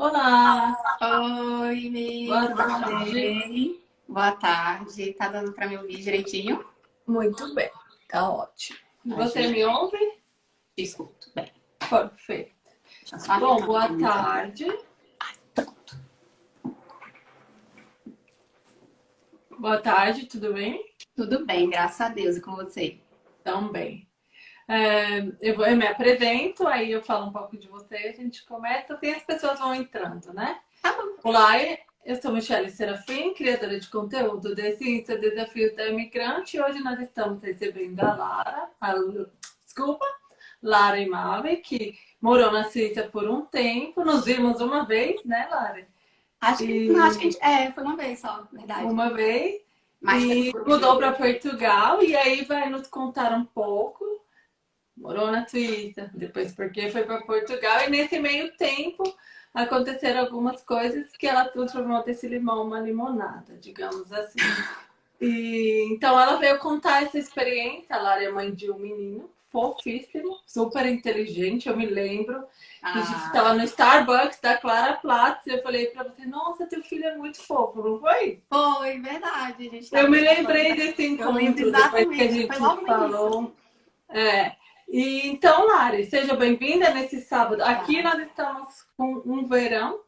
Olá! 0.00 0.74
Oi, 1.60 1.90
Ney. 1.90 2.26
Boa 2.26 2.48
tarde. 2.54 3.80
Boa 4.08 4.32
tarde. 4.32 5.12
Tá 5.12 5.28
dando 5.28 5.52
para 5.52 5.68
me 5.68 5.76
ouvir 5.76 5.98
direitinho? 5.98 6.64
Muito 7.06 7.54
bem, 7.54 7.70
tá 8.08 8.30
ótimo. 8.30 8.78
Você 9.04 9.48
me 9.48 9.62
ouve? 9.62 9.98
Escuto. 10.74 11.30
Bem, 11.34 11.52
Perfeito. 11.78 12.54
Bom, 13.38 13.60
boa 13.66 13.94
tarde. 13.98 14.66
Boa 19.50 19.82
tarde, 19.82 20.24
tudo 20.24 20.54
bem? 20.54 20.82
Tudo 21.14 21.44
bem, 21.44 21.68
graças 21.68 22.00
a 22.00 22.08
Deus. 22.08 22.38
E 22.38 22.40
com 22.40 22.56
você? 22.56 22.98
Também. 23.44 24.09
É, 24.72 25.26
eu, 25.40 25.56
vou, 25.56 25.66
eu 25.66 25.76
me 25.76 25.84
apresento, 25.84 26.64
aí 26.68 26.92
eu 26.92 27.02
falo 27.02 27.26
um 27.26 27.32
pouco 27.32 27.56
de 27.56 27.66
você, 27.66 27.96
a 27.96 28.12
gente 28.12 28.46
começa, 28.46 28.94
assim 28.94 29.10
as 29.10 29.22
pessoas 29.24 29.58
vão 29.58 29.74
entrando, 29.74 30.32
né? 30.32 30.60
Tá 30.80 30.92
bom. 30.92 31.08
Olá, 31.24 31.54
eu 32.04 32.22
sou 32.22 32.30
Michelle 32.30 32.70
Serafim, 32.70 33.34
criadora 33.34 33.80
de 33.80 33.88
conteúdo 33.88 34.54
de 34.54 34.76
Ciência 34.76 35.18
Desafio 35.18 35.74
da 35.74 35.88
Imigrante, 35.88 36.56
e 36.56 36.62
hoje 36.62 36.78
nós 36.84 37.00
estamos 37.00 37.42
recebendo 37.42 37.98
a 37.98 38.14
Lara, 38.14 38.70
a, 38.80 38.94
desculpa, 39.64 40.06
Lara 40.62 41.00
Imave, 41.00 41.56
que 41.56 41.98
morou 42.20 42.52
na 42.52 42.62
Suíça 42.70 43.02
por 43.08 43.28
um 43.28 43.40
tempo, 43.40 44.04
nos 44.04 44.24
vimos 44.24 44.60
uma 44.60 44.86
vez, 44.86 45.24
né, 45.24 45.48
Lara? 45.50 45.84
Acho 46.40 46.64
que, 46.64 46.72
E- 46.72 46.88
não, 46.88 47.06
acho 47.06 47.18
que 47.18 47.26
a 47.26 47.30
gente, 47.32 47.42
é, 47.44 47.72
foi 47.72 47.82
uma 47.82 47.96
vez 47.96 48.20
só, 48.20 48.46
verdade. 48.52 48.84
Uma 48.84 49.10
vez, 49.10 49.62
Mas 50.00 50.22
e 50.22 50.52
mudou 50.64 50.96
para 50.96 51.10
Portugal, 51.10 52.04
e 52.04 52.14
aí 52.14 52.44
vai 52.44 52.70
nos 52.70 52.86
contar 52.86 53.32
um 53.32 53.44
pouco. 53.44 54.19
Morou 55.00 55.30
na 55.30 55.46
Suíça, 55.46 56.10
depois 56.12 56.52
porque 56.52 56.90
foi 56.90 57.04
para 57.04 57.22
Portugal, 57.22 57.80
e 57.86 57.90
nesse 57.90 58.18
meio 58.20 58.54
tempo 58.56 59.02
aconteceram 59.54 60.20
algumas 60.20 60.62
coisas 60.62 61.16
que 61.16 61.26
ela 61.26 61.46
transformou 61.46 62.04
desse 62.04 62.28
limão 62.28 62.62
uma 62.66 62.80
limonada, 62.80 63.56
digamos 63.60 64.12
assim. 64.12 64.38
E, 65.18 65.88
então 65.90 66.18
ela 66.20 66.36
veio 66.36 66.58
contar 66.58 67.02
essa 67.02 67.18
experiência. 67.18 67.96
A 67.96 68.00
Lara 68.00 68.24
é 68.24 68.30
mãe 68.30 68.54
de 68.54 68.70
um 68.70 68.78
menino 68.78 69.30
fofíssimo, 69.50 70.38
super 70.46 70.86
inteligente. 70.86 71.68
Eu 71.68 71.76
me 71.76 71.86
lembro 71.86 72.40
que 72.80 72.98
a 72.98 73.02
gente 73.02 73.22
Ah, 73.22 73.26
estava 73.26 73.54
no 73.54 73.64
Starbucks 73.64 74.40
da 74.40 74.56
Clara 74.56 74.94
Platz 74.94 75.46
e 75.46 75.50
eu 75.50 75.62
falei 75.62 75.86
para 75.86 76.04
você: 76.04 76.24
Nossa, 76.26 76.66
teu 76.66 76.82
filho 76.82 77.06
é 77.06 77.16
muito 77.16 77.40
fofo, 77.40 77.82
não 77.82 78.00
foi? 78.00 78.40
foi, 78.48 79.00
verdade. 79.00 79.68
Gente 79.68 79.94
Eu 79.94 80.10
me 80.10 80.20
lembrei 80.20 80.74
desse 80.74 81.02
Eu 81.18 81.32
lembro 81.32 81.68
encontro 81.68 81.72
depois 81.72 82.16
que 82.16 82.22
a 82.22 82.30
gente 82.30 82.56
falou. 82.56 83.52
É. 84.08 84.59
E, 84.92 85.28
então, 85.28 85.68
Lari, 85.68 86.04
seja 86.04 86.34
bem-vinda 86.34 86.92
nesse 86.92 87.20
sábado. 87.20 87.62
Aqui 87.62 88.02
nós 88.02 88.18
estamos 88.26 88.82
com 88.96 89.22
um 89.24 89.46
verão. 89.46 90.00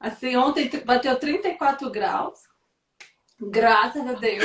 Assim, 0.00 0.34
ontem 0.34 0.68
bateu 0.84 1.16
34 1.16 1.88
graus. 1.90 2.40
Graças 3.40 4.04
a 4.04 4.14
Deus. 4.14 4.44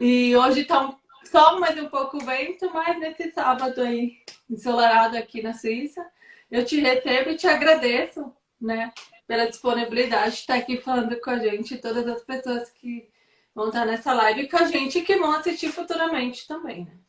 E 0.00 0.34
hoje 0.34 0.64
tá 0.64 0.84
um, 0.84 0.96
só 1.24 1.60
mais 1.60 1.80
um 1.80 1.88
pouco 1.88 2.18
vento, 2.18 2.68
mas 2.74 2.98
nesse 2.98 3.30
sábado 3.30 3.80
aí, 3.80 4.18
ensolarado 4.50 5.16
aqui 5.16 5.40
na 5.40 5.54
Suíça, 5.54 6.04
eu 6.50 6.64
te 6.64 6.80
recebo 6.80 7.30
e 7.30 7.36
te 7.36 7.46
agradeço, 7.46 8.34
né, 8.60 8.92
pela 9.28 9.46
disponibilidade 9.46 10.34
de 10.34 10.40
estar 10.40 10.56
aqui 10.56 10.76
falando 10.76 11.20
com 11.20 11.30
a 11.30 11.38
gente, 11.38 11.78
todas 11.78 12.08
as 12.08 12.24
pessoas 12.24 12.68
que 12.68 13.08
vão 13.54 13.68
estar 13.68 13.86
nessa 13.86 14.12
live 14.12 14.42
e 14.42 14.48
com 14.48 14.56
a 14.56 14.64
gente 14.64 14.98
e 14.98 15.02
que 15.02 15.14
vão 15.14 15.30
assistir 15.30 15.70
futuramente 15.70 16.48
também, 16.48 16.86
né? 16.86 17.01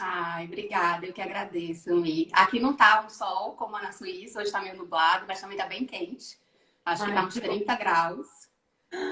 Ai, 0.00 0.46
obrigada, 0.46 1.06
eu 1.06 1.12
que 1.12 1.20
agradeço, 1.20 1.94
Mi. 1.94 2.28
Aqui 2.32 2.58
não 2.58 2.72
tá 2.74 3.04
um 3.04 3.10
sol 3.10 3.52
como 3.52 3.78
na 3.78 3.92
Suíça, 3.92 4.40
hoje 4.40 4.50
tá 4.50 4.60
meio 4.60 4.76
nublado, 4.76 5.26
mas 5.28 5.40
também 5.40 5.58
tá 5.58 5.66
bem 5.66 5.84
quente. 5.84 6.38
Acho 6.84 7.04
que 7.04 7.10
Ai, 7.10 7.16
tá 7.16 7.24
uns 7.26 7.34
que 7.34 7.40
bom. 7.40 7.48
30 7.48 7.74
graus. 7.76 8.26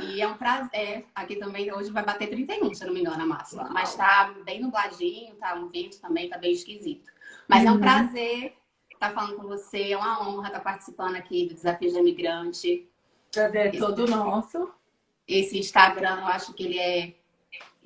E 0.02 0.20
é 0.20 0.26
um 0.26 0.34
prazer. 0.36 1.06
Aqui 1.14 1.36
também 1.36 1.72
hoje 1.72 1.90
vai 1.92 2.02
bater 2.04 2.28
31, 2.30 2.74
se 2.74 2.82
eu 2.82 2.88
não 2.88 2.94
me 2.94 3.00
engano, 3.00 3.22
a 3.22 3.26
máxima. 3.26 3.64
Uau. 3.64 3.72
Mas 3.72 3.94
tá 3.94 4.32
bem 4.44 4.60
nubladinho, 4.60 5.34
tá 5.36 5.54
um 5.54 5.68
vento 5.68 6.00
também, 6.00 6.28
tá 6.28 6.38
bem 6.38 6.52
esquisito. 6.52 7.10
Mas 7.46 7.64
é 7.64 7.70
um 7.70 7.74
Uhum. 7.74 7.80
prazer 7.80 8.56
estar 8.90 9.12
falando 9.12 9.36
com 9.36 9.46
você, 9.46 9.92
é 9.92 9.96
uma 9.96 10.26
honra 10.28 10.48
estar 10.48 10.60
participando 10.60 11.14
aqui 11.16 11.46
do 11.46 11.54
Desafio 11.54 11.92
de 11.92 11.98
Imigrante. 11.98 12.88
Prazer 13.30 13.66
é 13.74 13.78
todo 13.78 14.06
nosso. 14.08 14.72
Esse 15.26 15.58
Instagram, 15.58 16.20
eu 16.22 16.26
acho 16.26 16.52
que 16.54 16.64
ele 16.64 16.78
é 16.78 17.14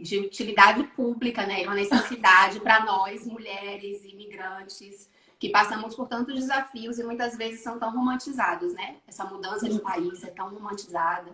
de 0.02 0.18
utilidade 0.18 0.82
pública, 0.84 1.46
né? 1.46 1.62
É 1.62 1.66
uma 1.66 1.74
necessidade 1.76 2.60
para 2.60 2.84
nós, 2.84 3.26
mulheres, 3.26 4.04
imigrantes, 4.04 5.08
que 5.38 5.48
passamos 5.48 5.94
por 5.94 6.08
tantos 6.08 6.34
desafios 6.34 6.98
e 6.98 7.04
muitas 7.04 7.36
vezes 7.36 7.62
são 7.62 7.78
tão 7.78 7.92
romantizados, 7.92 8.74
né? 8.74 8.96
Essa 9.06 9.24
mudança 9.24 9.68
de 9.68 9.80
país 9.80 10.22
é 10.24 10.30
tão 10.30 10.50
romantizada. 10.50 11.32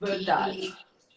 Verdade. 0.00 0.76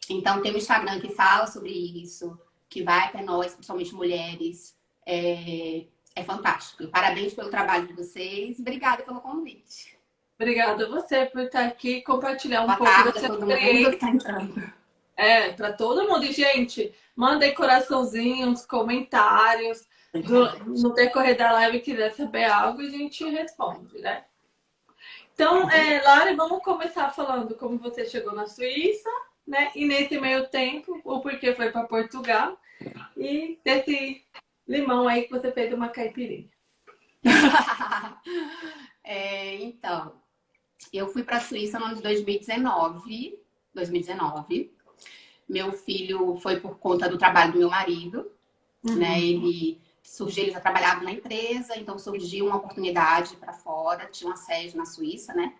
Então 0.09 0.41
tem 0.41 0.53
um 0.53 0.57
Instagram 0.57 0.99
que 0.99 1.09
fala 1.09 1.47
sobre 1.47 1.71
isso, 1.71 2.39
que 2.69 2.83
vai 2.83 3.05
até 3.05 3.21
nós, 3.21 3.53
principalmente 3.53 3.93
mulheres. 3.93 4.75
É, 5.05 5.85
é 6.15 6.23
fantástico. 6.23 6.87
Parabéns 6.87 7.33
pelo 7.33 7.49
trabalho 7.49 7.87
de 7.87 7.93
vocês. 7.93 8.59
Obrigada 8.59 9.03
pelo 9.03 9.21
convite. 9.21 9.97
Obrigada 10.39 10.85
a 10.85 10.89
você 10.89 11.25
por 11.25 11.41
estar 11.41 11.65
aqui 11.65 11.97
e 11.97 12.01
compartilhar 12.01 12.61
um 12.61 12.67
Boa 12.67 12.77
pouco 12.77 12.91
tarde 12.91 13.11
da 13.13 13.19
a 13.19 13.19
sua 13.19 13.29
todo 13.29 13.41
mundo 13.41 13.51
experiência. 13.51 13.89
que 13.89 13.95
está 13.95 14.09
entrando. 14.09 14.78
É, 15.19 15.51
para 15.51 15.73
todo 15.73 16.07
mundo. 16.07 16.23
E, 16.23 16.31
gente, 16.31 16.93
mandem 17.13 17.53
coraçãozinhos, 17.53 18.65
comentários. 18.65 19.85
Do- 20.13 20.63
no 20.65 20.93
decorrer 20.93 21.37
da 21.37 21.51
live, 21.51 21.81
quiser 21.81 22.13
saber 22.13 22.45
algo, 22.45 22.79
a 22.81 22.89
gente 22.89 23.23
responde, 23.29 23.99
né? 23.99 24.23
Então, 25.33 25.69
é, 25.69 26.01
Lara, 26.01 26.33
vamos 26.35 26.63
começar 26.63 27.09
falando 27.11 27.53
como 27.55 27.77
você 27.77 28.05
chegou 28.05 28.33
na 28.33 28.47
Suíça, 28.47 29.09
né? 29.45 29.71
E 29.75 29.85
nesse 29.85 30.17
meio 30.19 30.47
tempo, 30.47 30.99
o 31.03 31.19
porquê 31.19 31.53
foi 31.53 31.69
para 31.69 31.83
Portugal. 31.83 32.57
E 33.17 33.59
desse 33.63 34.25
limão 34.65 35.05
aí 35.05 35.23
que 35.23 35.31
você 35.31 35.51
fez 35.51 35.73
uma 35.73 35.89
caipirinha. 35.89 36.49
É, 39.03 39.55
então, 39.55 40.21
eu 40.93 41.07
fui 41.07 41.23
para 41.23 41.37
a 41.37 41.41
Suíça 41.41 41.79
no 41.79 41.85
ano 41.85 41.95
de 41.95 42.03
2019. 42.03 43.39
2019. 43.73 44.71
Meu 45.49 45.73
filho 45.73 46.37
foi 46.37 46.59
por 46.59 46.77
conta 46.77 47.09
do 47.09 47.17
trabalho 47.17 47.53
do 47.53 47.59
meu 47.59 47.69
marido, 47.69 48.31
né? 48.83 49.19
Ele 49.19 49.81
surgiu, 50.03 50.43
ele 50.43 50.51
já 50.51 50.59
trabalhava 50.59 51.03
na 51.03 51.11
empresa, 51.11 51.77
então 51.77 51.97
surgiu 51.97 52.45
uma 52.45 52.57
oportunidade 52.57 53.35
para 53.35 53.53
fora, 53.53 54.05
tinha 54.07 54.29
uma 54.29 54.37
sede 54.37 54.77
na 54.77 54.85
Suíça, 54.85 55.33
né? 55.33 55.53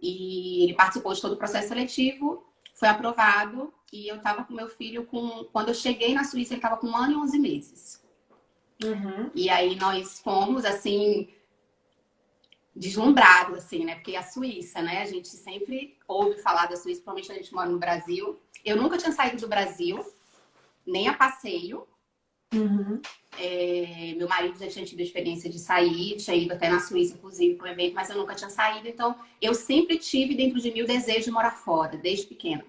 E 0.00 0.64
ele 0.64 0.74
participou 0.74 1.12
de 1.12 1.20
todo 1.20 1.32
o 1.32 1.36
processo 1.36 1.68
seletivo, 1.68 2.44
foi 2.74 2.88
aprovado 2.88 3.72
e 3.92 4.08
eu 4.08 4.16
estava 4.16 4.44
com 4.44 4.54
meu 4.54 4.68
filho 4.68 5.04
com 5.06 5.44
quando 5.52 5.68
eu 5.68 5.74
cheguei 5.74 6.14
na 6.14 6.24
Suíça 6.24 6.54
ele 6.54 6.58
estava 6.58 6.76
com 6.76 6.86
um 6.86 6.96
ano 6.96 7.12
e 7.12 7.16
11 7.16 7.38
meses. 7.38 8.02
Uhum. 8.84 9.30
E 9.34 9.50
aí 9.50 9.74
nós 9.76 10.20
fomos 10.20 10.64
assim 10.64 11.28
deslumbrados 12.78 13.58
assim, 13.58 13.84
né? 13.84 13.96
Porque 13.96 14.14
a 14.14 14.22
Suíça, 14.22 14.80
né? 14.80 15.02
A 15.02 15.06
gente 15.06 15.28
sempre 15.28 15.96
ouve 16.06 16.40
falar 16.40 16.66
da 16.66 16.76
Suíça, 16.76 17.02
principalmente 17.02 17.32
a 17.32 17.34
gente 17.34 17.52
mora 17.52 17.68
no 17.68 17.78
Brasil. 17.78 18.38
Eu 18.64 18.76
nunca 18.76 18.96
tinha 18.96 19.12
saído 19.12 19.36
do 19.38 19.48
Brasil, 19.48 20.04
nem 20.86 21.08
a 21.08 21.14
passeio. 21.14 21.86
Uhum. 22.54 23.00
É, 23.38 24.14
meu 24.16 24.28
marido 24.28 24.58
já 24.58 24.68
tinha 24.68 24.84
tido 24.84 25.00
a 25.00 25.02
experiência 25.02 25.50
de 25.50 25.58
sair, 25.58 26.16
tinha 26.16 26.36
ido 26.36 26.54
até 26.54 26.68
na 26.70 26.80
Suíça, 26.80 27.14
inclusive, 27.14 27.56
para 27.56 27.68
um 27.68 27.72
evento, 27.72 27.94
mas 27.94 28.08
eu 28.08 28.16
nunca 28.16 28.34
tinha 28.34 28.48
saído. 28.48 28.88
Então, 28.88 29.14
eu 29.42 29.54
sempre 29.54 29.98
tive 29.98 30.34
dentro 30.34 30.60
de 30.60 30.70
mim 30.70 30.82
o 30.82 30.86
desejo 30.86 31.24
de 31.24 31.30
morar 31.30 31.50
fora, 31.50 31.96
desde 31.96 32.26
pequena. 32.26 32.64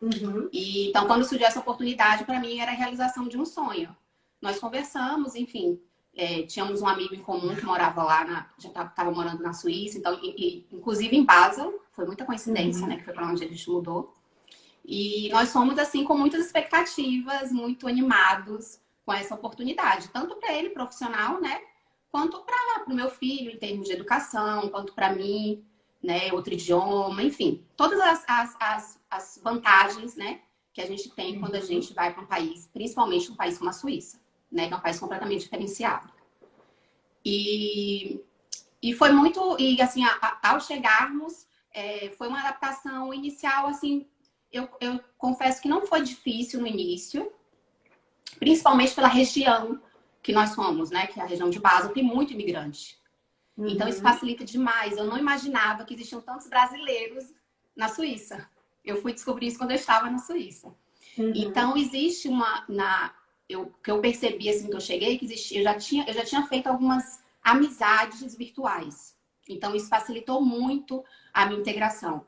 Uhum. 0.00 0.48
E, 0.52 0.88
então, 0.88 1.06
quando 1.06 1.24
surgiu 1.24 1.46
essa 1.46 1.60
oportunidade, 1.60 2.24
para 2.24 2.40
mim 2.40 2.58
era 2.58 2.72
a 2.72 2.74
realização 2.74 3.28
de 3.28 3.38
um 3.38 3.44
sonho. 3.44 3.94
Nós 4.40 4.58
conversamos, 4.58 5.36
enfim, 5.36 5.80
é, 6.14 6.42
tínhamos 6.42 6.82
um 6.82 6.86
amigo 6.86 7.14
em 7.14 7.20
comum 7.22 7.54
que 7.56 7.64
morava 7.64 8.02
lá, 8.02 8.24
na, 8.24 8.50
já 8.58 8.68
estava 8.68 9.10
morando 9.10 9.42
na 9.42 9.52
Suíça, 9.52 9.98
então, 9.98 10.18
e- 10.22 10.66
e, 10.70 10.76
inclusive 10.76 11.16
em 11.16 11.24
Basel, 11.24 11.80
foi 11.92 12.04
muita 12.06 12.24
coincidência, 12.24 12.82
Uhum. 12.82 12.88
né, 12.88 12.96
que 12.96 13.04
foi 13.04 13.14
para 13.14 13.26
onde 13.28 13.44
a 13.44 13.48
gente 13.48 13.68
mudou. 13.70 14.14
E 14.84 15.28
nós 15.30 15.52
fomos, 15.52 15.78
assim, 15.78 16.04
com 16.04 16.16
muitas 16.16 16.44
expectativas, 16.44 17.52
muito 17.52 17.86
animados 17.86 18.80
com 19.06 19.12
essa 19.12 19.34
oportunidade, 19.34 20.08
tanto 20.08 20.36
para 20.36 20.52
ele, 20.52 20.70
profissional, 20.70 21.40
né, 21.40 21.60
quanto 22.10 22.40
para 22.40 22.84
o 22.86 22.94
meu 22.94 23.08
filho, 23.10 23.50
em 23.52 23.58
termos 23.58 23.86
de 23.86 23.92
educação, 23.94 24.68
quanto 24.68 24.92
para 24.92 25.12
mim, 25.14 25.64
né, 26.02 26.32
outro 26.32 26.52
idioma, 26.52 27.22
enfim, 27.22 27.64
todas 27.76 27.98
as, 28.00 28.24
as, 28.28 28.56
as, 28.60 29.00
as 29.10 29.40
vantagens, 29.42 30.14
né, 30.16 30.40
que 30.74 30.80
a 30.80 30.86
gente 30.86 31.08
tem 31.10 31.38
quando 31.38 31.54
a 31.54 31.60
gente 31.60 31.94
vai 31.94 32.12
para 32.12 32.22
um 32.22 32.26
país, 32.26 32.66
principalmente 32.72 33.30
um 33.30 33.36
país 33.36 33.56
como 33.58 33.70
a 33.70 33.72
Suíça, 33.72 34.20
né, 34.52 34.68
que 34.68 34.74
é 34.74 34.76
um 34.76 34.80
país 34.80 35.00
completamente 35.00 35.40
diferenciado. 35.40 36.08
E, 37.24 38.20
e 38.82 38.92
foi 38.94 39.10
muito, 39.12 39.56
e 39.58 39.80
assim, 39.80 40.04
a- 40.04 40.18
a- 40.20 40.50
ao 40.50 40.60
chegarmos, 40.60 41.46
é, 41.72 42.10
foi 42.18 42.28
uma 42.28 42.40
adaptação 42.40 43.14
inicial, 43.14 43.66
assim, 43.66 44.06
eu, 44.52 44.68
eu 44.80 45.00
confesso 45.16 45.62
que 45.62 45.68
não 45.68 45.86
foi 45.86 46.02
difícil 46.02 46.60
no 46.60 46.66
início, 46.66 47.32
principalmente 48.38 48.94
pela 48.94 49.08
região 49.08 49.80
que 50.22 50.32
nós 50.32 50.50
somos, 50.50 50.90
né, 50.90 51.06
que 51.06 51.18
é 51.18 51.22
a 51.22 51.26
região 51.26 51.48
de 51.48 51.58
Basel, 51.58 51.92
tem 51.92 52.02
muito 52.02 52.32
imigrante. 52.32 53.00
Uhum. 53.56 53.68
Então 53.68 53.88
isso 53.88 54.00
facilita 54.02 54.44
demais. 54.44 54.96
Eu 54.96 55.04
não 55.04 55.18
imaginava 55.18 55.84
que 55.84 55.94
existiam 55.94 56.20
tantos 56.20 56.48
brasileiros 56.48 57.32
na 57.76 57.88
Suíça. 57.88 58.48
Eu 58.84 59.00
fui 59.00 59.12
descobrir 59.12 59.48
isso 59.48 59.58
quando 59.58 59.70
eu 59.70 59.76
estava 59.76 60.10
na 60.10 60.18
Suíça. 60.18 60.74
Uhum. 61.18 61.32
Então 61.34 61.76
existe 61.76 62.28
uma 62.28 62.64
na 62.68 63.14
eu 63.52 63.72
que 63.82 63.90
eu 63.90 64.00
percebi 64.00 64.48
assim 64.48 64.68
que 64.68 64.76
eu 64.76 64.80
cheguei 64.80 65.18
que 65.18 65.24
existia, 65.24 65.60
eu 65.60 65.64
já 65.64 65.74
tinha 65.74 66.04
eu 66.06 66.14
já 66.14 66.24
tinha 66.24 66.42
feito 66.46 66.66
algumas 66.66 67.22
amizades 67.42 68.36
virtuais. 68.36 69.14
Então 69.48 69.74
isso 69.74 69.88
facilitou 69.88 70.40
muito 70.40 71.04
a 71.32 71.46
minha 71.46 71.60
integração. 71.60 72.24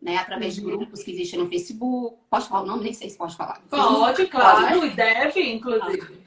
Né, 0.00 0.16
através 0.16 0.58
uhum. 0.58 0.64
de 0.64 0.76
grupos 0.76 1.00
que 1.00 1.12
existem 1.12 1.38
no 1.38 1.48
Facebook. 1.48 2.16
Pode 2.28 2.48
falar 2.48 2.62
o 2.62 2.66
nome? 2.66 2.82
Nem 2.82 2.92
sei 2.92 3.08
se 3.08 3.16
pode 3.16 3.36
falar. 3.36 3.62
Pode, 3.70 4.26
claro, 4.26 4.80
pode, 4.80 4.96
deve, 4.96 5.40
inclusive. 5.40 6.22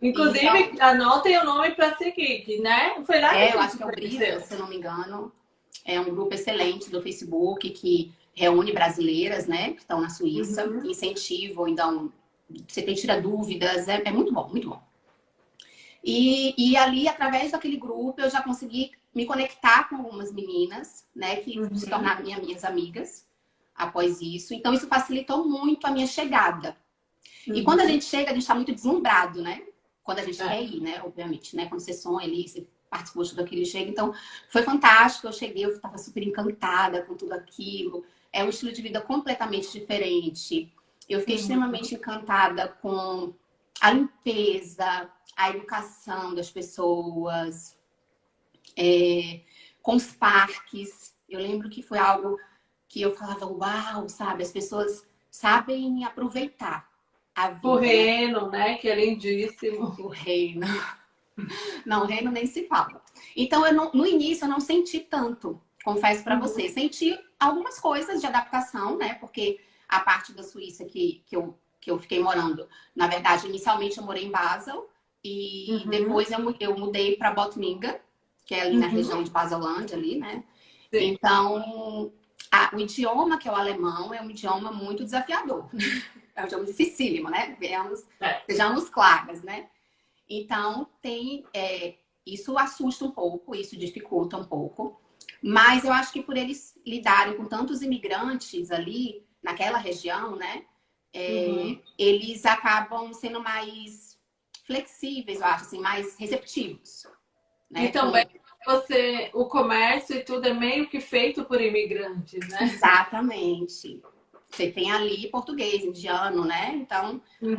Inclusive, 0.00 0.58
então, 0.72 0.88
anotem 0.88 1.36
o 1.38 1.44
nome 1.44 1.72
para 1.72 1.94
seguir, 1.96 2.58
né? 2.62 3.02
Foi 3.04 3.20
lá 3.20 3.36
é, 3.36 3.50
que 3.50 3.56
eu 3.56 3.60
acho 3.60 3.76
que 3.76 3.82
é 3.82 3.86
o 3.86 3.90
Brisa, 3.90 4.40
se 4.40 4.54
eu 4.54 4.60
não 4.60 4.68
me 4.68 4.76
engano. 4.76 5.30
É 5.84 6.00
um 6.00 6.04
grupo 6.04 6.32
excelente 6.32 6.88
do 6.88 7.02
Facebook 7.02 7.68
que 7.68 8.14
reúne 8.32 8.72
brasileiras, 8.72 9.46
né? 9.46 9.72
Que 9.72 9.80
estão 9.80 10.00
na 10.00 10.08
Suíça, 10.08 10.64
uhum. 10.64 10.86
incentivam, 10.86 11.66
então 11.66 12.12
você 12.66 12.82
tem 12.82 12.94
tira 12.94 13.20
dúvidas, 13.20 13.88
é, 13.88 14.02
é, 14.04 14.10
muito 14.10 14.32
bom, 14.32 14.48
muito 14.48 14.68
bom. 14.68 14.82
E, 16.02 16.54
e 16.56 16.76
ali, 16.76 17.08
através 17.08 17.52
daquele 17.52 17.76
grupo, 17.76 18.20
eu 18.20 18.30
já 18.30 18.42
consegui 18.42 18.92
me 19.14 19.26
conectar 19.26 19.88
com 19.88 19.96
algumas 19.96 20.32
meninas, 20.32 21.06
né? 21.14 21.36
Que 21.36 21.58
uhum. 21.58 21.74
se 21.74 21.88
tornaram 21.88 22.22
minhas, 22.22 22.40
minhas 22.40 22.64
amigas 22.64 23.26
após 23.74 24.20
isso. 24.20 24.54
Então, 24.54 24.72
isso 24.72 24.86
facilitou 24.86 25.48
muito 25.48 25.86
a 25.86 25.90
minha 25.90 26.06
chegada. 26.06 26.76
Uhum. 27.46 27.54
E 27.54 27.64
quando 27.64 27.80
a 27.80 27.86
gente 27.86 28.04
chega, 28.04 28.30
a 28.30 28.32
gente 28.32 28.42
está 28.42 28.54
muito 28.54 28.72
deslumbrado, 28.72 29.42
né? 29.42 29.62
Quando 30.02 30.20
a 30.20 30.24
gente 30.24 30.40
é. 30.40 30.48
quer 30.48 30.62
ir, 30.62 30.80
né? 30.80 31.02
Obviamente, 31.04 31.56
né? 31.56 31.66
Quando 31.66 31.80
você 31.80 31.92
sonha 31.92 32.26
ali, 32.26 32.48
você 32.48 32.66
participou 32.88 33.22
de 33.22 33.30
tudo 33.30 33.42
aquilo 33.42 33.62
e 33.62 33.66
chega. 33.66 33.90
Então, 33.90 34.14
foi 34.48 34.62
fantástico. 34.62 35.26
Eu 35.26 35.32
cheguei, 35.32 35.64
eu 35.64 35.70
estava 35.70 35.98
super 35.98 36.22
encantada 36.22 37.02
com 37.02 37.14
tudo 37.14 37.32
aquilo. 37.32 38.04
É 38.32 38.44
um 38.44 38.48
estilo 38.48 38.72
de 38.72 38.82
vida 38.82 39.00
completamente 39.00 39.70
diferente. 39.72 40.72
Eu 41.08 41.20
fiquei 41.20 41.36
extremamente 41.36 41.94
encantada 41.94 42.68
com 42.82 43.32
a 43.80 43.90
limpeza, 43.90 45.10
a 45.36 45.50
educação 45.50 46.34
das 46.34 46.50
pessoas, 46.50 47.78
é, 48.76 49.40
com 49.80 49.96
os 49.96 50.12
parques. 50.12 51.14
Eu 51.28 51.40
lembro 51.40 51.70
que 51.70 51.82
foi 51.82 51.98
algo 51.98 52.38
que 52.88 53.00
eu 53.00 53.14
falava, 53.14 53.46
uau, 53.46 54.08
sabe? 54.08 54.42
As 54.42 54.50
pessoas 54.50 55.06
sabem 55.30 56.04
aproveitar 56.04 56.88
a 57.34 57.50
vida. 57.50 57.68
O 57.68 57.76
reino, 57.76 58.50
né? 58.50 58.76
Que 58.78 58.88
é 58.88 58.96
lindíssimo. 58.96 59.94
O 59.98 60.08
reino. 60.08 60.66
Não, 61.86 62.02
o 62.02 62.06
reino 62.06 62.32
nem 62.32 62.46
se 62.46 62.66
fala. 62.66 63.00
Então, 63.36 63.64
eu 63.64 63.72
não, 63.72 63.92
no 63.92 64.04
início, 64.04 64.44
eu 64.44 64.48
não 64.48 64.58
senti 64.58 64.98
tanto, 64.98 65.60
confesso 65.84 66.24
para 66.24 66.34
uhum. 66.34 66.40
você. 66.40 66.68
Senti 66.68 67.16
algumas 67.38 67.78
coisas 67.78 68.20
de 68.20 68.26
adaptação, 68.26 68.98
né? 68.98 69.14
Porque 69.14 69.60
a 69.88 70.00
parte 70.00 70.32
da 70.32 70.42
Suíça 70.42 70.84
que, 70.84 71.22
que, 71.26 71.34
eu, 71.34 71.58
que 71.80 71.90
eu 71.90 71.98
fiquei 71.98 72.20
morando, 72.20 72.68
na 72.94 73.06
verdade, 73.06 73.46
inicialmente 73.46 73.98
eu 73.98 74.04
morei 74.04 74.24
em 74.24 74.30
Basel 74.30 74.88
e 75.24 75.68
uhum. 75.70 75.90
depois 75.90 76.30
eu, 76.30 76.56
eu 76.60 76.76
mudei 76.76 77.16
para 77.16 77.32
Botminga, 77.32 78.00
que 78.44 78.54
é 78.54 78.62
ali 78.62 78.74
uhum. 78.74 78.80
na 78.80 78.86
região 78.86 79.22
de 79.22 79.30
Baselândia, 79.30 79.96
ali, 79.96 80.18
né? 80.18 80.44
Sim. 80.92 81.04
Então, 81.12 82.12
a, 82.50 82.74
o 82.74 82.80
idioma, 82.80 83.38
que 83.38 83.48
é 83.48 83.52
o 83.52 83.54
alemão, 83.54 84.14
é 84.14 84.22
um 84.22 84.30
idioma 84.30 84.72
muito 84.72 85.04
desafiador. 85.04 85.68
é 86.34 86.42
um 86.42 86.46
idioma 86.46 86.64
dificílimo, 86.64 87.30
né? 87.30 87.56
Vemos, 87.58 88.04
é. 88.20 88.42
Sejamos 88.48 88.88
claras, 88.88 89.42
né? 89.42 89.68
Então, 90.28 90.88
tem. 91.02 91.44
É, 91.54 91.96
isso 92.26 92.58
assusta 92.58 93.04
um 93.04 93.10
pouco, 93.10 93.54
isso 93.54 93.76
dificulta 93.76 94.36
um 94.36 94.44
pouco. 94.44 95.00
Mas 95.42 95.84
eu 95.84 95.92
acho 95.92 96.12
que 96.12 96.22
por 96.22 96.36
eles 96.36 96.78
lidarem 96.86 97.36
com 97.36 97.44
tantos 97.44 97.82
imigrantes 97.82 98.70
ali, 98.70 99.24
naquela 99.42 99.78
região, 99.78 100.36
né? 100.36 100.64
É, 101.12 101.46
uhum. 101.48 101.82
Eles 101.98 102.44
acabam 102.44 103.12
sendo 103.12 103.40
mais 103.42 104.18
flexíveis, 104.66 105.40
eu 105.40 105.46
acho, 105.46 105.64
assim, 105.64 105.80
mais 105.80 106.16
receptivos. 106.18 107.06
Né? 107.70 107.86
E 107.86 107.92
também 107.92 108.26
você, 108.66 109.30
o 109.32 109.46
comércio 109.46 110.16
e 110.16 110.22
tudo 110.22 110.46
é 110.46 110.52
meio 110.52 110.88
que 110.88 111.00
feito 111.00 111.44
por 111.44 111.60
imigrantes, 111.60 112.46
né? 112.48 112.64
Exatamente. 112.64 114.02
Você 114.50 114.70
tem 114.70 114.90
ali 114.90 115.28
português, 115.28 115.84
indiano, 115.84 116.44
né? 116.44 116.74
Então, 116.74 117.20
uhum. 117.40 117.56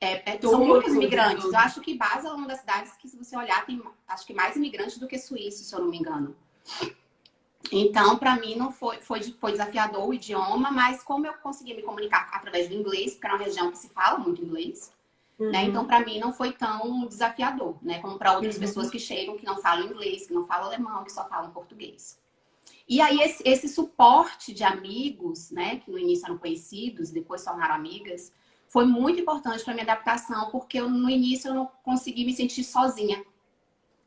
é, 0.00 0.12
é, 0.12 0.22
é, 0.26 0.40
são 0.40 0.64
muitos 0.64 0.94
imigrantes. 0.94 1.44
Eu 1.44 1.56
acho 1.58 1.80
que 1.80 1.94
Basel 1.94 2.30
é 2.30 2.34
uma 2.34 2.46
das 2.46 2.60
cidades 2.60 2.96
que, 2.96 3.08
se 3.08 3.16
você 3.16 3.36
olhar, 3.36 3.64
tem 3.66 3.82
acho 4.08 4.26
que 4.26 4.34
mais 4.34 4.56
imigrantes 4.56 4.98
do 4.98 5.06
que 5.06 5.18
suíços, 5.18 5.66
se 5.66 5.74
eu 5.74 5.80
não 5.80 5.88
me 5.88 5.98
engano. 5.98 6.36
Então, 7.70 8.16
para 8.16 8.36
mim, 8.36 8.56
não 8.56 8.72
foi, 8.72 9.00
foi, 9.00 9.22
foi 9.22 9.52
desafiador 9.52 10.08
o 10.08 10.14
idioma, 10.14 10.70
mas 10.70 11.02
como 11.02 11.26
eu 11.26 11.34
consegui 11.34 11.74
me 11.74 11.82
comunicar 11.82 12.30
através 12.32 12.68
do 12.68 12.74
inglês, 12.74 13.12
porque 13.12 13.26
é 13.26 13.30
uma 13.30 13.44
região 13.44 13.70
que 13.70 13.78
se 13.78 13.88
fala 13.90 14.18
muito 14.18 14.42
inglês, 14.42 14.92
né? 15.38 15.46
uhum. 15.46 15.52
né? 15.52 15.64
Então, 15.64 15.86
para 15.86 16.04
mim, 16.04 16.18
não 16.18 16.32
foi 16.32 16.52
tão 16.52 17.06
desafiador, 17.06 17.76
né? 17.82 17.98
Como 18.00 18.18
para 18.18 18.34
outras 18.34 18.54
uhum. 18.54 18.60
pessoas 18.60 18.90
que 18.90 18.98
chegam, 18.98 19.36
que 19.36 19.44
não 19.44 19.60
falam 19.60 19.86
inglês, 19.86 20.26
que 20.26 20.32
não 20.32 20.46
falam 20.46 20.66
alemão, 20.66 21.04
que 21.04 21.12
só 21.12 21.28
falam 21.28 21.50
português. 21.50 22.18
E 22.88 23.00
aí, 23.00 23.20
esse, 23.20 23.42
esse 23.46 23.68
suporte 23.68 24.52
de 24.52 24.64
amigos, 24.64 25.50
né? 25.50 25.76
Que 25.76 25.90
no 25.90 25.98
início 25.98 26.26
eram 26.26 26.38
conhecidos, 26.38 27.10
depois 27.10 27.44
tornaram 27.44 27.74
amigas, 27.74 28.32
foi 28.66 28.86
muito 28.86 29.20
importante 29.20 29.64
para 29.64 29.74
minha 29.74 29.84
adaptação, 29.84 30.50
porque 30.50 30.78
eu, 30.78 30.88
no 30.88 31.10
início 31.10 31.48
eu 31.48 31.54
não 31.54 31.70
consegui 31.82 32.24
me 32.24 32.32
sentir 32.32 32.64
sozinha. 32.64 33.22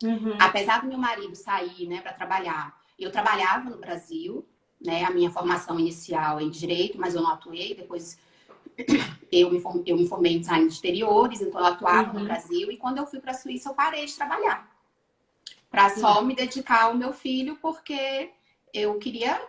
Uhum. 0.01 0.37
Apesar 0.39 0.81
do 0.81 0.87
meu 0.87 0.97
marido 0.97 1.35
sair, 1.35 1.87
né, 1.87 2.01
para 2.01 2.13
trabalhar 2.13 2.73
eu 2.99 3.11
trabalhava 3.11 3.69
no 3.69 3.77
Brasil, 3.77 4.45
né? 4.79 5.03
A 5.03 5.11
minha 5.11 5.31
formação 5.31 5.79
inicial 5.79 6.39
é 6.39 6.43
em 6.43 6.49
direito, 6.49 6.99
mas 6.99 7.15
eu 7.15 7.21
não 7.21 7.31
atuei. 7.31 7.73
Depois 7.75 8.17
eu 9.31 9.51
me, 9.51 9.59
formei, 9.59 9.83
eu 9.85 9.97
me 9.97 10.07
formei 10.07 10.33
em 10.33 10.39
design 10.39 10.67
de 10.67 10.73
exteriores, 10.73 11.41
então 11.41 11.59
eu 11.59 11.67
atuava 11.67 12.13
uhum. 12.13 12.19
no 12.19 12.25
Brasil. 12.25 12.71
E 12.71 12.77
quando 12.77 12.97
eu 12.97 13.07
fui 13.07 13.19
para 13.19 13.31
a 13.31 13.35
Suíça, 13.35 13.69
eu 13.69 13.73
parei 13.73 14.05
de 14.05 14.15
trabalhar 14.15 14.73
para 15.73 15.89
só 15.89 16.21
me 16.21 16.35
dedicar 16.35 16.83
ao 16.83 16.95
meu 16.95 17.11
filho, 17.11 17.57
porque 17.59 18.29
eu 18.71 18.99
queria 18.99 19.41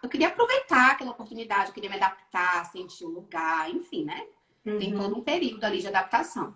eu 0.00 0.08
queria 0.08 0.28
aproveitar 0.28 0.92
aquela 0.92 1.10
oportunidade, 1.10 1.68
eu 1.68 1.74
queria 1.74 1.90
me 1.90 1.96
adaptar, 1.96 2.64
sentir 2.70 3.04
o 3.04 3.08
lugar, 3.08 3.68
enfim, 3.68 4.04
né? 4.04 4.26
Uhum. 4.64 4.78
Tem 4.78 4.96
todo 4.96 5.18
um 5.18 5.22
período 5.22 5.64
ali 5.64 5.80
de 5.80 5.88
adaptação. 5.88 6.54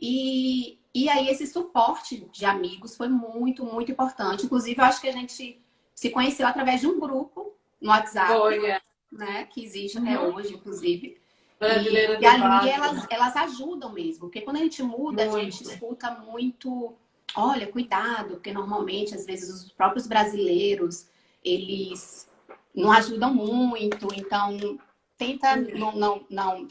E, 0.00 0.78
e 0.94 1.08
aí 1.08 1.28
esse 1.28 1.46
suporte 1.46 2.28
de 2.30 2.44
amigos 2.44 2.96
foi 2.96 3.08
muito, 3.08 3.64
muito 3.64 3.90
importante. 3.90 4.44
Inclusive, 4.44 4.78
eu 4.78 4.84
acho 4.84 5.00
que 5.00 5.08
a 5.08 5.12
gente 5.12 5.60
se 5.94 6.10
conheceu 6.10 6.46
através 6.46 6.80
de 6.80 6.86
um 6.86 7.00
grupo 7.00 7.54
no 7.80 7.90
WhatsApp, 7.90 8.32
é. 8.66 8.80
né? 9.10 9.44
Que 9.46 9.64
existe 9.64 9.98
uhum. 9.98 10.04
até 10.04 10.20
hoje, 10.20 10.54
inclusive. 10.54 11.20
Brasileira 11.58 12.18
e, 12.18 12.22
e 12.22 12.26
ali 12.26 12.70
elas, 12.70 13.06
elas 13.08 13.36
ajudam 13.36 13.92
mesmo, 13.92 14.22
porque 14.22 14.40
quando 14.40 14.56
a 14.56 14.60
gente 14.60 14.82
muda, 14.82 15.24
muito. 15.24 15.36
a 15.36 15.40
gente 15.44 15.62
escuta 15.62 16.10
muito, 16.10 16.92
olha, 17.36 17.70
cuidado, 17.70 18.34
porque 18.34 18.52
normalmente, 18.52 19.14
às 19.14 19.24
vezes, 19.24 19.48
os 19.48 19.72
próprios 19.72 20.06
brasileiros, 20.06 21.06
eles 21.44 22.28
não 22.74 22.90
ajudam 22.90 23.32
muito, 23.32 24.08
então 24.14 24.78
tenta 25.16 25.54
não, 25.56 25.92
não, 25.92 26.26
não 26.28 26.68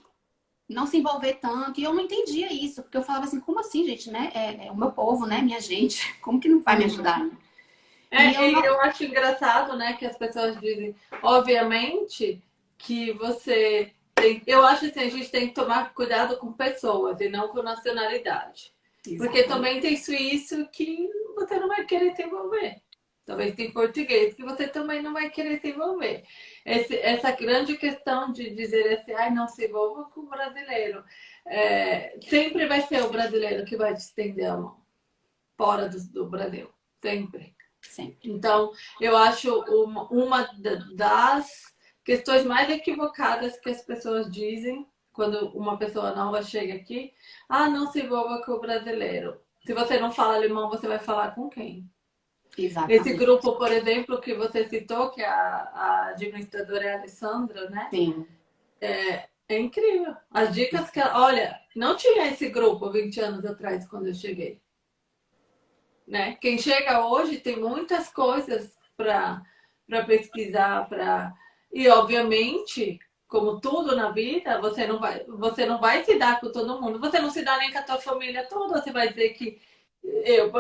não 0.72 0.88
se 0.88 0.98
envolver 0.98 1.36
tanto. 1.36 1.80
E 1.80 1.84
eu 1.84 1.94
não 1.94 2.02
entendia 2.02 2.52
isso, 2.52 2.82
porque 2.82 2.98
eu 2.98 3.04
falava 3.04 3.26
assim, 3.26 3.40
como 3.40 3.60
assim, 3.60 3.86
gente, 3.86 4.10
né? 4.10 4.32
É, 4.34 4.68
é 4.68 4.72
o 4.72 4.76
meu 4.76 4.92
povo, 4.92 5.26
né? 5.26 5.42
Minha 5.42 5.60
gente. 5.60 6.02
Como 6.22 6.40
que 6.40 6.50
não 6.50 6.62
vai 6.62 6.78
me 6.78 6.86
ajudar? 6.86 7.30
É, 8.10 8.36
eu, 8.36 8.52
não... 8.52 8.66
eu 8.66 8.82
acho 8.82 9.04
engraçado, 9.06 9.78
né, 9.78 9.94
que 9.94 10.06
as 10.06 10.18
pessoas 10.18 10.60
dizem, 10.60 10.94
obviamente, 11.24 12.44
que 12.78 13.14
você 13.14 13.94
tem. 14.14 14.42
Eu 14.46 14.66
acho 14.66 14.86
assim, 14.86 15.00
a 15.00 15.10
gente 15.10 15.30
tem 15.30 15.48
que 15.48 15.54
tomar 15.54 15.94
cuidado 15.94 16.38
com 16.38 16.52
pessoas 16.52 17.22
e 17.22 17.30
não 17.30 17.48
com 17.50 17.64
nacionalidade. 17.64 18.74
Exatamente. 19.06 19.18
Porque 19.18 19.44
também 19.44 19.80
tem 19.80 19.96
suíço 19.96 20.68
que 20.72 21.10
você 21.36 21.60
não 21.60 21.68
vai 21.68 21.86
querer 21.86 22.16
se 22.16 22.24
envolver. 22.24 22.82
Talvez 23.26 23.56
tem 23.56 23.72
português 23.72 24.34
que 24.34 24.44
você 24.44 24.68
também 24.68 25.02
não 25.02 25.14
vai 25.14 25.30
querer 25.30 25.60
se 25.62 25.70
envolver. 25.70 26.24
Esse, 26.66 26.98
essa 26.98 27.32
grande 27.32 27.78
questão 27.78 28.32
de 28.32 28.50
dizer 28.50 29.00
assim, 29.00 29.14
ai, 29.14 29.30
não 29.32 29.48
se 29.48 29.66
envolva 29.66 30.06
com 30.06 30.22
o 30.22 30.30
brasileiro. 30.30 31.04
É, 31.46 32.20
sempre 32.22 32.68
vai 32.68 32.82
ser 32.82 33.04
o 33.04 33.10
brasileiro 33.10 33.66
que 33.66 33.78
vai 33.78 33.94
te 33.94 34.02
estender 34.02 34.50
a 34.50 34.58
mão. 34.58 34.82
Fora 35.56 35.88
do, 35.88 36.04
do 36.12 36.30
Brasil. 36.30 36.70
Sempre. 37.00 37.56
Sempre. 37.82 38.32
Então, 38.32 38.72
eu 39.00 39.16
acho 39.16 39.62
uma, 39.68 40.08
uma 40.12 40.50
das 40.96 41.76
questões 42.04 42.44
mais 42.44 42.70
equivocadas 42.70 43.60
que 43.60 43.70
as 43.70 43.82
pessoas 43.82 44.32
dizem 44.32 44.88
quando 45.14 45.50
uma 45.50 45.78
pessoa 45.78 46.16
nova 46.16 46.42
chega 46.42 46.74
aqui, 46.76 47.14
ah, 47.50 47.70
não 47.70 47.92
se 47.92 48.02
envolva 48.02 48.42
com 48.44 48.54
o 48.54 48.60
brasileiro. 48.60 49.40
Se 49.66 49.74
você 49.74 50.00
não 50.00 50.12
fala 50.12 50.36
alemão, 50.36 50.70
você 50.70 50.88
vai 50.88 51.00
falar 51.00 51.36
com 51.36 51.50
quem? 51.50 51.91
Exatamente. 52.58 53.00
Esse 53.10 53.18
grupo, 53.18 53.54
por 53.58 53.72
exemplo, 53.72 54.20
que 54.22 54.34
você 54.34 54.68
citou, 54.68 55.10
que 55.12 55.24
a, 55.24 55.34
a 55.74 56.08
administradora 56.10 56.84
é 56.86 56.94
a 56.94 56.98
Alessandra, 57.00 57.70
né? 57.70 57.88
Sim. 57.90 58.28
É, 58.80 59.28
é 59.48 59.60
incrível. 59.60 60.16
As 60.30 60.54
dicas 60.54 60.90
que 60.92 61.00
ela... 61.00 61.24
Olha, 61.26 61.60
não 61.76 61.96
tinha 61.96 62.28
esse 62.28 62.50
grupo 62.50 62.92
20 62.92 63.20
anos 63.22 63.46
atrás, 63.46 63.88
quando 63.88 64.08
eu 64.08 64.14
cheguei. 64.14 64.60
né? 66.08 66.36
Quem 66.42 66.58
chega 66.58 67.06
hoje 67.06 67.38
tem 67.40 67.58
muitas 67.60 68.10
coisas 68.10 68.78
para 68.98 69.42
pesquisar, 70.06 70.88
para 70.90 71.34
e 71.74 71.88
obviamente, 71.88 73.00
como 73.28 73.62
tudo 73.62 73.96
na 73.96 74.12
vida, 74.12 74.60
você 74.60 74.86
não 74.86 75.00
vai, 75.00 75.24
você 75.26 75.66
não 75.66 75.80
vai 75.80 76.04
se 76.04 76.18
dar 76.20 76.40
com 76.42 76.52
todo 76.52 76.82
mundo. 76.82 77.00
Você 77.00 77.20
não 77.20 77.30
se 77.30 77.44
dá 77.44 77.58
nem 77.58 77.72
com 77.72 77.78
a 77.80 77.84
tua 77.84 77.98
família 77.98 78.46
toda. 78.50 78.82
Você 78.82 78.92
vai 78.92 79.08
dizer 79.10 79.30
que 79.30 79.58
eu, 80.04 80.52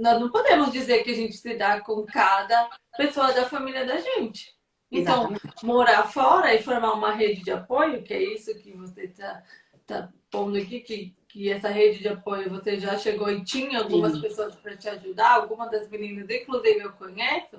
nós 0.00 0.20
não 0.20 0.30
podemos 0.30 0.72
dizer 0.72 1.02
que 1.02 1.10
a 1.10 1.14
gente 1.14 1.36
se 1.36 1.54
dá 1.56 1.80
com 1.80 2.04
cada 2.04 2.68
pessoa 2.96 3.32
da 3.32 3.48
família 3.48 3.86
da 3.86 3.98
gente. 3.98 4.56
Então, 4.90 5.30
Exatamente. 5.30 5.66
morar 5.66 6.04
fora 6.04 6.54
e 6.54 6.62
formar 6.62 6.92
uma 6.92 7.12
rede 7.12 7.42
de 7.42 7.50
apoio, 7.50 8.02
que 8.02 8.14
é 8.14 8.22
isso 8.22 8.54
que 8.58 8.72
você 8.72 9.04
está 9.04 9.42
tá 9.86 10.08
pondo 10.30 10.56
aqui, 10.56 10.80
que, 10.80 11.14
que 11.28 11.50
essa 11.50 11.68
rede 11.68 12.00
de 12.00 12.08
apoio 12.08 12.50
você 12.50 12.78
já 12.78 12.96
chegou 12.96 13.30
e 13.30 13.44
tinha 13.44 13.80
algumas 13.80 14.14
Sim. 14.14 14.20
pessoas 14.20 14.54
para 14.56 14.76
te 14.76 14.88
ajudar, 14.88 15.32
algumas 15.32 15.70
das 15.70 15.88
meninas, 15.88 16.28
inclusive 16.28 16.80
eu 16.80 16.92
conheço, 16.92 17.58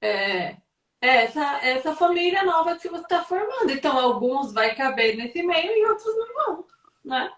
é, 0.00 0.56
é 1.00 1.24
essa, 1.24 1.58
essa 1.62 1.94
família 1.94 2.42
nova 2.42 2.76
que 2.76 2.88
você 2.88 3.02
está 3.02 3.22
formando. 3.22 3.70
Então, 3.70 3.98
alguns 3.98 4.52
vai 4.52 4.74
caber 4.74 5.16
nesse 5.16 5.42
meio 5.42 5.72
e 5.72 5.86
outros 5.86 6.16
não 6.16 6.34
vão, 6.34 6.66
né? 7.04 7.32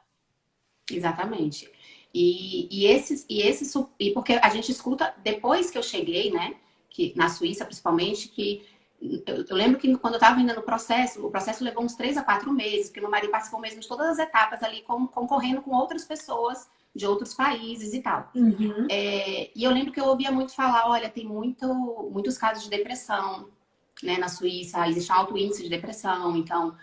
Exatamente. 0.91 1.74
E, 2.15 2.69
e 2.71 2.87
esses, 2.87 3.27
e 3.29 3.43
esses, 3.43 3.75
e 3.99 4.13
porque 4.13 4.35
a 4.35 4.49
gente 4.49 4.71
escuta, 4.71 5.13
depois 5.25 5.69
que 5.71 5.77
eu 5.77 5.83
cheguei, 5.83 6.31
né, 6.31 6.55
que, 6.89 7.13
na 7.17 7.29
Suíça 7.29 7.65
principalmente, 7.65 8.29
que 8.29 8.65
eu, 9.27 9.45
eu 9.49 9.57
lembro 9.57 9.79
que 9.79 9.97
quando 9.97 10.15
eu 10.15 10.19
estava 10.19 10.39
ainda 10.39 10.55
no 10.55 10.63
processo, 10.63 11.27
o 11.27 11.31
processo 11.31 11.65
levou 11.65 11.83
uns 11.83 11.97
três 11.97 12.17
a 12.17 12.23
quatro 12.23 12.53
meses, 12.53 12.87
porque 12.87 13.01
meu 13.01 13.11
marido 13.11 13.33
participou 13.33 13.61
mesmo 13.61 13.81
de 13.81 13.89
todas 13.89 14.07
as 14.07 14.19
etapas 14.21 14.63
ali, 14.63 14.83
com, 14.83 15.09
concorrendo 15.09 15.61
com 15.61 15.73
outras 15.73 16.05
pessoas 16.05 16.69
de 16.95 17.05
outros 17.05 17.35
países 17.35 17.93
e 17.93 18.01
tal. 18.01 18.31
Uhum. 18.33 18.87
É, 18.89 19.51
e 19.53 19.65
eu 19.65 19.73
lembro 19.73 19.93
que 19.93 20.01
eu 20.01 20.07
ouvia 20.07 20.31
muito 20.31 20.55
falar, 20.55 20.89
olha, 20.89 21.11
tem 21.11 21.27
muito, 21.27 21.67
muitos 22.13 22.39
casos 22.39 22.63
de 22.63 22.71
depressão, 22.71 23.49
né, 24.01 24.19
na 24.19 24.29
Suíça, 24.29 24.87
existe 24.89 25.11
um 25.11 25.17
alto 25.17 25.37
índice 25.37 25.65
de 25.65 25.69
depressão, 25.69 26.37
então 26.37 26.77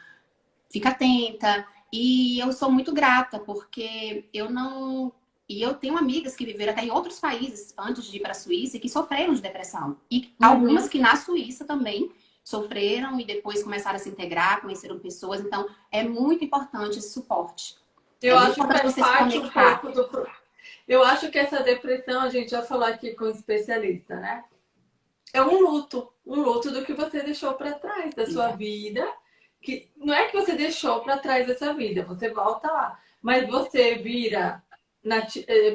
fica 0.69 0.89
atenta. 0.89 1.65
E 1.91 2.39
eu 2.39 2.51
sou 2.51 2.69
muito 2.69 2.93
grata, 2.93 3.39
porque 3.39 4.27
eu 4.33 4.49
não 4.49 5.13
e 5.51 5.61
eu 5.61 5.73
tenho 5.73 5.97
amigas 5.97 6.35
que 6.35 6.45
viveram 6.45 6.71
até 6.71 6.83
em 6.83 6.91
outros 6.91 7.19
países 7.19 7.73
antes 7.77 8.05
de 8.05 8.17
ir 8.17 8.19
para 8.21 8.31
a 8.31 8.35
Suíça 8.35 8.77
e 8.77 8.79
que 8.79 8.87
sofreram 8.87 9.33
de 9.33 9.41
depressão. 9.41 9.97
E 10.09 10.33
uhum. 10.39 10.47
algumas 10.47 10.87
que 10.87 10.97
na 10.97 11.15
Suíça 11.17 11.65
também 11.65 12.09
sofreram 12.43 13.19
e 13.19 13.25
depois 13.25 13.61
começaram 13.61 13.97
a 13.97 13.99
se 13.99 14.09
integrar, 14.09 14.61
conheceram 14.61 14.97
pessoas. 14.99 15.41
Então, 15.41 15.67
é 15.91 16.03
muito 16.03 16.45
importante 16.45 16.99
esse 16.99 17.09
suporte. 17.09 17.75
Eu 18.21 18.35
é 18.37 18.39
acho 18.39 18.55
que 18.55 18.61
faz 18.61 18.95
parte 18.95 19.37
um 19.37 19.49
pouco 19.49 19.91
do. 19.91 20.27
Eu 20.87 21.03
acho 21.03 21.29
que 21.29 21.37
essa 21.37 21.61
depressão, 21.61 22.21
a 22.21 22.29
gente 22.29 22.51
já 22.51 22.61
falou 22.61 22.85
aqui 22.85 23.13
com 23.13 23.25
um 23.25 23.31
especialista, 23.31 24.15
né? 24.15 24.43
É 25.33 25.41
um 25.41 25.61
luto, 25.61 26.11
um 26.25 26.41
luto 26.41 26.71
do 26.71 26.83
que 26.83 26.93
você 26.93 27.21
deixou 27.23 27.53
para 27.55 27.73
trás 27.73 28.13
da 28.13 28.25
sua 28.25 28.51
vida. 28.51 29.05
Que 29.61 29.91
não 29.95 30.13
é 30.13 30.27
que 30.27 30.39
você 30.39 30.53
deixou 30.53 31.01
para 31.01 31.17
trás 31.17 31.47
essa 31.47 31.73
vida, 31.73 32.03
você 32.03 32.29
volta 32.29 32.71
lá, 32.71 32.99
mas 33.21 33.47
você 33.47 33.95
vira 33.95 34.63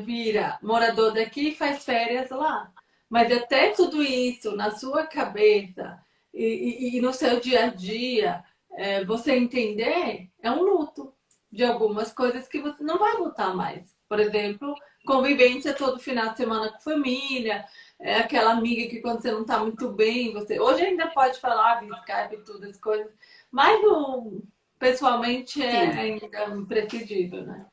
vira 0.03 0.59
morador 0.63 1.13
daqui 1.13 1.49
e 1.49 1.55
faz 1.55 1.85
férias 1.85 2.31
lá. 2.31 2.73
Mas 3.09 3.31
até 3.31 3.71
tudo 3.71 4.03
isso 4.03 4.55
na 4.57 4.71
sua 4.73 5.07
cabeça 5.07 5.99
e, 6.35 6.45
e, 6.45 6.97
e 6.97 7.01
no 7.01 7.13
seu 7.13 7.41
dia 7.41 7.67
a 7.67 7.69
dia, 7.69 8.45
é, 8.73 9.05
você 9.05 9.35
entender, 9.35 10.29
é 10.43 10.51
um 10.51 10.63
luto 10.63 11.13
de 11.51 11.65
algumas 11.65 12.13
coisas 12.13 12.47
que 12.49 12.61
você 12.61 12.83
não 12.83 12.99
vai 12.99 13.17
voltar 13.17 13.55
mais. 13.55 13.97
Por 14.09 14.21
exemplo, 14.21 14.75
convivência 15.07 15.73
todo 15.73 15.99
final 15.99 16.31
de 16.31 16.37
semana 16.37 16.71
com 16.71 16.81
família, 16.81 17.65
é 17.99 18.17
aquela 18.17 18.53
amiga 18.53 18.91
que 18.91 19.01
quando 19.01 19.23
você 19.23 19.33
não 19.33 19.43
está 19.43 19.59
muito 19.59 19.89
bem, 19.91 20.33
você 20.33 20.61
hoje 20.61 20.83
ainda 20.83 21.07
pode 21.09 21.41
falar 21.41 21.81
via 21.81 21.97
Skype 21.97 22.45
todas 22.45 22.71
as 22.71 22.79
coisas, 22.79 23.11
mas 23.51 23.83
o, 23.85 24.43
pessoalmente 24.79 25.63
é 25.63 25.93
Sim. 25.93 25.99
ainda 25.99 26.45
imprescindível, 26.55 27.45
né? 27.45 27.67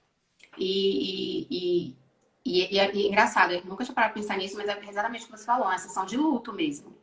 E, 0.58 1.48
e, 1.50 1.96
e, 2.46 2.62
e, 2.72 2.80
é, 2.80 2.96
e 2.96 3.06
é 3.06 3.08
engraçado, 3.08 3.54
eu 3.54 3.64
nunca 3.66 3.84
tinha 3.84 3.96
parado 3.96 4.14
pra 4.14 4.22
pensar 4.22 4.38
nisso, 4.38 4.58
mas 4.58 4.68
é 4.68 4.80
exatamente 4.88 5.24
o 5.24 5.26
que 5.28 5.38
você 5.38 5.46
falou, 5.46 5.68
uma 5.68 5.78
sessão 5.78 6.06
de 6.06 6.18
luto 6.18 6.54
mesmo. 6.54 6.94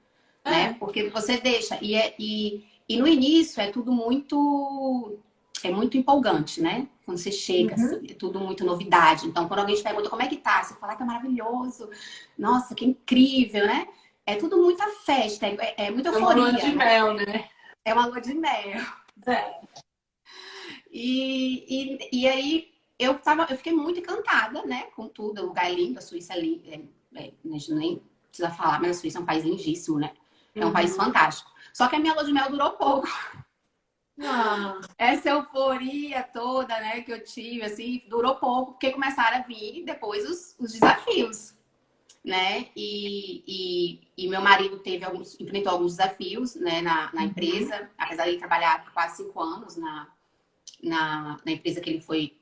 É. 0.45 0.51
Né? 0.51 0.77
Porque 0.79 1.09
você 1.11 1.39
deixa. 1.39 1.79
E, 1.83 1.95
é, 1.95 2.15
e, 2.19 2.65
e 2.89 2.97
no 2.97 3.07
início 3.07 3.61
é 3.61 3.71
tudo 3.71 3.93
muito. 3.93 5.19
É 5.63 5.71
muito 5.71 5.99
empolgante, 5.99 6.63
né? 6.63 6.89
Quando 7.05 7.19
você 7.19 7.31
chega, 7.31 7.77
uhum. 7.77 7.85
assim, 7.85 8.07
é 8.09 8.15
tudo 8.15 8.41
muito 8.41 8.65
novidade. 8.65 9.27
Então, 9.27 9.47
quando 9.47 9.61
alguém 9.61 9.77
te 9.77 9.83
pergunta 9.83 10.09
como 10.09 10.23
é 10.23 10.27
que 10.27 10.39
tá, 10.39 10.63
você 10.63 10.75
fala 10.77 10.97
que 10.97 11.03
é 11.03 11.07
maravilhoso, 11.07 11.91
nossa, 12.39 12.75
que 12.75 12.87
incrível, 12.87 13.67
né? 13.67 13.87
É 14.25 14.37
tudo 14.37 14.57
muita 14.57 14.87
festa, 15.05 15.47
é, 15.47 15.75
é 15.77 15.91
muita 15.91 16.09
euforia. 16.09 16.31
É 16.31 16.47
uma 16.47 16.51
lua 16.51 16.61
de 16.61 16.73
mel, 16.73 17.15
né? 17.15 17.49
É 17.85 17.93
uma 17.93 18.07
lua 18.07 18.21
de 18.21 18.33
mel. 18.33 18.81
É. 19.27 19.61
E, 20.91 21.65
e, 21.69 22.09
e 22.11 22.29
aí, 22.29 22.69
eu, 23.01 23.19
tava, 23.19 23.47
eu 23.49 23.57
fiquei 23.57 23.73
muito 23.73 23.99
encantada, 23.99 24.63
né, 24.67 24.83
com 24.95 25.09
tudo. 25.09 25.41
O 25.41 25.47
lugar 25.47 25.65
é 25.65 25.75
lindo, 25.75 25.99
a 25.99 26.03
Suíça 26.03 26.35
é 26.35 26.41
linda. 26.41 26.69
É, 26.69 26.81
é, 27.15 27.33
a 27.47 27.49
gente 27.49 27.73
nem 27.73 28.03
precisa 28.29 28.51
falar, 28.51 28.79
mas 28.79 28.91
a 28.91 29.01
Suíça 29.01 29.19
é 29.19 29.23
um 29.23 29.27
país 29.27 29.43
lindíssimo, 29.43 29.99
né? 29.99 30.13
É 30.55 30.61
um 30.61 30.69
uhum. 30.69 30.73
país 30.73 30.95
fantástico. 30.95 31.51
Só 31.73 31.89
que 31.89 31.97
a 31.97 31.99
minha 31.99 32.13
lua 32.13 32.25
de 32.25 32.33
mel 32.33 32.51
durou 32.51 32.73
pouco. 32.73 33.09
Ah. 34.21 34.79
Essa 34.99 35.31
euforia 35.31 36.23
toda, 36.23 36.79
né, 36.79 37.01
que 37.01 37.11
eu 37.11 37.25
tive, 37.25 37.63
assim, 37.63 38.03
durou 38.07 38.37
pouco, 38.37 38.73
porque 38.73 38.91
começaram 38.91 39.39
a 39.39 39.43
vir 39.43 39.83
depois 39.83 40.29
os, 40.29 40.55
os 40.59 40.73
desafios, 40.73 41.55
né? 42.23 42.69
E, 42.77 43.43
e, 43.47 44.25
e, 44.25 44.29
meu 44.29 44.43
marido 44.43 44.79
teve 44.81 45.07
alguns, 45.07 45.41
enfrentou 45.41 45.73
alguns 45.73 45.97
desafios, 45.97 46.55
né, 46.55 46.83
na, 46.83 47.11
na 47.15 47.23
uhum. 47.23 47.29
empresa, 47.29 47.91
apesar 47.97 48.25
de 48.25 48.31
ele 48.31 48.39
trabalhar 48.39 48.85
por 48.85 48.93
quase 48.93 49.17
cinco 49.17 49.41
anos 49.41 49.77
na, 49.77 50.07
na, 50.83 51.39
na 51.43 51.53
empresa 51.53 51.81
que 51.81 51.89
ele 51.89 52.01
foi 52.01 52.40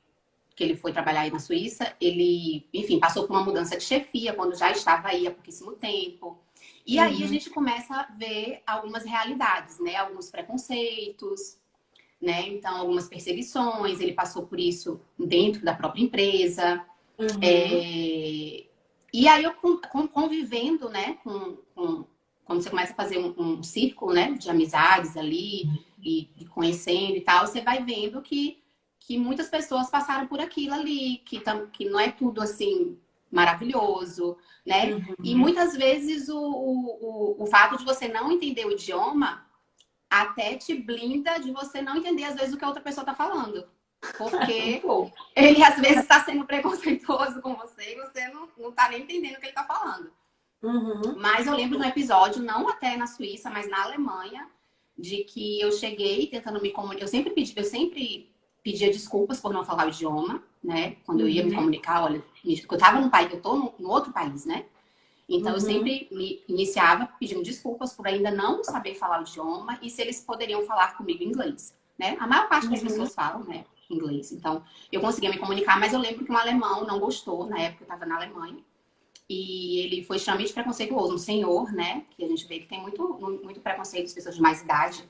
que 0.59 0.63
ele 0.65 0.75
foi 0.75 0.91
trabalhar 0.91 1.21
aí 1.21 1.31
na 1.31 1.39
Suíça, 1.39 1.95
ele, 2.01 2.67
enfim, 2.73 2.99
passou 2.99 3.25
por 3.25 3.31
uma 3.31 3.45
mudança 3.45 3.77
de 3.77 3.83
chefia 3.83 4.33
quando 4.33 4.57
já 4.57 4.69
estava 4.69 5.07
aí 5.07 5.25
há 5.25 5.31
pouquíssimo 5.31 5.71
tempo. 5.71 6.37
E 6.85 6.97
uhum. 6.97 7.03
aí 7.05 7.23
a 7.23 7.27
gente 7.27 7.49
começa 7.49 7.95
a 7.95 8.03
ver 8.11 8.61
algumas 8.67 9.05
realidades, 9.05 9.79
né? 9.79 9.95
Alguns 9.95 10.29
preconceitos, 10.29 11.57
né? 12.21 12.45
Então, 12.49 12.75
algumas 12.75 13.07
perseguições, 13.07 14.01
ele 14.01 14.11
passou 14.11 14.47
por 14.47 14.59
isso 14.59 14.99
dentro 15.17 15.63
da 15.63 15.73
própria 15.73 16.01
empresa. 16.01 16.85
Uhum. 17.17 17.27
É... 17.41 18.65
E 19.13 19.27
aí 19.29 19.45
eu 19.45 19.53
convivendo, 19.53 20.89
né, 20.89 21.17
com, 21.23 21.57
com, 21.73 22.05
quando 22.43 22.61
você 22.61 22.69
começa 22.69 22.91
a 22.91 22.95
fazer 22.97 23.17
um, 23.17 23.33
um 23.37 23.63
círculo, 23.63 24.11
né, 24.11 24.33
de 24.33 24.49
amizades 24.49 25.15
ali 25.15 25.63
uhum. 25.63 25.83
e, 26.03 26.29
e 26.37 26.45
conhecendo 26.47 27.15
e 27.15 27.21
tal, 27.21 27.47
você 27.47 27.61
vai 27.61 27.81
vendo 27.81 28.21
que 28.21 28.61
que 29.09 29.17
muitas 29.17 29.49
pessoas 29.49 29.89
passaram 29.89 30.27
por 30.27 30.39
aquilo 30.39 30.75
ali, 30.75 31.17
que, 31.25 31.41
que 31.73 31.89
não 31.89 31.99
é 31.99 32.11
tudo 32.11 32.43
assim 32.43 32.95
maravilhoso, 33.31 34.37
né? 34.63 34.93
Uhum. 34.93 35.15
E 35.23 35.33
muitas 35.33 35.75
vezes 35.75 36.29
o, 36.29 36.39
o, 36.39 37.35
o, 37.43 37.45
fato 37.47 37.75
de 37.75 37.83
você 37.83 38.07
não 38.07 38.31
entender 38.31 38.67
o 38.67 38.71
idioma 38.71 39.43
até 40.07 40.55
te 40.57 40.75
blinda 40.75 41.39
de 41.39 41.51
você 41.51 41.81
não 41.81 41.97
entender 41.97 42.25
às 42.25 42.35
vezes 42.35 42.53
o 42.53 42.57
que 42.59 42.63
a 42.63 42.67
outra 42.67 42.83
pessoa 42.83 43.01
está 43.01 43.15
falando. 43.15 43.67
Porque 44.15 44.79
ele 45.35 45.63
às 45.63 45.79
vezes 45.79 46.03
está 46.03 46.23
sendo 46.23 46.45
preconceituoso 46.45 47.41
com 47.41 47.55
você 47.55 47.95
e 47.95 48.01
você 48.01 48.27
não, 48.27 48.47
não 48.59 48.71
tá 48.71 48.89
nem 48.89 49.01
entendendo 49.01 49.37
o 49.37 49.39
que 49.39 49.47
ele 49.47 49.59
está 49.59 49.63
falando. 49.63 50.11
Uhum. 50.61 51.15
Mas 51.17 51.47
eu 51.47 51.55
lembro 51.55 51.79
de 51.79 51.83
um 51.83 51.89
episódio, 51.89 52.43
não 52.43 52.69
até 52.69 52.95
na 52.95 53.07
Suíça, 53.07 53.49
mas 53.49 53.67
na 53.67 53.85
Alemanha, 53.85 54.47
de 54.95 55.23
que 55.23 55.59
eu 55.59 55.71
cheguei 55.71 56.27
tentando 56.27 56.61
me 56.61 56.69
comunicar. 56.69 57.05
Eu 57.05 57.07
sempre 57.07 57.31
pedi, 57.31 57.53
eu 57.55 57.63
sempre 57.63 58.29
pedia 58.71 58.91
desculpas 58.91 59.39
por 59.39 59.51
não 59.51 59.65
falar 59.65 59.87
o 59.87 59.89
idioma, 59.89 60.43
né? 60.63 60.97
Quando 61.05 61.21
eu 61.21 61.27
ia 61.27 61.43
me 61.43 61.49
uhum. 61.49 61.55
comunicar, 61.57 62.03
olha, 62.03 62.23
eu 62.45 62.53
estava 62.53 62.99
no 62.99 63.09
país, 63.09 63.31
eu 63.31 63.37
estou 63.37 63.57
no, 63.57 63.73
no, 63.79 63.89
outro 63.89 64.13
país, 64.13 64.45
né? 64.45 64.65
Então 65.27 65.49
uhum. 65.49 65.57
eu 65.57 65.59
sempre 65.59 66.07
me 66.11 66.43
iniciava 66.47 67.07
pedindo 67.19 67.41
desculpas 67.41 67.93
por 67.93 68.07
ainda 68.07 68.29
não 68.29 68.63
saber 68.63 68.93
falar 68.93 69.19
o 69.19 69.23
idioma 69.23 69.79
e 69.81 69.89
se 69.89 70.01
eles 70.01 70.21
poderiam 70.21 70.63
falar 70.65 70.95
comigo 70.95 71.23
inglês, 71.23 71.75
né? 71.97 72.15
A 72.19 72.27
maior 72.27 72.47
parte 72.47 72.67
das 72.67 72.79
uhum. 72.79 72.87
pessoas 72.87 73.15
falam, 73.15 73.43
né? 73.43 73.65
Inglês. 73.89 74.31
Então 74.31 74.63
eu 74.91 75.01
conseguia 75.01 75.31
me 75.31 75.39
comunicar, 75.39 75.79
mas 75.79 75.93
eu 75.93 75.99
lembro 75.99 76.23
que 76.23 76.31
um 76.31 76.37
alemão 76.37 76.85
não 76.85 76.99
gostou 76.99 77.47
na 77.47 77.59
época 77.59 77.83
eu 77.83 77.85
estava 77.85 78.05
na 78.05 78.17
Alemanha 78.17 78.59
e 79.27 79.79
ele 79.79 80.03
foi 80.03 80.17
extremamente 80.17 80.53
preconceituoso, 80.53 81.15
um 81.15 81.17
senhor, 81.17 81.71
né? 81.71 82.03
Que 82.11 82.23
a 82.23 82.27
gente 82.27 82.45
vê 82.45 82.59
que 82.59 82.67
tem 82.67 82.81
muito 82.81 83.01
muito 83.43 83.59
preconceito 83.61 84.05
das 84.05 84.13
pessoas 84.13 84.35
de 84.35 84.41
mais 84.41 84.61
idade. 84.61 85.03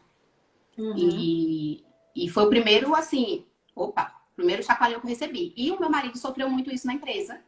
Uhum. 0.77 0.95
E 0.97 1.83
e 2.15 2.27
foi 2.27 2.43
o 2.43 2.49
primeiro, 2.49 2.93
assim, 2.95 3.45
opa, 3.83 4.13
primeiro 4.35 4.63
chacoalhão 4.63 4.99
que 4.99 5.05
eu 5.05 5.09
recebi. 5.09 5.53
E 5.55 5.71
o 5.71 5.79
meu 5.79 5.89
marido 5.89 6.17
sofreu 6.17 6.49
muito 6.49 6.71
isso 6.73 6.87
na 6.87 6.93
empresa, 6.93 7.33
né, 7.33 7.41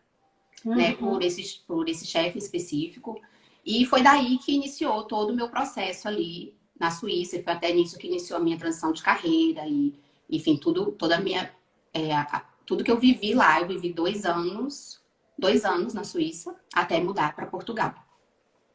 uhum. 0.66 0.76
né, 0.76 0.94
por 0.94 1.22
esse, 1.22 1.60
por 1.68 1.88
esse 1.88 2.06
chefe 2.06 2.38
específico. 2.38 3.20
E 3.66 3.86
foi 3.86 4.02
daí 4.02 4.38
que 4.38 4.54
iniciou 4.54 5.04
todo 5.04 5.32
o 5.32 5.36
meu 5.36 5.50
processo 5.50 6.08
ali 6.08 6.56
na 6.80 6.92
Suíça. 6.92 7.38
E 7.38 7.44
foi 7.44 7.54
até 7.54 7.72
nisso 7.72 7.98
que 7.98 8.08
iniciou 8.08 8.40
a 8.40 8.44
minha 8.44 8.58
transição 8.58 8.92
de 8.92 9.04
carreira 9.04 9.68
e, 9.68 9.94
enfim, 10.30 10.58
tudo, 10.58 10.92
toda 10.92 11.18
a 11.18 11.22
minha, 11.22 11.52
é, 11.94 12.14
a, 12.14 12.46
tudo 12.66 12.84
que 12.84 12.92
eu 12.92 12.98
vivi 12.98 13.34
lá. 13.34 13.62
Eu 13.62 13.68
vivi 13.68 13.94
dois 13.94 14.26
anos 14.26 15.02
dois 15.42 15.66
anos 15.66 15.94
na 15.94 16.04
Suíça 16.04 16.56
até 16.74 17.02
mudar 17.02 17.36
para 17.36 17.48
Portugal. 17.48 17.96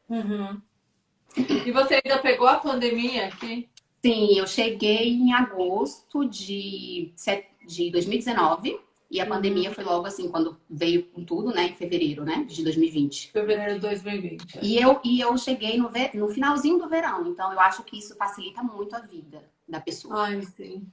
Uhum. 0.09 0.61
E 1.37 1.71
você 1.71 2.01
ainda 2.03 2.21
pegou 2.21 2.47
a 2.47 2.57
pandemia 2.57 3.27
aqui? 3.27 3.69
Sim, 4.07 4.39
eu 4.39 4.47
cheguei 4.47 5.09
em 5.09 5.33
agosto 5.33 6.23
de, 6.23 7.13
de 7.67 7.91
2019 7.91 8.79
e 9.11 9.19
a 9.19 9.25
uhum. 9.25 9.29
pandemia 9.29 9.73
foi 9.73 9.83
logo 9.83 10.07
assim, 10.07 10.29
quando 10.29 10.57
veio 10.69 11.03
com 11.07 11.25
tudo, 11.25 11.53
né? 11.53 11.67
Em 11.67 11.75
fevereiro, 11.75 12.23
né? 12.23 12.45
De 12.47 12.63
2020. 12.63 13.33
Fevereiro 13.33 13.73
de 13.73 13.79
2020. 13.81 14.59
E 14.61 14.81
eu, 14.81 15.01
e 15.03 15.19
eu 15.19 15.37
cheguei 15.37 15.77
no, 15.77 15.91
no 16.13 16.29
finalzinho 16.29 16.77
do 16.77 16.87
verão, 16.87 17.27
então 17.27 17.51
eu 17.51 17.59
acho 17.59 17.83
que 17.83 17.99
isso 17.99 18.15
facilita 18.15 18.63
muito 18.63 18.95
a 18.95 18.99
vida 18.99 19.43
da 19.67 19.81
pessoa. 19.81 20.23
Ai, 20.23 20.41
sim. 20.41 20.87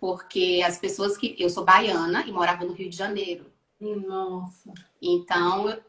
Porque 0.00 0.62
as 0.66 0.78
pessoas 0.78 1.18
que. 1.18 1.36
Eu 1.38 1.50
sou 1.50 1.66
baiana 1.66 2.26
e 2.26 2.32
morava 2.32 2.64
no 2.64 2.72
Rio 2.72 2.88
de 2.88 2.96
Janeiro. 2.96 3.44
Nossa. 3.78 4.72
Então, 5.02 5.68
eu 5.68 5.82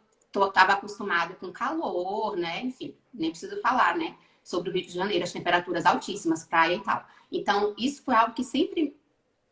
estava 0.45 0.73
acostumada 0.73 1.35
com 1.35 1.53
calor, 1.53 2.35
né? 2.35 2.63
Enfim, 2.63 2.93
nem 3.13 3.29
preciso 3.29 3.61
falar, 3.61 3.97
né? 3.97 4.17
Sobre 4.49 4.71
o 4.71 4.73
Rio 4.73 4.87
de 4.87 4.91
Janeiro, 4.91 5.23
as 5.23 5.31
temperaturas 5.31 5.85
altíssimas, 5.85 6.43
praia 6.43 6.73
e 6.73 6.79
tal. 6.79 7.05
Então, 7.31 7.75
isso 7.77 8.01
foi 8.03 8.15
algo 8.15 8.33
que 8.33 8.43
sempre 8.43 8.99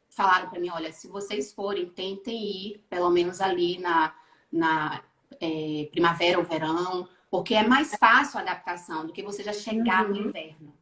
falaram 0.10 0.50
para 0.50 0.60
mim: 0.60 0.72
olha, 0.72 0.92
se 0.92 1.08
vocês 1.08 1.54
forem, 1.54 1.86
tentem 1.86 2.36
ir 2.36 2.86
pelo 2.89 3.12
menos 3.12 3.39
ali 3.39 3.77
na, 3.77 4.16
na 4.51 5.04
é, 5.39 5.88
primavera 5.92 6.39
ou 6.39 6.44
verão, 6.44 7.08
porque 7.30 7.54
é 7.54 7.62
mais 7.62 7.94
fácil 7.94 8.39
a 8.39 8.42
adaptação 8.42 9.06
do 9.06 9.13
que 9.13 9.22
você 9.22 9.44
já 9.44 9.54
chegar 9.54 10.06
uhum. 10.06 10.16
no 10.16 10.27
inverno. 10.30 10.74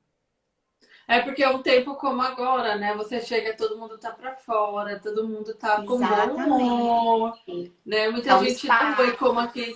É 1.10 1.20
porque 1.20 1.44
é 1.44 1.50
um 1.50 1.62
tempo 1.62 1.96
como 1.96 2.22
agora, 2.22 2.78
né? 2.78 2.96
Você 2.96 3.20
chega, 3.20 3.58
todo 3.58 3.78
mundo 3.78 3.98
tá 3.98 4.12
para 4.12 4.34
fora, 4.38 4.98
todo 4.98 5.28
mundo 5.28 5.54
tá 5.56 5.84
com 5.84 5.96
humor, 5.96 7.38
né? 7.86 8.10
Muita 8.10 8.30
então, 8.30 8.44
gente 8.46 8.66
não 8.66 8.96
vê 8.96 9.12
como 9.12 9.42
aqui, 9.42 9.76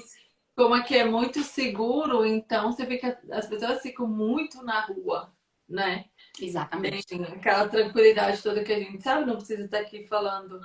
como 0.60 0.76
aqui 0.76 0.98
é 0.98 1.06
muito 1.06 1.42
seguro, 1.42 2.26
então 2.26 2.70
você 2.70 2.86
que 2.86 3.18
as 3.32 3.48
pessoas 3.48 3.82
ficam 3.82 4.06
muito 4.06 4.62
na 4.62 4.82
rua, 4.82 5.34
né? 5.70 6.04
Exatamente. 6.38 7.08
Tem 7.08 7.24
aquela 7.24 7.70
tranquilidade 7.70 8.44
toda 8.44 8.62
que 8.62 8.74
a 8.74 8.78
gente 8.78 9.02
sabe, 9.02 9.26
não 9.26 9.38
precisa 9.38 9.64
estar 9.64 9.80
aqui 9.80 10.06
falando 10.06 10.60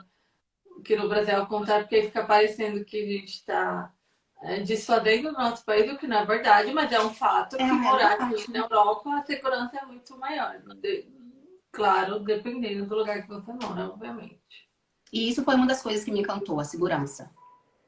que 0.84 0.96
no 0.96 1.08
Brasil 1.08 1.34
é 1.34 1.36
ao 1.36 1.46
contrário, 1.46 1.84
porque 1.84 2.02
fica 2.02 2.24
parecendo 2.24 2.84
que 2.84 2.96
a 2.96 3.06
gente 3.06 3.34
está 3.34 3.92
é, 4.42 4.58
desfazendo 4.62 5.28
o 5.28 5.32
nosso 5.32 5.64
país, 5.64 5.88
o 5.92 5.96
que 5.96 6.08
não 6.08 6.18
é 6.18 6.26
verdade, 6.26 6.72
mas 6.72 6.90
é 6.90 7.00
um 7.00 7.14
fato 7.14 7.54
é 7.54 7.58
que 7.58 7.64
morar 7.72 8.20
aqui 8.20 8.50
na 8.50 8.58
Europa 8.58 9.08
a 9.14 9.24
segurança 9.24 9.78
é 9.78 9.86
muito 9.86 10.18
maior. 10.18 10.60
Claro, 11.70 12.18
dependendo 12.18 12.84
do 12.86 12.96
lugar 12.96 13.22
que 13.22 13.28
você 13.28 13.52
mora, 13.52 13.90
obviamente. 13.90 14.40
E 15.12 15.28
isso 15.28 15.44
foi 15.44 15.54
uma 15.54 15.68
das 15.68 15.80
coisas 15.80 16.04
que 16.04 16.10
me 16.10 16.18
encantou, 16.18 16.58
a 16.58 16.64
segurança. 16.64 17.32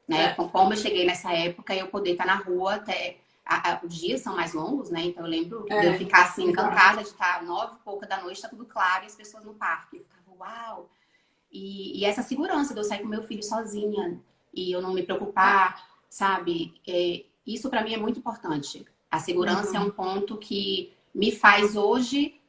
Né? 0.07 0.27
É. 0.27 0.35
Como 0.35 0.73
eu 0.73 0.77
cheguei 0.77 1.05
nessa 1.05 1.33
época, 1.33 1.75
eu 1.75 1.89
poder 1.89 2.13
estar 2.13 2.27
na 2.27 2.37
rua 2.37 2.77
até. 2.77 3.19
A, 3.45 3.75
a, 3.75 3.81
os 3.85 3.95
dias 3.95 4.21
são 4.23 4.35
mais 4.35 4.53
longos, 4.55 4.91
né? 4.91 5.05
Então 5.05 5.25
eu 5.25 5.31
lembro 5.31 5.67
é. 5.71 5.81
de 5.81 5.87
eu 5.87 5.95
ficar 5.95 6.25
assim, 6.25 6.49
encantada 6.49 7.03
de 7.03 7.09
estar 7.09 7.45
nove 7.45 7.77
e 7.77 7.85
pouca 7.85 8.07
da 8.07 8.21
noite, 8.21 8.37
está 8.37 8.49
tudo 8.49 8.65
claro, 8.65 9.05
e 9.05 9.07
as 9.07 9.15
pessoas 9.15 9.45
no 9.45 9.55
parque. 9.55 9.99
Eu 9.99 10.03
ficava, 10.03 10.37
uau! 10.39 10.91
E, 11.53 12.01
e 12.01 12.05
essa 12.05 12.23
segurança 12.23 12.75
de 12.75 12.81
eu 12.81 12.85
sair 12.85 13.03
com 13.03 13.09
meu 13.09 13.23
filho 13.23 13.43
sozinha 13.43 14.21
e 14.53 14.73
eu 14.73 14.83
não 14.83 14.93
me 14.93 15.03
preocupar 15.03 15.87
sabe? 16.17 16.81
É, 16.87 17.25
isso 17.47 17.69
para 17.69 17.83
mim 17.83 17.93
é 17.93 17.99
muito 17.99 18.19
importante. 18.19 18.87
A 19.11 19.19
segurança 19.19 19.73
uhum. 19.73 19.77
é 19.77 19.81
um 19.81 19.91
ponto 19.91 20.39
que 20.39 20.93
me 21.15 21.31
faz 21.31 21.77
hoje 21.77 22.41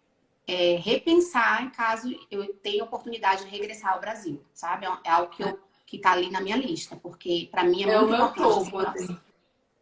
é, 0.47 0.77
repensar 0.77 1.63
em 1.63 1.69
caso 1.69 2.09
eu 2.31 2.53
tenha 2.55 2.83
oportunidade 2.83 3.43
de 3.43 3.49
regressar 3.49 3.93
ao 3.93 3.99
Brasil, 3.99 4.41
sabe? 4.53 4.85
É, 4.85 4.89
é 5.03 5.09
algo 5.09 5.31
que, 5.31 5.43
eu, 5.43 5.59
que 5.87 5.97
tá 5.97 6.11
ali 6.11 6.29
na 6.29 6.41
minha 6.41 6.57
lista, 6.57 6.95
porque 6.95 7.47
para 7.49 7.63
mim 7.63 7.83
é, 7.83 7.89
é 7.89 7.99
muito 7.99 8.13
importante. 8.13 8.39
É 8.39 8.45
o 8.45 8.49
meu 8.49 8.65
topo, 8.65 8.77
assim. 8.79 9.19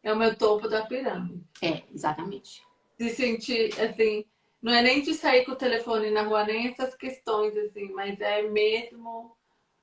É 0.04 0.14
o 0.14 0.16
meu 0.16 0.36
topo 0.38 0.70
da 0.70 0.86
pirâmide. 0.86 1.44
É, 1.62 1.84
exatamente. 1.94 2.62
De 2.98 3.10
sentir, 3.10 3.74
assim, 3.82 4.24
não 4.62 4.72
é 4.72 4.82
nem 4.82 5.02
de 5.02 5.14
sair 5.14 5.44
com 5.44 5.52
o 5.52 5.58
telefone 5.58 6.12
na 6.12 6.22
rua, 6.22 6.46
nem 6.46 6.68
essas 6.68 6.96
questões, 6.96 7.58
assim, 7.58 7.92
mas 7.92 8.22
é 8.22 8.44
mesmo, 8.44 9.36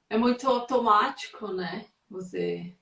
é 0.08 0.16
muito 0.16 0.48
automático, 0.48 1.48
né? 1.48 1.84
Você 2.08 2.72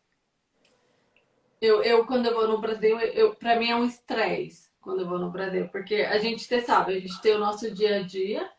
eu, 1.61 1.83
eu, 1.83 2.07
quando 2.07 2.27
eu 2.27 2.35
vou 2.35 2.49
no 2.49 2.59
Brasil, 2.59 2.99
eu, 2.99 3.35
pra 3.35 3.57
mim 3.57 3.71
é 3.71 3.77
um 3.77 3.85
estresse 3.85 4.71
quando 4.81 5.01
eu 5.01 5.09
vou 5.09 5.19
no 5.19 5.31
Brasil, 5.31 5.69
porque 5.69 5.97
a 5.97 6.19
gente 6.19 6.43
sabe, 6.63 6.95
a 6.97 7.01
gente 7.01 7.21
tem 7.21 7.35
o 7.35 7.39
nosso 7.39 7.71
dia 7.71 7.97
a 7.97 8.03
dia 8.03 8.51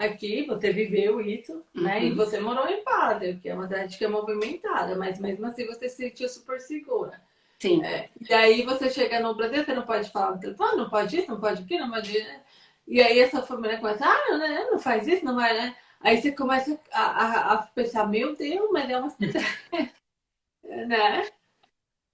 aqui, 0.00 0.46
você 0.46 0.72
viveu 0.72 1.20
isso, 1.20 1.62
né? 1.74 2.04
E 2.04 2.10
uhum. 2.10 2.16
você 2.16 2.40
morou 2.40 2.66
em 2.68 2.82
Padre, 2.82 3.38
que 3.40 3.48
é 3.48 3.54
uma 3.54 3.64
cidade 3.64 3.98
que 3.98 4.04
é 4.04 4.08
movimentada, 4.08 4.96
mas 4.96 5.18
mesmo 5.18 5.46
assim 5.46 5.66
você 5.66 5.88
se 5.88 5.96
sentiu 5.96 6.28
super 6.28 6.60
segura. 6.60 7.20
Sim. 7.58 7.84
É, 7.84 8.08
e 8.28 8.32
aí 8.32 8.62
você 8.62 8.88
chega 8.88 9.20
no 9.20 9.34
Brasil, 9.34 9.62
você 9.62 9.74
não 9.74 9.82
pode 9.82 10.10
falar 10.10 10.32
no 10.32 10.40
telefone, 10.40 10.78
não 10.78 10.88
pode 10.88 11.18
isso, 11.18 11.30
não 11.30 11.38
pode 11.38 11.62
aquilo, 11.62 11.86
não 11.86 11.90
pode. 11.90 12.18
Né? 12.18 12.40
E 12.86 13.02
aí 13.02 13.18
essa 13.20 13.42
família 13.42 13.78
começa, 13.78 14.04
ah, 14.04 14.38
né, 14.38 14.66
não 14.70 14.78
faz 14.78 15.06
isso, 15.06 15.24
não 15.24 15.36
vai, 15.36 15.52
né? 15.52 15.76
Aí 16.00 16.20
você 16.20 16.32
começa 16.32 16.80
a, 16.90 17.02
a, 17.02 17.52
a 17.52 17.58
pensar, 17.58 18.06
meu 18.06 18.34
Deus, 18.34 18.70
mas 18.72 18.88
é 18.88 18.98
uma 18.98 19.14
né? 20.64 21.28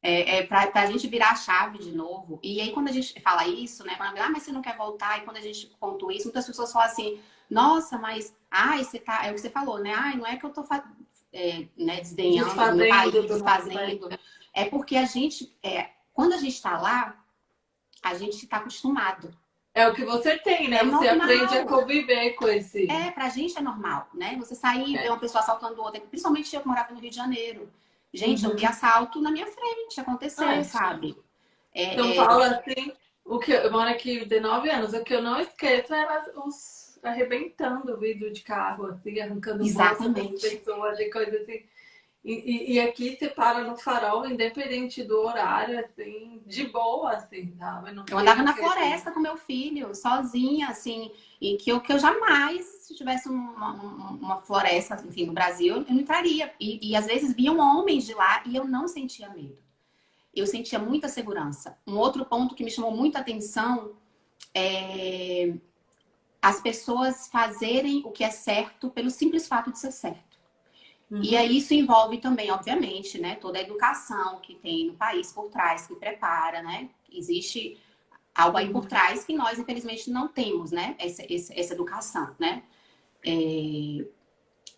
É, 0.02 0.38
é 0.38 0.46
para 0.46 0.70
a 0.74 0.86
gente 0.86 1.06
virar 1.06 1.30
a 1.30 1.36
chave 1.36 1.78
de 1.78 1.92
novo. 1.92 2.38
E 2.42 2.60
aí, 2.60 2.72
quando 2.72 2.88
a 2.88 2.92
gente 2.92 3.18
fala 3.20 3.46
isso, 3.46 3.84
né? 3.84 3.94
Quando 3.96 4.18
ah, 4.18 4.28
mas 4.28 4.42
você 4.42 4.52
não 4.52 4.62
quer 4.62 4.76
voltar, 4.76 5.18
e 5.18 5.24
quando 5.24 5.36
a 5.36 5.40
gente 5.40 5.68
contou 5.80 6.10
isso, 6.10 6.24
muitas 6.24 6.46
pessoas 6.46 6.72
falam 6.72 6.88
assim, 6.88 7.20
nossa, 7.50 7.98
mas 7.98 8.34
ai, 8.50 8.84
você 8.84 8.98
tá. 8.98 9.26
É 9.26 9.30
o 9.30 9.34
que 9.34 9.40
você 9.40 9.50
falou, 9.50 9.78
né? 9.78 9.92
Ai, 9.94 10.16
não 10.16 10.26
é 10.26 10.36
que 10.36 10.44
eu 10.44 10.50
tô 10.50 10.64
é, 11.32 11.66
né, 11.76 12.00
desdenhando 12.00 12.54
do 12.54 12.76
meu 12.76 12.88
país, 12.88 13.12
desfazendo. 13.12 14.08
É 14.52 14.64
porque 14.64 14.96
a 14.96 15.04
gente, 15.04 15.54
é, 15.62 15.90
quando 16.12 16.32
a 16.32 16.38
gente 16.38 16.54
está 16.54 16.78
lá, 16.78 17.22
a 18.02 18.14
gente 18.14 18.44
está 18.44 18.58
acostumado. 18.58 19.36
É 19.74 19.86
o 19.86 19.92
que 19.92 20.06
você 20.06 20.38
tem, 20.38 20.68
né? 20.68 20.78
É 20.78 20.84
você 20.84 21.12
normal. 21.12 21.22
aprende 21.22 21.58
a 21.58 21.66
conviver 21.66 22.30
com 22.32 22.48
esse. 22.48 22.90
É, 22.90 23.10
pra 23.10 23.28
gente 23.28 23.58
é 23.58 23.60
normal, 23.60 24.08
né? 24.14 24.34
Você 24.38 24.54
sair 24.54 24.88
e 24.88 24.96
é. 24.96 25.02
ver 25.02 25.08
uma 25.10 25.18
pessoa 25.18 25.42
assaltando 25.42 25.82
outra, 25.82 26.00
principalmente 26.00 26.54
eu 26.54 26.62
que 26.62 26.68
morava 26.68 26.94
no 26.94 27.00
Rio 27.00 27.10
de 27.10 27.16
Janeiro. 27.16 27.70
Gente, 28.12 28.46
uhum. 28.46 28.52
eu 28.52 28.56
vi 28.56 28.64
assalto 28.64 29.20
na 29.20 29.30
minha 29.30 29.46
frente 29.46 30.00
acontecer, 30.00 30.44
ah, 30.44 30.64
sabe? 30.64 31.18
É, 31.74 31.94
São 31.94 32.42
é, 32.42 32.46
assim, 32.46 32.92
o 33.22 33.38
que 33.38 33.52
eu, 33.52 33.58
eu 33.58 33.70
moro 33.70 33.90
aqui 33.90 34.24
de 34.24 34.40
nove 34.40 34.70
anos, 34.70 34.94
o 34.94 35.04
que 35.04 35.12
eu 35.12 35.22
não 35.22 35.38
esqueço 35.38 35.92
era 35.92 36.24
os 36.36 36.85
arrebentando 37.10 37.94
o 37.94 37.98
vidro 37.98 38.32
de 38.32 38.42
carro, 38.42 38.86
assim, 38.86 39.20
arrancando 39.20 39.64
Exatamente. 39.64 40.40
pessoas 40.40 40.98
e 40.98 41.10
coisas 41.10 41.42
assim. 41.42 41.62
E, 42.28 42.72
e, 42.74 42.80
aqui 42.80 43.16
você 43.16 43.28
para 43.28 43.62
no 43.62 43.76
farol, 43.76 44.26
independente 44.26 45.04
do 45.04 45.16
horário, 45.20 45.78
assim, 45.78 46.42
de 46.44 46.66
boa, 46.66 47.12
assim, 47.12 47.54
sabe? 47.56 47.92
Não 47.92 48.04
eu 48.10 48.18
andava 48.18 48.42
na 48.42 48.52
floresta 48.52 49.12
com 49.12 49.20
meu 49.20 49.36
filho, 49.36 49.94
sozinha, 49.94 50.66
assim, 50.66 51.12
e 51.40 51.56
que 51.56 51.70
eu, 51.70 51.80
que 51.80 51.92
eu 51.92 52.00
jamais, 52.00 52.64
se 52.64 52.96
tivesse 52.96 53.28
uma, 53.28 53.74
uma 54.10 54.36
floresta, 54.38 55.00
enfim, 55.06 55.26
no 55.26 55.32
Brasil, 55.32 55.76
eu 55.76 55.80
não 55.82 56.00
entraria. 56.00 56.52
E, 56.58 56.90
e 56.90 56.96
às 56.96 57.06
vezes 57.06 57.32
vinham 57.32 57.60
homens 57.60 58.04
de 58.04 58.12
lá 58.12 58.42
e 58.44 58.56
eu 58.56 58.64
não 58.64 58.88
sentia 58.88 59.30
medo. 59.30 59.58
Eu 60.34 60.48
sentia 60.48 60.80
muita 60.80 61.06
segurança. 61.08 61.78
Um 61.86 61.96
outro 61.96 62.24
ponto 62.24 62.56
que 62.56 62.64
me 62.64 62.72
chamou 62.72 62.90
muita 62.90 63.20
atenção 63.20 63.92
é 64.52 65.54
as 66.46 66.60
pessoas 66.60 67.26
fazerem 67.26 68.02
o 68.04 68.12
que 68.12 68.22
é 68.22 68.30
certo 68.30 68.88
pelo 68.88 69.10
simples 69.10 69.48
fato 69.48 69.72
de 69.72 69.80
ser 69.80 69.90
certo. 69.90 70.38
Uhum. 71.10 71.20
E 71.20 71.36
aí 71.36 71.58
isso 71.58 71.74
envolve 71.74 72.18
também, 72.18 72.52
obviamente, 72.52 73.20
né, 73.20 73.34
toda 73.34 73.58
a 73.58 73.62
educação 73.62 74.38
que 74.40 74.54
tem 74.54 74.86
no 74.86 74.94
país 74.94 75.32
por 75.32 75.50
trás, 75.50 75.88
que 75.88 75.96
prepara, 75.96 76.62
né? 76.62 76.88
Existe 77.10 77.76
algo 78.32 78.58
aí 78.58 78.70
por 78.70 78.82
uhum. 78.82 78.88
trás 78.88 79.24
que 79.24 79.34
nós, 79.34 79.58
infelizmente, 79.58 80.08
não 80.08 80.28
temos, 80.28 80.70
né? 80.70 80.94
Essa, 81.00 81.24
essa, 81.28 81.52
essa 81.58 81.74
educação, 81.74 82.32
né? 82.38 82.62
É, 83.24 84.06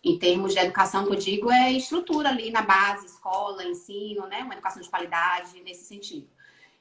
em 0.03 0.17
termos 0.17 0.53
de 0.53 0.59
educação, 0.59 1.05
que 1.05 1.11
eu 1.11 1.17
digo, 1.17 1.51
é 1.51 1.71
estrutura 1.71 2.29
ali 2.29 2.49
na 2.49 2.63
base, 2.63 3.05
escola, 3.05 3.63
ensino, 3.63 4.25
né? 4.25 4.41
Uma 4.41 4.55
educação 4.55 4.81
de 4.81 4.89
qualidade 4.89 5.61
nesse 5.61 5.85
sentido. 5.85 6.27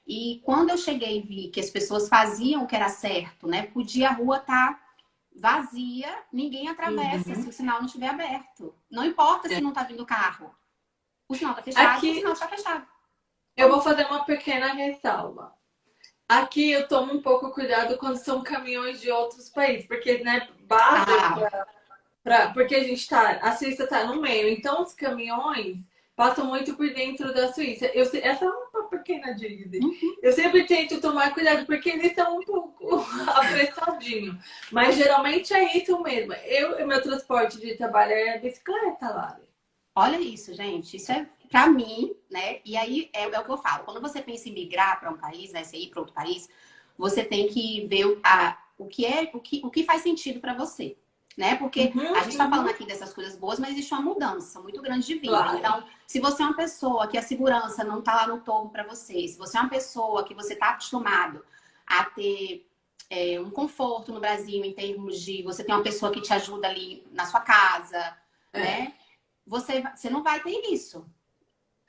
E 0.08 0.40
quando 0.42 0.70
eu 0.70 0.78
cheguei 0.78 1.18
e 1.18 1.22
vi 1.22 1.48
que 1.48 1.60
as 1.60 1.68
pessoas 1.68 2.08
faziam 2.08 2.64
o 2.64 2.66
que 2.66 2.74
era 2.74 2.88
certo, 2.88 3.46
né? 3.46 3.66
Podia 3.66 4.08
a 4.08 4.12
rua 4.12 4.38
estar 4.38 4.72
tá 4.72 4.80
vazia, 5.36 6.08
ninguém 6.32 6.66
atravessa 6.66 7.28
uhum. 7.28 7.42
se 7.42 7.48
o 7.48 7.52
sinal 7.52 7.78
não 7.78 7.86
estiver 7.86 8.08
aberto. 8.08 8.74
Não 8.90 9.04
importa 9.04 9.48
se 9.48 9.56
é. 9.56 9.60
não 9.60 9.68
está 9.68 9.82
vindo 9.82 10.06
carro. 10.06 10.50
O 11.28 11.34
sinal 11.34 11.52
está 11.52 11.62
fechado, 11.62 11.98
Aqui, 11.98 12.10
o 12.10 12.14
sinal 12.14 12.32
está 12.32 12.48
fechado. 12.48 12.86
Eu 13.54 13.68
vou 13.68 13.82
fazer 13.82 14.06
uma 14.06 14.24
pequena 14.24 14.72
ressalva. 14.72 15.52
Aqui 16.26 16.70
eu 16.70 16.88
tomo 16.88 17.12
um 17.12 17.20
pouco 17.20 17.50
cuidado 17.50 17.98
quando 17.98 18.16
são 18.16 18.42
caminhões 18.42 19.02
de 19.02 19.10
outros 19.10 19.50
países, 19.50 19.86
porque, 19.86 20.24
né, 20.24 20.48
base 20.60 21.10
ah. 21.10 21.34
pra, 21.34 21.66
pra, 22.24 22.50
porque 22.52 22.74
a 22.74 22.84
gente 22.84 23.06
tá, 23.06 23.40
a 23.42 23.54
Suíça 23.54 23.84
está 23.84 24.04
no 24.04 24.22
meio, 24.22 24.48
então 24.48 24.82
os 24.82 24.94
caminhões 24.94 25.78
passam 26.18 26.46
muito 26.46 26.74
por 26.74 26.92
dentro 26.92 27.32
da 27.32 27.52
Suíça. 27.52 27.86
Eu, 27.94 28.02
essa 28.02 28.44
é 28.44 28.48
uma 28.48 28.88
pequena 28.88 29.32
dívida. 29.34 29.78
Uhum. 29.78 30.16
Eu 30.20 30.32
sempre 30.32 30.66
tento 30.66 31.00
tomar 31.00 31.32
cuidado, 31.32 31.64
porque 31.64 31.90
eles 31.90 32.06
estão 32.06 32.38
um 32.38 32.42
pouco 32.42 33.06
apressadinhos. 33.30 34.34
Mas 34.72 34.96
geralmente 34.96 35.54
é 35.54 35.78
isso 35.78 36.02
mesmo. 36.02 36.32
Eu, 36.32 36.84
meu 36.88 37.00
transporte 37.00 37.60
de 37.60 37.76
trabalho 37.76 38.10
é 38.14 38.36
bicicleta, 38.36 39.08
Lari. 39.08 39.48
Olha 39.94 40.18
isso, 40.18 40.52
gente. 40.54 40.96
Isso 40.96 41.12
é 41.12 41.24
para 41.48 41.68
mim, 41.68 42.16
né? 42.28 42.58
E 42.64 42.76
aí 42.76 43.08
é, 43.12 43.22
é, 43.22 43.38
o 43.38 43.44
que 43.44 43.50
eu 43.52 43.58
falo. 43.58 43.84
Quando 43.84 44.00
você 44.00 44.20
pensa 44.20 44.48
em 44.48 44.52
migrar 44.52 44.98
para 44.98 45.10
um 45.10 45.16
país, 45.16 45.52
né? 45.52 45.62
Você 45.62 45.76
ir 45.76 45.90
para 45.90 46.00
outro 46.00 46.14
país, 46.16 46.48
você 46.96 47.22
tem 47.22 47.46
que 47.46 47.86
ver 47.86 48.18
a, 48.24 48.58
o 48.76 48.86
que 48.86 49.06
é, 49.06 49.30
o 49.32 49.38
que, 49.38 49.60
o 49.64 49.70
que 49.70 49.84
faz 49.84 50.02
sentido 50.02 50.40
para 50.40 50.54
você. 50.54 50.96
Né? 51.38 51.54
Porque 51.54 51.92
uhum, 51.94 52.16
a 52.16 52.22
gente 52.22 52.32
está 52.32 52.50
falando 52.50 52.68
aqui 52.68 52.84
dessas 52.84 53.14
coisas 53.14 53.36
boas, 53.36 53.60
mas 53.60 53.70
existe 53.70 53.94
uma 53.94 54.02
mudança 54.02 54.60
muito 54.60 54.82
grande 54.82 55.06
de 55.06 55.14
vida. 55.14 55.28
Claro. 55.28 55.56
Então, 55.56 55.84
se 56.04 56.18
você 56.18 56.42
é 56.42 56.46
uma 56.46 56.56
pessoa 56.56 57.06
que 57.06 57.16
a 57.16 57.22
segurança 57.22 57.84
não 57.84 58.00
está 58.00 58.12
lá 58.12 58.26
no 58.26 58.40
topo 58.40 58.70
para 58.70 58.82
você, 58.82 59.28
se 59.28 59.38
você 59.38 59.56
é 59.56 59.60
uma 59.60 59.70
pessoa 59.70 60.24
que 60.24 60.34
você 60.34 60.54
está 60.54 60.70
acostumado 60.70 61.44
a 61.86 62.06
ter 62.06 62.68
é, 63.08 63.40
um 63.40 63.50
conforto 63.50 64.12
no 64.12 64.18
Brasil 64.18 64.64
em 64.64 64.72
termos 64.72 65.20
de 65.20 65.44
você 65.44 65.62
ter 65.62 65.72
uma 65.72 65.82
pessoa 65.84 66.10
que 66.10 66.20
te 66.20 66.32
ajuda 66.32 66.66
ali 66.66 67.06
na 67.12 67.24
sua 67.24 67.40
casa, 67.40 68.16
é. 68.52 68.58
né? 68.58 68.94
Você, 69.46 69.84
você 69.94 70.10
não 70.10 70.24
vai 70.24 70.40
ter 70.40 70.58
isso. 70.72 71.06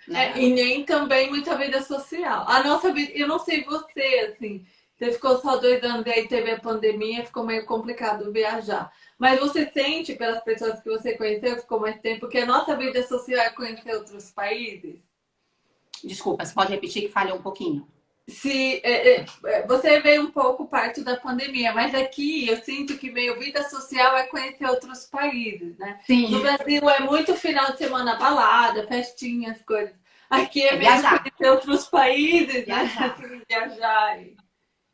Né? 0.08 0.32
É, 0.32 0.40
e 0.44 0.54
nem 0.54 0.86
também 0.86 1.28
muita 1.28 1.58
vida 1.58 1.82
social. 1.82 2.46
A 2.48 2.64
nossa 2.64 2.94
vida, 2.94 3.14
eu 3.14 3.28
não 3.28 3.40
sei 3.40 3.64
você, 3.64 4.32
assim, 4.32 4.64
você 5.00 5.14
ficou 5.14 5.40
só 5.40 5.56
dois 5.56 5.82
anos 5.82 6.06
e 6.06 6.10
aí 6.10 6.28
teve 6.28 6.52
a 6.52 6.60
pandemia, 6.60 7.26
ficou 7.26 7.46
meio 7.46 7.66
complicado 7.66 8.34
viajar. 8.34 8.92
Mas 9.18 9.40
você 9.40 9.72
sente 9.72 10.14
pelas 10.14 10.44
pessoas 10.44 10.82
que 10.82 10.90
você 10.90 11.16
conheceu, 11.16 11.56
ficou 11.56 11.80
mais 11.80 12.00
tempo, 12.02 12.28
que 12.28 12.38
a 12.38 12.46
nossa 12.46 12.76
vida 12.76 13.02
social 13.08 13.40
é 13.40 13.50
conhecer 13.50 13.96
outros 13.96 14.30
países? 14.30 15.00
Desculpa, 16.04 16.44
você 16.44 16.54
pode 16.54 16.72
repetir 16.74 17.04
que 17.04 17.10
falhou 17.10 17.38
um 17.38 17.42
pouquinho. 17.42 17.88
Se 18.28 18.82
é, 18.84 19.22
é, 19.22 19.66
você 19.66 20.02
veio 20.02 20.24
um 20.24 20.32
pouco 20.32 20.68
parte 20.68 21.02
da 21.02 21.18
pandemia, 21.18 21.74
mas 21.74 21.96
aqui 21.96 22.48
eu 22.48 22.58
sinto 22.58 22.98
que 22.98 23.10
meio 23.10 23.40
vida 23.40 23.68
social 23.70 24.16
é 24.18 24.28
conhecer 24.28 24.66
outros 24.68 25.06
países, 25.06 25.78
né? 25.78 26.00
Sim. 26.06 26.30
No 26.30 26.42
Brasil 26.42 26.90
é 26.90 27.00
muito 27.00 27.34
final 27.36 27.72
de 27.72 27.80
semana 27.80 28.16
balada, 28.18 28.86
festinhas, 28.86 29.62
coisas. 29.64 29.96
Aqui 30.30 30.62
é, 30.62 30.76
é 30.76 30.78
viajar. 30.78 31.24
conhecer 31.24 31.50
outros 31.50 31.88
países, 31.88 32.68
né? 32.68 32.86
viajar. 32.86 33.18
né? 33.18 33.42
viajar. 33.50 34.20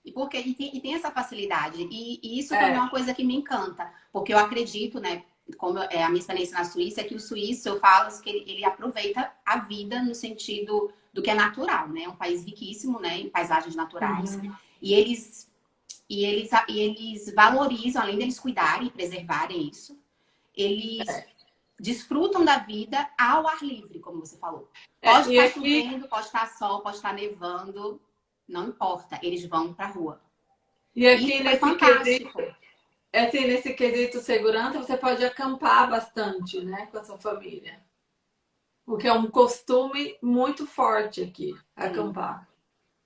E, 0.06 0.12
porque, 0.12 0.38
e, 0.38 0.54
tem, 0.54 0.78
e 0.78 0.80
tem 0.80 0.94
essa 0.94 1.10
facilidade. 1.10 1.82
E, 1.82 2.20
e 2.22 2.40
isso 2.40 2.54
é. 2.54 2.60
também 2.60 2.76
é 2.76 2.80
uma 2.80 2.90
coisa 2.90 3.14
que 3.14 3.24
me 3.24 3.36
encanta. 3.36 3.92
Porque 4.12 4.34
eu 4.34 4.38
acredito, 4.38 5.00
né? 5.00 5.24
Como 5.58 5.80
é 5.80 6.04
a 6.04 6.10
minha 6.10 6.20
experiência 6.20 6.58
na 6.58 6.64
Suíça, 6.64 7.02
é 7.02 7.04
que 7.04 7.16
o 7.16 7.20
suíço, 7.20 7.70
eu 7.70 7.80
falo 7.80 8.10
que 8.22 8.30
ele, 8.30 8.44
ele 8.48 8.66
aproveita 8.66 9.32
a 9.46 9.60
vida 9.60 10.02
no 10.02 10.16
sentido 10.16 10.92
do 11.14 11.22
que 11.22 11.30
é 11.30 11.36
natural, 11.36 11.90
né? 11.90 12.04
É 12.04 12.10
um 12.10 12.16
país 12.16 12.44
riquíssimo, 12.44 13.00
né? 13.00 13.20
Em 13.20 13.30
paisagens 13.30 13.76
naturais. 13.76 14.36
Uhum. 14.36 14.54
E 14.82 14.94
eles 14.94 15.52
e 16.10 16.24
eles, 16.24 16.52
e 16.70 16.80
eles 16.80 17.34
valorizam, 17.34 18.02
além 18.02 18.18
deles 18.18 18.40
cuidarem 18.40 18.88
e 18.88 18.92
preservarem 18.92 19.70
isso, 19.70 19.98
eles 20.56 21.08
é. 21.08 21.28
desfrutam 21.80 22.46
da 22.46 22.60
vida 22.60 23.10
ao 23.18 23.48
ar 23.48 23.64
livre, 23.64 24.00
como 24.00 24.20
você 24.20 24.38
falou. 24.38 24.70
É, 25.02 25.12
pode 25.12 25.36
é, 25.36 25.48
estar 25.48 25.60
chovendo, 25.60 26.08
pode 26.08 26.26
estar 26.28 26.48
sol, 26.50 26.82
pode 26.82 26.98
estar 26.98 27.14
nevando, 27.14 28.00
não 28.48 28.70
importa, 28.70 29.20
eles 29.22 29.46
vão 29.46 29.74
para 29.74 29.86
a 29.86 29.92
rua. 29.92 30.22
E 30.96 31.08
aqui 31.08 31.34
Isso 31.34 31.44
nesse 31.44 31.60
fantástico. 31.60 32.04
Quesito, 32.04 32.56
assim, 33.14 33.48
nesse 33.48 33.74
quesito 33.74 34.20
segurança, 34.20 34.80
você 34.80 34.96
pode 34.96 35.24
acampar 35.24 35.90
bastante, 35.90 36.64
né, 36.64 36.86
com 36.88 36.98
a 36.98 37.04
sua 37.04 37.18
família. 37.18 37.84
O 38.86 38.98
que 38.98 39.08
é 39.08 39.14
um 39.14 39.30
costume 39.30 40.18
muito 40.22 40.66
forte 40.68 41.22
aqui, 41.22 41.56
acampar. 41.76 42.48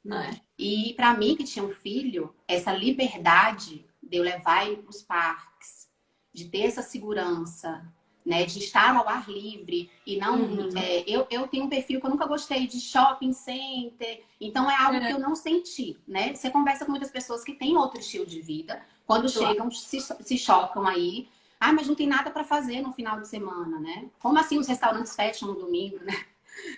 Né? 0.03 0.39
E 0.57 0.93
para 0.95 1.13
mim, 1.15 1.35
que 1.35 1.43
tinha 1.43 1.63
um 1.63 1.71
filho, 1.71 2.35
essa 2.47 2.71
liberdade 2.73 3.85
de 4.01 4.17
eu 4.17 4.23
levar 4.23 4.65
ele 4.65 4.77
para 4.77 4.89
os 4.89 5.01
parques, 5.01 5.89
de 6.33 6.49
ter 6.49 6.63
essa 6.63 6.81
segurança, 6.81 7.85
né? 8.29 8.45
De 8.45 8.59
estar 8.59 8.95
ao 8.95 9.09
ar 9.09 9.27
livre 9.27 9.89
e 10.05 10.17
não. 10.17 10.39
Uhum. 10.39 10.69
É, 10.77 11.03
eu, 11.07 11.25
eu 11.31 11.47
tenho 11.47 11.65
um 11.65 11.69
perfil 11.69 11.99
que 11.99 12.05
eu 12.05 12.11
nunca 12.11 12.27
gostei 12.27 12.67
de 12.67 12.79
shopping 12.79 13.33
center, 13.33 14.21
então 14.39 14.69
é 14.69 14.75
algo 14.75 14.97
é. 14.97 15.07
que 15.07 15.13
eu 15.13 15.19
não 15.19 15.35
senti, 15.35 15.97
né? 16.07 16.35
Você 16.35 16.51
conversa 16.51 16.85
com 16.85 16.91
muitas 16.91 17.09
pessoas 17.09 17.43
que 17.43 17.53
têm 17.53 17.75
outro 17.75 17.99
estilo 17.99 18.27
de 18.27 18.39
vida, 18.39 18.79
quando 19.07 19.33
claro. 19.33 19.47
chegam, 19.47 19.71
se, 19.71 19.99
se 19.99 20.37
chocam 20.37 20.85
aí. 20.85 21.27
Ah, 21.59 21.73
mas 21.73 21.87
não 21.87 21.95
tem 21.95 22.07
nada 22.07 22.29
para 22.29 22.43
fazer 22.43 22.81
no 22.81 22.93
final 22.93 23.19
de 23.19 23.27
semana, 23.27 23.79
né? 23.79 24.05
Como 24.19 24.37
assim 24.37 24.59
os 24.59 24.67
restaurantes 24.67 25.15
fecham 25.15 25.47
no 25.47 25.55
domingo, 25.55 25.97
né? 26.03 26.13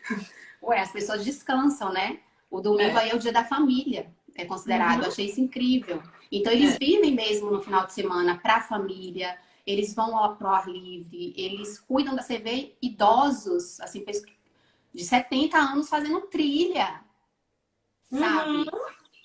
Ué, 0.64 0.80
as 0.80 0.92
pessoas 0.92 1.26
descansam, 1.26 1.92
né? 1.92 2.20
O 2.50 2.62
domingo 2.62 2.98
é. 2.98 3.02
aí 3.02 3.10
é 3.10 3.16
o 3.16 3.20
dia 3.20 3.34
da 3.34 3.44
família, 3.44 4.10
é 4.36 4.46
considerado. 4.46 5.02
Uhum. 5.02 5.08
Achei 5.10 5.26
isso 5.26 5.42
incrível. 5.42 6.02
Então, 6.32 6.54
eles 6.54 6.76
é. 6.76 6.78
vivem 6.80 7.14
mesmo 7.14 7.52
no 7.52 7.62
final 7.62 7.86
de 7.86 7.92
semana 7.94 8.40
para 8.42 8.56
a 8.56 8.62
família 8.62 9.38
eles 9.72 9.94
vão 9.94 10.18
ao 10.18 10.36
pro 10.36 10.48
ar 10.48 10.68
livre, 10.68 11.34
eles 11.36 11.80
cuidam 11.80 12.16
da 12.16 12.24
CV 12.24 12.76
idosos, 12.82 13.80
assim, 13.80 14.04
de 14.94 15.04
70 15.04 15.58
anos 15.58 15.90
fazendo 15.90 16.22
trilha, 16.22 17.02
sabe? 18.10 18.50
Uhum. 18.50 18.66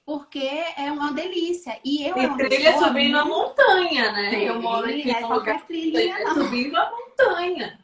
Porque 0.05 0.49
é 0.77 0.91
uma 0.93 1.13
delícia. 1.13 1.81
E 1.85 2.07
eu 2.07 2.17
e 2.17 2.37
trilha 2.37 2.79
subindo 2.79 3.19
a 3.19 3.25
montanha, 3.25 4.13
né? 4.13 4.45
eu 4.45 4.63
moro 4.63 4.87
aqui 4.87 5.11
é 5.11 5.27
lugar 5.27 5.67
trilha, 5.67 6.33
subindo 6.33 6.77
a 6.77 6.91
montanha. 6.91 7.81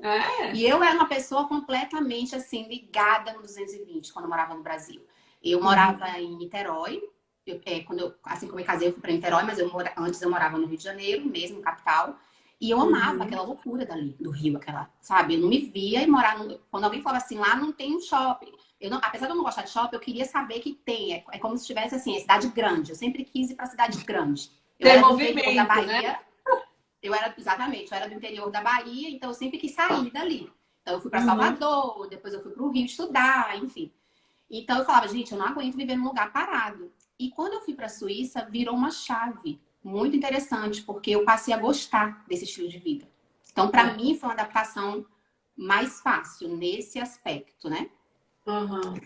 É. 0.00 0.54
E 0.54 0.66
eu 0.66 0.82
era 0.82 0.94
uma 0.94 1.06
pessoa 1.06 1.46
completamente 1.46 2.34
assim 2.34 2.66
ligada 2.66 3.34
no 3.34 3.42
220 3.42 4.12
quando 4.12 4.24
eu 4.24 4.30
morava 4.30 4.54
no 4.54 4.62
Brasil. 4.62 5.06
Eu 5.42 5.62
morava 5.62 6.06
uhum. 6.06 6.16
em 6.16 6.36
Niterói, 6.36 7.02
eu, 7.46 7.60
é, 7.64 7.80
quando 7.80 8.00
eu, 8.00 8.14
assim 8.24 8.46
como 8.46 8.60
eu 8.60 8.64
casei, 8.64 8.88
eu 8.88 8.92
fui 8.92 9.00
para 9.00 9.12
Niterói, 9.12 9.42
mas 9.42 9.58
eu 9.58 9.70
mora, 9.70 9.92
antes 9.96 10.20
eu 10.22 10.30
morava 10.30 10.58
no 10.58 10.66
Rio 10.66 10.78
de 10.78 10.84
Janeiro, 10.84 11.24
mesmo, 11.24 11.60
capital. 11.60 12.16
E 12.60 12.70
eu 12.70 12.80
amava 12.80 13.16
uhum. 13.16 13.22
aquela 13.22 13.42
loucura 13.42 13.84
dali, 13.84 14.16
do 14.20 14.30
Rio, 14.30 14.56
aquela, 14.56 14.88
sabe? 15.00 15.34
Eu 15.34 15.40
não 15.40 15.48
me 15.48 15.58
via 15.58 16.00
e 16.02 16.06
morar 16.06 16.38
no, 16.38 16.58
Quando 16.70 16.84
alguém 16.84 17.02
falava 17.02 17.24
assim, 17.24 17.36
lá 17.36 17.56
não 17.56 17.72
tem 17.72 17.96
um 17.96 18.00
shopping. 18.00 18.52
Eu 18.80 18.88
não, 18.88 18.98
apesar 18.98 19.26
de 19.26 19.32
eu 19.32 19.36
não 19.36 19.42
gostar 19.42 19.62
de 19.62 19.70
shopping, 19.70 19.96
eu 19.96 20.00
queria 20.00 20.24
saber 20.24 20.60
que 20.60 20.72
tem. 20.72 21.14
É, 21.14 21.24
é 21.32 21.38
como 21.40 21.56
se 21.58 21.66
tivesse 21.66 21.96
assim, 21.96 22.16
a 22.16 22.20
cidade 22.20 22.48
grande. 22.48 22.90
Eu 22.90 22.96
sempre 22.96 23.24
quis 23.24 23.50
ir 23.50 23.56
para 23.56 23.66
cidade 23.66 23.98
grande. 24.04 24.48
Eu 24.78 24.86
tem 24.86 24.92
era 24.92 25.00
movimento, 25.00 25.54
da 25.54 25.64
Bahia. 25.64 26.02
Né? 26.02 26.18
Eu 27.02 27.12
era, 27.12 27.34
exatamente, 27.36 27.90
eu 27.90 27.96
era 27.96 28.08
do 28.08 28.14
interior 28.14 28.48
da 28.48 28.62
Bahia, 28.62 29.10
então 29.10 29.30
eu 29.30 29.34
sempre 29.34 29.58
quis 29.58 29.74
sair 29.74 30.08
dali. 30.12 30.48
Então 30.82 30.94
eu 30.94 31.00
fui 31.00 31.10
para 31.10 31.18
uhum. 31.18 31.26
Salvador, 31.26 32.08
depois 32.08 32.32
eu 32.32 32.40
fui 32.40 32.52
para 32.52 32.62
o 32.62 32.70
Rio 32.70 32.86
estudar, 32.86 33.58
enfim. 33.58 33.92
Então 34.48 34.78
eu 34.78 34.84
falava, 34.84 35.08
gente, 35.08 35.32
eu 35.32 35.38
não 35.38 35.46
aguento 35.46 35.76
viver 35.76 35.96
num 35.96 36.04
lugar 36.04 36.32
parado. 36.32 36.92
E 37.22 37.30
quando 37.30 37.52
eu 37.52 37.60
fui 37.60 37.72
para 37.72 37.86
a 37.86 37.88
Suíça, 37.88 38.44
virou 38.50 38.74
uma 38.74 38.90
chave 38.90 39.60
muito 39.84 40.16
interessante, 40.16 40.82
porque 40.82 41.12
eu 41.12 41.24
passei 41.24 41.54
a 41.54 41.56
gostar 41.56 42.24
desse 42.26 42.42
estilo 42.42 42.68
de 42.68 42.78
vida. 42.78 43.08
Então, 43.52 43.70
para 43.70 43.90
é. 43.90 43.96
mim, 43.96 44.16
foi 44.16 44.28
uma 44.28 44.34
adaptação 44.34 45.06
mais 45.56 46.00
fácil 46.00 46.48
nesse 46.48 46.98
aspecto, 46.98 47.70
né? 47.70 47.88
Uhum. 48.44 49.00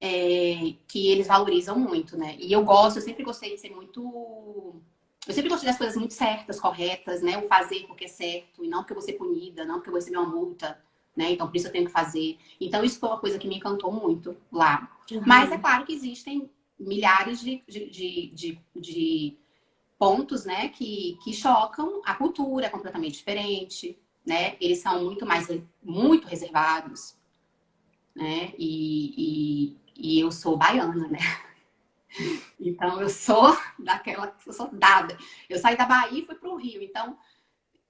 É, 0.00 0.74
que 0.86 1.08
eles 1.08 1.26
valorizam 1.26 1.76
muito, 1.76 2.16
né? 2.16 2.36
E 2.38 2.52
eu 2.52 2.64
gosto, 2.64 2.98
eu 2.98 3.02
sempre 3.02 3.24
gostei 3.24 3.56
de 3.56 3.60
ser 3.60 3.70
muito. 3.70 4.80
Eu 5.26 5.34
sempre 5.34 5.50
gostei 5.50 5.68
das 5.68 5.78
coisas 5.78 5.96
muito 5.96 6.14
certas, 6.14 6.60
corretas, 6.60 7.20
né? 7.20 7.36
O 7.36 7.48
fazer 7.48 7.84
porque 7.88 8.04
é 8.04 8.08
certo, 8.08 8.64
e 8.64 8.68
não 8.68 8.78
porque 8.78 8.92
eu 8.92 8.96
vou 8.96 9.04
ser 9.04 9.14
punida, 9.14 9.64
não 9.64 9.76
porque 9.76 9.88
eu 9.88 9.92
vou 9.92 9.98
receber 9.98 10.18
uma 10.18 10.28
multa, 10.28 10.80
né? 11.16 11.32
Então, 11.32 11.48
por 11.48 11.56
isso 11.56 11.66
eu 11.66 11.72
tenho 11.72 11.86
que 11.86 11.92
fazer. 11.92 12.38
Então, 12.60 12.84
isso 12.84 13.00
foi 13.00 13.08
uma 13.08 13.18
coisa 13.18 13.40
que 13.40 13.48
me 13.48 13.56
encantou 13.56 13.90
muito 13.90 14.36
lá. 14.52 14.88
Uhum. 15.10 15.22
Mas 15.26 15.50
é 15.50 15.58
claro 15.58 15.84
que 15.84 15.92
existem 15.92 16.48
milhares 16.78 17.40
de, 17.40 17.62
de, 17.66 18.30
de, 18.30 18.60
de, 18.74 19.38
pontos, 19.98 20.44
né, 20.44 20.68
que, 20.68 21.18
que 21.24 21.32
chocam. 21.32 22.02
A 22.04 22.14
cultura 22.14 22.66
é 22.66 22.70
completamente 22.70 23.14
diferente, 23.14 23.98
né? 24.26 24.56
Eles 24.60 24.78
são 24.78 25.04
muito 25.04 25.24
mais, 25.24 25.48
muito 25.82 26.26
reservados, 26.26 27.16
né? 28.14 28.52
E, 28.58 29.14
e, 29.16 29.76
e 29.96 30.20
eu 30.20 30.30
sou 30.30 30.56
baiana, 30.56 31.08
né? 31.08 31.18
Então 32.58 32.98
eu 32.98 33.10
sou 33.10 33.54
daquela, 33.78 34.34
eu 34.46 34.52
sou 34.52 34.70
dada. 34.72 35.18
Eu 35.50 35.58
saí 35.58 35.76
da 35.76 35.84
Bahia 35.84 36.20
e 36.22 36.24
fui 36.24 36.34
para 36.34 36.48
o 36.48 36.56
Rio, 36.56 36.82
então 36.82 37.18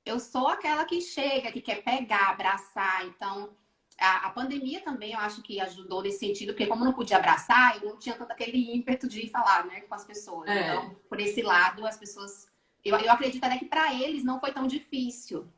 eu 0.04 0.18
sou 0.18 0.48
aquela 0.48 0.84
que 0.84 1.00
chega, 1.00 1.52
que 1.52 1.60
quer 1.60 1.84
pegar, 1.84 2.30
abraçar. 2.30 3.06
Então 3.06 3.50
a, 3.98 4.26
a, 4.26 4.30
pandemia 4.30 4.80
também 4.80 5.12
eu 5.12 5.18
acho 5.18 5.42
que 5.42 5.60
ajudou 5.60 6.02
nesse 6.02 6.18
sentido, 6.18 6.52
porque 6.52 6.66
como 6.66 6.84
não 6.84 6.92
podia 6.92 7.16
abraçar, 7.16 7.82
eu 7.82 7.90
não 7.90 7.98
tinha 7.98 8.14
tanto 8.14 8.30
aquele 8.30 8.74
ímpeto 8.74 9.08
de 9.08 9.28
falar 9.28 9.64
né, 9.66 9.80
com 9.82 9.94
as 9.94 10.04
pessoas. 10.04 10.48
É. 10.48 10.68
Então, 10.68 10.96
por 11.08 11.20
esse 11.20 11.42
lado, 11.42 11.86
as 11.86 11.96
pessoas. 11.96 12.46
Eu, 12.84 12.96
eu 12.98 13.10
acredito 13.10 13.42
até 13.42 13.58
que 13.58 13.64
para 13.64 13.92
eles 13.94 14.22
não 14.22 14.38
foi 14.38 14.52
tão 14.52 14.66
difícil. 14.66 15.48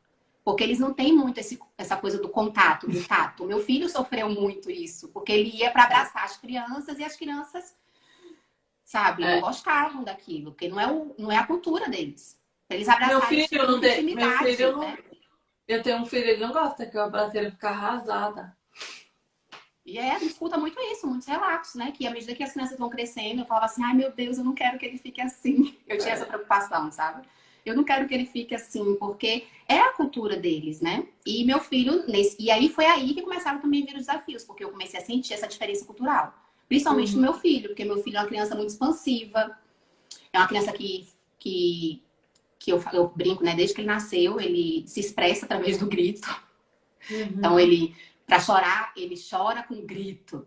Porque 0.43 0.63
eles 0.63 0.79
não 0.79 0.93
têm 0.93 1.13
muito 1.13 1.39
esse, 1.39 1.59
essa 1.77 1.95
coisa 1.95 2.17
do 2.17 2.29
contato, 2.29 2.87
do 2.87 3.03
tato. 3.05 3.45
Meu 3.45 3.59
filho 3.59 3.87
sofreu 3.89 4.29
muito 4.29 4.71
isso, 4.71 5.09
porque 5.09 5.31
ele 5.31 5.55
ia 5.55 5.69
para 5.69 5.83
abraçar 5.83 6.23
as 6.23 6.37
crianças 6.37 6.97
e 6.97 7.03
as 7.03 7.15
crianças, 7.15 7.75
sabe, 8.83 9.21
é. 9.21 9.35
não 9.35 9.41
gostavam 9.41 10.03
daquilo, 10.03 10.51
porque 10.51 10.67
não 10.67 10.79
é, 10.79 10.91
o, 10.91 11.13
não 11.19 11.31
é 11.31 11.37
a 11.37 11.45
cultura 11.45 11.87
deles. 11.87 12.39
Eles 12.69 12.87
abraçaram 12.87 13.19
meu 13.19 13.27
filho 13.27 13.67
não 13.67 13.79
tem, 13.79 14.03
meu 14.03 14.37
filho 14.39 14.71
não, 14.71 14.79
né? 14.79 14.97
Eu 15.69 15.83
tenho 15.83 15.99
um 15.99 16.05
filho, 16.05 16.27
ele 16.27 16.45
não 16.45 16.51
gosta 16.51 16.85
que 16.85 16.97
eu 16.97 17.03
abrace 17.03 17.37
ele 17.37 17.51
ficar 17.51 17.69
arrasada. 17.69 18.57
E 19.85 19.97
é, 19.97 20.17
escuta 20.17 20.57
muito 20.57 20.79
isso, 20.91 21.07
muitos 21.07 21.27
relatos, 21.27 21.75
né? 21.75 21.93
Que 21.95 22.07
à 22.07 22.11
medida 22.11 22.33
que 22.35 22.43
as 22.43 22.51
crianças 22.51 22.77
vão 22.77 22.89
crescendo, 22.89 23.41
eu 23.41 23.45
falava 23.45 23.67
assim, 23.67 23.83
ai 23.83 23.93
meu 23.93 24.11
Deus, 24.11 24.37
eu 24.37 24.43
não 24.43 24.53
quero 24.53 24.77
que 24.79 24.85
ele 24.85 24.97
fique 24.97 25.21
assim. 25.21 25.77
Eu 25.87 25.97
tinha 25.97 26.09
é. 26.09 26.13
essa 26.13 26.25
preocupação, 26.25 26.91
sabe? 26.91 27.25
eu 27.65 27.75
não 27.75 27.83
quero 27.83 28.07
que 28.07 28.13
ele 28.13 28.25
fique 28.25 28.55
assim, 28.55 28.95
porque 28.95 29.45
é 29.67 29.79
a 29.79 29.93
cultura 29.93 30.35
deles, 30.35 30.81
né? 30.81 31.07
E 31.25 31.45
meu 31.45 31.59
filho, 31.59 32.05
nesse... 32.07 32.35
e 32.39 32.49
aí 32.49 32.69
foi 32.69 32.85
aí 32.85 33.13
que 33.13 33.21
começaram 33.21 33.59
também 33.59 33.83
a 33.83 33.85
vir 33.85 33.95
os 33.97 34.05
desafios, 34.05 34.43
porque 34.43 34.63
eu 34.63 34.71
comecei 34.71 34.99
a 34.99 35.03
sentir 35.03 35.33
essa 35.33 35.47
diferença 35.47 35.85
cultural. 35.85 36.33
Principalmente 36.67 37.11
uhum. 37.11 37.17
no 37.17 37.21
meu 37.21 37.33
filho, 37.33 37.69
porque 37.69 37.85
meu 37.85 38.01
filho 38.01 38.17
é 38.17 38.21
uma 38.21 38.27
criança 38.27 38.55
muito 38.55 38.69
expansiva, 38.69 39.57
é 40.31 40.37
uma 40.37 40.47
criança 40.47 40.71
que, 40.71 41.07
que, 41.37 42.01
que 42.59 42.71
eu, 42.71 42.83
eu 42.91 43.07
brinco, 43.07 43.43
né? 43.43 43.55
Desde 43.55 43.73
que 43.73 43.81
ele 43.81 43.87
nasceu, 43.87 44.39
ele 44.39 44.83
se 44.85 44.99
expressa 44.99 45.45
através 45.45 45.77
do 45.77 45.87
grito. 45.87 46.29
Uhum. 47.09 47.31
Então, 47.37 47.59
ele, 47.59 47.95
para 48.27 48.39
chorar, 48.39 48.91
ele 48.97 49.15
chora 49.17 49.63
com 49.63 49.85
grito. 49.85 50.45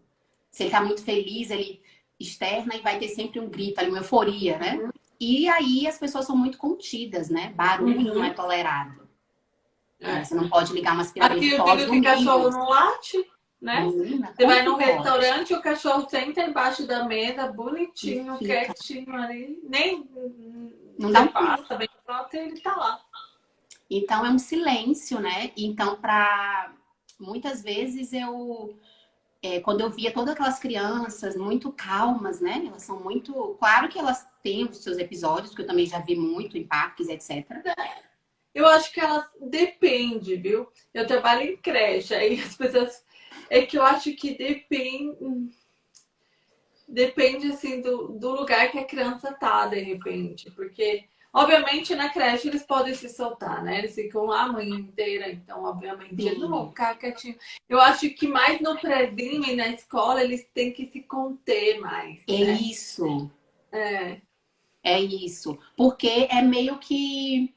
Se 0.51 0.65
ele 0.65 0.71
tá 0.71 0.83
muito 0.83 1.03
feliz, 1.03 1.51
ele 1.51 1.81
externa 2.21 2.77
e 2.77 2.81
vai 2.81 2.99
ter 2.99 3.09
sempre 3.09 3.41
um 3.41 3.49
grito 3.49 3.81
ali, 3.81 3.89
uma 3.89 3.99
euforia, 3.99 4.59
né? 4.59 4.77
Uhum. 4.77 4.91
E 5.19 5.49
aí 5.49 5.87
as 5.87 5.99
pessoas 5.99 6.27
são 6.27 6.37
muito 6.37 6.59
contidas, 6.59 7.31
né? 7.31 7.53
Barulho 7.57 8.09
uhum. 8.09 8.15
não 8.17 8.25
é 8.25 8.31
tolerado. 8.31 9.09
É. 9.99 10.23
Você 10.23 10.35
não 10.35 10.49
pode 10.49 10.73
ligar 10.73 10.93
uma 10.93 11.03
aspiradora 11.03 11.39
Aqui 11.39 11.53
eu 11.53 11.77
digo 11.77 11.93
que 11.93 12.03
cachorro 12.03 12.51
não 12.51 12.69
late, 12.69 13.25
né? 13.61 13.85
Menina, 13.85 14.35
você 14.37 14.45
vai 14.45 14.63
num 14.63 14.77
restaurante, 14.77 15.55
o 15.55 15.63
cachorro 15.63 16.09
senta 16.11 16.43
embaixo 16.43 16.87
da 16.87 17.05
mesa, 17.05 17.47
bonitinho, 17.47 18.37
quietinho 18.39 19.15
ali. 19.15 19.61
Nem 19.63 20.09
não 20.99 21.11
dá 21.11 21.23
um 21.23 21.29
passa, 21.29 21.77
bem 21.77 21.89
pronto, 22.05 22.35
ele 22.35 22.61
tá 22.61 22.75
lá. 22.75 23.01
Então 23.91 24.25
é 24.25 24.31
um 24.31 24.39
silêncio, 24.39 25.21
né? 25.21 25.53
Então, 25.57 26.01
para 26.01 26.73
muitas 27.19 27.63
vezes 27.63 28.13
eu 28.13 28.77
é, 29.43 29.59
quando 29.61 29.81
eu 29.81 29.91
via 29.91 30.13
todas 30.13 30.35
aquelas 30.35 30.61
crianças 30.61 31.37
muito 31.37 31.73
calmas, 31.73 32.41
né? 32.41 32.63
Elas 32.65 32.85
são 32.85 33.01
muito. 33.01 33.57
Claro 33.59 33.89
que 33.89 33.99
elas 33.99 34.25
têm 34.41 34.65
os 34.65 34.79
seus 34.79 34.99
episódios, 34.99 35.53
que 35.53 35.63
eu 35.63 35.67
também 35.67 35.85
já 35.85 35.99
vi 35.99 36.15
muito 36.15 36.57
em 36.57 36.65
parques, 36.65 37.09
etc. 37.09 37.45
Eu 38.55 38.67
acho 38.67 38.93
que 38.93 39.01
ela 39.01 39.29
depende, 39.41 40.37
viu? 40.37 40.69
Eu 40.95 41.07
trabalho 41.07 41.43
em 41.43 41.57
creche, 41.57 42.15
aí 42.15 42.41
as 42.41 42.57
pessoas. 42.57 43.05
É 43.51 43.67
que 43.67 43.77
eu 43.77 43.83
acho 43.83 44.15
que 44.15 44.35
depende. 44.35 45.51
Depende, 46.93 47.49
assim, 47.49 47.81
do, 47.81 48.09
do 48.09 48.31
lugar 48.31 48.71
que 48.71 48.79
a 48.79 48.85
criança 48.85 49.33
tá, 49.33 49.67
de 49.67 49.81
repente. 49.81 50.51
Porque 50.51 51.07
Obviamente, 51.35 51.95
na 51.95 52.11
creche 52.11 52.49
eles 52.49 52.63
podem 52.63 52.95
se 52.95 53.09
soltar, 53.09 53.65
né? 53.65 53.79
Eles 53.79 53.95
ficam 53.95 54.27
lá 54.27 54.43
a 54.43 54.53
manhã 54.53 54.77
inteira, 54.77 55.33
então, 55.33 55.65
obviamente, 55.65 56.21
eles 56.21 56.39
não 56.39 56.51
vão 56.51 56.69
ficar 56.69 56.95
quietinhos. 56.99 57.39
Eu 57.67 57.81
acho 57.81 58.11
que 58.11 58.29
mais 58.29 58.61
no 58.61 58.79
prézinho 58.79 59.43
e 59.43 59.57
na 59.57 59.69
escola 59.69 60.23
eles 60.23 60.47
têm 60.53 60.73
que 60.73 60.91
se 60.91 61.01
conter 61.01 61.81
mais. 61.81 62.21
É 62.29 62.45
né? 62.45 62.53
isso. 62.61 63.31
É. 63.73 64.21
É 64.85 65.01
isso. 65.01 65.59
Porque 65.75 66.29
é 66.31 66.43
meio 66.43 66.79
que. 66.79 67.55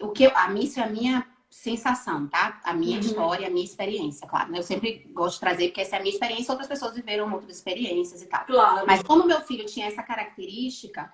O 0.00 0.10
que 0.10 0.26
a 0.26 0.54
isso 0.54 0.78
é 0.78 0.84
a 0.84 0.88
minha 0.88 1.26
sensação, 1.50 2.28
tá? 2.28 2.60
A 2.62 2.72
minha 2.72 2.94
uhum. 2.94 3.00
história, 3.00 3.48
a 3.48 3.50
minha 3.50 3.64
experiência, 3.64 4.26
claro. 4.26 4.52
Né? 4.52 4.58
Eu 4.58 4.62
sempre 4.62 5.10
gosto 5.12 5.34
de 5.34 5.40
trazer, 5.40 5.66
porque 5.66 5.80
essa 5.80 5.96
é 5.96 5.98
a 5.98 6.02
minha 6.02 6.14
experiência, 6.14 6.52
outras 6.52 6.68
pessoas 6.68 6.94
viveram 6.94 7.30
outras 7.32 7.56
experiências 7.56 8.22
e 8.22 8.26
tal. 8.26 8.46
Claro. 8.46 8.86
Mas 8.86 9.02
como 9.02 9.26
meu 9.26 9.40
filho 9.40 9.66
tinha 9.66 9.86
essa 9.86 10.02
característica, 10.02 11.12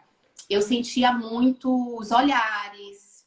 eu 0.49 0.61
sentia 0.61 1.11
muito 1.11 1.97
os 1.97 2.11
olhares, 2.11 3.25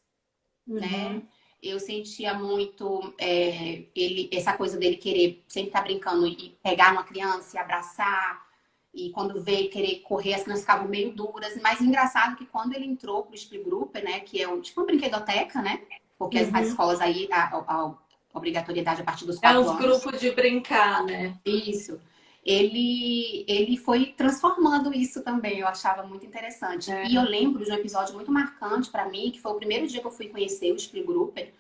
uhum. 0.68 0.80
né? 0.80 1.22
Eu 1.62 1.78
sentia 1.80 2.34
muito 2.34 3.14
é, 3.18 3.84
ele, 3.94 4.30
essa 4.32 4.54
coisa 4.54 4.78
dele 4.78 4.96
querer 4.96 5.44
sempre 5.48 5.70
estar 5.70 5.80
tá 5.80 5.86
brincando 5.86 6.26
e 6.26 6.58
pegar 6.64 6.94
uma 6.94 7.04
criança 7.04 7.58
e 7.58 7.60
abraçar. 7.60 8.48
E 8.94 9.10
quando 9.10 9.42
veio 9.42 9.70
querer 9.70 10.00
correr, 10.00 10.36
as 10.36 10.44
crianças 10.44 10.64
ficavam 10.64 10.88
meio 10.88 11.12
duras. 11.12 11.60
Mas 11.62 11.82
engraçado 11.82 12.38
que 12.38 12.46
quando 12.46 12.74
ele 12.74 12.86
entrou 12.86 13.24
pro 13.24 13.36
Split 13.36 13.64
Group, 13.64 13.96
né? 13.96 14.22
Que 14.22 14.42
é 14.42 14.48
um, 14.48 14.62
tipo 14.62 14.80
uma 14.80 14.88
brinquedoteca, 14.88 15.62
né? 15.62 15.82
Porque 16.20 16.44
uhum. 16.44 16.52
as, 16.54 16.68
escolas 16.68 17.02
aí, 17.02 17.28
a, 17.32 17.44
a, 17.46 17.64
a, 17.68 17.94
obrigatoriedade 18.34 19.02
a 19.02 19.04
partir 19.04 19.26
dos 19.26 19.40
quatro 19.40 19.58
É 19.58 19.62
os 19.62 19.76
grupos 19.76 20.20
de 20.20 20.30
brincar, 20.32 21.04
né? 21.04 21.36
Isso 21.44 22.00
ele, 22.46 23.46
ele 23.48 23.78
foi 23.78 24.08
transformando 24.08 24.94
isso 24.94 25.22
também, 25.22 25.60
eu 25.60 25.68
achava 25.68 26.04
muito 26.04 26.26
interessante. 26.26 26.92
É. 26.92 27.08
E 27.08 27.16
eu 27.16 27.24
lembro 27.24 27.64
de 27.64 27.72
um 27.72 27.76
episódio 27.76 28.16
muito 28.16 28.32
marcante 28.32 28.90
para 28.90 29.08
mim, 29.08 29.32
que 29.32 29.40
foi 29.40 29.52
o 29.52 29.56
primeiro 29.56 29.88
dia 29.88 30.02
que 30.02 30.08
eu 30.08 30.12
fui 30.12 30.30
conhecer 30.30 30.72
o 30.72 30.76
Split 30.76 31.06
Grouper. 31.06 31.54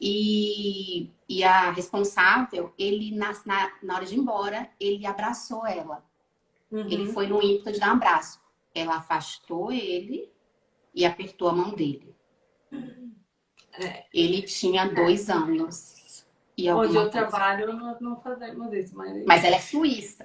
E, 0.00 1.10
e 1.28 1.44
a 1.44 1.70
responsável, 1.70 2.72
ele 2.78 3.14
na, 3.14 3.32
na, 3.44 3.72
na 3.82 3.94
hora 3.96 4.06
de 4.06 4.14
ir 4.14 4.18
embora, 4.18 4.70
ele 4.78 5.06
abraçou 5.06 5.66
ela. 5.66 6.04
Uhum. 6.70 6.88
Ele 6.90 7.06
foi 7.12 7.26
no 7.26 7.42
ímpeto 7.42 7.72
de 7.72 7.80
dar 7.80 7.90
um 7.90 7.96
abraço. 7.96 8.40
Ela 8.74 8.96
afastou 8.96 9.72
ele 9.72 10.32
e 10.94 11.04
apertou 11.04 11.48
a 11.48 11.52
mão 11.52 11.74
dele. 11.74 12.14
É. 13.78 14.04
Ele 14.12 14.42
tinha 14.42 14.86
dois 14.86 15.28
anos. 15.28 16.24
E 16.56 16.70
Onde 16.70 16.94
eu 16.94 17.10
coisa. 17.10 17.10
trabalho, 17.10 17.72
nós 17.72 18.00
não 18.00 18.20
fazemos 18.20 18.72
isso. 18.72 18.96
Mas... 18.96 19.24
mas 19.24 19.44
ela 19.44 19.56
é 19.56 19.60
suíça. 19.60 20.24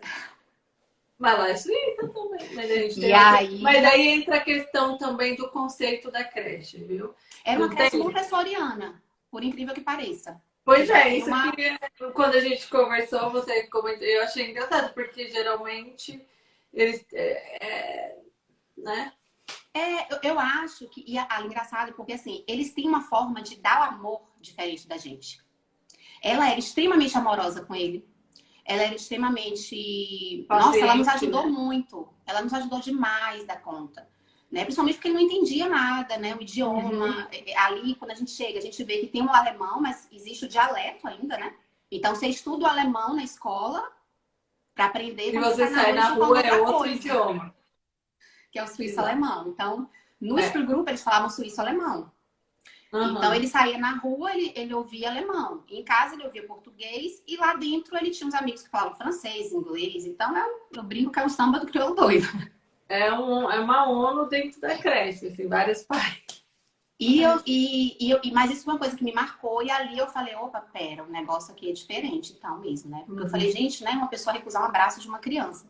Mas 1.18 1.34
ela 1.34 1.50
é 1.50 1.56
suíça 1.56 2.08
também. 2.08 2.54
Mas, 2.54 2.72
a 2.72 2.76
gente 2.76 3.00
e 3.00 3.12
aí... 3.12 3.62
mas 3.62 3.82
daí 3.82 4.08
entra 4.08 4.36
a 4.36 4.40
questão 4.40 4.98
também 4.98 5.36
do 5.36 5.50
conceito 5.50 6.12
da 6.12 6.24
creche, 6.24 6.78
viu? 6.84 7.14
Era 7.44 7.60
uma 7.60 7.70
creche 7.70 7.98
montessoriana, 7.98 9.02
por 9.32 9.44
incrível 9.44 9.74
que 9.74 9.82
pareça. 9.82 10.40
Pois 10.64 10.88
é, 10.90 11.18
isso 11.18 11.28
uma... 11.28 11.52
que 11.52 11.78
quando 12.14 12.36
a 12.36 12.42
gente 12.42 12.68
conversou, 12.68 13.32
você 13.32 13.64
comentou, 13.68 14.06
eu 14.06 14.22
achei 14.22 14.52
engraçado, 14.52 14.94
porque 14.94 15.28
geralmente 15.30 16.24
eles. 16.72 17.04
É, 17.12 17.66
é, 17.66 18.18
né? 18.78 19.12
É, 19.74 20.28
eu, 20.28 20.40
acho 20.40 20.88
que. 20.88 21.04
E 21.08 21.18
a, 21.18 21.28
a, 21.30 21.42
engraçado, 21.42 21.94
porque 21.94 22.14
assim, 22.14 22.44
eles 22.48 22.74
têm 22.74 22.88
uma 22.88 23.02
forma 23.02 23.42
de 23.42 23.56
dar 23.58 23.82
o 23.82 23.96
amor 23.96 24.22
diferente 24.42 24.88
da 24.88 24.98
gente. 24.98 25.40
Ela 26.24 26.50
era 26.50 26.60
extremamente 26.60 27.18
amorosa 27.18 27.64
com 27.64 27.76
ele. 27.76 28.08
Ela 28.66 28.84
era 28.84 28.96
extremamente. 28.96 30.46
Paciente, 30.48 30.66
Nossa, 30.66 30.80
ela 30.80 30.96
nos 30.96 31.08
ajudou 31.08 31.46
né? 31.46 31.52
muito. 31.52 32.10
Ela 32.26 32.42
nos 32.42 32.54
ajudou 32.54 32.80
demais 32.80 33.46
da 33.46 33.56
conta. 33.56 34.08
Né? 34.52 34.64
Principalmente 34.64 34.96
porque 34.96 35.10
ele 35.10 35.16
não 35.16 35.24
entendia 35.24 35.70
nada, 35.70 36.18
né? 36.18 36.36
O 36.36 36.42
idioma. 36.42 37.06
Uhum. 37.06 37.28
É, 37.32 37.52
é, 37.52 37.58
ali, 37.60 37.94
quando 37.96 38.12
a 38.12 38.16
gente 38.16 38.32
chega, 38.32 38.58
a 38.58 38.62
gente 38.62 38.84
vê 38.84 38.98
que 38.98 39.08
tem 39.08 39.22
o 39.24 39.32
alemão, 39.32 39.80
mas 39.80 40.08
existe 40.12 40.46
o 40.46 40.50
dialeto 40.50 41.08
ainda, 41.08 41.38
né? 41.38 41.54
Então, 41.92 42.16
você 42.16 42.28
estuda 42.28 42.66
o 42.66 42.70
alemão 42.70 43.16
na 43.16 43.24
escola 43.24 43.88
para 44.74 44.86
aprender. 44.86 45.34
E 45.34 45.40
você 45.40 45.68
sai 45.68 45.94
na 45.94 46.10
rua, 46.10 46.40
é 46.40 46.54
outro 46.54 46.78
coisa, 46.80 46.96
idioma. 46.96 47.56
Que 48.52 48.60
é 48.60 48.64
o 48.64 48.68
suíço-alemão. 48.68 49.48
Então, 49.50 49.90
no 50.20 50.40
é. 50.40 50.50
grupo, 50.50 50.90
eles 50.90 51.04
falavam 51.04 51.30
suíço-alemão. 51.30 52.12
Uhum. 52.92 53.12
Então 53.12 53.34
ele 53.34 53.48
saía 53.48 53.78
na 53.78 53.96
rua, 53.98 54.34
ele, 54.34 54.52
ele 54.56 54.74
ouvia 54.74 55.10
alemão. 55.10 55.64
Em 55.70 55.84
casa 55.84 56.16
ele 56.16 56.26
ouvia 56.26 56.46
português 56.46 57.24
e 57.28 57.38
lá 57.38 57.54
dentro 57.54 57.96
ele 57.96 58.10
tinha 58.10 58.28
uns 58.28 58.34
amigos 58.34 58.64
que 58.64 58.70
falavam 58.70 58.98
francês, 58.98 59.52
inglês. 59.52 60.06
Então 60.06 60.36
é 60.36 60.44
eu 60.76 60.84
brinco 60.84 61.12
que 61.12 61.20
é 61.20 61.26
um 61.26 61.30
samba 61.30 61.60
do 61.60 61.68
crioulo 61.68 61.96
doido. 61.96 62.28
É, 62.92 63.14
um, 63.14 63.52
é 63.52 63.60
uma 63.60 63.88
ONU 63.88 64.28
dentro 64.28 64.60
da 64.60 64.76
creche, 64.76 65.28
assim, 65.28 65.48
várias 65.48 65.84
partes. 65.84 66.44
E 67.00 67.22
eu, 67.22 67.40
e, 67.46 67.96
e, 68.04 68.10
eu, 68.10 68.20
mas 68.34 68.50
isso 68.50 68.64
foi 68.64 68.74
uma 68.74 68.80
coisa 68.80 68.98
que 68.98 69.04
me 69.04 69.14
marcou, 69.14 69.62
e 69.62 69.70
ali 69.70 69.96
eu 69.96 70.08
falei, 70.08 70.34
opa, 70.34 70.60
pera, 70.60 71.04
o 71.04 71.08
negócio 71.08 71.54
aqui 71.54 71.70
é 71.70 71.72
diferente, 71.72 72.34
então 72.36 72.58
mesmo, 72.58 72.90
né? 72.90 73.04
Porque 73.06 73.22
uhum. 73.22 73.28
eu 73.28 73.30
falei, 73.30 73.52
gente, 73.52 73.84
né? 73.84 73.92
Uma 73.92 74.08
pessoa 74.08 74.34
recusar 74.34 74.64
um 74.64 74.66
abraço 74.66 75.00
de 75.00 75.08
uma 75.08 75.20
criança. 75.20 75.68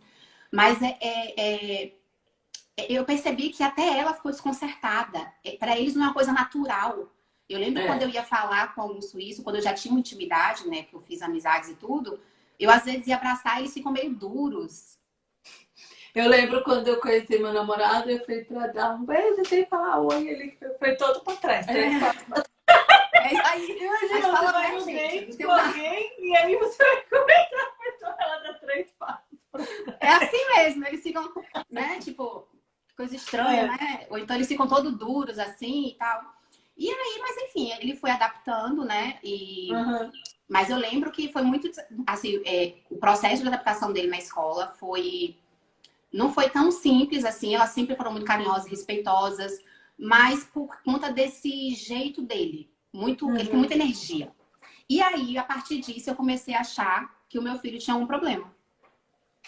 Mas 0.50 0.82
é, 0.82 0.98
é, 1.02 1.34
é 1.38 1.92
eu 2.88 3.04
percebi 3.06 3.50
que 3.50 3.64
até 3.64 3.98
ela 3.98 4.14
ficou 4.14 4.32
desconcertada. 4.32 5.32
É, 5.44 5.58
Para 5.58 5.78
eles 5.78 5.96
não 5.96 6.04
é 6.04 6.08
uma 6.08 6.14
coisa 6.14 6.32
natural. 6.32 7.12
Eu 7.50 7.60
lembro 7.60 7.82
é. 7.82 7.88
quando 7.88 8.04
eu 8.04 8.10
ia 8.10 8.24
falar 8.24 8.76
com 8.76 8.82
algum 8.82 9.02
suíço, 9.02 9.44
quando 9.44 9.56
eu 9.56 9.62
já 9.62 9.74
tinha 9.74 9.92
uma 9.92 10.00
intimidade, 10.00 10.68
né, 10.68 10.84
que 10.84 10.94
eu 10.94 11.00
fiz 11.00 11.22
amizades 11.22 11.70
e 11.70 11.76
tudo, 11.76 12.20
eu 12.60 12.70
às 12.70 12.86
vezes 12.86 13.08
ia 13.08 13.16
abraçar 13.16 13.58
e 13.58 13.62
eles 13.62 13.74
ficam 13.74 13.92
meio 13.92 14.14
duros. 14.14 15.00
Eu 16.14 16.28
lembro 16.28 16.64
quando 16.64 16.88
eu 16.88 17.00
conheci 17.00 17.40
meu 17.40 17.54
namorado, 17.54 18.10
eu 18.10 18.24
fui 18.26 18.44
pra 18.44 18.68
dar 18.68 18.96
um 18.96 19.06
beijo, 19.06 19.46
sem 19.46 19.66
falar 19.66 20.00
oi, 20.02 20.28
ele 20.28 20.58
foi 20.78 20.96
todo 20.96 21.22
pra 21.22 21.36
trás. 21.38 21.68
É, 21.68 21.86
é 23.24 23.34
isso 23.34 23.46
aí. 23.46 23.78
Imagina, 23.80 24.22
você 24.22 24.22
fala 24.22 24.52
vai 24.52 24.76
no 24.76 24.86
date 24.86 25.44
com 25.44 25.52
alguém 25.52 26.14
e 26.20 26.38
aí 26.38 26.56
você 26.56 26.84
vai 26.84 27.02
comentar 27.06 27.62
a 27.62 27.84
pessoa, 27.84 28.16
ela 28.20 28.38
dá 28.44 28.54
três 28.56 28.92
passos. 28.98 29.40
É 30.00 30.10
assim 30.10 30.48
mesmo, 30.56 30.88
eles 30.88 31.02
ficam, 31.02 31.32
né, 31.70 32.00
tipo, 32.00 32.48
coisa 33.00 33.16
estranha, 33.16 33.62
é. 33.62 33.68
né? 33.68 34.08
Ou 34.10 34.18
então 34.18 34.36
eles 34.36 34.48
ficam 34.50 34.68
todos 34.68 34.94
duros 34.98 35.40
assim 35.40 35.88
e 35.88 35.94
tal. 35.94 36.22
E 36.78 36.90
aí, 36.90 37.20
mas 37.22 37.38
enfim, 37.44 37.72
ele 37.80 37.96
foi 37.96 38.12
adaptando, 38.12 38.84
né? 38.84 39.18
E... 39.24 39.72
Uhum. 39.72 40.12
Mas 40.50 40.70
eu 40.70 40.78
lembro 40.78 41.12
que 41.12 41.32
foi 41.32 41.44
muito. 41.44 41.70
Assim, 42.06 42.42
é, 42.46 42.76
o 42.90 42.98
processo 42.98 43.42
de 43.42 43.48
adaptação 43.48 43.94
dele 43.94 44.10
na 44.10 44.18
escola 44.18 44.68
foi. 44.80 45.38
Não 46.12 46.34
foi 46.34 46.50
tão 46.50 46.72
simples 46.72 47.24
assim, 47.24 47.54
elas 47.54 47.70
sempre 47.70 47.96
foram 47.96 48.12
muito 48.12 48.26
carinhosas, 48.26 48.66
respeitosas, 48.66 49.64
mas 49.96 50.44
por 50.44 50.82
conta 50.84 51.12
desse 51.12 51.76
jeito 51.76 52.22
dele. 52.22 52.70
Muito, 52.92 53.28
uhum. 53.28 53.36
Ele 53.36 53.48
tem 53.48 53.58
muita 53.58 53.76
energia. 53.76 54.32
E 54.90 55.02
aí, 55.04 55.38
a 55.38 55.44
partir 55.44 55.80
disso, 55.80 56.10
eu 56.10 56.16
comecei 56.16 56.56
a 56.56 56.62
achar 56.62 57.16
que 57.30 57.38
o 57.38 57.44
meu 57.44 57.60
filho 57.60 57.78
tinha 57.78 57.96
um 57.96 58.08
problema. 58.08 58.52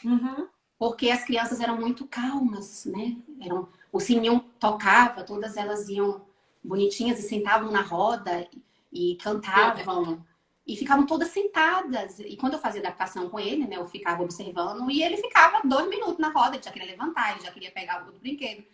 Uhum 0.06 0.48
porque 0.82 1.12
as 1.12 1.24
crianças 1.24 1.60
eram 1.60 1.78
muito 1.78 2.08
calmas, 2.08 2.86
né? 2.86 3.16
Eram, 3.40 3.70
o 3.92 4.00
sininho 4.00 4.40
tocava, 4.60 5.24
todas 5.24 5.56
elas 5.56 5.88
iam 5.88 6.26
bonitinhas 6.64 7.20
e 7.20 7.22
sentavam 7.22 7.72
na 7.72 7.84
roda 7.84 8.50
e 8.92 9.16
cantavam. 9.22 10.26
E 10.66 10.76
ficavam 10.76 11.06
todas 11.06 11.28
sentadas. 11.28 12.20
E 12.20 12.36
quando 12.36 12.54
eu 12.54 12.60
fazia 12.60 12.82
adaptação 12.82 13.30
com 13.30 13.40
ele, 13.40 13.68
né? 13.68 13.76
Eu 13.76 13.86
ficava 13.86 14.24
observando 14.24 14.90
e 14.90 15.04
ele 15.04 15.18
ficava 15.18 15.62
dois 15.64 15.88
minutos 15.88 16.18
na 16.18 16.32
roda, 16.32 16.56
ele 16.56 16.64
já 16.64 16.72
queria 16.72 16.90
levantar, 16.90 17.34
ele 17.34 17.46
já 17.46 17.52
queria 17.52 17.70
pegar 17.70 18.10
o 18.10 18.20
brinquedo. 18.20 18.66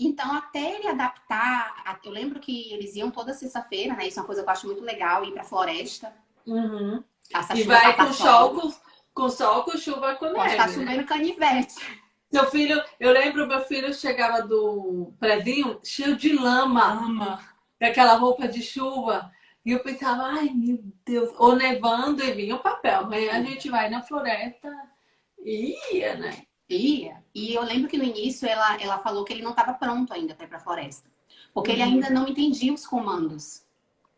Então, 0.00 0.32
até 0.34 0.76
ele 0.76 0.88
adaptar, 0.88 2.00
eu 2.02 2.12
lembro 2.12 2.40
que 2.40 2.72
eles 2.72 2.96
iam 2.96 3.10
toda 3.10 3.34
sexta-feira, 3.34 3.94
né? 3.94 4.08
Isso 4.08 4.18
é 4.18 4.22
uma 4.22 4.26
coisa 4.26 4.42
que 4.42 4.48
eu 4.48 4.52
acho 4.52 4.66
muito 4.66 4.82
legal, 4.82 5.22
ir 5.22 5.32
pra 5.32 5.44
floresta. 5.44 6.16
Uhum. 6.46 7.04
E 7.54 7.62
vai 7.64 7.94
com 7.94 8.10
sol, 8.14 8.72
com, 9.16 9.30
sol, 9.30 9.64
com 9.64 9.76
chuva, 9.78 10.14
com 10.16 10.26
neve. 10.26 10.36
Pode 10.36 10.50
estar 10.50 10.68
chovendo 10.68 11.06
canivete. 11.06 11.74
Seu 12.30 12.44
filho, 12.50 12.80
eu 13.00 13.12
lembro, 13.12 13.46
meu 13.46 13.62
filho 13.62 13.92
chegava 13.94 14.42
do 14.42 15.12
predinho 15.18 15.80
cheio 15.82 16.16
de 16.16 16.34
lama. 16.34 16.94
Lama. 16.94 17.40
Com 17.80 17.86
aquela 17.86 18.14
roupa 18.16 18.46
de 18.46 18.62
chuva. 18.62 19.32
E 19.64 19.72
eu 19.72 19.80
pensava, 19.80 20.24
ai 20.24 20.50
meu 20.54 20.78
Deus, 21.04 21.32
ou 21.38 21.56
nevando 21.56 22.22
e 22.22 22.30
vinha 22.32 22.54
o 22.54 22.60
papel. 22.60 23.00
Amanhã 23.00 23.32
a 23.32 23.42
gente 23.42 23.70
vai 23.70 23.88
na 23.88 24.02
floresta 24.02 24.70
e 25.38 25.74
ia, 25.92 26.14
né? 26.16 26.42
Ia. 26.68 27.24
E 27.34 27.54
eu 27.54 27.62
lembro 27.62 27.88
que 27.88 27.96
no 27.96 28.04
início 28.04 28.46
ela, 28.46 28.80
ela 28.80 28.98
falou 28.98 29.24
que 29.24 29.32
ele 29.32 29.42
não 29.42 29.50
estava 29.52 29.72
pronto 29.72 30.12
ainda 30.12 30.34
para 30.34 30.44
ir 30.44 30.48
para 30.48 30.58
a 30.58 30.62
floresta. 30.62 31.08
Porque 31.54 31.70
uhum. 31.70 31.76
ele 31.76 31.82
ainda 31.82 32.10
não 32.10 32.28
entendia 32.28 32.72
os 32.72 32.86
comandos. 32.86 33.64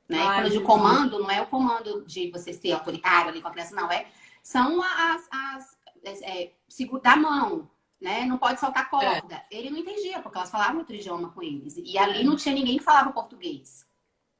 Né? 0.09 0.19
Ai, 0.19 0.39
Quando 0.39 0.47
eu 0.47 0.53
digo 0.53 0.65
comando, 0.65 1.19
não 1.21 1.31
é 1.31 1.41
o 1.41 1.47
comando 1.47 2.05
de 2.05 2.31
você 2.31 2.53
ser 2.53 2.73
autoritário 2.73 3.31
ali 3.31 3.41
com 3.41 3.49
a 3.49 3.51
criança, 3.51 3.75
não. 3.75 3.91
É, 3.93 4.07
são 4.49 4.83
as. 4.83 5.29
as 5.31 5.79
é, 6.03 6.43
é, 6.43 6.53
segurar 6.67 7.15
a 7.15 7.17
mão, 7.17 7.71
né? 8.01 8.25
Não 8.25 8.39
pode 8.39 8.59
soltar 8.59 8.89
corda. 8.89 9.35
É. 9.35 9.47
Ele 9.51 9.69
não 9.69 9.79
entendia, 9.79 10.23
porque 10.23 10.39
elas 10.39 10.51
falavam 10.51 10.79
outro 10.79 10.95
idioma 10.95 11.31
com 11.31 11.43
eles. 11.43 11.77
E 11.77 11.99
ali 11.99 12.25
não 12.25 12.35
tinha 12.35 12.55
ninguém 12.55 12.79
que 12.79 12.85
falava 12.85 13.13
português. 13.13 13.87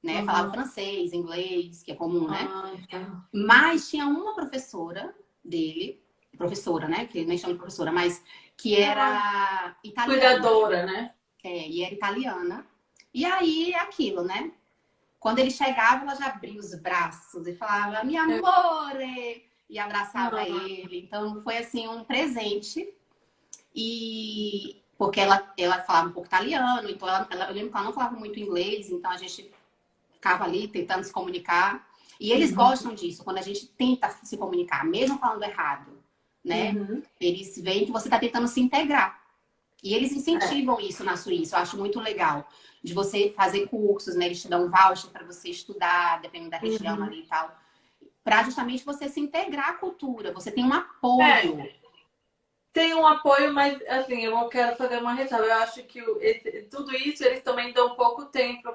Né? 0.03 0.21
Uhum. 0.21 0.27
Falava 0.27 0.51
francês, 0.51 1.13
inglês, 1.13 1.83
que 1.83 1.93
é 1.93 1.95
comum, 1.95 2.29
né? 2.29 2.49
Tá. 2.89 3.23
Mas 3.35 3.91
tinha 3.91 4.07
uma 4.07 4.35
professora 4.35 5.15
dele, 5.45 6.03
professora, 6.39 6.89
né? 6.89 7.07
Que 7.07 7.25
nem 7.27 7.37
chama 7.37 7.53
de 7.53 7.59
professora, 7.59 7.93
mas 7.93 8.23
que 8.57 8.77
era 8.81 9.77
italiana. 9.85 10.21
Cuidadora, 10.21 10.87
né? 10.87 11.15
É, 11.45 11.69
e 11.69 11.83
era 11.83 11.95
italiana. 11.95 12.67
E 13.13 13.27
aí, 13.27 13.73
é 13.73 13.81
aquilo, 13.81 14.23
né? 14.23 14.53
Quando 15.19 15.41
ele 15.41 15.51
chegava, 15.51 16.05
ela 16.05 16.15
já 16.15 16.29
abria 16.29 16.61
os 16.61 16.75
braços 16.77 17.47
e 17.47 17.55
falava, 17.55 18.05
minha 18.05 18.23
é. 18.23 18.39
amore! 18.39 19.48
E 19.69 19.79
abraçava 19.79 20.43
ele. 20.43 20.99
Então, 20.99 21.41
foi 21.43 21.59
assim, 21.59 21.87
um 21.87 22.05
presente 22.05 22.89
e 23.75 24.83
porque 24.99 25.21
ela, 25.21 25.53
ela 25.57 25.81
falava 25.83 26.09
um 26.09 26.13
pouco 26.13 26.27
italiano, 26.27 26.91
então 26.91 27.09
ela, 27.09 27.27
ela, 27.31 27.45
eu 27.45 27.55
lembro 27.55 27.71
que 27.71 27.77
ela 27.77 27.87
não 27.87 27.93
falava 27.93 28.17
muito 28.17 28.41
inglês, 28.41 28.91
então 28.91 29.09
a 29.09 29.17
gente 29.17 29.49
ficava 30.11 30.45
ali 30.45 30.67
tentando 30.67 31.05
se 31.05 31.13
comunicar. 31.13 31.87
E 32.19 32.33
eles 32.33 32.51
uhum. 32.51 32.57
gostam 32.57 32.95
disso, 32.95 33.23
quando 33.23 33.39
a 33.39 33.43
gente 33.43 33.69
tenta 33.69 34.11
se 34.11 34.37
comunicar, 34.37 34.85
mesmo 34.85 35.17
falando 35.19 35.45
errado, 35.45 35.93
né? 36.45 36.73
Uhum. 36.73 37.01
Eles 37.21 37.57
veem 37.63 37.87
que 37.87 37.93
você 37.93 38.09
está 38.09 38.19
tentando 38.19 38.49
se 38.49 38.61
integrar. 38.61 39.23
E 39.85 39.95
eles 39.95 40.11
incentivam 40.11 40.81
é. 40.81 40.83
isso 40.83 41.05
na 41.05 41.17
Suíça, 41.17 41.55
eu 41.55 41.61
acho 41.61 41.79
muito 41.79 42.01
legal. 42.01 42.49
De 42.83 42.93
você 42.93 43.31
fazer 43.31 43.69
cursos, 43.69 44.17
né? 44.17 44.27
Eles 44.27 44.43
te 44.43 44.49
dão 44.49 44.65
um 44.65 44.69
voucher 44.69 45.11
para 45.11 45.25
você 45.25 45.51
estudar, 45.51 46.21
dependendo 46.21 46.51
da 46.51 46.59
região 46.59 46.97
uhum. 46.97 47.05
ali 47.05 47.21
e 47.21 47.27
tal. 47.27 47.57
Para 48.29 48.43
justamente 48.43 48.85
você 48.85 49.09
se 49.09 49.21
integrar 49.21 49.71
à 49.71 49.73
cultura. 49.73 50.33
Você 50.33 50.51
tem 50.51 50.63
um 50.63 50.75
apoio. 50.75 51.61
É 51.61 51.79
tem 52.75 52.95
um 52.95 53.07
apoio, 53.07 53.53
mas 53.55 53.81
assim, 53.89 54.25
eu 54.25 54.49
quero 54.49 54.77
fazer 54.77 54.99
uma 54.99 55.15
ressalva. 55.15 55.47
Eu 55.47 55.55
acho 55.55 55.83
que 55.85 55.99
esse, 56.21 56.69
tudo 56.71 56.95
isso 56.95 57.25
eles 57.25 57.43
também 57.43 57.73
dão 57.73 57.95
pouco 57.95 58.27
tempo. 58.27 58.69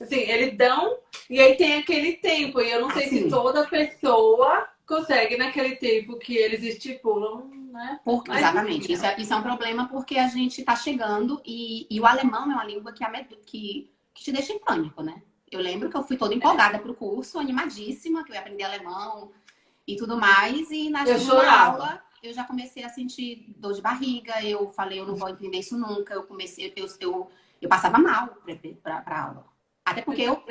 Assim, 0.00 0.20
eles 0.20 0.56
dão 0.56 0.96
e 1.28 1.40
aí 1.40 1.56
tem 1.56 1.74
aquele 1.74 2.12
tempo. 2.12 2.60
E 2.60 2.70
eu 2.70 2.80
não 2.80 2.90
sei 2.92 3.06
assim. 3.06 3.24
se 3.24 3.28
toda 3.28 3.66
pessoa 3.66 4.68
consegue 4.86 5.36
naquele 5.36 5.74
tempo 5.74 6.16
que 6.18 6.36
eles 6.36 6.62
estipulam, 6.62 7.50
né? 7.72 7.98
Porque, 8.04 8.30
exatamente. 8.30 8.92
Isso 8.92 9.04
é, 9.04 9.16
isso 9.18 9.34
é 9.34 9.36
um 9.36 9.42
problema 9.42 9.88
porque 9.88 10.18
a 10.18 10.28
gente 10.28 10.60
está 10.60 10.76
chegando 10.76 11.42
e, 11.44 11.86
e 11.90 12.00
o 12.00 12.06
alemão 12.06 12.44
é 12.44 12.54
uma 12.54 12.64
língua 12.64 12.92
que, 12.92 13.04
que, 13.44 13.90
que 14.14 14.24
te 14.24 14.32
deixa 14.32 14.52
em 14.52 14.58
pânico, 14.60 15.02
né? 15.02 15.20
Eu 15.50 15.60
lembro 15.60 15.90
que 15.90 15.96
eu 15.96 16.02
fui 16.02 16.16
toda 16.16 16.34
empolgada 16.34 16.78
para 16.78 16.90
o 16.90 16.94
curso, 16.94 17.38
animadíssima, 17.38 18.24
que 18.24 18.30
eu 18.30 18.34
ia 18.34 18.40
aprender 18.40 18.62
alemão 18.62 19.32
e 19.86 19.96
tudo 19.96 20.16
mais. 20.16 20.70
E 20.70 20.88
na 20.90 21.04
aula 21.64 22.02
eu 22.22 22.32
já 22.32 22.44
comecei 22.44 22.84
a 22.84 22.88
sentir 22.88 23.46
dor 23.56 23.72
de 23.72 23.80
barriga, 23.80 24.42
eu 24.44 24.68
falei, 24.70 25.00
eu 25.00 25.06
não 25.06 25.16
vou 25.16 25.28
entender 25.28 25.58
isso 25.58 25.76
nunca, 25.76 26.14
eu 26.14 26.22
comecei, 26.24 26.72
eu, 26.76 26.86
eu, 27.00 27.30
eu 27.60 27.68
passava 27.68 27.98
mal 27.98 28.36
para 28.82 29.22
aula. 29.24 29.46
Até 29.84 30.02
porque 30.02 30.22
eu, 30.22 30.42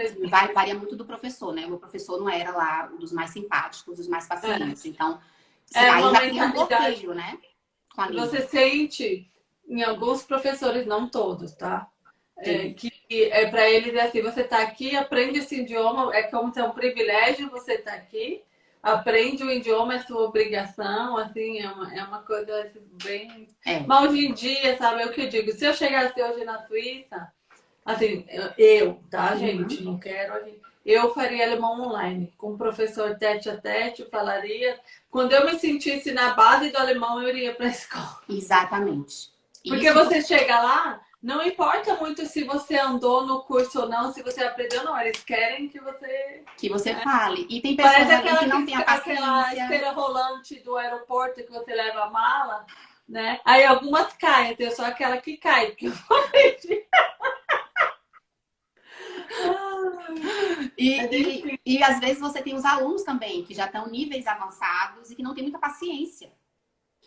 varia 0.53 0.75
muito 0.75 0.95
do 0.95 1.05
professor, 1.05 1.53
né? 1.53 1.65
O 1.65 1.69
meu 1.69 1.77
professor 1.77 2.19
não 2.19 2.27
era 2.27 2.51
lá 2.51 2.89
um 2.91 2.97
dos 2.97 3.11
mais 3.11 3.29
simpáticos, 3.29 3.97
dos 3.97 4.07
mais 4.07 4.27
pacientes. 4.27 4.83
É. 4.83 4.89
Então, 4.89 5.21
é 5.75 5.89
aí 5.89 6.01
já 6.01 6.19
tem 6.19 6.43
um 6.43 6.51
bloqueio, 6.51 7.13
né? 7.13 7.37
Você 8.13 8.47
sente 8.47 9.31
em 9.67 9.83
alguns 9.83 10.23
professores, 10.23 10.87
não 10.87 11.07
todos, 11.07 11.53
tá? 11.53 11.87
É, 12.41 12.69
que 12.73 12.91
é 13.09 13.47
para 13.49 13.69
eles 13.69 13.93
é 13.93 14.01
assim, 14.01 14.21
você 14.21 14.41
está 14.41 14.61
aqui, 14.61 14.95
aprende 14.95 15.39
esse 15.39 15.61
idioma, 15.61 16.15
é 16.15 16.23
como 16.23 16.53
se 16.53 16.59
é 16.59 16.63
um 16.63 16.71
privilégio 16.71 17.49
você 17.49 17.73
estar 17.73 17.91
tá 17.91 17.97
aqui, 17.97 18.41
aprende 18.81 19.43
o 19.43 19.51
idioma, 19.51 19.95
é 19.95 19.99
sua 19.99 20.23
obrigação, 20.23 21.17
assim, 21.17 21.59
é 21.59 21.69
uma, 21.69 21.93
é 21.93 22.03
uma 22.03 22.19
coisa 22.19 22.61
assim, 22.61 22.81
bem. 23.03 23.47
É. 23.65 23.81
Mas 23.81 24.09
hoje 24.09 24.25
em 24.27 24.33
dia, 24.33 24.77
sabe, 24.77 25.01
é 25.01 25.05
o 25.05 25.11
que 25.11 25.21
eu 25.21 25.29
digo, 25.29 25.51
se 25.51 25.65
eu 25.65 25.73
chegasse 25.73 26.21
hoje 26.21 26.45
na 26.45 26.65
Suíça, 26.65 27.31
assim, 27.85 28.25
eu, 28.57 28.99
tá, 29.09 29.33
uhum. 29.33 29.39
gente? 29.39 29.83
Não 29.83 29.99
quero. 29.99 30.33
Eu 30.85 31.13
faria 31.13 31.45
alemão 31.45 31.81
online, 31.81 32.33
com 32.37 32.53
o 32.53 32.57
professor 32.57 33.15
tete 33.17 33.49
a 33.49 33.57
tete, 33.57 34.05
falaria. 34.09 34.79
Quando 35.11 35.33
eu 35.33 35.45
me 35.45 35.59
sentisse 35.59 36.11
na 36.11 36.33
base 36.33 36.71
do 36.71 36.77
alemão, 36.77 37.21
eu 37.21 37.29
iria 37.29 37.53
para 37.53 37.67
a 37.67 37.69
escola. 37.71 38.21
Exatamente. 38.29 39.29
Porque 39.67 39.87
Isso. 39.87 39.93
você 39.93 40.21
chega 40.21 40.59
lá, 40.61 41.01
não 41.21 41.43
importa 41.43 41.95
muito 41.95 42.25
se 42.25 42.43
você 42.45 42.77
andou 42.77 43.25
no 43.25 43.43
curso 43.43 43.81
ou 43.81 43.89
não, 43.89 44.13
se 44.13 44.23
você 44.23 44.41
aprendeu 44.41 44.79
ou 44.79 44.85
não. 44.85 44.99
Eles 44.99 45.21
querem 45.23 45.67
que 45.67 45.79
você... 45.79 46.43
Que 46.57 46.69
você 46.69 46.91
é. 46.91 47.01
fale. 47.01 47.45
E 47.49 47.61
tem 47.61 47.75
pessoas 47.75 47.95
Parece 47.95 48.13
aquela, 48.13 48.39
que 48.39 48.45
não 48.45 48.65
tem 48.65 48.75
a 48.75 48.83
paciência. 48.83 49.23
Aquela 49.25 49.53
esteira 49.53 49.91
rolante 49.91 50.59
do 50.61 50.77
aeroporto 50.77 51.43
que 51.43 51.51
você 51.51 51.73
leva 51.73 52.03
a 52.03 52.09
mala, 52.09 52.65
né? 53.07 53.41
Aí 53.43 53.65
algumas 53.65 54.13
caem, 54.13 54.55
tem 54.55 54.71
só 54.71 54.85
aquela 54.85 55.17
que 55.17 55.35
cai. 55.35 55.71
Que 55.71 55.87
eu 55.87 55.93
e, 60.77 60.93
é 60.99 61.13
e, 61.13 61.59
e 61.65 61.83
às 61.83 61.99
vezes 61.99 62.19
você 62.19 62.41
tem 62.41 62.55
os 62.55 62.65
alunos 62.65 63.03
também, 63.03 63.43
que 63.43 63.53
já 63.53 63.65
estão 63.65 63.89
níveis 63.89 64.25
avançados 64.25 65.11
e 65.11 65.15
que 65.15 65.23
não 65.23 65.33
tem 65.33 65.43
muita 65.43 65.59
paciência. 65.59 66.31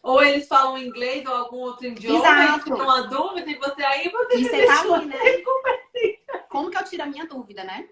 Ou 0.03 0.23
eles 0.23 0.49
falam 0.49 0.77
inglês 0.77 1.25
ou 1.27 1.35
algum 1.35 1.59
outro 1.59 1.87
idioma 1.87 2.19
Exato. 2.19 2.69
e 2.71 2.73
uma 2.73 3.03
dúvida 3.03 3.49
e 3.49 3.55
você 3.55 3.85
aí 3.85 4.09
você, 4.09 4.37
e 4.37 4.45
você 4.45 4.67
tá 4.67 4.81
ali, 4.81 5.07
né? 5.07 5.17
Como 6.51 6.71
que 6.71 6.77
eu 6.77 6.85
tiro 6.85 7.05
a 7.05 7.07
minha 7.07 7.25
dúvida, 7.25 7.63
né? 7.63 7.89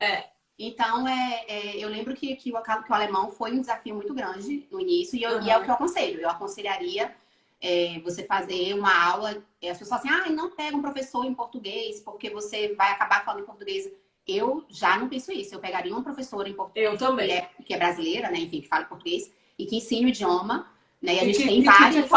É. 0.00 0.24
Então, 0.58 1.06
é, 1.06 1.44
é, 1.48 1.76
eu 1.76 1.88
lembro 1.88 2.14
que, 2.14 2.34
que, 2.36 2.52
o, 2.52 2.62
que 2.62 2.92
o 2.92 2.94
alemão 2.94 3.30
foi 3.30 3.52
um 3.52 3.60
desafio 3.60 3.94
muito 3.94 4.12
grande 4.12 4.66
no 4.70 4.80
início 4.80 5.18
e, 5.18 5.22
eu, 5.22 5.36
uhum. 5.36 5.42
e 5.42 5.50
é 5.50 5.56
o 5.56 5.62
que 5.62 5.70
eu 5.70 5.74
aconselho. 5.74 6.20
Eu 6.20 6.28
aconselharia 6.28 7.14
é, 7.60 7.98
você 8.00 8.24
fazer 8.24 8.74
uma 8.74 8.92
aula. 9.10 9.42
As 9.62 9.78
pessoas 9.78 10.02
falam 10.02 10.18
assim, 10.18 10.30
ah, 10.30 10.32
não 10.32 10.50
pega 10.50 10.76
um 10.76 10.82
professor 10.82 11.24
em 11.24 11.34
português 11.34 12.00
porque 12.00 12.30
você 12.30 12.74
vai 12.74 12.90
acabar 12.90 13.24
falando 13.24 13.42
em 13.42 13.46
português. 13.46 13.90
Eu 14.26 14.64
já 14.68 14.98
não 14.98 15.08
penso 15.08 15.32
isso. 15.32 15.54
Eu 15.54 15.60
pegaria 15.60 15.92
uma 15.92 16.02
professora 16.02 16.48
em 16.48 16.54
português. 16.54 16.90
Eu 16.90 16.98
também. 16.98 17.28
Que 17.28 17.32
é, 17.32 17.50
que 17.64 17.74
é 17.74 17.78
brasileira, 17.78 18.30
né? 18.30 18.38
Enfim, 18.38 18.60
que 18.62 18.68
fala 18.68 18.84
português 18.84 19.32
e 19.58 19.66
que 19.66 19.76
ensine 19.76 20.06
o 20.06 20.08
idioma 20.08 20.70
né? 21.02 21.14
E 21.14 21.20
a 21.20 21.24
gente 21.24 21.38
que, 21.38 21.44
tem 21.46 21.62
várias. 21.62 22.10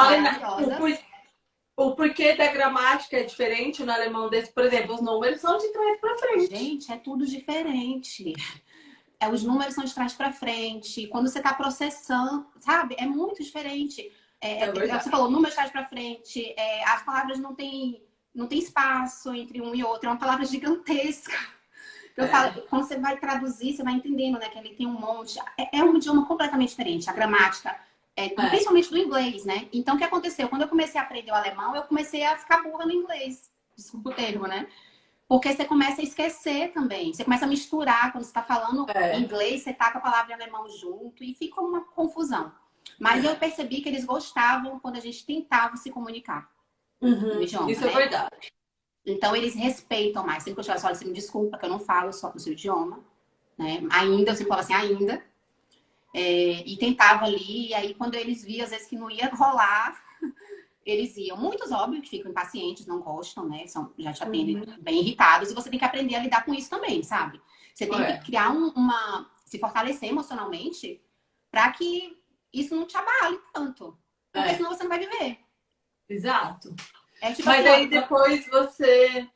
O, 1.76 1.96
porquê 1.96 2.36
da 2.36 2.52
gramática 2.52 3.18
é 3.18 3.24
diferente 3.24 3.84
no 3.84 3.92
alemão 3.92 4.30
desse, 4.30 4.52
por 4.52 4.64
exemplo, 4.64 4.94
os 4.94 5.02
números 5.02 5.42
são 5.42 5.58
de 5.58 5.68
trás 5.70 6.00
para 6.00 6.18
frente. 6.20 6.56
Gente, 6.56 6.92
é 6.92 6.98
tudo 6.98 7.26
diferente. 7.26 8.34
É, 9.20 9.28
os 9.28 9.44
números 9.44 9.74
são 9.74 9.84
de 9.84 9.94
trás 9.94 10.14
para 10.14 10.32
frente. 10.32 11.08
Quando 11.08 11.28
você 11.28 11.40
está 11.40 11.54
processando, 11.54 12.46
sabe? 12.60 12.96
É 13.00 13.08
muito 13.08 13.42
diferente. 13.42 14.12
É, 14.40 14.66
é, 14.66 14.68
é 14.68 15.00
você 15.00 15.10
falou, 15.10 15.32
números 15.32 15.52
de 15.52 15.56
trás 15.56 15.72
para 15.72 15.86
frente. 15.86 16.54
É, 16.56 16.84
as 16.90 17.04
palavras 17.04 17.40
não 17.40 17.56
têm 17.56 18.04
não 18.36 18.48
tem 18.48 18.60
espaço 18.60 19.34
entre 19.34 19.62
um 19.62 19.74
e 19.74 19.84
outro. 19.84 20.10
É 20.10 20.12
uma 20.12 20.20
palavra 20.20 20.46
gigantesca. 20.46 21.34
Eu 22.16 22.26
é. 22.26 22.28
falo, 22.28 22.62
quando 22.70 22.84
você 22.84 23.00
vai 23.00 23.18
traduzir, 23.18 23.74
você 23.74 23.84
vai 23.84 23.94
entendendo, 23.94 24.38
né? 24.38 24.50
Que 24.50 24.60
ele 24.60 24.76
tem 24.76 24.86
um 24.86 25.00
monte. 25.00 25.40
É, 25.58 25.80
é 25.80 25.84
um 25.84 25.96
idioma 25.96 26.28
completamente 26.28 26.70
diferente. 26.70 27.10
A 27.10 27.14
gramática 27.14 27.76
é, 28.16 28.26
é, 28.26 28.30
principalmente 28.30 28.90
do 28.90 28.98
inglês, 28.98 29.44
né? 29.46 29.68
Então, 29.74 29.96
o 29.96 29.98
que 29.98 30.04
aconteceu? 30.04 30.48
Quando 30.48 30.62
eu 30.62 30.68
comecei 30.68 31.00
a 31.00 31.04
aprender 31.04 31.32
o 31.32 31.36
alemão, 31.36 31.76
eu 31.76 31.84
comecei 31.84 32.24
a 32.24 32.38
ficar 32.38 32.62
burra 32.62 32.86
no 32.86 32.92
inglês. 32.92 33.52
Desculpa 33.76 34.12
o 34.12 34.14
termo, 34.14 34.48
né? 34.48 34.68
Porque 35.28 35.52
você 35.52 35.66
começa 35.66 36.02
a 36.02 36.04
esquecer 36.04 36.72
também. 36.74 37.12
Você 37.12 37.24
começa 37.24 37.46
a 37.46 37.48
misturar. 37.48 38.12
Quando 38.12 38.24
você 38.24 38.30
está 38.30 38.44
falando 38.44 38.86
é. 38.92 39.18
inglês, 39.18 39.64
você 39.64 39.74
taca 39.74 39.98
a 39.98 40.02
palavra 40.02 40.32
em 40.32 40.36
alemão 40.36 40.70
junto 40.70 41.24
e 41.24 41.34
fica 41.34 41.60
uma 41.60 41.82
confusão. 41.82 42.52
Mas 43.00 43.26
é. 43.26 43.30
eu 43.30 43.36
percebi 43.36 43.82
que 43.82 43.90
eles 43.90 44.06
gostavam 44.06 44.80
quando 44.80 44.98
a 44.98 45.00
gente 45.00 45.26
tentava 45.26 45.76
se 45.78 45.90
comunicar. 45.90 46.52
Uhum. 47.02 47.42
Idioma, 47.42 47.72
Isso 47.72 47.84
é 47.84 47.88
né? 47.88 47.94
é 47.94 47.96
verdade. 47.96 48.54
Então, 49.06 49.36
eles 49.36 49.56
respeitam 49.56 50.24
mais. 50.24 50.44
Sempre 50.44 50.64
que 50.64 50.70
eu 50.70 50.80
falo 50.80 50.94
assim, 50.94 51.06
me 51.06 51.14
desculpa 51.14 51.58
que 51.58 51.66
eu 51.66 51.70
não 51.70 51.80
falo 51.80 52.14
só 52.14 52.32
o 52.34 52.40
seu 52.40 52.54
idioma. 52.54 53.00
Né? 53.58 53.82
Ainda, 53.92 54.32
eu 54.32 54.36
sempre 54.36 54.50
falo 54.50 54.62
assim, 54.62 54.74
ainda. 54.74 55.24
É, 56.14 56.64
e 56.68 56.78
tentava 56.78 57.26
ali, 57.26 57.70
e 57.70 57.74
aí 57.74 57.94
quando 57.96 58.16
eles 58.16 58.44
viam, 58.44 58.64
às 58.64 58.70
vezes, 58.70 58.88
que 58.88 58.96
não 58.96 59.10
ia 59.10 59.30
rolar, 59.30 60.00
eles 60.86 61.18
iam. 61.18 61.38
Muitos, 61.38 61.72
óbvio, 61.72 62.02
que 62.02 62.10
ficam 62.10 62.30
impacientes, 62.30 62.86
não 62.86 63.02
gostam, 63.02 63.50
né? 63.50 63.66
São, 63.68 63.92
já 63.98 64.14
te 64.14 64.24
atendem 64.24 64.58
uhum. 64.58 64.78
bem 64.80 65.00
irritados, 65.00 65.50
e 65.50 65.56
você 65.56 65.70
tem 65.70 65.80
que 65.80 65.86
aprender 65.86 66.16
a 66.16 66.20
lidar 66.20 66.46
com 66.46 66.54
isso 66.54 66.70
também, 66.70 67.02
sabe? 67.02 67.42
Você 67.74 67.88
tem 67.88 68.06
que 68.06 68.26
criar 68.26 68.52
um, 68.52 68.70
uma. 68.70 69.30
se 69.46 69.58
fortalecer 69.58 70.10
emocionalmente 70.10 71.02
para 71.50 71.72
que 71.72 72.16
isso 72.54 72.76
não 72.76 72.86
te 72.86 72.96
abale 72.96 73.40
tanto. 73.52 73.98
Porque 74.32 74.50
é. 74.50 74.56
senão 74.56 74.70
você 74.70 74.84
não 74.84 74.90
vai 74.90 75.00
viver. 75.00 75.40
Exato. 76.08 76.76
É, 77.22 77.32
tipo 77.32 77.48
Mas 77.48 77.66
assim, 77.66 77.76
aí 77.76 77.88
depois 77.88 78.48
você 78.48 79.28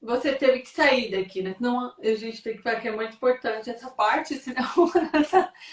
você 0.00 0.32
teve 0.32 0.60
que 0.60 0.68
sair 0.68 1.10
daqui, 1.10 1.42
né? 1.42 1.56
Não, 1.58 1.92
a 1.98 2.14
gente 2.14 2.40
tem 2.40 2.56
que 2.56 2.62
falar 2.62 2.80
que 2.80 2.86
é 2.86 2.94
muito 2.94 3.14
importante 3.14 3.68
essa 3.68 3.90
parte, 3.90 4.34
senão. 4.36 4.64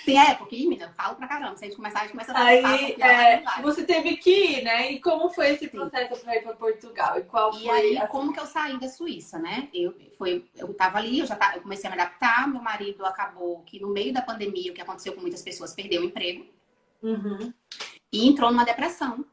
Sim, 0.04 0.18
é, 0.18 0.34
porque, 0.34 0.56
menina, 0.58 0.86
eu 0.86 0.94
falo 0.94 1.16
pra 1.16 1.28
caramba. 1.28 1.56
Se 1.56 1.66
a 1.66 1.68
gente 1.68 1.78
começar, 1.78 2.00
a 2.00 2.02
gente 2.04 2.12
começa 2.12 2.32
a 2.32 2.44
Aí, 2.44 2.96
é, 3.00 3.44
você 3.62 3.84
teve 3.84 4.18
que 4.18 4.32
ir, 4.32 4.64
né? 4.64 4.92
E 4.92 5.00
como 5.00 5.30
foi 5.30 5.52
esse 5.52 5.68
processo 5.68 6.24
para 6.24 6.36
ir 6.38 6.42
para 6.42 6.56
Portugal? 6.56 7.20
E 7.20 7.24
qual 7.24 7.54
e 7.54 7.64
foi. 7.64 7.70
aí, 7.70 7.98
a... 7.98 8.08
como 8.08 8.34
que 8.34 8.40
eu 8.40 8.48
saí 8.48 8.80
da 8.80 8.90
Suíça, 8.90 9.38
né? 9.38 9.70
Eu, 9.72 9.94
foi, 10.18 10.50
eu 10.56 10.74
tava 10.74 10.98
ali, 10.98 11.20
eu 11.20 11.28
já 11.28 11.36
tava, 11.36 11.58
eu 11.58 11.62
comecei 11.62 11.88
a 11.88 11.96
me 11.96 12.02
adaptar. 12.02 12.48
Meu 12.48 12.62
marido 12.62 13.06
acabou 13.06 13.62
que 13.62 13.80
no 13.80 13.90
meio 13.90 14.12
da 14.12 14.24
pandemia, 14.24 14.72
o 14.72 14.74
que 14.74 14.82
aconteceu 14.82 15.14
com 15.14 15.22
muitas 15.22 15.44
pessoas, 15.44 15.74
perdeu 15.74 16.02
o 16.02 16.06
emprego. 16.06 16.48
Uhum. 17.04 17.54
E 18.12 18.28
entrou 18.28 18.50
numa 18.52 18.66
depressão. 18.66 19.24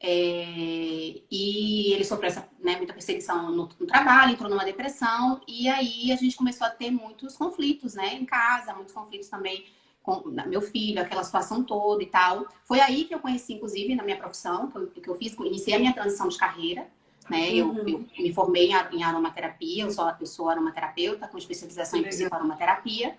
É, 0.00 1.20
e 1.28 1.92
ele 1.92 2.04
sofreu 2.04 2.28
essa, 2.28 2.48
né, 2.60 2.76
muita 2.76 2.92
perseguição 2.92 3.50
no, 3.50 3.68
no, 3.78 3.86
trabalho, 3.86 4.32
entrou 4.32 4.48
numa 4.48 4.64
depressão, 4.64 5.40
e 5.46 5.68
aí 5.68 6.12
a 6.12 6.16
gente 6.16 6.36
começou 6.36 6.66
a 6.66 6.70
ter 6.70 6.90
muitos 6.90 7.36
conflitos, 7.36 7.94
né, 7.94 8.14
em 8.14 8.24
casa, 8.24 8.74
muitos 8.74 8.92
conflitos 8.92 9.28
também 9.28 9.66
com 10.00 10.22
meu 10.46 10.62
filho, 10.62 11.02
aquela 11.02 11.24
situação 11.24 11.64
toda 11.64 12.02
e 12.02 12.06
tal. 12.06 12.46
Foi 12.64 12.80
aí 12.80 13.04
que 13.04 13.14
eu 13.14 13.18
conheci, 13.18 13.54
inclusive, 13.54 13.94
na 13.94 14.04
minha 14.04 14.16
profissão, 14.16 14.70
que 14.70 14.78
eu, 14.78 14.86
que 14.86 15.08
eu 15.08 15.14
fiz, 15.16 15.34
iniciei 15.34 15.74
a 15.74 15.78
minha 15.78 15.92
transição 15.92 16.28
de 16.28 16.38
carreira, 16.38 16.86
né, 17.28 17.50
uhum. 17.62 17.78
eu, 17.78 17.88
eu, 17.88 18.22
me 18.22 18.32
formei 18.32 18.70
em, 18.92 19.02
aromaterapia, 19.02 19.82
eu 19.82 19.90
sou, 19.90 20.10
eu 20.20 20.26
sou 20.26 20.48
aromaterapeuta 20.48 21.26
com 21.26 21.36
especialização 21.36 21.98
em 21.98 22.04
psicoaromaterapia, 22.04 23.18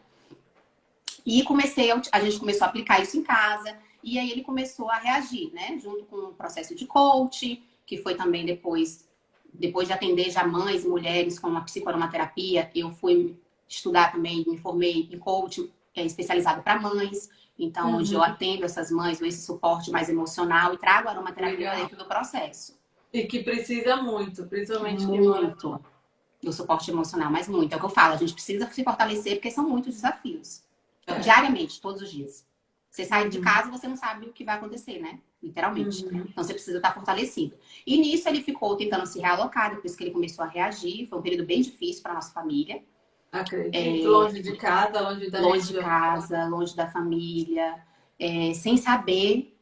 e 1.26 1.44
comecei, 1.44 1.92
a, 1.92 2.02
a 2.14 2.20
gente 2.22 2.40
começou 2.40 2.66
a 2.66 2.70
aplicar 2.70 3.02
isso 3.02 3.18
em 3.18 3.24
casa, 3.24 3.78
e 4.04 4.18
aí 4.18 4.32
ele 4.32 4.42
começou 4.42 4.90
a 4.90 4.98
reagir, 4.98 5.52
né? 5.54 5.78
Junto 5.80 6.06
com 6.06 6.16
o 6.18 6.34
processo 6.34 6.76
de 6.76 6.86
coach, 6.86 7.62
que 7.86 7.98
foi 7.98 8.16
também 8.16 8.46
depois, 8.46 9.08
depois 9.54 9.88
de 9.88 9.94
atender 9.94 10.30
já 10.32 10.46
mães 10.46 10.84
e 10.84 10.88
mulheres 10.88 11.40
com 11.40 11.48
uma 11.48 11.62
psicoaromaterapia, 11.62 12.70
eu 12.74 12.92
fui 12.92 13.38
estudar 13.68 14.12
também, 14.12 14.46
me 14.48 14.58
formei 14.58 15.10
em 15.12 15.18
coach 15.20 15.72
é, 15.96 16.06
especializado 16.06 16.62
para 16.62 16.80
mães. 16.80 17.30
Então, 17.58 17.92
uhum. 17.92 17.98
hoje 17.98 18.14
eu 18.14 18.24
atendo 18.24 18.64
essas 18.64 18.90
mães, 18.90 19.20
com 19.20 19.26
esse 19.26 19.46
suporte 19.46 19.92
mais 19.92 20.08
emocional 20.08 20.74
e 20.74 20.78
trago 20.78 21.10
a 21.10 21.12
aromaterapia 21.12 21.58
Legal. 21.58 21.76
dentro 21.76 21.98
do 21.98 22.06
processo. 22.06 22.80
E 23.12 23.24
que 23.24 23.44
precisa 23.44 23.98
muito, 23.98 24.46
principalmente 24.46 25.06
muito 25.06 25.82
do 26.42 26.54
suporte 26.54 26.90
emocional, 26.90 27.30
mas 27.30 27.48
muito. 27.48 27.74
É 27.74 27.76
o 27.76 27.80
que 27.80 27.86
eu 27.86 27.90
falo, 27.90 28.14
a 28.14 28.18
gente 28.18 28.34
precisa 28.34 28.70
se 28.72 28.84
fortalecer 28.84 29.36
porque 29.36 29.52
são 29.52 29.68
muitos 29.68 29.94
desafios. 29.94 30.64
É. 31.06 31.20
Diariamente, 31.20 31.82
todos 31.82 32.02
os 32.02 32.12
dias. 32.12 32.48
Você 32.90 33.06
sai 33.06 33.30
de 33.30 33.38
uhum. 33.38 33.44
casa, 33.44 33.70
você 33.70 33.88
não 33.88 33.96
sabe 33.96 34.26
o 34.26 34.34
que 34.34 34.44
vai 34.44 34.56
acontecer, 34.56 35.00
né? 35.00 35.20
Literalmente. 35.42 36.06
Uhum. 36.06 36.26
Então 36.30 36.44
você 36.44 36.54
precisa 36.54 36.78
estar 36.78 36.94
fortalecido. 36.94 37.56
E 37.86 37.98
nisso 37.98 38.28
ele 38.28 38.42
ficou 38.42 38.76
tentando 38.76 39.06
se 39.06 39.20
realocar, 39.20 39.76
depois 39.76 39.96
que 39.96 40.04
ele 40.04 40.12
começou 40.12 40.44
a 40.44 40.48
reagir. 40.48 41.08
Foi 41.08 41.20
um 41.20 41.22
período 41.22 41.46
bem 41.46 41.62
difícil 41.62 42.02
para 42.02 42.16
nossa 42.16 42.34
família. 42.34 42.84
Acredito. 43.32 43.76
É, 43.76 44.08
longe 44.08 44.42
de 44.42 44.56
casa, 44.58 45.02
longe 45.02 45.30
da 45.30 45.40
Longe 45.40 45.74
de 45.74 45.80
casa, 45.80 46.46
longe 46.46 46.76
da 46.76 46.88
família, 46.88 47.76
é, 48.18 48.54
sem 48.54 48.76
saber 48.76 49.56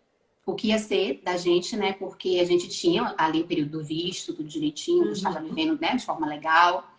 o 0.45 0.55
que 0.55 0.69
ia 0.69 0.80
ser 0.80 1.21
da 1.23 1.36
gente, 1.36 1.75
né? 1.75 1.91
Porque 1.91 2.39
a 2.41 2.45
gente 2.45 2.69
tinha 2.69 3.13
ali 3.17 3.41
o 3.41 3.47
período 3.47 3.80
do 3.80 3.84
visto, 3.84 4.34
tudo 4.34 4.47
direitinho, 4.47 5.07
uhum. 5.07 5.11
estava 5.11 5.41
vivendo 5.41 5.78
né, 5.80 5.95
de 5.95 6.05
forma 6.05 6.25
legal. 6.25 6.89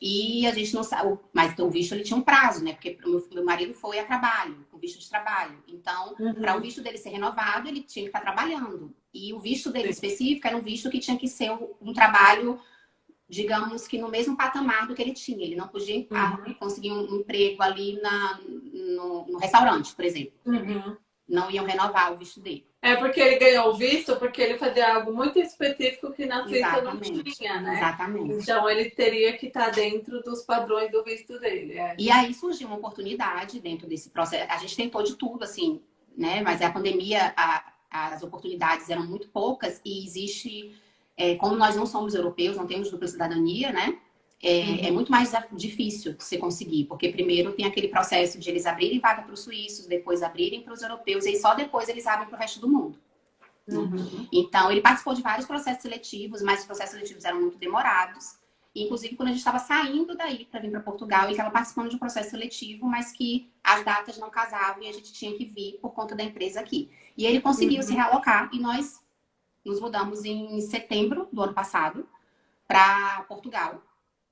E 0.00 0.46
a 0.46 0.54
gente 0.54 0.74
não 0.74 0.82
sabe, 0.82 1.16
mas 1.32 1.56
o 1.58 1.70
visto 1.70 1.92
ele 1.92 2.02
tinha 2.02 2.16
um 2.16 2.22
prazo, 2.22 2.64
né? 2.64 2.72
Porque 2.72 2.98
meu, 3.04 3.24
meu 3.30 3.44
marido 3.44 3.74
foi 3.74 3.98
a 3.98 4.04
trabalho, 4.04 4.66
visto 4.82 5.00
de 5.00 5.08
trabalho. 5.08 5.62
Então, 5.66 6.14
uhum. 6.18 6.34
para 6.34 6.56
o 6.56 6.60
visto 6.60 6.82
dele 6.82 6.98
ser 6.98 7.10
renovado, 7.10 7.68
ele 7.68 7.82
tinha 7.82 8.04
que 8.04 8.08
estar 8.08 8.20
trabalhando. 8.20 8.94
E 9.14 9.32
o 9.32 9.40
visto 9.40 9.70
dele 9.70 9.92
Sim. 9.92 10.06
específico 10.06 10.46
era 10.46 10.56
um 10.56 10.62
visto 10.62 10.90
que 10.90 10.98
tinha 10.98 11.16
que 11.16 11.28
ser 11.28 11.50
um, 11.80 11.92
trabalho, 11.92 12.60
digamos 13.28 13.86
que 13.86 13.96
no 13.96 14.08
mesmo 14.08 14.36
patamar 14.36 14.86
do 14.86 14.94
que 14.94 15.00
ele 15.00 15.14
tinha. 15.14 15.44
Ele 15.44 15.56
não 15.56 15.68
podia 15.68 15.96
uhum. 15.96 16.54
conseguir 16.54 16.92
um, 16.92 17.12
um, 17.12 17.16
emprego 17.20 17.62
ali 17.62 18.00
na, 18.02 18.40
no, 18.40 19.26
no 19.28 19.38
restaurante, 19.38 19.94
por 19.94 20.04
exemplo. 20.04 20.34
Uhum 20.44 20.96
não 21.32 21.50
iam 21.50 21.64
renovar 21.64 22.12
o 22.12 22.16
visto 22.18 22.40
dele. 22.40 22.66
É 22.84 22.96
porque 22.96 23.20
ele 23.20 23.36
ganhou 23.36 23.68
o 23.68 23.74
visto 23.74 24.16
porque 24.16 24.42
ele 24.42 24.58
fazia 24.58 24.96
algo 24.96 25.14
muito 25.14 25.38
específico 25.38 26.12
que 26.12 26.26
na 26.26 26.42
Suíça 26.42 26.82
não 26.82 26.98
tinha, 26.98 27.60
né? 27.60 27.76
Exatamente. 27.76 28.42
Então 28.42 28.68
ele 28.68 28.90
teria 28.90 29.36
que 29.36 29.46
estar 29.46 29.70
dentro 29.70 30.20
dos 30.20 30.42
padrões 30.42 30.90
do 30.90 31.04
visto 31.04 31.38
dele. 31.38 31.78
É. 31.78 31.94
E 31.96 32.10
aí 32.10 32.34
surgiu 32.34 32.66
uma 32.66 32.76
oportunidade 32.76 33.60
dentro 33.60 33.86
desse 33.86 34.10
processo. 34.10 34.50
A 34.50 34.56
gente 34.56 34.76
tentou 34.76 35.00
de 35.04 35.14
tudo, 35.14 35.44
assim, 35.44 35.80
né? 36.18 36.42
Mas 36.42 36.60
a 36.60 36.72
pandemia, 36.72 37.32
a, 37.36 37.72
as 37.88 38.20
oportunidades 38.24 38.90
eram 38.90 39.06
muito 39.06 39.28
poucas 39.28 39.80
e 39.84 40.04
existe, 40.04 40.74
é, 41.16 41.36
como 41.36 41.54
nós 41.54 41.76
não 41.76 41.86
somos 41.86 42.16
europeus, 42.16 42.56
não 42.56 42.66
temos 42.66 42.90
dupla 42.90 43.06
cidadania, 43.06 43.70
né? 43.70 43.96
É, 44.42 44.58
é 44.58 44.64
uhum. 44.64 44.78
é, 44.86 44.90
muito 44.90 45.12
mais 45.12 45.32
difícil 45.52 46.16
você 46.18 46.36
conseguir, 46.36 46.86
porque 46.86 47.08
primeiro 47.08 47.52
tem 47.52 47.64
aquele 47.64 47.86
processo 47.86 48.38
de 48.38 48.50
eles 48.50 48.66
abrirem 48.66 48.98
vaga 48.98 49.22
para 49.22 49.32
os 49.32 49.40
suíços, 49.40 49.86
depois 49.86 50.22
abrirem 50.22 50.62
para 50.62 50.72
os 50.72 50.82
europeus, 50.82 51.24
e 51.26 51.36
só 51.36 51.54
depois 51.54 51.88
eles 51.88 52.06
abrem 52.06 52.28
para 52.28 52.36
o 52.36 52.40
resto 52.40 52.58
do 52.58 52.68
mundo. 52.68 52.98
Uhum. 53.68 54.26
Então, 54.32 54.70
ele 54.70 54.80
participou 54.80 55.14
de 55.14 55.22
vários 55.22 55.46
processos 55.46 55.82
seletivos, 55.82 56.42
mas 56.42 56.60
os 56.60 56.66
processos 56.66 56.94
seletivos 56.94 57.24
eram 57.24 57.40
muito 57.40 57.56
demorados. 57.56 58.36
Inclusive, 58.74 59.14
quando 59.14 59.28
a 59.28 59.30
gente 59.30 59.38
estava 59.38 59.60
saindo 59.60 60.16
daí 60.16 60.46
para 60.46 60.58
vir 60.58 60.70
para 60.70 60.80
Portugal, 60.80 61.24
ele 61.24 61.32
estava 61.32 61.50
participando 61.50 61.90
de 61.90 61.96
um 61.96 61.98
processo 61.98 62.30
seletivo, 62.30 62.86
mas 62.86 63.12
que 63.12 63.48
as 63.62 63.84
datas 63.84 64.18
não 64.18 64.30
casavam 64.30 64.82
e 64.82 64.88
a 64.88 64.92
gente 64.92 65.12
tinha 65.12 65.36
que 65.36 65.44
vir 65.44 65.78
por 65.80 65.90
conta 65.90 66.16
da 66.16 66.24
empresa 66.24 66.58
aqui. 66.58 66.90
E 67.16 67.26
ele 67.26 67.40
conseguiu 67.40 67.76
uhum. 67.76 67.86
se 67.86 67.92
realocar 67.92 68.50
e 68.52 68.58
nós 68.58 69.00
nos 69.64 69.78
mudamos 69.78 70.24
em 70.24 70.60
setembro 70.62 71.28
do 71.30 71.42
ano 71.42 71.52
passado 71.52 72.08
para 72.66 73.22
Portugal. 73.28 73.80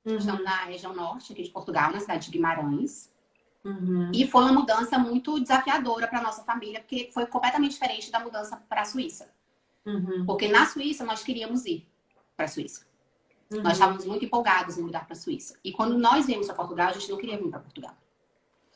Uhum. 0.04 0.16
Estamos 0.16 0.44
na 0.44 0.64
região 0.64 0.94
norte 0.94 1.32
aqui 1.32 1.42
de 1.42 1.50
Portugal, 1.50 1.92
na 1.92 2.00
cidade 2.00 2.26
de 2.26 2.30
Guimarães. 2.30 3.10
Uhum. 3.64 4.10
E 4.14 4.26
foi 4.26 4.42
uma 4.44 4.52
mudança 4.52 4.98
muito 4.98 5.38
desafiadora 5.38 6.08
para 6.08 6.22
nossa 6.22 6.42
família, 6.42 6.80
porque 6.80 7.10
foi 7.12 7.26
completamente 7.26 7.72
diferente 7.72 8.10
da 8.10 8.20
mudança 8.20 8.56
para 8.68 8.82
a 8.82 8.84
Suíça. 8.84 9.30
Uhum. 9.84 10.24
Porque 10.24 10.48
na 10.48 10.66
Suíça 10.66 11.04
nós 11.04 11.22
queríamos 11.22 11.66
ir 11.66 11.86
para 12.36 12.46
a 12.46 12.48
Suíça. 12.48 12.86
Uhum. 13.50 13.62
Nós 13.62 13.74
estávamos 13.74 14.06
muito 14.06 14.24
empolgados 14.24 14.78
em 14.78 14.82
mudar 14.82 15.04
para 15.04 15.12
a 15.12 15.16
Suíça. 15.16 15.58
E 15.62 15.72
quando 15.72 15.98
nós 15.98 16.26
viemos 16.26 16.46
para 16.46 16.54
Portugal, 16.54 16.88
a 16.88 16.92
gente 16.92 17.10
não 17.10 17.18
queria 17.18 17.36
vir 17.36 17.50
para 17.50 17.60
Portugal. 17.60 17.96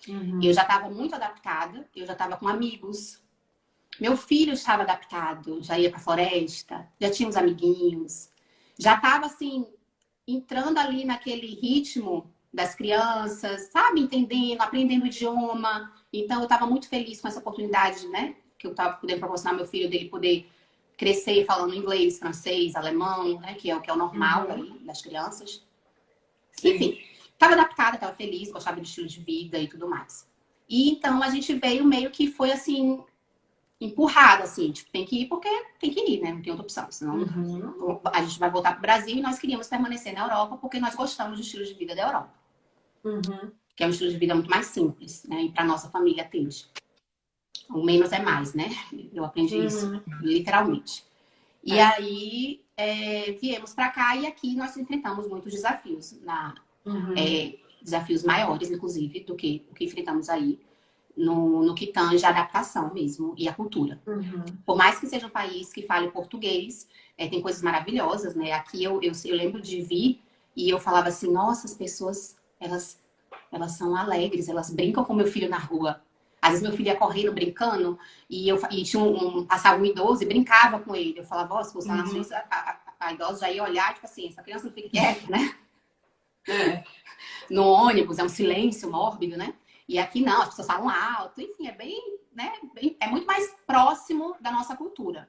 Uhum. 0.08 0.40
Eu 0.42 0.52
já 0.52 0.62
estava 0.62 0.90
muito 0.90 1.14
adaptada, 1.14 1.88
eu 1.94 2.06
já 2.06 2.12
estava 2.12 2.36
com 2.36 2.48
amigos. 2.48 3.22
Meu 4.00 4.16
filho 4.16 4.52
estava 4.52 4.82
adaptado, 4.82 5.62
já 5.62 5.78
ia 5.78 5.88
para 5.88 5.98
a 5.98 6.02
floresta, 6.02 6.86
já 7.00 7.10
tinha 7.10 7.28
uns 7.28 7.36
amiguinhos. 7.36 8.28
Já 8.76 8.96
estava 8.96 9.26
assim, 9.26 9.66
entrando 10.26 10.78
ali 10.78 11.04
naquele 11.04 11.46
ritmo 11.46 12.32
das 12.52 12.74
crianças, 12.74 13.70
sabe? 13.72 14.00
Entendendo, 14.00 14.60
aprendendo 14.60 15.04
o 15.04 15.06
idioma. 15.06 15.92
Então, 16.12 16.38
eu 16.38 16.44
estava 16.44 16.66
muito 16.66 16.88
feliz 16.88 17.20
com 17.20 17.28
essa 17.28 17.40
oportunidade, 17.40 18.06
né? 18.08 18.36
Que 18.58 18.66
eu 18.66 18.70
estava 18.70 18.96
podendo 18.96 19.18
proporcionar 19.18 19.56
meu 19.56 19.66
filho 19.66 19.90
dele 19.90 20.08
poder 20.08 20.48
crescer 20.96 21.44
falando 21.44 21.74
inglês, 21.74 22.18
francês, 22.18 22.76
alemão, 22.76 23.40
né? 23.40 23.54
Que 23.54 23.70
é 23.70 23.76
o 23.76 23.80
que 23.80 23.90
é 23.90 23.92
o 23.92 23.96
normal 23.96 24.48
uhum. 24.48 24.78
das 24.84 25.02
crianças. 25.02 25.62
Sim. 26.52 26.74
Enfim, 26.74 26.98
estava 27.32 27.54
adaptada, 27.54 27.96
estava 27.96 28.14
feliz, 28.14 28.50
gostava 28.50 28.76
do 28.76 28.84
estilo 28.84 29.08
de 29.08 29.20
vida 29.20 29.58
e 29.58 29.68
tudo 29.68 29.88
mais. 29.88 30.28
E 30.68 30.90
então 30.90 31.22
a 31.22 31.28
gente 31.30 31.52
veio 31.54 31.84
meio 31.84 32.10
que 32.10 32.28
foi 32.28 32.52
assim 32.52 33.02
empurrada, 33.80 34.44
assim, 34.44 34.70
tipo, 34.72 34.90
tem 34.90 35.04
que 35.04 35.22
ir 35.22 35.26
porque 35.26 35.48
tem 35.78 35.90
que 35.90 36.00
ir, 36.00 36.20
né? 36.20 36.32
Não 36.32 36.42
tem 36.42 36.50
outra 36.52 36.64
opção. 36.64 36.90
Senão 36.90 37.16
uhum. 37.16 38.00
a 38.04 38.22
gente 38.22 38.38
vai 38.38 38.50
voltar 38.50 38.70
para 38.72 38.78
o 38.78 38.82
Brasil 38.82 39.16
e 39.16 39.22
nós 39.22 39.38
queríamos 39.38 39.68
permanecer 39.68 40.12
na 40.14 40.22
Europa 40.22 40.56
porque 40.56 40.78
nós 40.78 40.94
gostamos 40.94 41.38
do 41.38 41.42
estilo 41.42 41.64
de 41.64 41.74
vida 41.74 41.94
da 41.94 42.02
Europa. 42.02 42.34
Uhum. 43.04 43.50
Que 43.76 43.84
é 43.84 43.86
um 43.86 43.90
estilo 43.90 44.10
de 44.10 44.16
vida 44.16 44.34
muito 44.34 44.50
mais 44.50 44.66
simples, 44.66 45.24
né? 45.24 45.42
E 45.42 45.52
para 45.52 45.64
nossa 45.64 45.88
família 45.88 46.22
atende. 46.22 46.66
O 47.68 47.82
menos 47.82 48.12
é 48.12 48.20
mais, 48.20 48.54
né? 48.54 48.70
Eu 49.12 49.24
aprendi 49.24 49.56
uhum. 49.56 49.66
isso, 49.66 50.02
literalmente. 50.20 51.04
E 51.62 51.78
é. 51.78 51.82
aí 51.82 52.64
é, 52.76 53.32
viemos 53.32 53.74
para 53.74 53.88
cá 53.90 54.16
e 54.16 54.26
aqui 54.26 54.54
nós 54.54 54.76
enfrentamos 54.76 55.28
muitos 55.28 55.52
desafios, 55.52 56.12
na, 56.22 56.54
uhum. 56.84 57.14
é, 57.16 57.56
desafios 57.82 58.22
maiores, 58.22 58.70
inclusive, 58.70 59.20
do 59.20 59.34
que 59.34 59.64
o 59.70 59.74
que 59.74 59.84
enfrentamos 59.84 60.28
aí 60.28 60.58
no, 61.16 61.62
no 61.62 61.74
que 61.74 61.86
tange 61.86 62.24
a 62.24 62.30
adaptação 62.30 62.92
mesmo 62.92 63.34
e 63.36 63.48
a 63.48 63.54
cultura. 63.54 64.00
Uhum. 64.06 64.44
Por 64.66 64.76
mais 64.76 64.98
que 64.98 65.06
seja 65.06 65.26
um 65.26 65.30
país 65.30 65.72
que 65.72 65.82
fale 65.82 66.10
português, 66.10 66.88
é, 67.16 67.28
tem 67.28 67.40
coisas 67.40 67.62
maravilhosas, 67.62 68.34
né? 68.34 68.52
Aqui 68.52 68.82
eu, 68.82 69.00
eu, 69.02 69.12
eu 69.24 69.36
lembro 69.36 69.60
de 69.60 69.80
vir 69.80 70.20
e 70.56 70.68
eu 70.68 70.78
falava 70.80 71.08
assim, 71.08 71.30
nossa, 71.30 71.66
as 71.66 71.74
pessoas, 71.74 72.36
elas, 72.60 73.00
elas 73.52 73.72
são 73.72 73.94
alegres, 73.96 74.48
elas 74.48 74.70
brincam 74.70 75.04
com 75.04 75.14
meu 75.14 75.26
filho 75.26 75.48
na 75.48 75.58
rua. 75.58 76.02
Às 76.42 76.50
vezes 76.50 76.62
meu 76.62 76.76
filho 76.76 76.88
ia 76.88 76.96
correndo, 76.96 77.32
brincando, 77.32 77.98
e 78.28 78.48
eu 78.48 78.60
e 78.70 78.84
tinha 78.84 79.02
um, 79.02 79.38
um, 79.38 79.46
passava 79.46 79.80
um 79.80 79.84
idoso 79.84 80.22
e 80.22 80.26
brincava 80.26 80.78
com 80.78 80.94
ele. 80.94 81.18
Eu 81.18 81.24
falava, 81.24 81.54
ó, 81.54 81.62
se 81.62 81.72
você 81.72 81.88
tá 81.88 81.94
na 81.96 82.06
Suíça, 82.06 82.36
a, 82.50 82.56
a, 82.56 82.78
a, 83.00 83.12
idosa 83.14 83.40
já 83.40 83.50
ia 83.50 83.62
olhar, 83.62 83.94
tipo 83.94 84.04
assim, 84.04 84.28
essa 84.28 84.42
criança 84.42 84.66
não 84.66 84.72
fica 84.72 84.90
quieta, 84.90 85.30
né? 85.30 85.54
É. 86.48 86.84
No 87.48 87.62
ônibus, 87.62 88.18
é 88.18 88.24
um 88.24 88.28
silêncio 88.28 88.90
mórbido, 88.90 89.36
né? 89.36 89.54
E 89.88 89.98
aqui 89.98 90.20
não, 90.20 90.42
as 90.42 90.48
pessoas 90.50 90.66
falam 90.66 90.88
alto, 90.88 91.40
enfim, 91.40 91.66
é 91.66 91.72
bem, 91.72 92.18
né? 92.32 92.52
Bem, 92.74 92.96
é 93.00 93.06
muito 93.06 93.26
mais 93.26 93.54
próximo 93.66 94.34
da 94.40 94.50
nossa 94.50 94.74
cultura. 94.76 95.28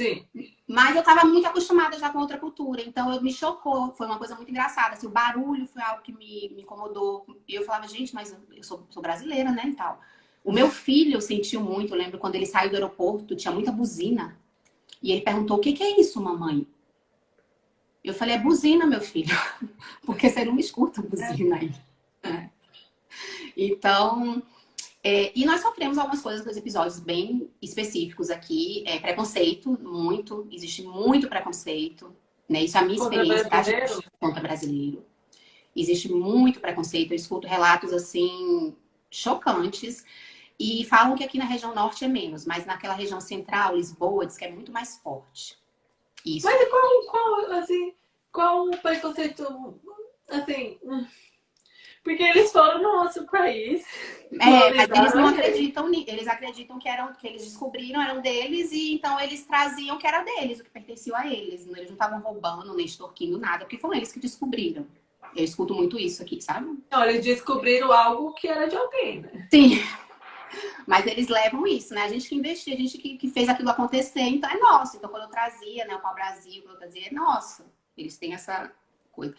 Sim. 0.00 0.24
Mas 0.66 0.94
eu 0.94 1.00
estava 1.00 1.26
muito 1.26 1.46
acostumada 1.46 1.98
já 1.98 2.10
com 2.10 2.18
outra 2.18 2.38
cultura, 2.38 2.82
então 2.82 3.12
eu 3.12 3.20
me 3.20 3.32
chocou, 3.32 3.92
foi 3.94 4.06
uma 4.06 4.18
coisa 4.18 4.36
muito 4.36 4.50
engraçada. 4.50 4.94
Assim, 4.94 5.06
o 5.06 5.10
barulho 5.10 5.66
foi 5.66 5.82
algo 5.82 6.02
que 6.02 6.12
me, 6.12 6.50
me 6.54 6.62
incomodou. 6.62 7.26
E 7.48 7.54
eu 7.54 7.64
falava, 7.64 7.88
gente, 7.88 8.14
mas 8.14 8.36
eu 8.54 8.62
sou, 8.62 8.86
sou 8.90 9.02
brasileira, 9.02 9.50
né? 9.50 9.64
E 9.66 9.74
tal. 9.74 10.00
O 10.44 10.52
meu 10.52 10.70
filho 10.70 11.20
sentiu 11.20 11.60
muito, 11.60 11.92
eu 11.92 11.98
lembro 11.98 12.18
quando 12.18 12.36
ele 12.36 12.46
saiu 12.46 12.70
do 12.70 12.76
aeroporto, 12.76 13.34
tinha 13.34 13.52
muita 13.52 13.72
buzina. 13.72 14.38
E 15.02 15.12
ele 15.12 15.22
perguntou: 15.22 15.56
o 15.56 15.60
que, 15.60 15.72
que 15.72 15.82
é 15.82 16.00
isso, 16.00 16.20
mamãe? 16.20 16.66
Eu 18.02 18.14
falei: 18.14 18.36
é 18.36 18.38
buzina, 18.38 18.86
meu 18.86 19.00
filho. 19.00 19.36
Porque 20.06 20.30
você 20.30 20.44
não 20.44 20.58
escuta 20.58 21.02
buzina 21.02 21.56
aí. 21.56 21.74
É. 22.22 22.50
Então, 23.58 24.40
é, 25.02 25.32
e 25.34 25.44
nós 25.44 25.60
sofremos 25.60 25.98
algumas 25.98 26.22
coisas 26.22 26.46
nos 26.46 26.56
episódios 26.56 27.00
bem 27.00 27.50
específicos 27.60 28.30
aqui. 28.30 28.84
É, 28.86 29.00
preconceito, 29.00 29.70
muito. 29.82 30.46
Existe 30.50 30.82
muito 30.82 31.28
preconceito. 31.28 32.14
Né? 32.48 32.62
Isso 32.62 32.78
é 32.78 32.80
a 32.80 32.84
minha 32.84 32.98
Contra 32.98 33.16
experiência 33.16 33.48
brasileiro? 33.48 34.04
contra 34.20 34.40
brasileiro. 34.40 35.04
Existe 35.74 36.10
muito 36.12 36.60
preconceito. 36.60 37.10
Eu 37.10 37.16
escuto 37.16 37.48
relatos 37.48 37.92
assim 37.92 38.76
chocantes. 39.10 40.04
E 40.60 40.84
falam 40.84 41.16
que 41.16 41.24
aqui 41.24 41.38
na 41.38 41.44
região 41.44 41.74
norte 41.74 42.04
é 42.04 42.08
menos, 42.08 42.44
mas 42.44 42.66
naquela 42.66 42.94
região 42.94 43.20
central, 43.20 43.76
Lisboa, 43.76 44.26
diz 44.26 44.36
que 44.36 44.44
é 44.44 44.50
muito 44.50 44.72
mais 44.72 44.96
forte. 44.96 45.56
Isso. 46.26 46.46
Mas 46.46 46.68
qual, 46.68 47.04
qual, 47.06 47.52
assim, 47.52 47.94
qual 48.32 48.66
o 48.66 48.76
preconceito, 48.78 49.80
assim... 50.28 50.78
Porque 52.04 52.22
eles 52.22 52.50
foram 52.52 52.82
no 52.82 53.04
nosso 53.04 53.26
país. 53.26 53.84
É, 54.32 54.74
mas 54.74 54.90
eles 54.90 55.14
não 55.14 55.26
acreditam 55.28 55.88
ni- 55.88 56.04
eles 56.06 56.28
acreditam 56.28 56.78
que 56.78 56.88
eram 56.88 57.12
que 57.14 57.26
eles 57.26 57.44
descobriram 57.44 58.00
eram 58.00 58.20
deles 58.20 58.70
e 58.72 58.94
então 58.94 59.18
eles 59.20 59.44
traziam 59.44 59.98
que 59.98 60.06
era 60.06 60.22
deles, 60.22 60.60
o 60.60 60.64
que 60.64 60.70
pertencia 60.70 61.16
a 61.16 61.26
eles. 61.26 61.66
Eles 61.66 61.86
não 61.86 61.92
estavam 61.94 62.20
roubando 62.20 62.74
nem 62.74 62.86
extorquindo 62.86 63.38
nada, 63.38 63.60
porque 63.64 63.78
foram 63.78 63.94
eles 63.94 64.12
que 64.12 64.20
descobriram. 64.20 64.86
Eu 65.36 65.44
escuto 65.44 65.74
muito 65.74 65.98
isso 65.98 66.22
aqui, 66.22 66.40
sabe? 66.40 66.78
Não, 66.90 67.04
eles 67.04 67.24
descobriram 67.24 67.92
algo 67.92 68.32
que 68.32 68.48
era 68.48 68.66
de 68.66 68.76
alguém, 68.76 69.20
né? 69.20 69.48
Sim. 69.50 69.82
Mas 70.86 71.06
eles 71.06 71.28
levam 71.28 71.66
isso, 71.66 71.92
né? 71.94 72.02
A 72.02 72.08
gente 72.08 72.28
que 72.28 72.34
investiu, 72.34 72.72
a 72.72 72.76
gente 72.76 72.96
que, 72.96 73.18
que 73.18 73.28
fez 73.30 73.48
aquilo 73.48 73.68
acontecer, 73.68 74.20
então 74.22 74.48
é 74.50 74.58
nosso. 74.58 74.96
Então, 74.96 75.10
quando 75.10 75.24
eu 75.24 75.28
trazia, 75.28 75.84
né, 75.84 75.94
o 75.94 76.00
pau-brasil, 76.00 76.62
quando 76.62 76.74
eu 76.76 76.78
trazia, 76.78 77.08
é 77.08 77.12
nosso. 77.12 77.62
Eles 77.96 78.16
têm 78.16 78.32
essa 78.32 78.72
coisa. 79.12 79.34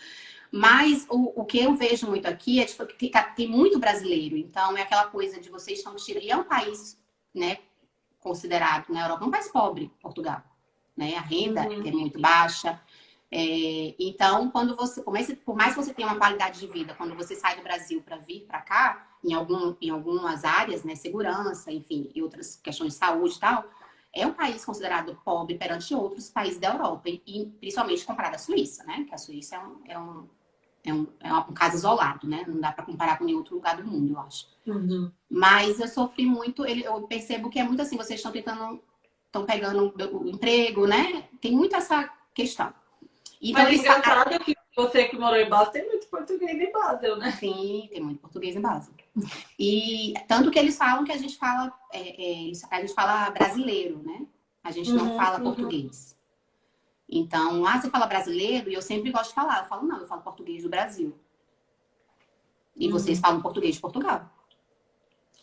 Mas 0.51 1.05
o, 1.09 1.41
o 1.41 1.45
que 1.45 1.59
eu 1.59 1.75
vejo 1.75 2.07
muito 2.07 2.27
aqui 2.27 2.59
é 2.59 2.65
tipo, 2.65 2.85
que 2.85 3.09
tem, 3.09 3.11
tem 3.35 3.47
muito 3.47 3.77
brasileiro. 3.79 4.35
Então, 4.35 4.75
é 4.77 4.81
aquela 4.81 5.05
coisa 5.07 5.39
de 5.39 5.49
vocês 5.49 5.79
estão 5.79 5.95
tirando. 5.95 6.23
E 6.23 6.31
é 6.31 6.35
um 6.35 6.43
país, 6.43 6.99
né, 7.33 7.59
considerado 8.19 8.89
na 8.89 9.03
Europa 9.03 9.25
um 9.25 9.31
país 9.31 9.47
pobre, 9.47 9.91
Portugal. 10.01 10.41
Né? 10.97 11.15
A 11.15 11.21
renda 11.21 11.61
Uhum. 11.67 11.87
é 11.87 11.91
muito 11.91 12.19
baixa. 12.19 12.81
É, 13.31 13.93
então, 13.99 14.49
quando 14.49 14.75
você, 14.75 15.03
por 15.03 15.13
mais, 15.13 15.31
por 15.45 15.55
mais 15.55 15.75
que 15.75 15.83
você 15.83 15.93
tenha 15.93 16.07
uma 16.07 16.17
qualidade 16.17 16.59
de 16.59 16.67
vida, 16.67 16.95
quando 16.95 17.15
você 17.15 17.35
sai 17.35 17.55
do 17.55 17.61
Brasil 17.61 18.01
para 18.01 18.17
vir 18.17 18.41
para 18.47 18.59
cá, 18.61 19.07
em, 19.23 19.33
algum, 19.33 19.75
em 19.79 19.91
algumas 19.91 20.43
áreas, 20.43 20.83
né, 20.83 20.95
segurança, 20.95 21.71
enfim, 21.71 22.09
e 22.15 22.23
outras 22.23 22.55
questões 22.55 22.93
de 22.93 22.99
saúde 22.99 23.35
e 23.35 23.39
tal, 23.39 23.65
é 24.11 24.25
um 24.25 24.33
país 24.33 24.65
considerado 24.65 25.15
pobre 25.23 25.55
perante 25.55 25.93
outros 25.93 26.29
países 26.31 26.59
da 26.59 26.69
Europa, 26.73 27.07
e, 27.07 27.21
e 27.27 27.45
principalmente 27.59 28.03
comparado 28.03 28.35
à 28.35 28.39
Suíça, 28.39 28.83
né? 28.83 29.05
Que 29.07 29.13
a 29.13 29.17
Suíça 29.19 29.55
é 29.55 29.59
um, 29.59 29.81
é 29.85 29.99
um, 29.99 30.27
é 30.83 30.93
um, 30.93 31.07
é 31.19 31.33
um 31.33 31.53
caso 31.53 31.75
isolado, 31.75 32.27
né? 32.27 32.43
Não 32.47 32.59
dá 32.59 32.71
para 32.71 32.85
comparar 32.85 33.17
com 33.17 33.25
nenhum 33.25 33.39
outro 33.39 33.55
lugar 33.55 33.77
do 33.77 33.85
mundo, 33.85 34.13
eu 34.13 34.19
acho. 34.19 34.47
Mas 35.29 35.79
eu 35.79 35.87
sofri 35.87 36.25
muito, 36.25 36.65
eu 36.65 37.01
percebo 37.03 37.49
que 37.49 37.59
é 37.59 37.63
muito 37.63 37.81
assim, 37.81 37.97
vocês 37.97 38.19
estão 38.19 38.31
tentando, 38.31 38.81
estão 39.25 39.45
pegando 39.45 39.93
o 40.13 40.27
emprego, 40.27 40.87
né? 40.87 41.27
Tem 41.41 41.51
muito 41.51 41.75
essa 41.75 42.09
questão. 42.33 42.73
Então, 43.41 43.63
Mas 43.63 43.73
eles 43.73 43.81
engraçado 43.81 44.39
que 44.43 44.55
você 44.75 45.05
que 45.05 45.17
morou 45.17 45.37
em 45.37 45.49
Basel 45.49 45.71
tem 45.71 45.87
muito 45.87 46.07
português 46.07 46.59
em 46.59 46.71
Basel, 46.71 47.17
né? 47.17 47.31
Sim, 47.31 47.87
tem 47.91 48.01
muito 48.01 48.19
português 48.19 48.55
em 48.55 48.61
base. 48.61 48.91
E 49.57 50.13
tanto 50.27 50.51
que 50.51 50.59
eles 50.59 50.77
falam 50.77 51.03
que 51.03 51.11
a 51.11 51.17
gente 51.17 51.37
fala, 51.37 51.73
é, 51.91 52.47
é, 52.49 52.51
a 52.71 52.81
gente 52.81 52.93
fala 52.93 53.29
brasileiro, 53.31 54.01
né? 54.03 54.25
A 54.63 54.71
gente 54.71 54.91
não 54.91 55.11
Uhum, 55.11 55.17
fala 55.17 55.37
uhum. 55.37 55.43
português. 55.43 56.18
Então, 57.11 57.65
ah, 57.65 57.79
você 57.81 57.89
fala 57.89 58.05
brasileiro? 58.05 58.69
E 58.69 58.73
eu 58.75 58.81
sempre 58.81 59.11
gosto 59.11 59.29
de 59.29 59.35
falar. 59.35 59.59
Eu 59.63 59.65
falo, 59.65 59.87
não, 59.87 59.97
eu 59.99 60.07
falo 60.07 60.21
português 60.21 60.63
do 60.63 60.69
Brasil. 60.69 61.17
E 62.75 62.85
Uhum. 62.85 62.91
vocês 62.93 63.19
falam 63.19 63.41
português 63.41 63.75
de 63.75 63.81
Portugal. 63.81 64.29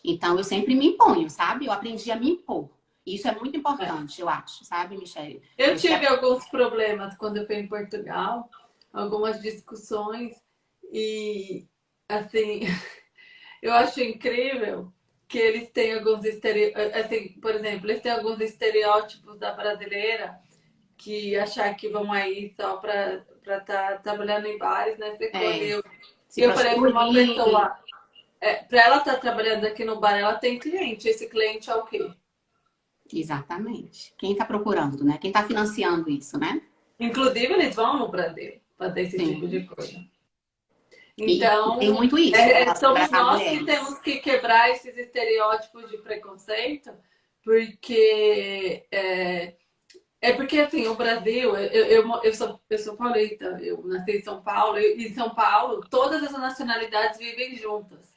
Então, 0.03 0.37
eu 0.37 0.43
sempre 0.43 0.73
me 0.75 0.87
imponho, 0.87 1.29
sabe? 1.29 1.65
Eu 1.65 1.71
aprendi 1.73 2.09
a 2.11 2.15
me 2.15 2.31
impor. 2.31 2.69
Isso 3.05 3.27
é 3.27 3.35
muito 3.35 3.57
importante, 3.57 4.19
eu 4.21 4.27
acho, 4.29 4.63
sabe, 4.65 4.97
Michelle? 4.97 5.41
Eu 5.57 5.71
é- 5.71 5.75
tive 5.75 6.05
alguns 6.05 6.45
problemas 6.49 7.15
quando 7.17 7.37
eu 7.37 7.45
fui 7.45 7.55
em 7.55 7.67
Portugal, 7.67 8.49
algumas 8.91 9.41
discussões, 9.41 10.35
e 10.91 11.65
assim, 12.07 12.61
eu 13.61 13.73
acho 13.73 14.01
incrível 14.01 14.91
que 15.27 15.37
eles 15.37 15.69
têm 15.71 15.93
alguns 15.95 16.23
estereótipos, 16.25 16.93
assim, 17.05 17.29
por 17.39 17.55
exemplo, 17.55 17.89
eles 17.89 18.01
têm 18.01 18.11
alguns 18.11 18.39
estereótipos 18.41 19.37
da 19.39 19.53
brasileira 19.53 20.37
que 20.97 21.35
achar 21.37 21.73
que 21.75 21.87
vão 21.89 22.11
aí 22.11 22.53
só 22.59 22.77
para 22.77 23.23
estar 23.45 24.01
trabalhando 24.01 24.47
em 24.47 24.57
bares, 24.57 24.97
né? 24.97 25.11
Você 25.15 25.31
É, 25.33 25.75
eu 26.45 26.53
falei 26.53 26.75
para 26.75 26.89
uma 26.89 27.13
pessoa, 27.13 27.77
é, 28.41 28.55
para 28.55 28.81
ela 28.81 28.97
estar 28.97 29.15
trabalhando 29.17 29.65
aqui 29.65 29.85
no 29.85 29.99
bar, 29.99 30.17
ela 30.17 30.35
tem 30.35 30.57
cliente. 30.59 31.07
Esse 31.07 31.27
cliente 31.29 31.69
é 31.69 31.75
o 31.75 31.85
quê? 31.85 32.09
Exatamente. 33.13 34.13
Quem 34.17 34.33
está 34.33 34.43
procurando, 34.43 35.03
né? 35.03 35.17
Quem 35.19 35.29
está 35.29 35.43
financiando 35.45 36.09
isso, 36.09 36.37
né? 36.37 36.61
Inclusive, 36.99 37.53
eles 37.53 37.75
vão 37.75 37.97
no 37.99 38.09
Brasil 38.09 38.59
fazer 38.77 39.01
esse 39.03 39.17
Sim. 39.17 39.35
tipo 39.35 39.47
de 39.47 39.63
coisa. 39.65 40.03
E 41.17 41.37
Então, 41.37 41.79
tem 41.79 41.91
muito 41.91 42.17
isso. 42.17 42.35
é, 42.35 42.65
para- 42.65 42.75
somos 42.75 43.09
nós 43.09 43.41
que 43.41 43.49
mulheres. 43.49 43.65
temos 43.65 43.99
que 43.99 44.17
quebrar 44.17 44.69
esses 44.71 44.97
estereótipos 44.97 45.89
de 45.89 45.97
preconceito, 45.99 46.91
porque 47.43 48.85
é, 48.91 49.55
é 50.19 50.33
porque 50.33 50.59
assim, 50.59 50.87
o 50.87 50.95
Brasil, 50.95 51.55
eu, 51.55 51.85
eu, 51.85 52.21
eu, 52.23 52.33
sou, 52.33 52.59
eu 52.69 52.79
sou 52.79 52.95
paulista, 52.95 53.45
eu 53.61 53.83
nasci 53.85 54.17
em 54.17 54.23
São 54.23 54.41
Paulo, 54.41 54.79
e 54.79 55.07
em 55.07 55.13
São 55.13 55.33
Paulo 55.35 55.81
todas 55.89 56.23
as 56.23 56.31
nacionalidades 56.31 57.19
vivem 57.19 57.55
juntas. 57.55 58.15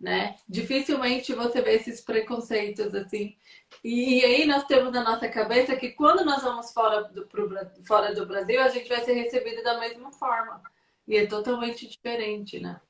Né? 0.00 0.36
Dificilmente 0.48 1.34
você 1.34 1.60
vê 1.60 1.74
esses 1.74 2.00
preconceitos 2.00 2.94
assim. 2.94 3.36
E, 3.82 4.24
aí 4.24 4.46
nós 4.46 4.64
temos 4.64 4.92
na 4.92 5.02
nossa 5.02 5.28
cabeça 5.28 5.76
que 5.76 5.90
quando 5.90 6.24
nós 6.24 6.42
vamos 6.42 6.72
fora 6.72 7.02
do, 7.02 7.26
pro 7.26 7.48
fora 7.84 8.14
do 8.14 8.24
Brasil, 8.24 8.60
a 8.60 8.68
gente 8.68 8.88
vai 8.88 9.04
ser 9.04 9.14
recebido 9.14 9.62
da 9.62 9.78
mesma 9.80 10.12
forma. 10.12 10.62
E 11.06 11.16
é 11.16 11.26
totalmente 11.26 11.88
diferente, 11.88 12.60
né? 12.60 12.80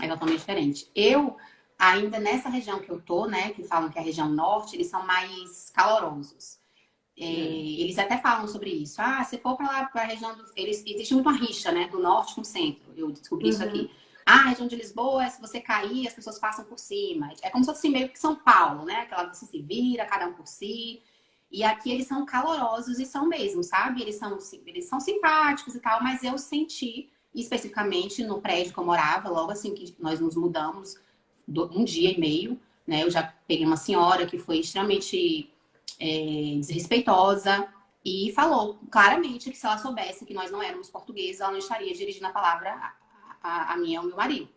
É 0.00 0.06
totalmente 0.06 0.38
diferente. 0.38 0.90
Eu, 0.94 1.36
ainda 1.76 2.20
nessa 2.20 2.48
região 2.48 2.78
que 2.78 2.90
eu 2.90 3.00
tô, 3.00 3.26
né, 3.26 3.50
que 3.50 3.64
falam 3.64 3.90
que 3.90 3.98
é 3.98 4.00
a 4.00 4.04
região 4.04 4.28
norte, 4.28 4.76
eles 4.76 4.88
são 4.88 5.04
mais 5.04 5.70
calorosos. 5.70 6.61
É, 7.18 7.24
Eles 7.24 7.98
até 7.98 8.16
falam 8.18 8.48
sobre 8.48 8.70
isso. 8.70 9.00
Ah, 9.00 9.22
se 9.24 9.38
for 9.38 9.56
para 9.56 9.66
lá, 9.66 9.84
para 9.84 10.02
a 10.02 10.06
região 10.06 10.34
do. 10.36 10.44
Eles, 10.56 10.82
existe 10.86 11.12
muito 11.14 11.28
uma 11.28 11.36
rixa, 11.38 11.70
né, 11.70 11.88
do 11.88 12.00
norte 12.00 12.34
com 12.34 12.40
o 12.40 12.44
centro. 12.44 12.92
Eu 12.96 13.10
descobri 13.10 13.48
isso 13.50 13.62
Uhum. 13.62 13.68
aqui. 13.68 13.90
Ah, 14.24 14.40
a 14.40 14.48
região 14.50 14.66
de 14.68 14.76
Lisboa, 14.76 15.28
se 15.28 15.40
você 15.40 15.60
cair, 15.60 16.06
as 16.06 16.14
pessoas 16.14 16.38
passam 16.38 16.64
por 16.64 16.78
cima. 16.78 17.32
É 17.42 17.50
como 17.50 17.64
se 17.64 17.70
fosse 17.70 17.88
meio 17.88 18.08
que 18.08 18.18
São 18.18 18.34
Paulo, 18.36 18.84
né? 18.84 19.00
Aquela 19.00 19.28
que 19.28 19.36
você 19.36 19.46
se 19.46 19.60
vira, 19.60 20.06
cada 20.06 20.26
um 20.26 20.32
por 20.32 20.46
si. 20.46 21.02
E 21.50 21.62
aqui 21.62 21.90
eles 21.90 22.06
são 22.06 22.24
calorosos 22.24 22.98
e 22.98 23.04
são 23.04 23.26
mesmo, 23.26 23.62
sabe? 23.62 24.00
Eles 24.00 24.14
são, 24.16 24.38
eles 24.66 24.86
são 24.86 24.98
simpáticos 24.98 25.74
e 25.74 25.80
tal, 25.80 26.02
mas 26.02 26.22
eu 26.22 26.38
senti, 26.38 27.10
especificamente 27.34 28.24
no 28.24 28.40
prédio 28.40 28.72
que 28.72 28.78
eu 28.78 28.84
morava, 28.86 29.28
logo 29.28 29.50
assim 29.52 29.74
que 29.74 29.94
nós 29.98 30.18
nos 30.18 30.34
mudamos, 30.34 30.94
um 31.46 31.84
dia 31.84 32.10
e 32.10 32.18
meio, 32.18 32.58
né? 32.86 33.02
Eu 33.02 33.10
já 33.10 33.22
peguei 33.46 33.66
uma 33.66 33.76
senhora 33.76 34.24
que 34.24 34.38
foi 34.38 34.60
extremamente 34.60 35.50
é, 35.98 36.56
desrespeitosa 36.58 37.68
e 38.04 38.32
falou 38.34 38.80
claramente 38.90 39.50
que 39.50 39.56
se 39.56 39.64
ela 39.64 39.78
soubesse 39.78 40.24
que 40.24 40.34
nós 40.34 40.50
não 40.50 40.62
éramos 40.62 40.90
portugueses, 40.90 41.40
ela 41.40 41.52
não 41.52 41.58
estaria 41.58 41.94
dirigindo 41.94 42.26
a 42.26 42.30
palavra 42.30 42.70
a, 42.70 42.94
a, 43.42 43.72
a 43.74 43.76
mim 43.76 43.92
e 43.92 43.96
ao 43.96 44.04
meu 44.04 44.16
marido. 44.16 44.48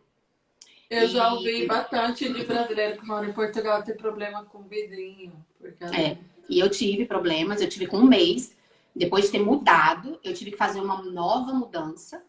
Eu 0.90 1.04
e... 1.04 1.08
já 1.08 1.34
ouvi 1.34 1.66
bastante 1.66 2.32
de 2.32 2.44
brasileiro 2.44 3.00
que 3.00 3.06
mora 3.06 3.28
em 3.28 3.34
Portugal 3.34 3.84
ter 3.84 3.96
problema 3.96 4.44
com 4.46 4.64
vidrinho. 4.64 5.46
Porque... 5.60 5.84
É, 5.84 6.18
e 6.48 6.60
eu 6.60 6.70
tive 6.70 7.06
problemas, 7.06 7.62
eu 7.62 7.70
tive 7.70 7.88
com 7.88 7.98
um 7.98 8.06
mês. 8.06 8.56
Depois 8.96 9.26
de 9.26 9.32
ter 9.32 9.40
mudado, 9.40 10.20
eu 10.24 10.34
tive 10.34 10.52
que 10.52 10.58
fazer 10.58 10.80
uma 10.80 11.02
nova 11.04 11.52
mudança. 11.54 12.24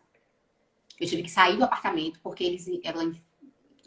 Eu 0.98 1.06
tive 1.06 1.22
que 1.22 1.30
sair 1.30 1.56
do 1.56 1.64
apartamento, 1.64 2.18
porque 2.22 2.42
eles, 2.42 2.66
ela, 2.82 3.12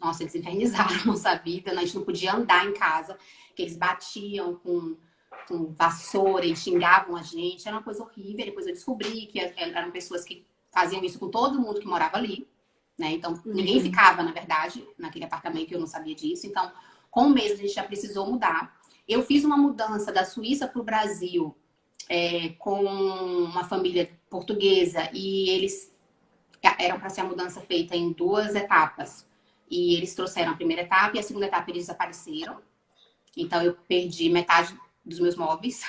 nossa, 0.00 0.22
eles 0.22 0.34
infernizaram 0.34 0.96
nossa 1.06 1.34
vida. 1.36 1.72
A 1.72 1.74
gente 1.76 1.96
não 1.96 2.04
podia 2.04 2.34
andar 2.34 2.66
em 2.66 2.72
casa, 2.72 3.18
que 3.54 3.62
eles 3.62 3.76
batiam 3.76 4.56
com, 4.56 4.96
com 5.46 5.72
vassoura 5.72 6.46
e 6.46 6.56
xingavam 6.56 7.16
a 7.16 7.22
gente. 7.22 7.66
Era 7.66 7.76
uma 7.76 7.82
coisa 7.82 8.02
horrível. 8.02 8.46
Depois 8.46 8.66
eu 8.66 8.72
descobri 8.72 9.26
que 9.26 9.38
eram 9.38 9.90
pessoas 9.90 10.24
que 10.24 10.46
faziam 10.72 11.02
isso 11.04 11.18
com 11.18 11.28
todo 11.28 11.60
mundo 11.60 11.80
que 11.80 11.86
morava 11.86 12.16
ali. 12.16 12.48
Né? 12.98 13.12
Então, 13.12 13.32
uhum. 13.32 13.54
ninguém 13.54 13.80
ficava, 13.80 14.22
na 14.22 14.32
verdade, 14.32 14.86
naquele 14.98 15.24
apartamento, 15.24 15.72
eu 15.72 15.80
não 15.80 15.86
sabia 15.86 16.14
disso. 16.14 16.46
Então, 16.46 16.70
com 17.10 17.24
um 17.24 17.30
mês 17.30 17.52
a 17.52 17.56
gente 17.56 17.72
já 17.72 17.82
precisou 17.82 18.30
mudar. 18.30 18.78
Eu 19.08 19.22
fiz 19.22 19.44
uma 19.44 19.56
mudança 19.56 20.12
da 20.12 20.24
Suíça 20.24 20.68
para 20.68 20.80
o 20.80 20.84
Brasil 20.84 21.56
é, 22.08 22.50
com 22.58 22.84
uma 22.84 23.64
família 23.64 24.10
portuguesa 24.28 25.10
e 25.12 25.50
eles 25.50 25.92
eram 26.78 27.00
para 27.00 27.08
ser 27.08 27.22
a 27.22 27.24
mudança 27.24 27.60
feita 27.60 27.96
em 27.96 28.12
duas 28.12 28.54
etapas. 28.54 29.26
E 29.70 29.94
eles 29.94 30.14
trouxeram 30.14 30.52
a 30.52 30.56
primeira 30.56 30.82
etapa 30.82 31.16
e 31.16 31.20
a 31.20 31.22
segunda 31.22 31.46
etapa 31.46 31.70
eles 31.70 31.82
desapareceram. 31.82 32.60
Então 33.36 33.62
eu 33.62 33.74
perdi 33.86 34.28
metade 34.28 34.76
dos 35.04 35.20
meus 35.20 35.36
móveis. 35.36 35.82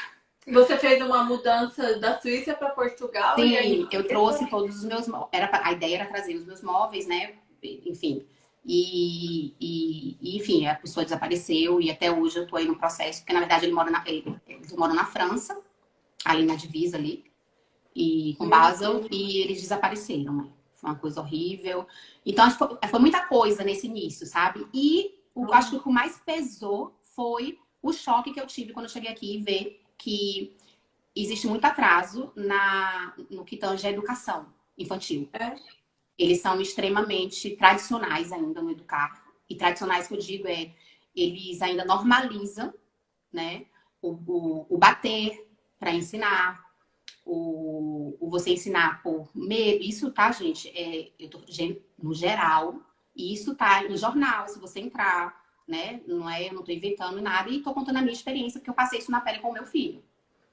Você 0.47 0.77
fez 0.77 1.01
uma 1.01 1.23
mudança 1.23 1.99
da 1.99 2.19
Suíça 2.19 2.53
para 2.53 2.69
Portugal? 2.69 3.35
Sim, 3.35 3.57
aí... 3.57 3.87
eu 3.91 4.07
trouxe 4.07 4.49
todos 4.49 4.77
os 4.77 4.83
meus 4.83 5.07
era 5.31 5.49
A 5.63 5.71
ideia 5.71 5.97
era 5.97 6.05
trazer 6.05 6.35
os 6.35 6.45
meus 6.45 6.61
móveis, 6.61 7.07
né? 7.07 7.35
Enfim. 7.63 8.25
E, 8.65 9.55
e, 9.59 10.37
enfim, 10.37 10.67
a 10.67 10.75
pessoa 10.75 11.03
desapareceu 11.03 11.81
e 11.81 11.89
até 11.89 12.11
hoje 12.11 12.37
eu 12.37 12.47
tô 12.47 12.55
aí 12.55 12.65
no 12.67 12.77
processo, 12.77 13.21
porque 13.21 13.33
na 13.33 13.39
verdade 13.39 13.65
ele 13.65 13.73
mora 13.73 13.89
na, 13.89 14.03
ele, 14.05 14.35
eles 14.47 14.71
moram 14.73 14.93
na 14.93 15.05
França, 15.05 15.59
ali 16.23 16.45
na 16.45 16.55
divisa 16.55 16.95
ali, 16.95 17.25
e 17.95 18.35
com 18.37 18.47
Basel, 18.47 19.05
e 19.09 19.39
eles 19.41 19.61
desapareceram, 19.61 20.33
né? 20.33 20.47
Foi 20.81 20.89
uma 20.89 20.97
coisa 20.97 21.21
horrível. 21.21 21.87
Então, 22.25 22.49
foi, 22.51 22.77
foi 22.89 22.99
muita 22.99 23.27
coisa 23.27 23.63
nesse 23.63 23.85
início, 23.85 24.25
sabe? 24.25 24.67
E 24.73 25.13
o, 25.35 25.53
acho 25.53 25.69
que 25.69 25.75
o 25.77 25.83
que 25.83 25.89
mais 25.89 26.17
pesou 26.17 26.99
foi 27.03 27.59
o 27.81 27.93
choque 27.93 28.33
que 28.33 28.39
eu 28.39 28.47
tive 28.47 28.73
quando 28.73 28.85
eu 28.85 28.91
cheguei 28.91 29.11
aqui 29.11 29.35
e 29.35 29.43
ver 29.43 29.81
que 29.97 30.57
existe 31.15 31.47
muito 31.47 31.63
atraso 31.65 32.31
na, 32.35 33.13
no 33.29 33.45
que 33.45 33.57
tange 33.57 33.85
a 33.85 33.91
educação 33.91 34.47
infantil. 34.77 35.29
É. 35.33 35.55
Eles 36.17 36.41
são 36.41 36.59
extremamente 36.59 37.51
tradicionais 37.51 38.31
ainda 38.31 38.61
no 38.61 38.71
educar. 38.71 39.23
E 39.47 39.55
tradicionais 39.55 40.07
que 40.07 40.15
eu 40.15 40.19
digo 40.19 40.47
é, 40.47 40.73
eles 41.15 41.61
ainda 41.61 41.85
normalizam, 41.85 42.73
né? 43.31 43.65
O, 44.01 44.11
o, 44.11 44.65
o 44.69 44.77
bater 44.77 45.47
para 45.79 45.93
ensinar, 45.93 46.70
o, 47.25 48.17
o, 48.19 48.29
você 48.29 48.51
ensinar 48.51 49.01
por 49.03 49.29
medo. 49.33 49.83
Isso, 49.83 50.11
tá, 50.11 50.31
gente? 50.31 50.69
É, 50.69 51.11
eu 51.19 51.29
tô 51.29 51.39
no 52.01 52.13
geral. 52.13 52.75
E 53.15 53.33
isso 53.33 53.55
tá 53.55 53.83
no 53.83 53.97
jornal, 53.97 54.47
se 54.47 54.59
você 54.59 54.79
entrar 54.79 55.41
né? 55.71 56.01
Não 56.05 56.29
é, 56.29 56.47
eu 56.47 56.53
não 56.53 56.59
estou 56.59 56.75
inventando 56.75 57.21
nada 57.21 57.49
e 57.49 57.57
estou 57.57 57.73
contando 57.73 57.97
a 57.97 58.01
minha 58.01 58.13
experiência, 58.13 58.59
porque 58.59 58.69
eu 58.69 58.75
passei 58.75 58.99
isso 58.99 59.09
na 59.09 59.21
pele 59.21 59.39
com 59.39 59.49
o 59.49 59.53
meu 59.53 59.65
filho. 59.65 60.03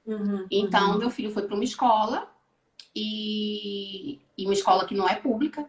Uhum, 0.05 0.47
então, 0.49 0.93
uhum. 0.93 0.97
meu 0.97 1.09
filho 1.09 1.31
foi 1.31 1.43
para 1.43 1.53
uma 1.53 1.63
escola 1.63 2.31
e, 2.95 4.19
e 4.37 4.45
uma 4.45 4.53
escola 4.53 4.87
que 4.87 4.95
não 4.95 5.07
é 5.07 5.15
pública. 5.15 5.67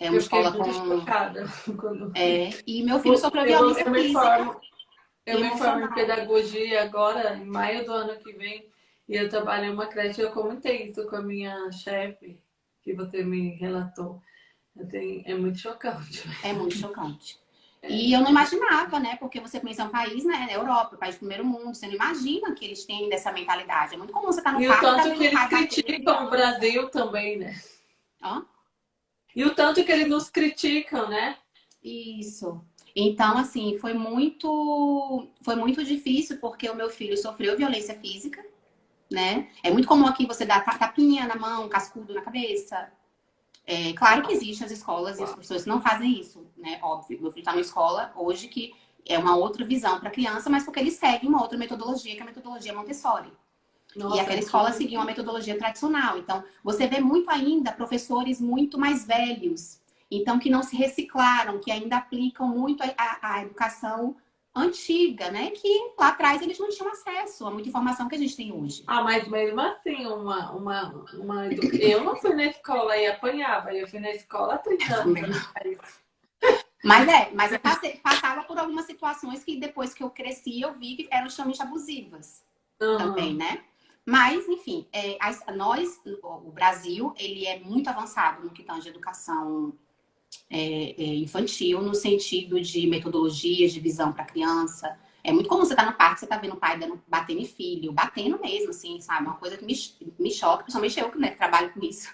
É 0.00 0.10
uma 0.10 0.16
eu 0.16 0.20
escola 0.20 0.52
com. 0.52 0.64
Quando... 1.78 2.12
É, 2.14 2.50
e 2.66 2.82
meu 2.82 2.98
filho 2.98 3.16
sofreu 3.16 3.44
violência 3.44 3.82
eu, 3.82 3.86
eu 3.86 3.92
me 3.92 4.12
formo, 4.12 4.60
eu 5.24 5.40
me 5.40 5.50
formo 5.56 5.84
em 5.84 5.94
pedagogia 5.94 6.82
agora, 6.82 7.36
em 7.36 7.46
maio 7.46 7.84
do 7.84 7.92
ano 7.92 8.18
que 8.18 8.32
vem, 8.32 8.66
e 9.08 9.16
eu 9.16 9.28
trabalho 9.28 9.66
em 9.66 9.72
uma 9.72 9.86
creche. 9.86 10.20
Eu 10.20 10.32
comentei 10.32 10.88
isso 10.88 11.06
com 11.06 11.16
a 11.16 11.22
minha 11.22 11.70
chefe, 11.72 12.38
que 12.82 12.92
você 12.92 13.24
me 13.24 13.54
relatou. 13.56 14.22
Tenho, 14.90 15.22
é 15.24 15.34
muito 15.34 15.58
chocante. 15.58 16.22
É 16.44 16.52
muito 16.52 16.76
chocante. 16.76 17.38
E 17.88 18.12
eu 18.12 18.20
não 18.20 18.30
imaginava, 18.30 18.98
né? 18.98 19.14
Porque 19.20 19.38
você 19.38 19.60
pensa 19.60 19.84
um 19.84 19.88
país, 19.88 20.24
né? 20.24 20.48
Europa, 20.50 20.96
país 20.96 21.14
do 21.14 21.20
primeiro 21.20 21.44
mundo, 21.44 21.72
você 21.72 21.86
não 21.86 21.94
imagina 21.94 22.52
que 22.52 22.64
eles 22.64 22.84
têm 22.84 23.08
dessa 23.08 23.30
mentalidade. 23.30 23.94
É 23.94 23.96
muito 23.96 24.12
comum 24.12 24.26
você 24.26 24.40
estar 24.40 24.50
tá 24.50 24.58
no 24.58 24.64
E 24.64 24.66
parque, 24.66 24.84
o 24.84 24.88
tanto 24.88 25.08
tá 25.08 25.14
que 25.14 25.24
eles 25.24 25.46
criticam 25.46 26.26
o 26.26 26.28
Brasil 26.30 26.90
também, 26.90 27.38
né? 27.38 27.54
Hã? 28.20 28.44
E 29.34 29.44
o 29.44 29.54
tanto 29.54 29.84
que 29.84 29.92
eles 29.92 30.08
nos 30.08 30.28
criticam, 30.28 31.08
né? 31.08 31.38
Isso. 31.80 32.60
Então, 32.96 33.38
assim, 33.38 33.78
foi 33.78 33.94
muito, 33.94 35.28
foi 35.42 35.54
muito 35.54 35.84
difícil 35.84 36.38
porque 36.38 36.68
o 36.68 36.74
meu 36.74 36.90
filho 36.90 37.16
sofreu 37.16 37.56
violência 37.56 37.94
física, 37.94 38.44
né? 39.10 39.48
É 39.62 39.70
muito 39.70 39.88
comum 39.88 40.06
aqui 40.06 40.26
você 40.26 40.44
dar 40.44 40.64
tapinha 40.64 41.26
na 41.26 41.36
mão, 41.36 41.68
cascudo 41.68 42.14
na 42.14 42.22
cabeça, 42.22 42.90
é, 43.70 43.92
claro 43.92 44.22
que 44.22 44.32
existem 44.32 44.64
as 44.64 44.72
escolas 44.72 45.18
e 45.18 45.22
as 45.22 45.34
pessoas 45.34 45.66
não 45.66 45.78
fazem 45.78 46.18
isso, 46.18 46.42
né? 46.56 46.78
Óbvio. 46.80 47.20
Meu 47.20 47.30
filho 47.30 47.42
está 47.42 47.52
numa 47.52 47.60
escola 47.60 48.10
hoje 48.16 48.48
que 48.48 48.72
é 49.06 49.18
uma 49.18 49.36
outra 49.36 49.62
visão 49.62 50.00
para 50.00 50.08
a 50.08 50.10
criança, 50.10 50.48
mas 50.48 50.64
porque 50.64 50.80
ele 50.80 50.90
segue 50.90 51.26
uma 51.26 51.42
outra 51.42 51.58
metodologia, 51.58 52.14
que 52.14 52.20
é 52.20 52.22
a 52.22 52.26
metodologia 52.26 52.72
Montessori. 52.72 53.30
Nossa, 53.94 54.16
e 54.16 54.20
aquela 54.20 54.38
escola 54.38 54.72
seguia 54.72 54.98
uma 54.98 55.04
metodologia 55.04 55.58
tradicional. 55.58 56.16
Então, 56.16 56.42
você 56.64 56.86
vê 56.86 56.98
muito 56.98 57.28
ainda 57.28 57.70
professores 57.70 58.40
muito 58.40 58.78
mais 58.78 59.06
velhos, 59.06 59.82
então 60.10 60.38
que 60.38 60.48
não 60.48 60.62
se 60.62 60.74
reciclaram, 60.74 61.58
que 61.58 61.70
ainda 61.70 61.98
aplicam 61.98 62.48
muito 62.48 62.82
a, 62.82 62.86
a, 62.96 63.34
a 63.34 63.42
educação 63.42 64.16
antiga, 64.58 65.30
né? 65.30 65.50
Que 65.50 65.92
lá 65.98 66.08
atrás 66.08 66.42
eles 66.42 66.58
não 66.58 66.68
tinham 66.68 66.90
acesso 66.90 67.46
a 67.46 67.50
muita 67.50 67.68
informação 67.68 68.08
que 68.08 68.14
a 68.14 68.18
gente 68.18 68.36
tem 68.36 68.52
hoje. 68.52 68.82
Ah, 68.86 69.02
mas 69.02 69.28
mesmo 69.28 69.60
assim, 69.60 70.06
uma, 70.06 70.52
uma, 70.52 71.04
uma... 71.14 71.46
eu 71.80 72.04
não 72.04 72.16
fui 72.16 72.34
na 72.34 72.46
escola 72.46 72.96
e 72.96 73.06
apanhava, 73.06 73.72
eu 73.72 73.86
fui 73.88 74.00
na 74.00 74.10
escola 74.10 74.54
há 74.54 74.58
30 74.58 74.94
anos. 74.94 75.50
Mas 76.84 77.08
é, 77.08 77.30
mas 77.34 77.52
eu 77.52 77.58
passei, 77.58 77.96
passava 77.96 78.44
por 78.44 78.56
algumas 78.56 78.84
situações 78.84 79.42
que 79.42 79.58
depois 79.58 79.92
que 79.92 80.02
eu 80.02 80.10
cresci, 80.10 80.60
eu 80.60 80.72
vi 80.72 80.96
que 80.96 81.08
eram 81.10 81.26
extremamente 81.26 81.60
abusivas 81.62 82.44
uhum. 82.80 82.98
também, 82.98 83.34
né? 83.34 83.64
Mas, 84.06 84.48
enfim, 84.48 84.88
é, 84.90 85.18
nós, 85.54 86.00
o 86.22 86.50
Brasil, 86.50 87.12
ele 87.18 87.44
é 87.46 87.58
muito 87.58 87.90
avançado 87.90 88.42
no 88.42 88.50
que 88.50 88.62
tange 88.62 88.88
educação 88.88 89.74
é, 90.50 90.94
é, 91.02 91.14
infantil, 91.16 91.82
no 91.82 91.94
sentido 91.94 92.60
de 92.60 92.86
metodologias 92.86 93.72
de 93.72 93.80
visão 93.80 94.12
para 94.12 94.24
criança. 94.24 94.98
É 95.22 95.32
muito 95.32 95.48
comum 95.48 95.64
você 95.64 95.72
estar 95.72 95.84
tá 95.84 95.90
no 95.90 95.96
parque, 95.96 96.20
você 96.20 96.26
tá 96.26 96.38
vendo 96.38 96.54
o 96.54 96.56
pai 96.56 96.78
dando, 96.78 97.02
batendo 97.06 97.40
em 97.40 97.46
filho, 97.46 97.92
batendo 97.92 98.38
mesmo, 98.40 98.70
assim, 98.70 99.00
sabe? 99.00 99.26
Uma 99.26 99.36
coisa 99.36 99.56
que 99.56 99.64
me, 99.64 99.74
me 100.18 100.30
choca, 100.30 100.62
principalmente 100.62 100.98
eu 100.98 101.10
que 101.10 101.18
né, 101.18 101.30
trabalho 101.32 101.72
com 101.72 101.84
isso. 101.84 102.08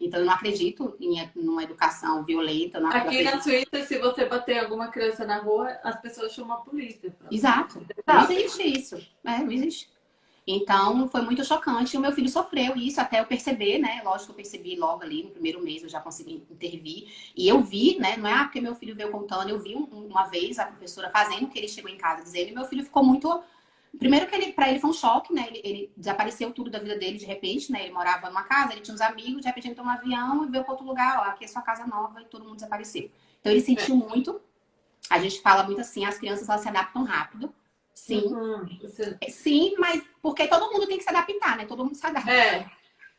Então, 0.00 0.20
eu 0.20 0.26
não 0.26 0.32
acredito 0.32 0.96
em 1.00 1.30
uma 1.36 1.62
educação 1.62 2.24
violenta. 2.24 2.80
Não 2.80 2.90
Aqui 2.90 3.22
na 3.22 3.40
Suíça, 3.40 3.84
se 3.86 3.98
você 3.98 4.26
bater 4.26 4.58
alguma 4.58 4.88
criança 4.88 5.24
na 5.24 5.38
rua, 5.38 5.78
as 5.82 6.00
pessoas 6.00 6.32
chamam 6.32 6.56
a 6.56 6.60
polícia. 6.60 7.14
Exato. 7.30 7.86
Não 8.06 8.30
existe 8.30 8.62
isso. 8.62 8.96
É, 9.24 9.38
não 9.38 9.52
existe. 9.52 9.93
Então, 10.46 11.08
foi 11.08 11.22
muito 11.22 11.42
chocante. 11.44 11.94
E 11.94 11.98
o 11.98 12.00
meu 12.00 12.12
filho 12.12 12.28
sofreu 12.28 12.76
isso 12.76 13.00
até 13.00 13.20
eu 13.20 13.26
perceber, 13.26 13.78
né? 13.78 14.02
Lógico 14.04 14.26
que 14.26 14.32
eu 14.32 14.36
percebi 14.36 14.76
logo 14.76 15.02
ali 15.02 15.22
no 15.22 15.30
primeiro 15.30 15.62
mês, 15.62 15.82
eu 15.82 15.88
já 15.88 16.00
consegui 16.00 16.44
intervir. 16.50 17.10
E 17.34 17.48
eu 17.48 17.60
vi, 17.60 17.98
né? 17.98 18.16
Não 18.16 18.28
é 18.28 18.32
ah, 18.34 18.44
porque 18.44 18.60
meu 18.60 18.74
filho 18.74 18.94
veio 18.94 19.10
contando, 19.10 19.48
eu 19.48 19.58
vi 19.58 19.74
uma 19.74 20.26
vez 20.26 20.58
a 20.58 20.66
professora 20.66 21.10
fazendo 21.10 21.48
que 21.48 21.58
ele 21.58 21.68
chegou 21.68 21.90
em 21.90 21.96
casa 21.96 22.22
dizendo, 22.22 22.50
e 22.50 22.54
meu 22.54 22.66
filho 22.66 22.84
ficou 22.84 23.02
muito. 23.02 23.42
Primeiro 23.98 24.26
que 24.26 24.34
ele, 24.34 24.52
para 24.52 24.68
ele 24.68 24.80
foi 24.80 24.90
um 24.90 24.94
choque, 24.94 25.32
né? 25.32 25.46
Ele, 25.48 25.60
ele, 25.64 25.92
desapareceu 25.96 26.52
tudo 26.52 26.68
da 26.68 26.78
vida 26.78 26.98
dele 26.98 27.16
de 27.16 27.24
repente, 27.24 27.72
né? 27.72 27.84
Ele 27.84 27.92
morava 27.92 28.28
numa 28.28 28.42
casa, 28.42 28.72
ele 28.72 28.82
tinha 28.82 28.94
uns 28.94 29.00
amigos, 29.00 29.40
de 29.40 29.46
repente 29.46 29.66
ele 29.66 29.72
entrou 29.72 29.86
um 29.86 29.90
avião 29.90 30.44
e 30.44 30.50
veio 30.50 30.64
para 30.64 30.72
outro 30.72 30.86
lugar, 30.86 31.20
ó, 31.20 31.30
aqui 31.30 31.44
é 31.44 31.48
sua 31.48 31.62
casa 31.62 31.86
nova 31.86 32.20
e 32.20 32.24
todo 32.24 32.44
mundo 32.44 32.56
desapareceu. 32.56 33.10
Então 33.40 33.52
ele 33.52 33.62
sentiu 33.62 33.94
é. 33.94 33.98
muito. 33.98 34.40
A 35.08 35.18
gente 35.18 35.40
fala 35.40 35.62
muito 35.62 35.80
assim, 35.80 36.04
as 36.04 36.18
crianças 36.18 36.48
elas 36.48 36.60
se 36.60 36.68
adaptam 36.68 37.04
rápido. 37.04 37.54
Sim. 37.94 38.24
Uhum. 38.26 38.66
É, 39.20 39.30
sim, 39.30 39.74
mas 39.78 40.02
porque 40.20 40.48
todo 40.48 40.72
mundo 40.72 40.86
tem 40.86 40.98
que 40.98 41.04
se 41.04 41.10
adaptar, 41.10 41.56
né? 41.56 41.64
Todo 41.64 41.84
mundo 41.84 41.94
se 41.94 42.04
adapta. 42.04 42.30
É. 42.30 42.66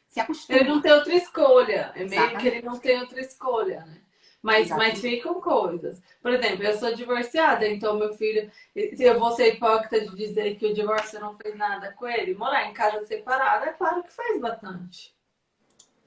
Se 0.10 0.20
acostuma. 0.20 0.60
Ele 0.60 0.70
não 0.70 0.82
tem 0.82 0.92
outra 0.92 1.14
escolha. 1.16 1.92
É 1.96 2.00
meio 2.00 2.14
Exatamente. 2.14 2.42
que 2.42 2.48
ele 2.48 2.62
não 2.62 2.78
tem 2.78 3.00
outra 3.00 3.22
escolha, 3.22 3.86
né? 3.86 4.02
Mas, 4.42 4.70
mas 4.70 5.02
ficam 5.02 5.42
coisas. 5.42 6.00
Por 6.22 6.32
exemplo, 6.32 6.64
eu 6.64 6.78
sou 6.78 6.94
divorciada, 6.94 7.68
então 7.68 7.98
meu 7.98 8.14
filho. 8.14 8.52
Eu 8.76 9.20
vou 9.20 9.32
ser 9.32 9.56
hipócrita 9.56 10.02
de 10.02 10.16
dizer 10.16 10.56
que 10.58 10.68
o 10.68 10.74
divórcio 10.74 11.20
não 11.20 11.36
fez 11.36 11.58
nada 11.58 11.94
com 11.94 12.08
ele, 12.08 12.36
morar 12.36 12.70
em 12.70 12.74
casa 12.74 13.04
separada, 13.08 13.66
é 13.66 13.74
claro 13.74 14.04
que 14.04 14.12
faz 14.12 14.40
bastante. 14.40 15.16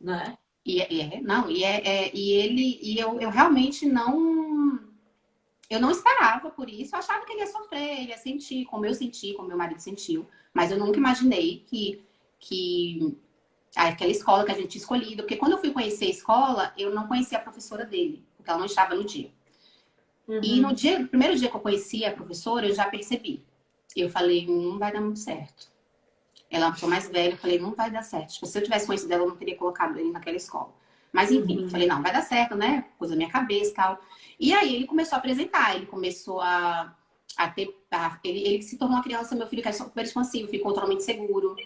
Né? 0.00 0.38
E, 0.64 0.80
é, 0.80 1.16
é 1.16 1.20
não, 1.20 1.50
e, 1.50 1.64
é, 1.64 1.80
é, 1.84 2.10
e 2.14 2.32
ele. 2.32 2.78
E 2.80 2.96
eu, 2.96 3.20
eu 3.20 3.28
realmente 3.28 3.84
não 3.86 4.87
eu 5.70 5.80
não 5.80 5.90
esperava 5.90 6.50
por 6.50 6.68
isso, 6.68 6.94
eu 6.94 6.98
achava 6.98 7.24
que 7.24 7.32
ele 7.32 7.40
ia 7.40 7.46
sofrer, 7.46 8.00
ele 8.00 8.10
ia 8.10 8.18
sentir, 8.18 8.64
como 8.64 8.86
eu 8.86 8.94
senti, 8.94 9.34
como 9.34 9.48
meu 9.48 9.56
marido 9.56 9.80
sentiu. 9.80 10.26
Mas 10.52 10.70
eu 10.70 10.78
nunca 10.78 10.98
imaginei 10.98 11.64
que, 11.66 12.02
que 12.38 13.16
aquela 13.76 14.10
escola 14.10 14.44
que 14.44 14.52
a 14.52 14.54
gente 14.54 14.68
tinha 14.68 14.80
escolhido, 14.80 15.22
porque 15.22 15.36
quando 15.36 15.52
eu 15.52 15.58
fui 15.58 15.70
conhecer 15.70 16.06
a 16.06 16.10
escola, 16.10 16.72
eu 16.76 16.94
não 16.94 17.06
conhecia 17.06 17.38
a 17.38 17.40
professora 17.40 17.84
dele, 17.84 18.24
porque 18.36 18.48
ela 18.48 18.58
não 18.58 18.66
estava 18.66 18.94
no 18.94 19.04
dia. 19.04 19.30
Uhum. 20.26 20.40
E 20.42 20.60
no 20.60 20.74
dia, 20.74 20.98
no 20.98 21.08
primeiro 21.08 21.36
dia 21.36 21.50
que 21.50 21.56
eu 21.56 21.60
conheci 21.60 22.04
a 22.04 22.12
professora, 22.12 22.66
eu 22.66 22.74
já 22.74 22.86
percebi. 22.86 23.42
Eu 23.94 24.08
falei, 24.10 24.46
não 24.46 24.78
vai 24.78 24.92
dar 24.92 25.00
muito 25.00 25.18
certo. 25.18 25.70
Ela 26.50 26.64
é 26.64 26.68
uma 26.68 26.74
pessoa 26.74 26.90
mais 26.90 27.08
velha, 27.08 27.32
eu 27.32 27.38
falei, 27.38 27.58
não 27.58 27.74
vai 27.74 27.90
dar 27.90 28.02
certo. 28.02 28.32
Tipo, 28.34 28.46
se 28.46 28.58
eu 28.58 28.62
tivesse 28.62 28.86
conhecido 28.86 29.12
ela, 29.12 29.24
eu 29.24 29.28
não 29.28 29.36
teria 29.36 29.56
colocado 29.56 29.98
ele 29.98 30.10
naquela 30.10 30.36
escola. 30.36 30.72
Mas 31.12 31.30
enfim, 31.30 31.62
uhum. 31.62 31.70
falei, 31.70 31.86
não, 31.86 32.02
vai 32.02 32.12
dar 32.12 32.22
certo, 32.22 32.54
né? 32.54 32.84
Coisa 32.98 33.14
da 33.14 33.18
minha 33.18 33.30
cabeça 33.30 33.70
e 33.70 33.74
tal. 33.74 34.00
E 34.38 34.52
aí 34.52 34.74
ele 34.74 34.86
começou 34.86 35.16
a 35.16 35.18
apresentar, 35.18 35.74
ele 35.74 35.86
começou 35.86 36.40
a, 36.40 36.94
a 37.36 37.48
ter. 37.48 37.76
A, 37.90 38.18
ele, 38.22 38.40
ele 38.40 38.62
se 38.62 38.78
tornou 38.78 38.96
uma 38.96 39.02
criança, 39.02 39.34
meu 39.34 39.46
filho, 39.46 39.62
que 39.62 39.68
é 39.68 39.72
super 39.72 40.04
expansivo, 40.04 40.48
ficou 40.48 40.72
totalmente 40.72 41.02
seguro. 41.02 41.56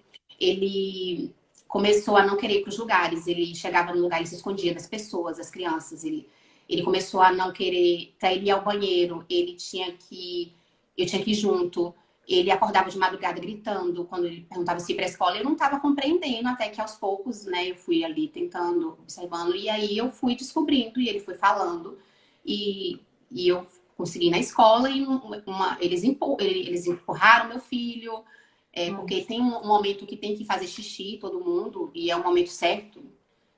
Ele 0.41 1.35
começou 1.69 2.17
a 2.17 2.25
não 2.25 2.37
querer 2.37 2.59
ir 2.59 2.63
para 2.63 2.71
os 2.71 2.79
lugares. 2.79 3.27
Ele 3.27 3.55
chegava 3.55 3.95
no 3.95 4.01
lugar 4.01 4.23
e 4.23 4.27
se 4.27 4.37
escondia 4.37 4.75
das 4.75 4.87
pessoas, 4.87 5.37
das 5.37 5.51
crianças. 5.51 6.05
Ele, 6.05 6.29
ele 6.69 6.83
começou 6.83 7.21
a 7.21 7.31
não 7.31 7.53
querer, 7.53 8.15
para 8.19 8.33
ele 8.33 8.47
ir 8.47 8.51
ao 8.51 8.63
banheiro, 8.63 9.25
ele 9.29 9.55
tinha 9.55 9.93
que. 9.93 10.55
Eu 10.97 11.07
tinha 11.07 11.23
que 11.23 11.33
ir 11.33 11.35
junto. 11.35 11.95
Ele 12.27 12.51
acordava 12.51 12.89
de 12.89 12.97
madrugada 12.97 13.41
gritando 13.41 14.05
quando 14.05 14.27
ele 14.27 14.47
perguntava 14.49 14.79
se 14.81 14.93
ir 14.93 14.95
para 14.95 15.05
a 15.05 15.09
escola. 15.09 15.37
Eu 15.37 15.45
não 15.45 15.55
estava 15.55 15.81
compreendendo, 15.81 16.49
até 16.49 16.69
que 16.69 16.81
aos 16.81 16.95
poucos, 16.95 17.45
né, 17.47 17.71
eu 17.71 17.75
fui 17.75 18.05
ali 18.05 18.29
tentando, 18.29 18.91
observando, 19.01 19.57
e 19.57 19.69
aí 19.69 19.99
eu 19.99 20.11
fui 20.11 20.37
descobrindo, 20.37 21.01
e 21.01 21.09
ele 21.09 21.19
foi 21.19 21.35
falando, 21.35 21.99
e, 22.45 23.01
e 23.31 23.49
eu 23.49 23.67
consegui 23.97 24.27
ir 24.27 24.31
na 24.31 24.39
escola, 24.39 24.91
e 24.91 25.03
uma, 25.03 25.77
eles, 25.81 26.03
empur, 26.03 26.37
eles 26.41 26.87
empurraram 26.87 27.49
meu 27.49 27.61
filho, 27.61 28.25
é, 28.73 28.91
porque 28.91 29.23
tem 29.23 29.41
um 29.41 29.67
momento 29.67 30.07
que 30.07 30.17
tem 30.17 30.35
que 30.35 30.45
fazer 30.45 30.67
xixi, 30.67 31.19
todo 31.21 31.45
mundo, 31.45 31.91
e 31.95 32.11
é 32.11 32.17
um 32.17 32.23
momento 32.23 32.51
certo, 32.51 33.03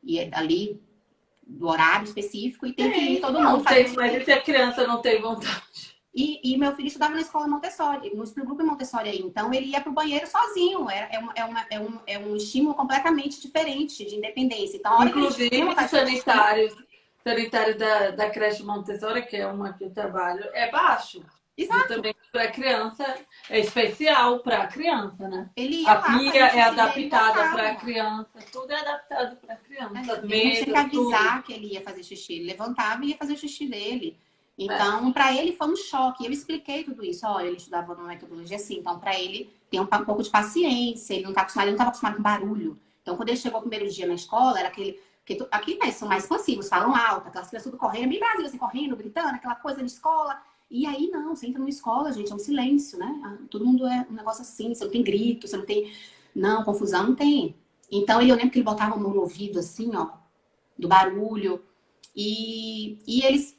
e 0.03 0.19
é 0.19 0.29
ali 0.33 0.81
do 1.47 1.69
horário 1.69 2.05
específico, 2.05 2.67
e 2.67 2.73
tem 2.73 2.91
que 2.91 2.99
ir 2.99 3.21
todo 3.21 3.41
mundo 3.41 3.63
fazer. 3.63 3.85
Tem, 3.85 3.95
mas 3.95 4.25
se 4.25 4.33
a 4.33 4.41
criança 4.41 4.87
não 4.87 5.01
tem 5.01 5.21
vontade. 5.21 5.95
E, 6.15 6.41
e, 6.45 6.57
meu 6.57 6.73
filho 6.77 6.87
estudava 6.87 7.15
na 7.15 7.23
escola 7.23 7.49
Montessori, 7.49 8.15
no 8.15 8.45
grupo 8.45 8.65
Montessori 8.65 9.09
aí. 9.09 9.19
Então, 9.19 9.53
ele 9.53 9.67
ia 9.67 9.81
para 9.81 9.91
o 9.91 9.95
banheiro 9.95 10.25
sozinho. 10.29 10.89
É, 10.89 11.09
é, 11.11 11.19
uma, 11.19 11.33
é, 11.35 11.45
uma, 11.45 11.67
é, 11.69 11.81
um, 11.81 12.01
é 12.07 12.19
um 12.21 12.37
estímulo 12.37 12.73
completamente 12.77 13.43
diferente 13.43 14.05
de 14.05 14.15
independência. 14.15 14.77
Então, 14.77 15.05
Inclusive, 15.05 15.65
os 15.65 15.91
sanitários, 15.91 16.73
sanitário 17.27 17.79
da, 17.79 18.11
da 18.11 18.31
creche 18.31 18.63
Montessori, 18.63 19.23
que 19.27 19.37
é 19.37 19.47
uma 19.47 19.73
que 19.73 19.85
eu 19.85 19.91
trabalho, 19.91 20.45
é 20.53 20.71
baixo. 20.71 21.25
Exato. 21.57 21.87
também 21.87 22.13
para 22.33 22.51
criança 22.51 23.15
é 23.49 23.61
especial 23.61 24.41
para 24.41 24.67
criança, 24.67 25.29
né? 25.29 25.49
Ele 25.55 25.87
a 25.87 26.03
pia 26.03 26.47
é 26.47 26.63
adaptada 26.63 27.53
para 27.53 27.77
criança, 27.77 28.39
tudo 28.51 28.73
é 28.73 28.81
adaptado 28.81 29.37
para 29.37 29.55
criança. 29.57 30.21
É, 30.29 30.37
ele 30.37 30.65
tinha 30.65 30.65
que 30.65 30.97
avisar 30.97 31.35
tudo. 31.35 31.43
que 31.45 31.53
ele 31.53 31.73
ia 31.75 31.81
fazer 31.81 32.03
xixi, 32.03 32.33
ele 32.35 32.47
levantava 32.47 33.05
e 33.05 33.11
ia 33.11 33.17
fazer 33.17 33.35
o 33.35 33.39
xixi 33.39 33.69
dele. 33.69 34.19
Então, 34.59 35.09
é. 35.09 35.13
para 35.13 35.33
ele 35.33 35.53
foi 35.53 35.69
um 35.69 35.77
choque. 35.77 36.25
Eu 36.25 36.33
expliquei 36.33 36.85
tudo 36.85 37.05
isso. 37.05 37.27
Olha, 37.27 37.47
ele 37.47 37.57
estudava 37.57 37.95
numa 37.95 38.09
metodologia 38.09 38.57
assim. 38.57 38.79
Então, 38.79 38.99
para 38.99 39.19
ele, 39.19 39.53
tem 39.69 39.81
um, 39.81 39.87
pouco 39.87 40.23
de 40.23 40.31
paciência. 40.31 41.15
Ele 41.15 41.25
não 41.25 41.33
tá 41.33 41.43
acostumado, 41.43 41.67
ele 41.67 41.77
não 41.77 41.77
estava 41.77 41.91
acostumado 41.91 42.17
com 42.17 42.23
barulho. 42.23 42.79
Então, 43.03 43.17
quando 43.17 43.29
ele 43.29 43.39
chegou 43.39 43.59
o 43.59 43.63
primeiro 43.63 43.89
dia 43.91 44.07
na 44.07 44.15
escola, 44.15 44.59
era 44.59 44.69
aquele. 44.69 45.01
Porque 45.25 45.47
aqui 45.51 45.79
né, 45.79 45.91
são 45.91 46.07
mais 46.07 46.25
expansivos, 46.25 46.69
falam 46.69 46.95
alto, 46.95 47.29
aquelas 47.29 47.49
crianças 47.49 47.71
tudo 47.71 47.81
correndo, 47.81 48.11
bem 48.11 48.21
Brasil, 48.21 48.45
assim, 48.45 48.59
correndo, 48.59 48.95
gritando, 48.95 49.35
aquela 49.35 49.55
coisa 49.55 49.81
de 49.81 49.87
escola. 49.87 50.39
E 50.71 50.87
aí, 50.87 51.09
não, 51.11 51.35
você 51.35 51.47
entra 51.47 51.59
numa 51.59 51.71
escola, 51.71 52.13
gente, 52.13 52.31
é 52.31 52.35
um 52.35 52.39
silêncio, 52.39 52.99
né? 52.99 53.23
Ah, 53.25 53.39
todo 53.49 53.65
mundo 53.65 53.87
é 53.87 54.07
um 54.11 54.13
negócio 54.13 54.43
assim, 54.43 54.75
você 54.75 54.85
não 54.85 54.91
tem 54.91 55.03
grito, 55.03 55.49
você 55.49 55.57
não 55.57 55.65
tem. 55.65 55.91
Não, 56.35 56.63
confusão 56.63 57.09
não 57.09 57.15
tem. 57.15 57.57
Então, 57.91 58.21
eu 58.21 58.35
lembro 58.35 58.51
que 58.51 58.59
ele 58.59 58.65
botava 58.65 58.95
a 58.95 58.99
mão 58.99 59.15
no 59.15 59.21
ouvido, 59.21 59.59
assim, 59.59 59.95
ó, 59.97 60.11
do 60.79 60.89
barulho. 60.89 61.63
E, 62.15 62.99
e 63.07 63.23
eles 63.25 63.57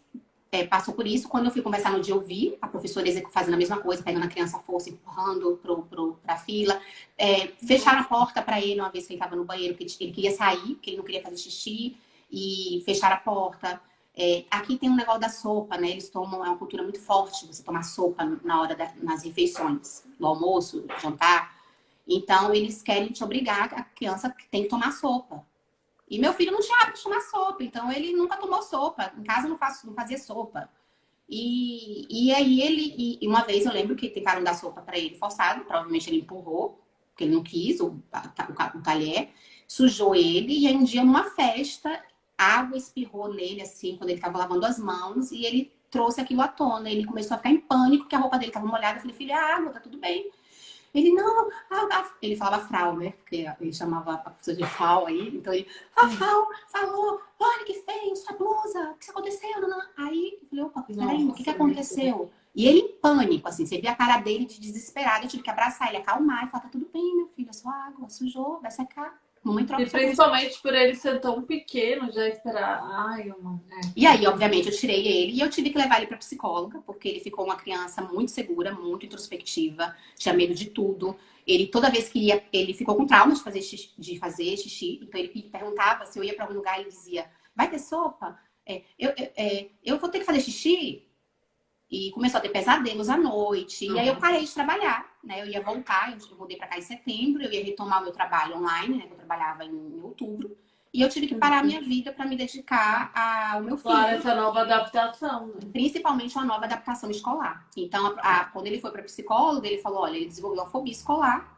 é, 0.51 0.65
passou 0.65 0.93
por 0.93 1.05
isso. 1.05 1.27
Quando 1.27 1.45
eu 1.45 1.51
fui 1.51 1.61
conversar 1.61 1.91
no 1.91 1.99
dia, 1.99 2.13
eu 2.13 2.21
vi 2.21 2.57
a 2.61 2.67
professora 2.67 3.05
fazendo 3.31 3.55
a 3.55 3.57
mesma 3.57 3.77
coisa, 3.77 4.03
pegando 4.03 4.25
a 4.25 4.27
criança 4.27 4.57
à 4.57 4.59
força, 4.61 4.89
empurrando 4.89 5.59
para 6.23 6.35
a 6.35 6.37
fila. 6.37 6.79
É, 7.17 7.47
fecharam 7.65 8.01
a 8.01 8.03
porta 8.03 8.41
para 8.41 8.61
ele 8.61 8.79
uma 8.79 8.89
vez 8.89 9.05
que 9.05 9.13
ele 9.13 9.19
estava 9.19 9.35
no 9.35 9.43
banheiro, 9.43 9.75
que 9.75 9.83
ele 9.83 10.11
queria 10.11 10.31
sair, 10.31 10.75
que 10.75 10.91
ele 10.91 10.97
não 10.97 11.03
queria 11.03 11.21
fazer 11.21 11.37
xixi, 11.37 11.97
e 12.31 12.81
fecharam 12.85 13.15
a 13.15 13.19
porta. 13.19 13.81
É, 14.17 14.45
aqui 14.49 14.77
tem 14.77 14.89
um 14.89 14.95
negócio 14.95 15.19
da 15.19 15.29
sopa, 15.29 15.77
né? 15.77 15.89
Eles 15.89 16.09
tomam, 16.09 16.45
é 16.45 16.47
uma 16.47 16.57
cultura 16.57 16.83
muito 16.83 17.01
forte 17.01 17.45
você 17.45 17.61
tomar 17.61 17.83
sopa 17.83 18.23
na 18.43 18.61
hora 18.61 18.75
da, 18.75 18.93
nas 19.01 19.23
refeições, 19.23 20.05
no 20.17 20.27
almoço, 20.27 20.85
jantar. 21.01 21.53
Então, 22.07 22.53
eles 22.53 22.81
querem 22.81 23.09
te 23.09 23.23
obrigar, 23.23 23.73
a 23.73 23.83
criança 23.83 24.33
tem 24.49 24.63
que 24.63 24.69
tomar 24.69 24.91
sopa. 24.91 25.43
E 26.09 26.19
meu 26.19 26.33
filho 26.33 26.51
não 26.51 26.59
tinha 26.59 26.77
hábito 26.81 26.97
de 26.97 27.03
tomar 27.03 27.21
sopa, 27.21 27.63
então 27.63 27.91
ele 27.91 28.13
nunca 28.13 28.37
tomou 28.37 28.61
sopa. 28.61 29.11
Em 29.17 29.23
casa 29.23 29.47
não, 29.47 29.57
faço, 29.57 29.87
não 29.87 29.93
fazia 29.93 30.17
sopa. 30.17 30.69
E, 31.27 32.05
e 32.09 32.31
aí 32.31 32.61
ele, 32.61 33.17
e 33.21 33.27
uma 33.27 33.41
vez 33.41 33.65
eu 33.65 33.73
lembro 33.73 33.95
que 33.95 34.09
tentaram 34.09 34.43
dar 34.43 34.53
sopa 34.53 34.81
para 34.81 34.97
ele 34.97 35.17
forçado, 35.17 35.65
provavelmente 35.65 36.09
ele 36.09 36.21
empurrou, 36.21 36.79
porque 37.09 37.23
ele 37.23 37.33
não 37.33 37.41
quis, 37.41 37.79
o, 37.79 37.87
o, 37.87 38.77
o 38.77 38.83
talher, 38.83 39.31
sujou 39.67 40.13
ele, 40.13 40.59
e 40.59 40.67
aí 40.67 40.75
um 40.75 40.83
dia 40.83 41.03
numa 41.03 41.23
festa, 41.31 42.03
água 42.37 42.77
espirrou 42.77 43.33
nele, 43.33 43.61
assim, 43.61 43.97
quando 43.97 44.09
ele 44.09 44.19
estava 44.19 44.37
lavando 44.37 44.65
as 44.65 44.77
mãos, 44.77 45.31
e 45.31 45.43
ele 45.45 45.73
trouxe 45.89 46.19
aquilo 46.19 46.41
à 46.41 46.47
tona. 46.47 46.91
Ele 46.91 47.05
começou 47.05 47.35
a 47.35 47.37
ficar 47.37 47.49
em 47.49 47.59
pânico, 47.59 48.03
porque 48.03 48.15
a 48.15 48.19
roupa 48.19 48.37
dele 48.37 48.49
estava 48.49 48.67
molhada. 48.67 48.97
Eu 48.97 49.01
falei, 49.01 49.15
filho, 49.15 49.31
é 49.31 49.53
água, 49.53 49.71
tá 49.71 49.79
tudo 49.79 49.97
bem. 49.97 50.29
Ele, 50.95 51.11
não, 51.11 51.49
a, 51.69 51.75
a... 51.75 52.11
ele 52.21 52.37
falava 52.37 52.65
Frau, 52.65 52.95
né? 52.95 53.11
Porque 53.11 53.45
ele 53.59 53.73
chamava 53.73 54.13
a 54.13 54.29
pessoa 54.29 54.55
de 54.55 54.65
Frau 54.65 55.05
aí. 55.07 55.35
Então 55.35 55.53
ele, 55.53 55.67
a 55.93 56.07
Frau 56.07 56.47
falou, 56.71 57.21
olha 57.37 57.65
que 57.65 57.73
feio, 57.81 58.15
sua 58.15 58.37
blusa, 58.37 58.91
o 58.91 58.97
que 58.97 59.11
aconteceu? 59.11 59.59
Não, 59.59 59.67
não. 59.67 59.81
Aí 59.97 60.39
eu 60.41 60.47
falei, 60.47 60.63
opa, 60.63 60.81
peraí, 60.83 61.27
o 61.27 61.33
que, 61.33 61.43
que 61.43 61.49
aconteceu? 61.49 62.31
E 62.55 62.65
ele 62.65 62.79
em 62.79 62.87
pânico, 62.93 63.49
assim, 63.49 63.65
você 63.65 63.81
via 63.81 63.91
a 63.91 63.95
cara 63.95 64.19
dele 64.19 64.45
de 64.45 64.57
desesperado, 64.57 65.25
eu 65.25 65.29
tive 65.29 65.43
que 65.43 65.49
abraçar 65.49 65.89
ele, 65.89 65.97
acalmar 65.97 66.45
e 66.45 66.47
falar, 66.47 66.63
tá 66.63 66.69
tudo 66.69 66.87
bem, 66.91 67.17
meu 67.17 67.27
filho, 67.27 67.49
é 67.49 67.53
sua 67.53 67.73
água, 67.73 68.09
sujou, 68.09 68.61
vai 68.61 68.71
secar. 68.71 69.21
Mamãe 69.45 69.63
troca 69.63 69.83
e 69.83 69.87
principalmente 69.87 70.59
por 70.59 70.73
ele 70.73 70.95
ser 70.95 71.21
tão 71.21 71.43
pequeno, 71.43 72.11
já 72.11 72.27
esperar. 72.27 72.81
Ai, 72.81 73.31
mãe. 73.39 73.61
É. 73.71 73.81
E 73.95 74.07
aí, 74.07 74.25
obviamente, 74.25 74.69
eu 74.69 74.75
tirei 74.75 75.07
ele 75.07 75.33
e 75.33 75.39
eu 75.39 75.49
tive 75.51 75.69
que 75.69 75.77
levar 75.77 75.97
ele 75.97 76.07
para 76.07 76.17
psicóloga, 76.17 76.81
porque 76.81 77.07
ele 77.07 77.19
ficou 77.19 77.45
uma 77.45 77.55
criança 77.55 78.01
muito 78.01 78.31
segura, 78.31 78.73
muito 78.73 79.05
introspectiva, 79.05 79.95
tinha 80.17 80.33
medo 80.33 80.55
de 80.55 80.71
tudo. 80.71 81.15
Ele 81.45 81.67
toda 81.67 81.91
vez 81.91 82.09
que 82.09 82.17
ia, 82.17 82.43
ele 82.51 82.73
ficou 82.73 82.95
com 82.95 83.05
trauma 83.05 83.35
de 83.35 83.43
fazer 83.43 83.61
xixi, 83.61 83.93
de 83.95 84.17
fazer 84.17 84.57
xixi. 84.57 84.99
Então 85.03 85.19
ele 85.21 85.29
perguntava 85.51 86.07
se 86.07 86.17
eu 86.17 86.23
ia 86.23 86.33
para 86.33 86.45
algum 86.45 86.55
lugar, 86.55 86.79
ele 86.79 86.89
dizia: 86.89 87.29
"Vai 87.55 87.69
ter 87.69 87.77
sopa? 87.77 88.39
É, 88.65 88.81
eu, 88.97 89.13
é, 89.15 89.67
eu 89.83 89.99
vou 89.99 90.09
ter 90.09 90.17
que 90.19 90.25
fazer 90.25 90.41
xixi?" 90.41 91.07
E 91.89 92.11
começou 92.11 92.39
a 92.39 92.41
ter 92.41 92.49
pesadelos 92.49 93.09
à 93.09 93.17
noite. 93.17 93.87
Uhum. 93.87 93.95
E 93.95 93.99
aí 93.99 94.07
eu 94.07 94.15
parei 94.15 94.43
de 94.43 94.53
trabalhar, 94.53 95.05
né? 95.23 95.41
Eu 95.41 95.47
ia 95.47 95.61
voltar, 95.61 96.11
eu 96.11 96.37
mudei 96.37 96.57
para 96.57 96.67
cá 96.67 96.77
em 96.77 96.81
setembro, 96.81 97.43
eu 97.43 97.51
ia 97.51 97.63
retomar 97.63 98.01
o 98.01 98.03
meu 98.03 98.11
trabalho 98.11 98.57
online, 98.57 98.97
né? 98.97 99.07
Eu 99.09 99.15
trabalhava 99.15 99.63
em, 99.63 100.01
outubro. 100.01 100.57
E 100.91 101.01
eu 101.01 101.09
tive 101.09 101.27
que 101.27 101.35
parar 101.35 101.59
a 101.59 101.63
minha 101.63 101.81
vida 101.81 102.13
para 102.13 102.25
me 102.25 102.37
dedicar 102.37 103.11
ao 103.13 103.61
meu 103.61 103.77
filho. 103.77 103.93
Claro, 103.93 104.15
essa 104.15 104.33
nova 104.33 104.61
adaptação. 104.61 105.47
Né? 105.47 105.53
Principalmente 105.73 106.35
uma 106.35 106.45
nova 106.45 106.65
adaptação 106.65 107.11
escolar. 107.11 107.67
Então, 107.75 108.15
a, 108.19 108.39
a, 108.41 108.45
quando 108.45 108.67
ele 108.67 108.79
foi 108.79 108.91
para 108.91 109.03
psicólogo, 109.03 109.65
ele 109.65 109.79
falou: 109.79 110.03
olha, 110.03 110.15
ele 110.15 110.27
desenvolveu 110.27 110.63
a 110.63 110.67
fobia 110.67 110.93
escolar. 110.93 111.55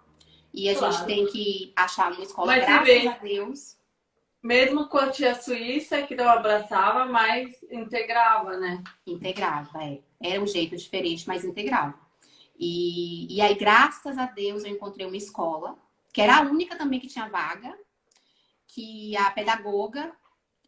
E 0.54 0.68
a 0.68 0.76
claro. 0.76 0.92
gente 0.92 1.06
tem 1.06 1.26
que 1.28 1.72
achar 1.76 2.12
uma 2.12 2.24
escola, 2.24 2.48
Mas 2.48 2.66
graças 2.66 3.06
a 3.06 3.18
Deus. 3.20 3.78
Mesmo 4.42 4.88
com 4.88 4.98
a 4.98 5.10
tia 5.10 5.36
Suíça, 5.36 6.02
que 6.04 6.16
não 6.16 6.28
abraçava, 6.28 7.06
mas 7.06 7.56
integrava, 7.72 8.58
né? 8.58 8.84
Integrava, 9.06 9.84
é. 9.84 10.00
Era 10.22 10.42
um 10.42 10.48
jeito 10.48 10.76
diferente, 10.76 11.28
mas 11.28 11.46
integrava. 11.46 11.98
E, 12.60 13.36
e 13.36 13.42
aí, 13.42 13.56
graças 13.56 14.18
a 14.18 14.26
Deus, 14.26 14.64
eu 14.64 14.72
encontrei 14.72 15.06
uma 15.06 15.18
escola, 15.18 15.78
que 16.12 16.22
era 16.22 16.38
a 16.38 16.42
única 16.42 16.76
também 16.76 17.00
que 17.00 17.08
tinha 17.08 17.30
vaga, 17.30 17.78
que 18.68 19.16
a 19.18 19.30
pedagoga 19.32 20.12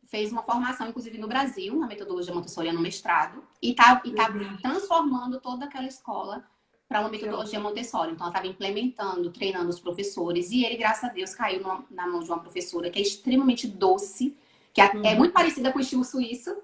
fez 0.10 0.32
uma 0.32 0.44
formação, 0.44 0.88
inclusive 0.88 1.18
no 1.18 1.28
Brasil, 1.28 1.76
na 1.76 1.88
metodologia 1.88 2.34
Montessori 2.34 2.72
no 2.72 2.80
mestrado, 2.80 3.44
e 3.62 3.72
está 3.72 4.02
e 4.04 4.12
tá 4.12 4.30
uhum. 4.30 4.58
transformando 4.58 5.40
toda 5.40 5.66
aquela 5.66 5.88
escola 5.88 6.44
para 6.88 7.02
uma 7.02 7.10
metodologia 7.10 7.60
Montessori. 7.60 8.12
Então, 8.12 8.26
ela 8.26 8.34
estava 8.34 8.48
implementando, 8.48 9.32
treinando 9.32 9.70
os 9.70 9.80
professores, 9.80 10.50
e 10.52 10.66
ele, 10.66 10.78
graças 10.78 11.04
a 11.04 11.14
Deus, 11.14 11.36
caiu 11.36 11.62
no, 11.62 11.86
na 11.92 12.08
mão 12.08 12.22
de 12.22 12.30
uma 12.30 12.40
professora 12.40 12.90
que 12.90 12.98
é 12.98 13.02
extremamente 13.02 13.68
doce, 13.68 14.36
que 14.74 14.82
é, 14.82 14.86
é 14.86 14.94
uhum. 14.96 15.06
é 15.06 15.16
muito 15.16 15.34
parecida 15.34 15.72
com 15.72 15.78
o 15.78 15.82
estilo 15.82 16.04
suíço, 16.04 16.56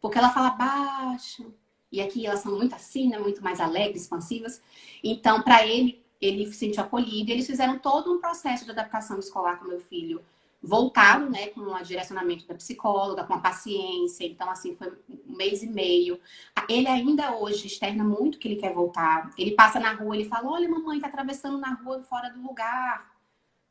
porque 0.00 0.18
ela 0.18 0.30
fala 0.30 0.50
baixo, 0.50 1.52
e 1.92 2.00
aqui 2.00 2.26
elas 2.26 2.40
são 2.40 2.56
muito 2.56 2.74
assim, 2.74 3.08
né? 3.08 3.18
muito 3.18 3.42
mais 3.42 3.60
alegres, 3.60 4.02
expansivas. 4.02 4.62
Então, 5.02 5.42
para 5.42 5.66
ele, 5.66 6.02
ele 6.20 6.46
se 6.46 6.54
sentiu 6.54 6.82
acolhido. 6.82 7.30
E 7.30 7.32
eles 7.32 7.46
fizeram 7.46 7.78
todo 7.78 8.12
um 8.12 8.20
processo 8.20 8.64
de 8.64 8.70
adaptação 8.70 9.18
escolar 9.18 9.58
com 9.58 9.68
meu 9.68 9.80
filho, 9.80 10.22
voltado, 10.62 11.28
né, 11.30 11.48
com 11.48 11.60
o 11.62 11.82
direcionamento 11.82 12.46
da 12.46 12.54
psicóloga, 12.54 13.24
com 13.24 13.34
a 13.34 13.40
paciência. 13.40 14.24
Então, 14.24 14.48
assim, 14.50 14.76
foi 14.76 14.92
um 15.08 15.36
mês 15.36 15.62
e 15.62 15.66
meio. 15.66 16.20
Ele 16.68 16.86
ainda 16.86 17.34
hoje 17.36 17.66
externa 17.66 18.04
muito 18.04 18.38
que 18.38 18.46
ele 18.46 18.60
quer 18.60 18.72
voltar. 18.74 19.32
Ele 19.38 19.52
passa 19.52 19.80
na 19.80 19.92
rua, 19.94 20.14
ele 20.14 20.28
fala: 20.28 20.50
Olha, 20.50 20.68
mamãe, 20.68 21.00
tá 21.00 21.08
atravessando 21.08 21.58
na 21.58 21.72
rua 21.74 22.02
fora 22.02 22.28
do 22.28 22.42
lugar. 22.42 23.10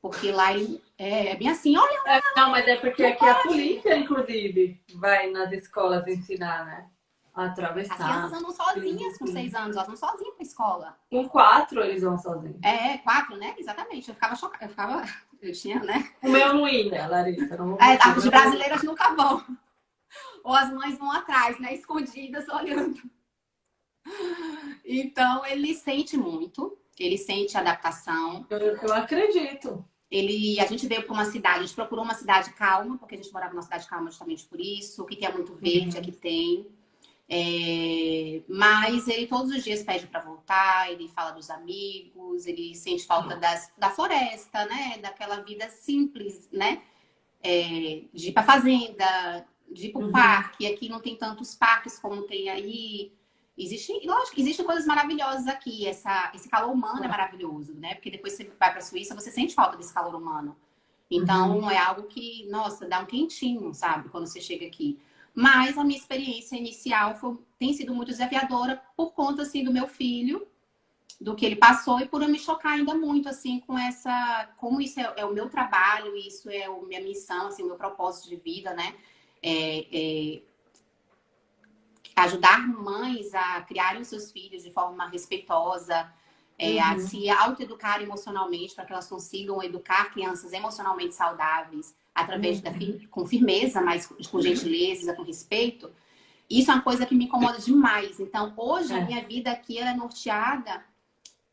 Porque 0.01 0.31
lá 0.31 0.53
ele 0.53 0.81
é, 0.97 1.31
é 1.31 1.35
bem 1.35 1.49
assim, 1.49 1.77
olha. 1.77 2.01
É, 2.07 2.21
não, 2.35 2.51
mas 2.51 2.65
é 2.65 2.77
porque 2.77 3.03
aqui 3.03 3.25
a 3.25 3.35
polícia, 3.35 3.97
inclusive, 3.97 4.81
vai 4.95 5.29
nas 5.29 5.51
escolas 5.51 6.07
ensinar, 6.07 6.65
né? 6.65 6.89
Atravessar. 7.45 7.93
As 7.93 7.99
crianças 7.99 8.33
andam 8.33 8.51
sozinhas 8.51 9.17
com 9.17 9.27
seis 9.27 9.53
anos, 9.53 9.75
elas 9.75 9.87
vão 9.87 9.95
sozinhas 9.95 10.35
pra 10.35 10.43
escola. 10.43 10.97
Com 11.09 11.27
quatro 11.27 11.81
eles 11.81 12.01
vão 12.01 12.17
sozinhos. 12.17 12.57
É, 12.63 12.97
quatro, 12.99 13.37
né? 13.37 13.55
Exatamente. 13.57 14.09
Eu 14.09 14.15
ficava 14.15 14.35
chocada. 14.35 14.65
Eu 14.65 14.69
ficava. 14.69 15.03
Eu 15.41 15.53
tinha, 15.53 15.79
né? 15.79 16.11
O 16.21 16.27
meu 16.27 16.53
não 16.53 16.67
ia, 16.67 17.07
Larissa. 17.07 17.55
Não 17.55 17.77
é, 17.77 17.97
as 18.01 18.25
brasileiras 18.25 18.83
nunca 18.83 19.15
vão. 19.15 19.41
Ou 20.43 20.53
as 20.53 20.69
mães 20.73 20.97
vão 20.97 21.09
atrás, 21.09 21.57
né? 21.61 21.73
Escondidas, 21.73 22.45
olhando. 22.49 23.01
Então, 24.83 25.45
ele 25.45 25.73
sente 25.75 26.17
muito. 26.17 26.77
Ele 26.99 27.17
sente 27.17 27.57
adaptação. 27.57 28.45
Eu, 28.49 28.59
eu 28.59 28.93
acredito. 28.93 29.85
Ele, 30.11 30.59
a 30.59 30.65
gente 30.65 30.87
veio 30.87 31.03
para 31.03 31.13
uma 31.13 31.25
cidade, 31.25 31.59
a 31.59 31.61
gente 31.61 31.75
procurou 31.75 32.03
uma 32.03 32.15
cidade 32.15 32.51
calma, 32.53 32.97
porque 32.97 33.13
a 33.13 33.17
gente 33.17 33.31
morava 33.31 33.53
numa 33.53 33.61
cidade 33.61 33.87
calma 33.87 34.09
justamente 34.09 34.45
por 34.45 34.59
isso. 34.59 35.05
Que 35.05 35.15
tem 35.15 35.31
muito 35.31 35.53
verde, 35.53 35.95
uhum. 35.95 36.01
aqui 36.01 36.11
tem. 36.11 36.67
É, 37.31 38.41
mas 38.49 39.07
ele 39.07 39.27
todos 39.27 39.51
os 39.51 39.63
dias 39.63 39.83
pede 39.83 40.07
para 40.07 40.19
voltar, 40.19 40.91
ele 40.91 41.07
fala 41.09 41.29
dos 41.29 41.51
amigos, 41.51 42.47
ele 42.47 42.73
sente 42.73 43.05
falta 43.05 43.35
das, 43.35 43.71
da 43.77 43.91
floresta, 43.91 44.65
né? 44.65 44.97
Daquela 44.99 45.39
vida 45.41 45.69
simples, 45.69 46.49
né? 46.51 46.81
É, 47.43 48.01
de 48.11 48.29
ir 48.29 48.31
para 48.33 48.41
fazenda, 48.41 49.45
de 49.71 49.87
ir 49.87 49.91
para 49.91 50.01
o 50.01 50.05
uhum. 50.05 50.11
parque. 50.11 50.65
Aqui 50.65 50.89
não 50.89 50.99
tem 50.99 51.15
tantos 51.15 51.53
parques 51.53 51.99
como 51.99 52.23
tem 52.23 52.49
aí. 52.49 53.13
Existe, 53.55 53.93
lógico, 54.07 54.39
existem 54.39 54.65
coisas 54.65 54.87
maravilhosas 54.87 55.45
aqui. 55.47 55.85
Essa, 55.85 56.31
esse 56.33 56.49
calor 56.49 56.73
humano 56.73 57.03
é 57.03 57.07
maravilhoso, 57.07 57.75
né? 57.75 57.93
Porque 57.93 58.09
depois 58.09 58.33
você 58.33 58.45
vai 58.59 58.71
para 58.71 58.79
a 58.79 58.81
Suíça, 58.81 59.13
você 59.13 59.29
sente 59.29 59.53
falta 59.53 59.77
desse 59.77 59.93
calor 59.93 60.15
humano. 60.15 60.57
Então, 61.11 61.59
uhum. 61.59 61.69
é 61.69 61.77
algo 61.77 62.03
que, 62.03 62.47
nossa, 62.49 62.87
dá 62.87 62.99
um 62.99 63.05
quentinho, 63.05 63.71
sabe? 63.71 64.09
Quando 64.09 64.25
você 64.25 64.41
chega 64.41 64.65
aqui. 64.65 64.99
Mas 65.41 65.77
a 65.77 65.85
minha 65.85 65.97
experiência 65.97 66.57
inicial 66.57 67.15
foi, 67.15 67.39
tem 67.57 67.71
sido 67.71 67.95
muito 67.95 68.09
desafiadora 68.09 68.83
por 68.97 69.13
conta, 69.13 69.43
assim, 69.43 69.63
do 69.63 69.71
meu 69.71 69.87
filho, 69.87 70.45
do 71.21 71.33
que 71.33 71.45
ele 71.45 71.55
passou 71.55 71.97
e 72.01 72.05
por 72.05 72.21
eu 72.21 72.27
me 72.27 72.37
chocar 72.37 72.73
ainda 72.73 72.93
muito, 72.93 73.29
assim, 73.29 73.61
com 73.61 73.79
essa... 73.79 74.49
Como 74.57 74.81
isso 74.81 74.99
é, 74.99 75.13
é 75.15 75.23
o 75.23 75.33
meu 75.33 75.49
trabalho, 75.49 76.13
isso 76.17 76.49
é 76.49 76.65
a 76.65 76.81
minha 76.81 76.99
missão, 76.99 77.47
assim, 77.47 77.63
o 77.63 77.67
meu 77.67 77.77
propósito 77.77 78.27
de 78.27 78.35
vida, 78.35 78.73
né? 78.73 78.93
É, 79.41 79.87
é, 79.93 80.41
ajudar 82.17 82.67
mães 82.67 83.33
a 83.33 83.61
criarem 83.61 84.01
os 84.01 84.09
seus 84.09 84.33
filhos 84.33 84.63
de 84.63 84.71
forma 84.71 85.07
respeitosa, 85.07 86.13
é, 86.57 86.71
uhum. 86.71 86.83
a 86.83 86.99
se 86.99 87.29
autoeducar 87.29 88.01
emocionalmente 88.01 88.75
para 88.75 88.83
que 88.83 88.91
elas 88.91 89.07
consigam 89.07 89.63
educar 89.63 90.11
crianças 90.11 90.51
emocionalmente 90.51 91.15
saudáveis 91.15 91.95
através 92.21 92.57
uhum. 92.57 92.63
da 92.63 92.71
com 93.09 93.25
firmeza, 93.25 93.81
mas 93.81 94.07
com 94.07 94.41
gentileza, 94.41 95.13
com 95.13 95.23
respeito. 95.23 95.91
Isso 96.49 96.71
é 96.71 96.73
uma 96.73 96.83
coisa 96.83 97.05
que 97.05 97.13
me 97.13 97.25
incomoda 97.25 97.59
demais. 97.59 98.19
Então, 98.19 98.53
hoje 98.57 98.93
é. 98.93 98.97
a 98.97 99.05
minha 99.05 99.23
vida 99.23 99.51
aqui 99.51 99.77
é 99.77 99.93
norteada. 99.93 100.83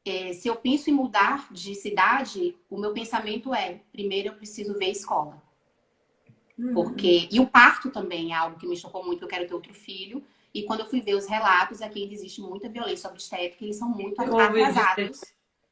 É, 0.05 0.33
se 0.33 0.49
eu 0.49 0.57
penso 0.57 0.89
em 0.89 0.93
mudar 0.93 1.49
de 1.51 1.75
cidade, 1.75 2.57
o 2.71 2.79
meu 2.79 2.93
pensamento 2.93 3.53
é: 3.53 3.81
primeiro 3.93 4.29
eu 4.29 4.35
preciso 4.35 4.79
ver 4.79 4.87
a 4.87 4.91
escola. 4.91 5.43
Uhum. 6.59 6.73
Porque 6.73 7.29
e 7.31 7.39
o 7.39 7.47
parto 7.47 7.91
também 7.91 8.33
é 8.33 8.37
algo 8.37 8.59
que 8.59 8.67
me 8.67 8.77
chocou 8.77 9.05
muito. 9.05 9.23
Eu 9.23 9.29
quero 9.29 9.47
ter 9.47 9.55
outro 9.55 9.75
filho. 9.75 10.25
E 10.55 10.63
quando 10.63 10.81
eu 10.81 10.87
fui 10.87 11.03
ver 11.03 11.15
os 11.15 11.27
relatos, 11.27 11.83
aqui 11.83 12.03
ainda 12.03 12.15
existe 12.15 12.41
muita 12.41 12.67
violência 12.67 13.11
obstétrica, 13.11 13.63
eles 13.63 13.77
são 13.77 13.91
muito 13.91 14.19
atrasados 14.23 15.21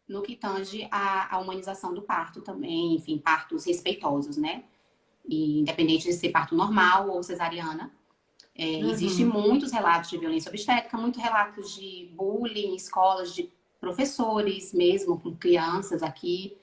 no 0.07 0.21
que 0.21 0.37
tange 0.37 0.87
a, 0.91 1.39
humanização 1.39 1.95
do 1.95 2.03
parto 2.03 2.43
também, 2.43 2.95
enfim, 2.95 3.17
partos 3.17 3.65
respeitosos, 3.65 4.37
né? 4.37 4.65
E 5.27 5.61
independente 5.61 6.05
de 6.05 6.13
ser 6.13 6.31
parto 6.31 6.55
normal 6.55 7.09
ou 7.11 7.23
cesariana. 7.23 7.91
É, 8.57 8.65
uhum. 8.65 8.91
Existem 8.91 9.25
muitos 9.25 9.73
relatos 9.73 10.11
de 10.11 10.19
violência 10.19 10.49
obstétrica, 10.49 10.97
muitos 10.97 11.21
relatos 11.21 11.75
de 11.75 12.11
bullying 12.15 12.73
em 12.73 12.77
escolas, 12.77 13.35
de 13.35 13.51
professores 13.81 14.73
mesmo, 14.73 15.19
com 15.19 15.35
crianças 15.35 16.03
aqui. 16.03 16.57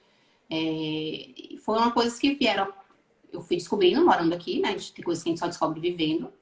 É, 0.50 1.56
foram 1.64 1.90
coisas 1.90 2.18
que 2.18 2.34
vieram, 2.34 2.72
eu 3.32 3.40
fui 3.40 3.56
descobrindo 3.56 4.04
morando 4.04 4.34
aqui, 4.34 4.60
né? 4.60 4.76
Tem 4.94 5.04
coisas 5.04 5.22
que 5.22 5.28
a 5.28 5.32
gente 5.32 5.40
só 5.40 5.46
descobre 5.46 5.80
vivendo. 5.80 6.32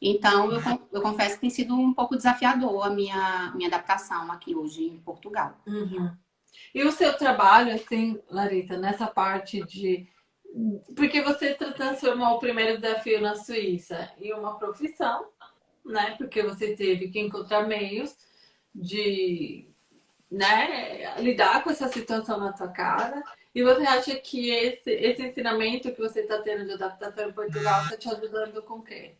Então, 0.00 0.52
eu, 0.52 0.60
eu 0.92 1.00
confesso 1.00 1.36
que 1.36 1.40
tem 1.42 1.50
sido 1.50 1.74
um 1.74 1.92
pouco 1.92 2.16
desafiador 2.16 2.86
a 2.86 2.90
minha, 2.90 3.52
minha 3.54 3.68
adaptação 3.68 4.30
aqui 4.30 4.54
hoje 4.54 4.84
em 4.84 4.98
Portugal. 4.98 5.58
Uhum. 5.66 6.10
E 6.74 6.82
o 6.84 6.92
seu 6.92 7.16
trabalho, 7.16 7.74
assim, 7.74 8.20
Larita, 8.30 8.76
nessa 8.76 9.06
parte 9.06 9.64
de. 9.64 10.06
Porque 10.94 11.20
você 11.20 11.54
transformou 11.54 12.36
o 12.36 12.38
primeiro 12.38 12.80
desafio 12.80 13.20
na 13.20 13.34
Suíça 13.34 14.10
em 14.18 14.32
uma 14.32 14.58
profissão, 14.58 15.28
né? 15.84 16.14
Porque 16.16 16.42
você 16.42 16.74
teve 16.74 17.08
que 17.08 17.20
encontrar 17.20 17.66
meios 17.66 18.16
de 18.74 19.68
né, 20.30 21.18
lidar 21.20 21.62
com 21.62 21.70
essa 21.70 21.88
situação 21.88 22.38
na 22.38 22.56
sua 22.56 22.68
casa. 22.68 23.22
E 23.54 23.62
você 23.62 23.86
acha 23.86 24.16
que 24.16 24.50
esse, 24.50 24.90
esse 24.90 25.22
ensinamento 25.22 25.92
que 25.92 26.00
você 26.00 26.20
está 26.20 26.42
tendo 26.42 26.66
de 26.66 26.72
adaptação 26.72 27.28
em 27.28 27.32
Portugal 27.32 27.82
está 27.84 27.96
te 27.96 28.08
ajudando 28.08 28.62
com 28.62 28.74
o 28.74 28.82
quê? 28.82 29.14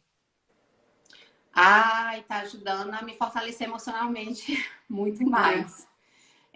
Ai, 1.52 2.22
tá 2.24 2.40
ajudando 2.40 2.92
a 2.92 3.02
me 3.02 3.16
fortalecer 3.16 3.66
emocionalmente 3.66 4.62
muito 4.88 5.24
mais. 5.24 5.84
É, 5.84 5.95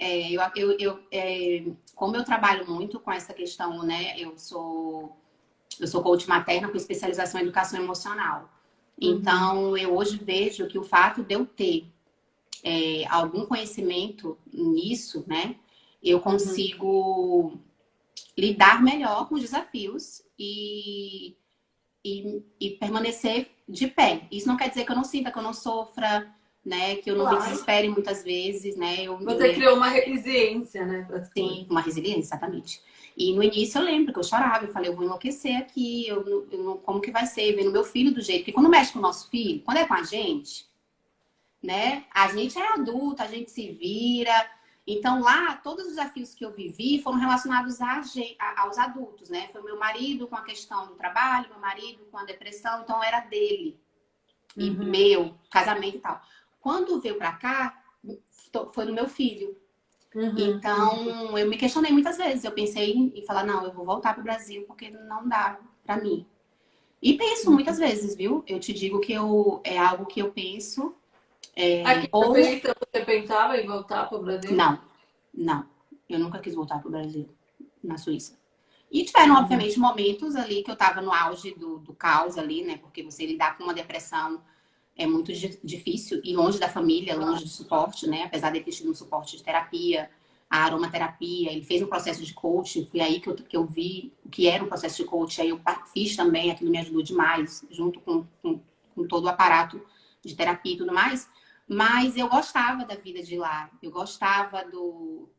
eu, 0.01 0.41
eu, 0.57 0.79
eu 0.79 1.01
é, 1.13 1.65
como 1.95 2.17
eu 2.17 2.25
trabalho 2.25 2.69
muito 2.71 2.99
com 2.99 3.13
essa 3.13 3.35
questão, 3.35 3.83
né? 3.83 4.19
Eu 4.19 4.39
sou 4.39 5.17
eu 5.79 5.87
sou 5.87 6.03
coach 6.03 6.29
materna 6.29 6.69
com 6.69 6.77
especialização 6.77 7.41
em 7.41 7.45
educação 7.45 7.81
emocional. 7.81 8.51
Uhum. 9.01 9.13
Então, 9.13 9.77
eu 9.77 9.97
hoje 9.97 10.19
vejo 10.19 10.67
que 10.67 10.79
o 10.79 10.83
fato 10.83 11.23
de 11.23 11.35
eu 11.35 11.47
ter 11.47 11.87
é, 12.63 13.07
algum 13.09 13.47
conhecimento 13.47 14.37
nisso, 14.53 15.25
né? 15.27 15.57
Eu 16.03 16.19
uhum. 16.19 16.25
consigo 16.25 16.87
uhum. 16.87 17.59
lidar 18.37 18.83
melhor 18.83 19.29
com 19.29 19.35
os 19.35 19.43
desafios 19.43 20.23
e, 20.39 21.37
e, 22.05 22.43
e 22.59 22.71
permanecer 22.71 23.51
de 23.69 23.87
pé. 23.87 24.27
Isso 24.31 24.49
não 24.49 24.57
quer 24.57 24.69
dizer 24.69 24.85
que 24.85 24.93
eu 24.93 24.97
não 24.97 25.05
sinta, 25.05 25.31
que 25.31 25.39
eu 25.39 25.43
não 25.43 25.55
sofra, 25.55 26.35
né? 26.65 26.97
Que 26.97 27.11
eu 27.11 27.17
não 27.17 27.25
claro. 27.25 27.41
me 27.41 27.49
desespere 27.49 27.89
muitas 27.89 28.23
vezes, 28.23 28.77
né? 28.77 29.05
Eu, 29.05 29.19
Você 29.19 29.51
eu... 29.51 29.55
criou 29.55 29.77
uma 29.77 29.89
resiliência, 29.89 30.85
né? 30.85 31.07
Sim, 31.33 31.67
uma 31.71 31.81
resiliência, 31.81 32.21
exatamente. 32.21 32.83
E 33.17 33.33
no 33.35 33.43
início 33.43 33.79
eu 33.79 33.85
lembro 33.85 34.13
que 34.13 34.19
eu 34.19 34.25
chorava, 34.25 34.65
eu 34.65 34.73
falei, 34.73 34.89
eu 34.89 34.97
vou 34.97 35.05
enlouquecer 35.05 35.57
aqui, 35.57 36.07
eu, 36.07 36.49
eu 36.51 36.77
como 36.85 37.01
que 37.01 37.11
vai 37.11 37.27
ser? 37.27 37.55
Vendo 37.55 37.73
meu 37.73 37.85
filho 37.85 38.15
do 38.15 38.21
jeito. 38.21 38.41
Porque 38.41 38.53
quando 38.53 38.69
mexe 38.69 38.93
com 38.93 38.99
o 38.99 39.03
nosso 39.03 39.29
filho, 39.29 39.63
quando 39.63 39.79
é 39.79 39.87
com 39.87 39.95
a 39.95 40.03
gente, 40.03 40.67
né? 41.63 42.05
A 42.13 42.29
gente 42.29 42.59
é 42.59 42.73
adulto, 42.73 43.23
a 43.23 43.27
gente 43.27 43.51
se 43.51 43.71
vira. 43.73 44.51
Então 44.87 45.21
lá, 45.21 45.57
todos 45.57 45.85
os 45.85 45.91
desafios 45.91 46.35
que 46.35 46.45
eu 46.45 46.53
vivi 46.53 47.01
foram 47.03 47.19
relacionados 47.19 47.81
a, 47.81 48.01
a, 48.39 48.63
aos 48.63 48.79
adultos, 48.79 49.29
né? 49.29 49.49
Foi 49.53 49.63
meu 49.63 49.79
marido 49.79 50.27
com 50.27 50.37
a 50.37 50.43
questão 50.43 50.87
do 50.87 50.95
trabalho, 50.95 51.49
meu 51.51 51.59
marido 51.59 52.07
com 52.11 52.19
a 52.19 52.25
depressão, 52.25 52.83
então 52.83 53.03
era 53.03 53.21
dele. 53.21 53.79
E 54.57 54.71
uhum. 54.71 54.85
meu, 54.85 55.35
casamento 55.51 55.97
e 55.97 56.01
tal. 56.01 56.21
Quando 56.61 57.01
veio 57.01 57.17
pra 57.17 57.33
cá, 57.33 57.83
foi 58.73 58.85
no 58.85 58.93
meu 58.93 59.09
filho. 59.09 59.57
Uhum. 60.15 60.35
Então, 60.37 61.39
eu 61.39 61.49
me 61.49 61.57
questionei 61.57 61.93
muitas 61.93 62.17
vezes. 62.17 62.45
Eu 62.45 62.53
pensei 62.53 62.93
em 62.93 63.25
falar, 63.25 63.45
não, 63.45 63.65
eu 63.65 63.73
vou 63.73 63.85
voltar 63.85 64.15
pro 64.15 64.23
Brasil 64.23 64.65
porque 64.67 64.91
não 64.91 65.29
dá 65.29 65.59
pra 65.85 65.97
mim. 65.97 66.27
E 67.03 67.15
penso 67.15 67.49
uhum. 67.49 67.55
muitas 67.55 67.79
vezes, 67.79 68.15
viu? 68.15 68.45
Eu 68.47 68.61
te 68.61 68.73
digo 68.73 69.01
que 69.01 69.13
eu, 69.13 69.61
é 69.65 69.79
algo 69.79 70.07
que 70.07 70.21
eu 70.21 70.31
penso 70.31 70.95
é, 71.55 71.85
Aqui 71.85 72.09
ou... 72.13 72.33
você 72.33 73.05
pensava 73.05 73.59
em 73.59 73.67
voltar 73.67 74.09
para 74.09 74.19
o 74.19 74.23
Brasil? 74.23 74.53
Não, 74.53 74.81
não. 75.35 75.67
Eu 76.09 76.19
nunca 76.19 76.39
quis 76.39 76.55
voltar 76.55 76.79
para 76.79 76.89
o 76.89 76.91
Brasil, 76.91 77.29
na 77.83 77.99
Suíça. 77.99 78.39
E 78.91 79.05
tiveram, 79.05 79.35
uhum. 79.35 79.43
obviamente, 79.43 79.79
momentos 79.79 80.35
ali 80.35 80.63
que 80.63 80.71
eu 80.71 80.75
estava 80.75 81.01
no 81.01 81.13
auge 81.13 81.55
do, 81.55 81.79
do 81.79 81.95
caos 81.95 82.37
ali, 82.37 82.65
né? 82.65 82.79
Porque 82.79 83.03
você 83.03 83.25
lidar 83.25 83.57
com 83.57 83.65
uma 83.65 83.75
depressão 83.75 84.43
é 85.01 85.07
muito 85.07 85.33
difícil 85.65 86.21
e 86.23 86.37
longe 86.37 86.59
da 86.59 86.69
família, 86.69 87.17
longe 87.17 87.43
do 87.43 87.49
suporte, 87.49 88.07
né? 88.07 88.25
Apesar 88.25 88.51
de 88.53 88.61
ter 88.61 88.71
tido 88.71 88.91
um 88.91 88.95
suporte 88.95 89.35
de 89.35 89.43
terapia, 89.43 90.11
a 90.49 90.65
aromaterapia, 90.65 91.51
ele 91.51 91.65
fez 91.65 91.81
um 91.81 91.87
processo 91.87 92.23
de 92.23 92.35
coaching, 92.35 92.85
foi 92.85 93.01
aí 93.01 93.19
que 93.19 93.31
eu, 93.31 93.35
que 93.35 93.57
eu 93.57 93.65
vi 93.65 94.13
o 94.23 94.29
que 94.29 94.47
era 94.47 94.63
um 94.63 94.69
processo 94.69 94.99
de 94.99 95.09
coaching, 95.09 95.41
aí 95.41 95.49
eu 95.49 95.61
fiz 95.91 96.15
também, 96.15 96.51
aquilo 96.51 96.71
me 96.71 96.79
ajudou 96.79 97.03
demais, 97.03 97.65
junto 97.71 97.99
com, 98.01 98.27
com, 98.43 98.61
com 98.95 99.07
todo 99.07 99.25
o 99.25 99.29
aparato 99.29 99.81
de 100.23 100.35
terapia 100.35 100.75
e 100.75 100.77
tudo 100.77 100.93
mais. 100.93 101.31
Mas 101.67 102.19
eu 102.19 102.29
gostava 102.29 102.85
da 102.85 102.95
vida 102.95 103.23
de 103.23 103.39
lá, 103.39 103.71
eu 103.83 103.91
gostava 103.91 104.65
do, 104.65 105.31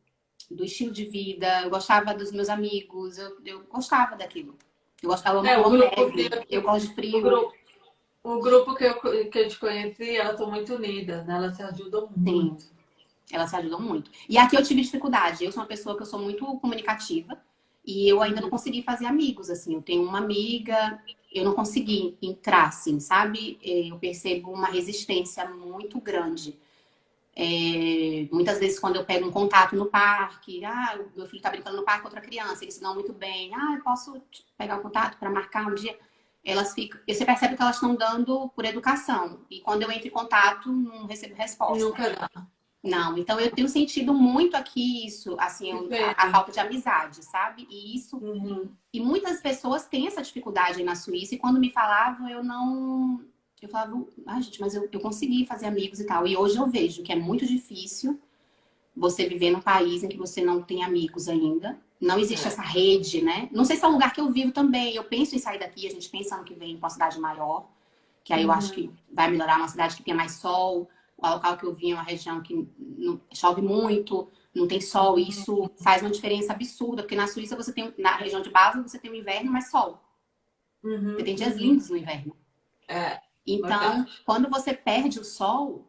do 0.50 0.64
estilo 0.64 0.90
de 0.90 1.04
vida, 1.04 1.62
eu 1.62 1.70
gostava 1.70 2.12
dos 2.14 2.32
meus 2.32 2.48
amigos, 2.48 3.16
eu, 3.16 3.38
eu 3.44 3.62
gostava 3.70 4.16
daquilo. 4.16 4.56
Eu 5.00 5.10
gostava 5.10 5.46
é, 5.46 5.56
muito 5.56 5.88
que, 6.12 6.30
eu 6.48 6.62
gosto 6.62 6.88
de 6.88 6.94
frio. 6.94 7.52
O 8.24 8.40
grupo, 8.40 8.74
que, 8.76 8.84
eu, 8.84 9.00
que 9.30 9.38
eu 9.38 9.48
te 9.48 9.58
conheci, 9.58 10.16
elas 10.16 10.38
são 10.38 10.48
muito 10.48 10.74
unidas, 10.74 11.26
né? 11.26 11.34
Elas 11.34 11.56
se 11.56 11.62
ajudam 11.62 12.08
muito. 12.16 12.62
Sim, 12.62 13.34
elas 13.34 13.50
se 13.50 13.56
ajudam 13.56 13.80
muito. 13.80 14.10
E 14.28 14.38
aqui 14.38 14.56
eu 14.56 14.62
tive 14.62 14.80
dificuldade. 14.80 15.44
Eu 15.44 15.50
sou 15.50 15.62
uma 15.62 15.68
pessoa 15.68 15.96
que 15.96 16.02
eu 16.02 16.06
sou 16.06 16.20
muito 16.20 16.44
comunicativa. 16.60 17.36
E 17.84 18.08
eu 18.08 18.22
ainda 18.22 18.40
não 18.40 18.48
consegui 18.48 18.82
fazer 18.82 19.06
amigos, 19.06 19.50
assim. 19.50 19.74
Eu 19.74 19.82
tenho 19.82 20.04
uma 20.04 20.18
amiga, 20.18 21.02
eu 21.32 21.44
não 21.44 21.52
consegui 21.52 22.16
entrar, 22.22 22.68
assim, 22.68 23.00
sabe? 23.00 23.58
É, 23.62 23.90
eu 23.90 23.98
percebo 23.98 24.52
uma 24.52 24.68
resistência 24.68 25.44
muito 25.48 26.00
grande. 26.00 26.56
É, 27.34 28.28
muitas 28.30 28.58
vezes, 28.58 28.78
quando 28.78 28.96
eu 28.96 29.04
pego 29.04 29.26
um 29.26 29.32
contato 29.32 29.74
no 29.74 29.86
parque, 29.86 30.64
ah, 30.64 30.98
meu 31.16 31.26
filho 31.26 31.38
está 31.38 31.50
brincando 31.50 31.78
no 31.78 31.82
parque 31.82 32.02
com 32.02 32.08
outra 32.08 32.20
criança, 32.20 32.62
eles 32.62 32.74
se 32.74 32.80
dão 32.80 32.94
muito 32.94 33.12
bem, 33.12 33.54
ah, 33.54 33.74
eu 33.76 33.82
posso 33.82 34.22
pegar 34.56 34.76
o 34.76 34.80
um 34.80 34.82
contato 34.82 35.18
para 35.18 35.30
marcar 35.30 35.66
um 35.66 35.74
dia. 35.74 35.98
Elas 36.44 36.74
ficam, 36.74 37.00
você 37.08 37.24
percebe 37.24 37.56
que 37.56 37.62
elas 37.62 37.76
estão 37.76 37.94
dando 37.94 38.48
por 38.48 38.64
educação. 38.64 39.40
E 39.50 39.60
quando 39.60 39.82
eu 39.82 39.92
entro 39.92 40.08
em 40.08 40.10
contato, 40.10 40.72
não 40.72 41.06
recebo 41.06 41.34
resposta. 41.34 41.84
Nunca 41.84 42.10
dá. 42.10 42.46
Não, 42.82 43.16
então 43.16 43.38
eu 43.38 43.48
tenho 43.52 43.68
sentido 43.68 44.12
muito 44.12 44.56
aqui 44.56 45.06
isso, 45.06 45.36
assim, 45.38 45.70
a, 46.16 46.26
a 46.26 46.30
falta 46.32 46.50
de 46.50 46.58
amizade, 46.58 47.24
sabe? 47.24 47.64
E 47.70 47.96
isso. 47.96 48.16
Uhum. 48.16 48.68
E 48.92 49.00
muitas 49.00 49.40
pessoas 49.40 49.86
têm 49.86 50.08
essa 50.08 50.20
dificuldade 50.20 50.82
na 50.82 50.96
Suíça, 50.96 51.36
e 51.36 51.38
quando 51.38 51.60
me 51.60 51.70
falavam, 51.70 52.28
eu 52.28 52.42
não 52.42 53.24
eu 53.62 53.68
falava, 53.68 54.04
ah, 54.26 54.40
gente, 54.40 54.60
mas 54.60 54.74
eu, 54.74 54.88
eu 54.90 54.98
consegui 54.98 55.46
fazer 55.46 55.66
amigos 55.66 56.00
e 56.00 56.04
tal. 56.04 56.26
E 56.26 56.36
hoje 56.36 56.56
eu 56.56 56.66
vejo 56.66 57.04
que 57.04 57.12
é 57.12 57.16
muito 57.16 57.46
difícil 57.46 58.20
você 58.94 59.28
viver 59.28 59.52
num 59.52 59.60
país 59.60 60.02
em 60.02 60.08
que 60.08 60.18
você 60.18 60.44
não 60.44 60.60
tem 60.60 60.82
amigos 60.82 61.28
ainda. 61.28 61.80
Não 62.02 62.18
existe 62.18 62.44
é. 62.44 62.48
essa 62.48 62.62
rede, 62.62 63.22
né? 63.22 63.48
Não 63.52 63.64
sei 63.64 63.76
se 63.76 63.84
é 63.84 63.88
o 63.88 63.92
lugar 63.92 64.12
que 64.12 64.20
eu 64.20 64.28
vivo 64.32 64.50
também. 64.50 64.96
Eu 64.96 65.04
penso 65.04 65.36
em 65.36 65.38
sair 65.38 65.60
daqui, 65.60 65.86
a 65.86 65.90
gente 65.90 66.08
pensa 66.10 66.36
no 66.36 66.42
que 66.42 66.52
vem 66.52 66.76
para 66.76 66.86
uma 66.86 66.90
cidade 66.90 67.20
maior, 67.20 67.68
que 68.24 68.32
aí 68.32 68.40
uhum. 68.44 68.50
eu 68.50 68.52
acho 68.52 68.72
que 68.72 68.90
vai 69.12 69.30
melhorar 69.30 69.56
uma 69.56 69.68
cidade 69.68 69.94
que 69.94 70.02
tenha 70.02 70.16
mais 70.16 70.32
sol. 70.32 70.90
O 71.16 71.28
local 71.28 71.56
que 71.56 71.64
eu 71.64 71.72
vim 71.72 71.92
é 71.92 71.94
uma 71.94 72.02
região 72.02 72.42
que 72.42 72.68
não, 72.76 73.20
chove 73.32 73.62
muito, 73.62 74.28
não 74.52 74.66
tem 74.66 74.80
sol. 74.80 75.16
E 75.16 75.28
isso 75.28 75.54
uhum. 75.54 75.70
faz 75.80 76.02
uma 76.02 76.10
diferença 76.10 76.52
absurda, 76.52 77.02
porque 77.04 77.14
na 77.14 77.28
Suíça 77.28 77.54
você 77.54 77.72
tem, 77.72 77.94
na 77.96 78.16
região 78.16 78.42
de 78.42 78.50
base, 78.50 78.82
você 78.82 78.98
tem 78.98 79.12
o 79.12 79.14
inverno, 79.14 79.52
mas 79.52 79.70
sol. 79.70 80.02
Uhum. 80.82 81.12
Você 81.12 81.22
tem 81.22 81.36
dias 81.36 81.54
uhum. 81.54 81.60
lindos 81.60 81.88
no 81.88 81.96
inverno. 81.96 82.36
É. 82.88 83.20
Então, 83.46 84.04
quando 84.24 84.50
você 84.50 84.74
perde 84.74 85.20
o 85.20 85.24
sol 85.24 85.88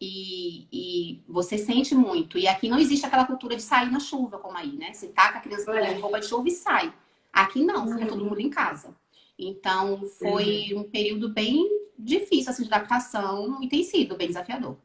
e, 0.00 0.68
e, 0.72 1.22
você 1.28 1.58
sente 1.58 1.94
muito, 1.94 2.38
e 2.38 2.46
aqui 2.46 2.68
não 2.68 2.78
existe 2.78 3.04
aquela 3.04 3.26
cultura 3.26 3.56
de 3.56 3.62
sair 3.62 3.90
na 3.90 3.98
chuva, 3.98 4.38
como 4.38 4.56
aí, 4.56 4.76
né? 4.76 4.92
Você 4.92 5.08
taca 5.08 5.38
a 5.38 5.40
criança 5.40 5.76
é. 5.76 5.94
em 5.94 6.00
roupa 6.00 6.20
de 6.20 6.26
chuva 6.26 6.48
e 6.48 6.52
sai. 6.52 6.94
Aqui 7.32 7.64
não, 7.64 7.86
fica 7.86 8.02
uhum. 8.02 8.06
todo 8.06 8.24
mundo 8.24 8.40
em 8.40 8.50
casa. 8.50 8.94
Então, 9.38 10.02
foi 10.18 10.72
uhum. 10.72 10.80
um 10.80 10.84
período 10.84 11.28
bem 11.28 11.66
difícil 11.98 12.50
assim, 12.50 12.62
de 12.62 12.72
adaptação 12.72 13.62
e 13.62 13.68
tem 13.68 13.82
sido 13.82 14.16
bem 14.16 14.28
desafiador. 14.28 14.76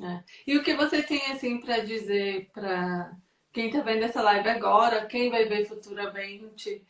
É. 0.00 0.22
E 0.46 0.56
o 0.56 0.62
que 0.62 0.74
você 0.74 1.02
tem 1.02 1.20
assim 1.32 1.58
para 1.58 1.80
dizer 1.80 2.50
para 2.52 3.12
quem 3.52 3.66
está 3.66 3.80
vendo 3.80 4.04
essa 4.04 4.22
live 4.22 4.48
agora, 4.48 5.06
quem 5.06 5.30
vai 5.30 5.44
ver 5.46 5.66
futuramente 5.66 6.86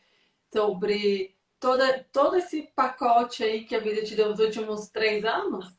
sobre 0.53 1.35
toda, 1.59 2.05
todo 2.11 2.35
esse 2.35 2.63
pacote 2.75 3.43
aí 3.43 3.65
que 3.65 3.75
a 3.75 3.79
vida 3.79 4.03
te 4.03 4.15
deu 4.15 4.29
nos 4.29 4.39
últimos 4.39 4.89
três 4.89 5.25
anos, 5.25 5.75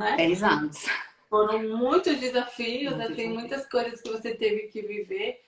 né? 0.00 0.14
Três 0.16 0.42
anos. 0.42 0.86
Foram 1.28 1.76
muitos 1.76 2.18
desafios, 2.18 2.96
né? 2.96 3.08
tem 3.14 3.28
muitas 3.28 3.66
coisas 3.66 4.00
que 4.00 4.10
você 4.10 4.34
teve 4.34 4.68
que 4.68 4.82
viver. 4.82 5.40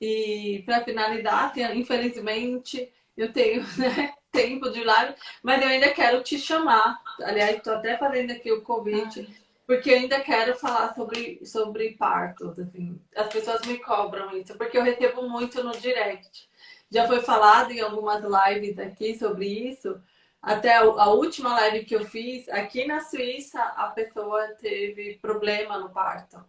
E 0.00 0.62
para 0.66 0.84
finalizar, 0.84 1.52
infelizmente, 1.74 2.92
eu 3.16 3.32
tenho 3.32 3.62
né, 3.78 4.12
tempo 4.32 4.68
de 4.70 4.82
live, 4.82 5.14
mas 5.42 5.62
eu 5.62 5.68
ainda 5.68 5.90
quero 5.90 6.22
te 6.22 6.38
chamar. 6.38 7.00
Aliás, 7.22 7.56
estou 7.56 7.74
até 7.74 7.96
fazendo 7.96 8.32
aqui 8.32 8.50
o 8.50 8.62
convite, 8.62 9.28
porque 9.66 9.90
eu 9.90 9.96
ainda 9.96 10.20
quero 10.20 10.56
falar 10.56 10.94
sobre, 10.94 11.40
sobre 11.46 11.92
partos. 11.92 12.58
Assim. 12.58 13.00
As 13.14 13.28
pessoas 13.28 13.64
me 13.66 13.78
cobram 13.78 14.36
isso, 14.36 14.56
porque 14.56 14.76
eu 14.76 14.82
recebo 14.82 15.28
muito 15.28 15.62
no 15.62 15.72
direct. 15.72 16.48
Já 16.90 17.06
foi 17.06 17.20
falado 17.20 17.70
em 17.70 17.80
algumas 17.80 18.22
lives 18.22 18.78
aqui 18.78 19.16
sobre 19.16 19.46
isso. 19.46 20.00
Até 20.42 20.74
a 20.76 21.08
última 21.10 21.52
live 21.54 21.84
que 21.84 21.94
eu 21.94 22.04
fiz, 22.04 22.48
aqui 22.48 22.86
na 22.86 23.00
Suíça, 23.00 23.60
a 23.60 23.88
pessoa 23.88 24.48
teve 24.60 25.18
problema 25.20 25.78
no 25.78 25.90
parto. 25.90 26.42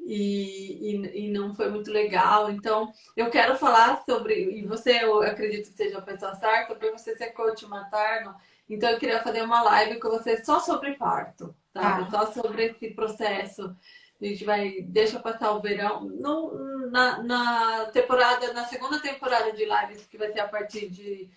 E, 0.00 0.90
e, 0.90 1.26
e, 1.26 1.30
não 1.30 1.54
foi 1.54 1.70
muito 1.70 1.90
legal. 1.90 2.50
Então, 2.50 2.92
eu 3.16 3.30
quero 3.30 3.56
falar 3.56 4.02
sobre. 4.04 4.58
E 4.58 4.66
você, 4.66 5.04
eu 5.04 5.22
acredito 5.22 5.70
que 5.70 5.76
seja 5.76 5.98
a 5.98 6.02
pessoa 6.02 6.34
certa, 6.34 6.74
para 6.74 6.90
você 6.90 7.14
ser 7.16 7.30
coach 7.30 7.64
materno. 7.66 8.34
Então, 8.68 8.90
eu 8.90 8.98
queria 8.98 9.22
fazer 9.22 9.42
uma 9.42 9.62
live 9.62 10.00
com 10.00 10.08
você 10.08 10.44
só 10.44 10.58
sobre 10.58 10.94
parto, 10.94 11.54
tá? 11.72 11.98
Ah. 11.98 12.10
Só 12.10 12.32
sobre 12.32 12.64
esse 12.64 12.90
processo 12.90 13.76
a 14.24 14.28
gente 14.28 14.44
vai, 14.44 14.82
deixa 14.82 15.18
passar 15.18 15.52
o 15.52 15.60
verão. 15.60 16.04
No, 16.04 16.88
na, 16.90 17.22
na 17.22 17.86
temporada, 17.86 18.52
na 18.52 18.64
segunda 18.64 19.00
temporada 19.00 19.52
de 19.52 19.64
lives, 19.64 20.06
que 20.06 20.16
vai 20.16 20.32
ser 20.32 20.40
a 20.40 20.48
partir 20.48 20.88
de, 20.88 21.28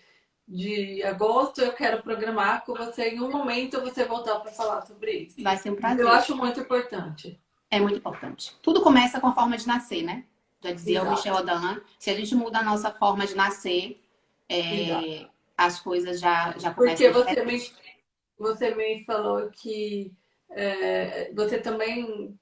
de 0.46 1.02
agosto, 1.02 1.60
eu 1.60 1.72
quero 1.72 2.02
programar 2.02 2.64
com 2.64 2.74
você 2.74 3.10
em 3.10 3.20
um 3.20 3.30
momento 3.30 3.80
você 3.80 4.04
voltar 4.04 4.38
para 4.40 4.52
falar 4.52 4.82
sobre 4.82 5.12
isso. 5.12 5.42
Vai 5.42 5.56
ser 5.56 5.70
um 5.70 5.76
prazer. 5.76 6.04
Eu 6.04 6.08
acho 6.08 6.36
muito 6.36 6.60
importante. 6.60 7.40
É 7.70 7.80
muito 7.80 7.98
importante. 7.98 8.56
Tudo 8.62 8.80
começa 8.80 9.20
com 9.20 9.26
a 9.26 9.34
forma 9.34 9.56
de 9.56 9.66
nascer, 9.66 10.02
né? 10.02 10.24
Já 10.62 10.72
dizia 10.72 10.98
Exato. 10.98 11.08
o 11.08 11.16
Michel 11.16 11.34
Odan. 11.34 11.80
Se 11.98 12.10
a 12.10 12.14
gente 12.14 12.34
muda 12.34 12.58
a 12.58 12.62
nossa 12.62 12.92
forma 12.92 13.26
de 13.26 13.34
nascer, 13.34 14.00
é, 14.48 15.26
as 15.56 15.80
coisas 15.80 16.20
já, 16.20 16.54
já 16.58 16.72
começam 16.72 17.12
Porque 17.12 17.34
você 17.34 17.44
me, 17.44 17.70
você 18.38 18.74
me 18.74 19.04
falou 19.04 19.50
que 19.50 20.12
é, 20.50 21.32
você 21.34 21.58
também 21.58 22.38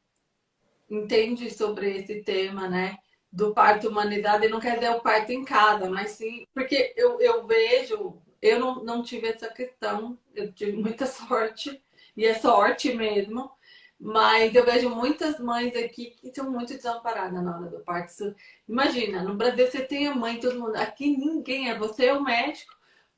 entende 0.91 1.51
sobre 1.51 1.99
esse 1.99 2.23
tema, 2.23 2.69
né? 2.69 2.99
Do 3.35 3.53
parto 3.53 3.89
humanidade, 3.89 4.49
não 4.49 4.61
quer 4.61 4.79
dizer 4.79 4.91
o 4.91 5.01
parto 5.01 5.33
em 5.33 5.45
casa, 5.45 5.91
mas 5.91 6.13
sim, 6.13 6.47
porque 6.55 6.95
eu, 6.97 7.21
eu 7.21 7.45
vejo, 7.47 8.17
eu 8.41 8.61
não, 8.61 8.85
não 8.85 9.03
tive 9.03 9.27
essa 9.27 9.49
questão, 9.49 10.17
eu 10.35 10.53
tive 10.53 10.77
muita 10.77 11.05
sorte, 11.07 11.83
e 12.17 12.25
é 12.25 12.35
sorte 12.35 12.95
mesmo, 12.95 13.51
mas 13.99 14.55
eu 14.55 14.65
vejo 14.65 14.89
muitas 14.89 15.41
mães 15.41 15.75
aqui 15.75 16.11
que 16.21 16.33
são 16.33 16.51
muito 16.51 16.75
desamparadas 16.75 17.43
na 17.43 17.57
hora 17.59 17.71
do 17.71 17.81
parto. 17.81 18.35
Imagina, 18.69 19.23
no 19.23 19.35
Brasil 19.35 19.67
você 19.67 19.81
tem 19.83 20.07
a 20.07 20.15
mãe, 20.15 20.39
todo 20.39 20.61
mundo. 20.61 20.77
Aqui 20.77 21.17
ninguém 21.17 21.71
é, 21.71 21.79
você 21.79 22.07
é 22.07 22.13
o 22.13 22.23
médico. 22.23 22.73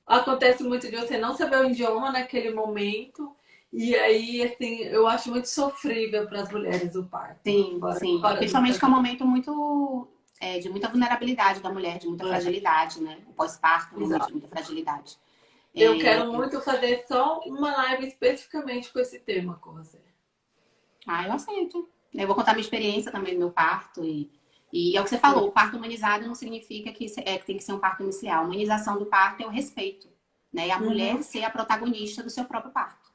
Acontece 0.06 0.62
muito 0.62 0.88
de 0.88 0.96
você 0.96 1.18
não 1.18 1.36
saber 1.36 1.58
o 1.58 1.68
idioma 1.68 2.12
naquele 2.12 2.54
momento 2.54 3.36
e 3.72 3.94
aí, 3.94 4.42
assim, 4.42 4.82
eu 4.84 5.06
acho 5.06 5.30
muito 5.30 5.48
sofrível 5.48 6.26
para 6.28 6.42
as 6.42 6.50
mulheres 6.50 6.94
o 6.94 7.04
parto. 7.04 7.40
Sim, 7.44 7.78
fora, 7.80 7.98
sim. 7.98 8.20
Fora 8.20 8.36
Principalmente 8.36 8.78
que 8.78 8.84
é 8.84 8.88
um 8.88 8.90
momento 8.90 9.26
muito 9.26 10.08
é, 10.40 10.58
de 10.58 10.68
muita 10.68 10.88
vulnerabilidade 10.88 11.60
da 11.60 11.70
mulher, 11.70 11.98
de 11.98 12.06
muita 12.06 12.24
é. 12.24 12.28
fragilidade, 12.28 13.02
né? 13.02 13.18
O 13.28 13.32
pós-parto, 13.32 13.96
de 13.96 14.32
muita 14.32 14.48
fragilidade. 14.48 15.18
Eu 15.74 15.94
é... 15.94 15.98
quero 15.98 16.32
muito 16.32 16.60
fazer 16.60 17.04
só 17.06 17.40
uma 17.40 17.70
live 17.76 18.06
especificamente 18.06 18.90
com 18.90 18.98
esse 18.98 19.18
tema 19.18 19.58
com 19.60 19.72
você. 19.72 20.00
Ah, 21.06 21.26
eu 21.26 21.32
aceito. 21.32 21.88
Eu 22.14 22.26
vou 22.26 22.34
contar 22.34 22.52
minha 22.52 22.62
experiência 22.62 23.12
também 23.12 23.34
do 23.34 23.38
meu 23.40 23.50
parto 23.50 24.02
e, 24.02 24.30
e 24.72 24.96
é 24.96 25.00
o 25.00 25.04
que 25.04 25.10
você 25.10 25.18
falou, 25.18 25.48
o 25.48 25.52
parto 25.52 25.76
humanizado 25.76 26.26
não 26.26 26.34
significa 26.34 26.90
que, 26.92 27.06
é, 27.18 27.38
que 27.38 27.44
tem 27.44 27.58
que 27.58 27.64
ser 27.64 27.74
um 27.74 27.78
parto 27.78 28.02
inicial. 28.02 28.42
A 28.42 28.46
humanização 28.46 28.98
do 28.98 29.04
parto 29.04 29.42
é 29.42 29.46
o 29.46 29.50
respeito, 29.50 30.08
né? 30.50 30.68
E 30.68 30.70
a 30.70 30.78
uhum. 30.78 30.86
mulher 30.86 31.22
ser 31.22 31.44
a 31.44 31.50
protagonista 31.50 32.22
do 32.22 32.30
seu 32.30 32.46
próprio 32.46 32.72
parto. 32.72 33.05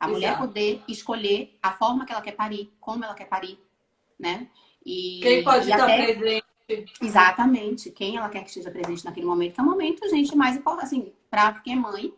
A 0.00 0.06
Exato. 0.06 0.12
mulher 0.12 0.38
poder 0.38 0.82
escolher 0.88 1.58
a 1.62 1.72
forma 1.72 2.06
que 2.06 2.12
ela 2.12 2.22
quer 2.22 2.32
parir, 2.32 2.72
como 2.80 3.04
ela 3.04 3.14
quer 3.14 3.26
parir, 3.26 3.58
né? 4.18 4.48
E, 4.84 5.20
quem 5.22 5.44
pode 5.44 5.68
e 5.68 5.70
estar 5.70 5.84
até... 5.84 6.14
presente. 6.14 6.44
Exatamente. 7.02 7.90
Quem 7.90 8.16
ela 8.16 8.28
quer 8.30 8.42
que 8.42 8.48
esteja 8.48 8.70
presente 8.70 9.04
naquele 9.04 9.26
momento, 9.26 9.54
que 9.54 9.60
é 9.60 9.62
o 9.62 9.66
momento, 9.66 10.08
gente, 10.08 10.34
mais 10.34 10.56
importante, 10.56 10.86
assim, 10.86 11.12
para 11.28 11.52
quem 11.60 11.74
é 11.74 11.76
mãe, 11.76 12.14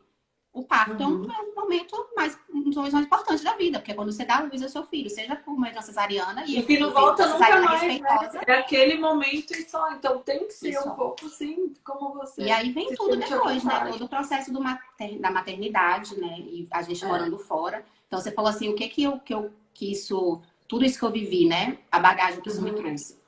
o 0.53 0.63
parto 0.63 1.03
uhum. 1.03 1.25
é, 1.25 1.29
um, 1.29 1.33
é 1.33 1.51
um, 1.51 1.55
momento 1.55 2.07
mais, 2.15 2.39
um 2.53 2.63
dos 2.63 2.77
momentos 2.77 2.93
mais 2.93 3.07
importantes 3.07 3.43
da 3.43 3.57
vida, 3.57 3.79
porque 3.79 3.93
é 3.93 3.95
quando 3.95 4.13
você 4.13 4.25
dá 4.25 4.41
luz 4.41 4.63
ao 4.63 4.69
seu 4.69 4.85
filho, 4.85 5.09
seja 5.09 5.35
por 5.35 5.59
meio 5.59 5.73
de 5.73 5.79
uma 5.79 5.83
cesariana 5.83 6.45
e, 6.47 6.63
que 6.63 6.79
não 6.79 6.91
volta 6.91 7.27
nunca 7.27 7.61
mais, 7.61 7.83
né? 7.83 8.01
É 8.47 8.59
aquele 8.59 8.99
momento 8.99 9.53
e 9.53 9.69
só, 9.69 9.91
então 9.93 10.19
tem 10.19 10.47
que 10.47 10.53
ser 10.53 10.79
um 10.81 10.91
pouco 10.91 11.27
sim, 11.31 11.73
como 11.83 12.13
você. 12.15 12.43
E 12.43 12.51
aí 12.51 12.71
vem 12.71 12.95
tudo 12.95 13.17
depois, 13.17 13.65
né? 13.65 13.87
Todo 13.93 14.05
o 14.05 14.09
processo 14.09 14.53
mater, 14.53 15.19
da 15.19 15.31
maternidade, 15.31 16.21
né? 16.21 16.39
E 16.39 16.69
a 16.71 16.83
gente 16.83 17.03
é. 17.03 17.09
morando 17.09 17.39
fora. 17.39 17.85
Então 18.07 18.21
você 18.21 18.31
falou 18.31 18.51
assim, 18.51 18.69
o 18.69 18.75
que 18.75 18.89
que 18.89 19.03
eu, 19.05 19.19
que 19.21 19.33
eu 19.33 19.51
que 19.73 19.91
isso, 19.91 20.43
tudo 20.69 20.85
isso 20.85 20.99
que 20.99 21.05
eu 21.05 21.11
vivi, 21.11 21.47
né? 21.47 21.79
A 21.91 21.99
bagagem 21.99 22.43
que 22.43 22.49
isso 22.51 22.59
uhum. 22.59 22.65
me 22.65 22.73
trouxe. 22.73 23.19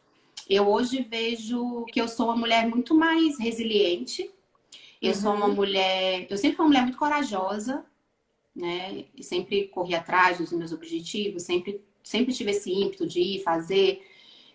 Eu 0.48 0.68
hoje 0.68 1.02
vejo 1.02 1.86
que 1.86 1.98
eu 1.98 2.06
sou 2.06 2.26
uma 2.26 2.36
mulher 2.36 2.68
muito 2.68 2.94
mais 2.94 3.38
resiliente, 3.38 4.30
eu 5.06 5.14
uhum. 5.14 5.20
sou 5.20 5.34
uma 5.34 5.46
uhum. 5.46 5.54
mulher, 5.54 6.26
eu 6.30 6.36
sempre 6.36 6.56
fui 6.56 6.64
uma 6.64 6.68
mulher 6.68 6.82
muito 6.82 6.98
corajosa, 6.98 7.84
né? 8.54 9.04
E 9.14 9.22
sempre 9.22 9.68
corri 9.68 9.94
atrás 9.94 10.38
dos 10.38 10.52
meus 10.52 10.72
objetivos, 10.72 11.42
sempre, 11.42 11.84
sempre 12.02 12.32
tive 12.32 12.50
esse 12.52 12.72
ímpeto 12.72 13.06
de 13.06 13.20
ir 13.20 13.42
fazer. 13.42 14.06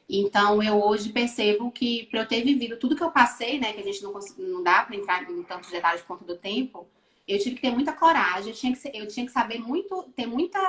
Então, 0.09 0.63
eu 0.63 0.83
hoje 0.83 1.09
percebo 1.09 1.71
que, 1.71 2.07
para 2.07 2.21
eu 2.21 2.27
ter 2.27 2.43
vivido 2.43 2.77
tudo 2.77 2.95
que 2.95 3.03
eu 3.03 3.11
passei, 3.11 3.59
né, 3.59 3.73
que 3.73 3.81
a 3.81 3.83
gente 3.83 4.01
não, 4.01 4.13
não 4.37 4.63
dá 4.63 4.83
para 4.83 4.95
entrar 4.95 5.29
em 5.29 5.43
tantos 5.43 5.69
detalhes 5.69 6.01
por 6.01 6.17
conta 6.17 6.25
do 6.25 6.39
tempo, 6.39 6.87
eu 7.27 7.37
tive 7.37 7.55
que 7.55 7.61
ter 7.61 7.71
muita 7.71 7.93
coragem, 7.93 8.49
eu 8.49 8.55
tinha 8.57 8.71
que, 8.71 8.79
ser, 8.79 8.91
eu 8.95 9.07
tinha 9.07 9.25
que 9.25 9.31
saber 9.31 9.59
muito, 9.59 10.03
ter 10.15 10.25
muita. 10.25 10.59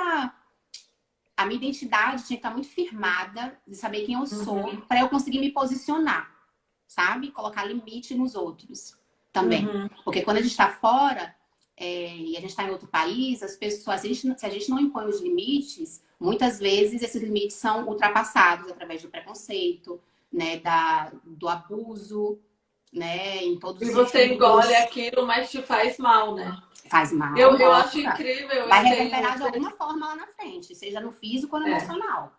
A 1.35 1.45
minha 1.45 1.57
identidade 1.57 2.27
tinha 2.27 2.37
que 2.37 2.45
estar 2.45 2.51
muito 2.51 2.67
firmada, 2.67 3.57
de 3.65 3.75
saber 3.75 4.05
quem 4.05 4.13
eu 4.13 4.27
sou, 4.27 4.57
uhum. 4.57 4.81
para 4.81 4.99
eu 4.99 5.09
conseguir 5.09 5.39
me 5.39 5.51
posicionar 5.51 6.31
sabe? 6.91 7.31
Colocar 7.31 7.63
limite 7.63 8.13
nos 8.13 8.35
outros 8.35 8.99
também. 9.31 9.65
Uhum. 9.65 9.89
Porque 10.03 10.21
quando 10.21 10.37
a 10.37 10.41
gente 10.41 10.51
está 10.51 10.69
fora 10.69 11.35
é, 11.77 12.15
e 12.15 12.37
a 12.37 12.41
gente 12.41 12.51
está 12.51 12.63
em 12.63 12.69
outro 12.71 12.87
país, 12.87 13.41
as 13.41 13.55
pessoas, 13.55 14.03
a 14.03 14.07
gente, 14.07 14.39
se 14.39 14.45
a 14.45 14.49
gente 14.49 14.69
não 14.69 14.79
impõe 14.79 15.05
os 15.05 15.21
limites, 15.21 16.03
muitas 16.19 16.59
vezes 16.59 17.01
esses 17.01 17.21
limites 17.21 17.57
são 17.57 17.87
ultrapassados 17.87 18.69
através 18.69 19.01
do 19.01 19.09
preconceito, 19.09 19.99
né, 20.31 20.57
da, 20.57 21.11
do 21.25 21.47
abuso, 21.47 22.39
né, 22.93 23.43
em 23.43 23.57
todos 23.57 23.81
E 23.81 23.91
você 23.91 24.33
engole 24.33 24.75
aquilo, 24.75 25.25
mas 25.25 25.49
te 25.49 25.61
faz 25.61 25.97
mal, 25.97 26.35
né? 26.35 26.61
Faz 26.89 27.11
mal. 27.11 27.35
Eu, 27.37 27.57
eu 27.57 27.71
acho 27.71 27.99
incrível. 27.99 28.67
Vai 28.67 28.83
reverberar 28.83 29.37
de 29.37 29.43
alguma 29.43 29.71
forma 29.71 30.07
lá 30.07 30.15
na 30.15 30.27
frente, 30.27 30.75
seja 30.75 30.99
no 30.99 31.11
físico 31.11 31.55
ou 31.55 31.61
no 31.61 31.67
é. 31.67 31.71
emocional. 31.71 32.33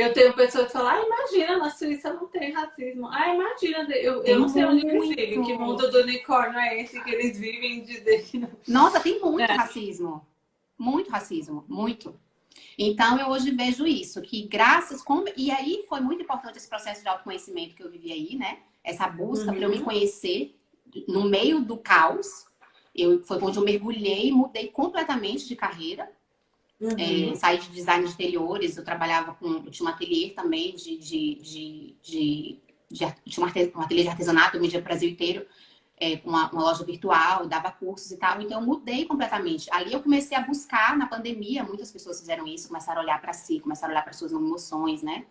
Eu 0.00 0.14
tenho 0.14 0.32
pessoas 0.32 0.66
que 0.66 0.72
falam, 0.72 0.88
ah, 0.88 1.04
imagina, 1.04 1.58
na 1.58 1.70
Suíça 1.70 2.12
não 2.12 2.26
tem 2.26 2.52
racismo. 2.52 3.06
Ah, 3.08 3.34
imagina, 3.34 3.94
eu, 3.96 4.24
eu 4.24 4.40
não 4.40 4.48
sei 4.48 4.64
onde 4.64 4.80
que 4.80 4.98
vive, 4.98 5.42
que 5.42 5.52
mundo 5.52 5.90
do 5.90 5.98
unicórnio 5.98 6.58
é 6.58 6.80
esse 6.80 7.02
que 7.04 7.10
eles 7.10 7.38
vivem 7.38 7.84
que 7.84 8.38
não. 8.38 8.48
Nossa, 8.66 8.98
tem 8.98 9.20
muito 9.20 9.50
é. 9.50 9.54
racismo. 9.54 10.26
Muito 10.78 11.10
racismo, 11.10 11.64
muito. 11.68 12.18
Então, 12.78 13.18
eu 13.18 13.28
hoje 13.28 13.50
vejo 13.50 13.86
isso, 13.86 14.22
que 14.22 14.48
graças... 14.48 15.04
E 15.36 15.50
aí 15.50 15.84
foi 15.86 16.00
muito 16.00 16.22
importante 16.22 16.56
esse 16.56 16.68
processo 16.68 17.02
de 17.02 17.08
autoconhecimento 17.08 17.74
que 17.74 17.82
eu 17.82 17.90
vivi 17.90 18.10
aí, 18.10 18.36
né? 18.36 18.60
Essa 18.82 19.06
busca 19.06 19.50
uhum. 19.50 19.56
para 19.56 19.64
eu 19.64 19.70
me 19.70 19.76
uhum. 19.76 19.84
conhecer 19.84 20.58
no 21.06 21.24
meio 21.24 21.60
do 21.60 21.76
caos. 21.76 22.46
Eu, 22.94 23.22
foi 23.22 23.38
onde 23.42 23.58
eu 23.58 23.64
mergulhei, 23.64 24.32
mudei 24.32 24.68
completamente 24.68 25.46
de 25.46 25.54
carreira. 25.54 26.10
Uhum. 26.80 27.32
É, 27.32 27.34
saí 27.34 27.58
de 27.58 27.68
design 27.68 28.06
de 28.06 28.12
interiores, 28.12 28.76
eu 28.76 28.84
trabalhava 28.84 29.34
com. 29.34 29.46
Eu 29.46 29.70
tinha 29.70 29.86
um 29.86 29.92
ateliê 29.92 30.30
também 30.30 30.74
de. 30.74 30.96
de, 30.96 31.34
de, 31.34 31.96
de, 32.02 32.60
de 32.90 33.14
tinha 33.26 33.46
um 33.46 33.80
ateliê 33.80 34.02
de 34.02 34.08
artesanato, 34.08 34.56
eu 34.56 34.62
media 34.62 34.80
o 34.80 34.82
Brasil 34.82 35.10
inteiro, 35.10 35.46
é, 35.98 36.16
com 36.16 36.30
uma, 36.30 36.50
uma, 36.50 36.62
loja 36.62 36.82
virtual, 36.82 37.46
dava 37.46 37.70
cursos 37.70 38.10
e 38.10 38.16
tal. 38.16 38.40
Então 38.40 38.60
eu 38.60 38.66
mudei 38.66 39.04
completamente. 39.04 39.68
Ali 39.70 39.92
eu 39.92 40.02
comecei 40.02 40.34
a 40.36 40.40
buscar, 40.40 40.96
na 40.96 41.06
pandemia, 41.06 41.62
muitas 41.62 41.92
pessoas 41.92 42.18
fizeram 42.18 42.46
isso, 42.46 42.68
começaram 42.68 43.02
a 43.02 43.04
olhar 43.04 43.20
para 43.20 43.34
si, 43.34 43.60
começaram 43.60 43.92
a 43.92 43.96
olhar 43.96 44.02
para 44.02 44.14
suas 44.14 44.32
emoções, 44.32 45.02
né? 45.02 45.26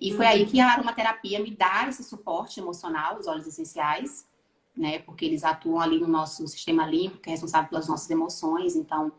E 0.00 0.12
foi 0.12 0.24
uhum. 0.24 0.32
aí 0.32 0.46
que 0.46 0.60
a 0.60 0.72
aromaterapia 0.72 1.40
me 1.40 1.50
dá 1.50 1.86
esse 1.88 2.02
suporte 2.02 2.58
emocional, 2.58 3.18
os 3.18 3.26
óleos 3.26 3.46
essenciais, 3.46 4.26
né? 4.74 5.00
Porque 5.00 5.26
eles 5.26 5.44
atuam 5.44 5.80
ali 5.80 6.00
no 6.00 6.08
nosso 6.08 6.46
sistema 6.48 6.86
límbico, 6.86 7.20
que 7.20 7.28
é 7.28 7.32
responsável 7.32 7.68
pelas 7.68 7.86
nossas 7.86 8.08
emoções. 8.08 8.74
Então, 8.74 9.12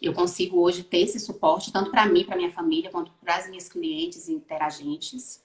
eu 0.00 0.12
consigo 0.12 0.60
hoje 0.60 0.82
ter 0.82 1.00
esse 1.00 1.18
suporte, 1.18 1.72
tanto 1.72 1.90
para 1.90 2.06
mim, 2.06 2.24
para 2.24 2.36
minha 2.36 2.50
família, 2.50 2.90
quanto 2.90 3.10
para 3.12 3.36
as 3.36 3.48
minhas 3.48 3.68
clientes 3.68 4.28
e 4.28 4.32
interagentes. 4.32 5.42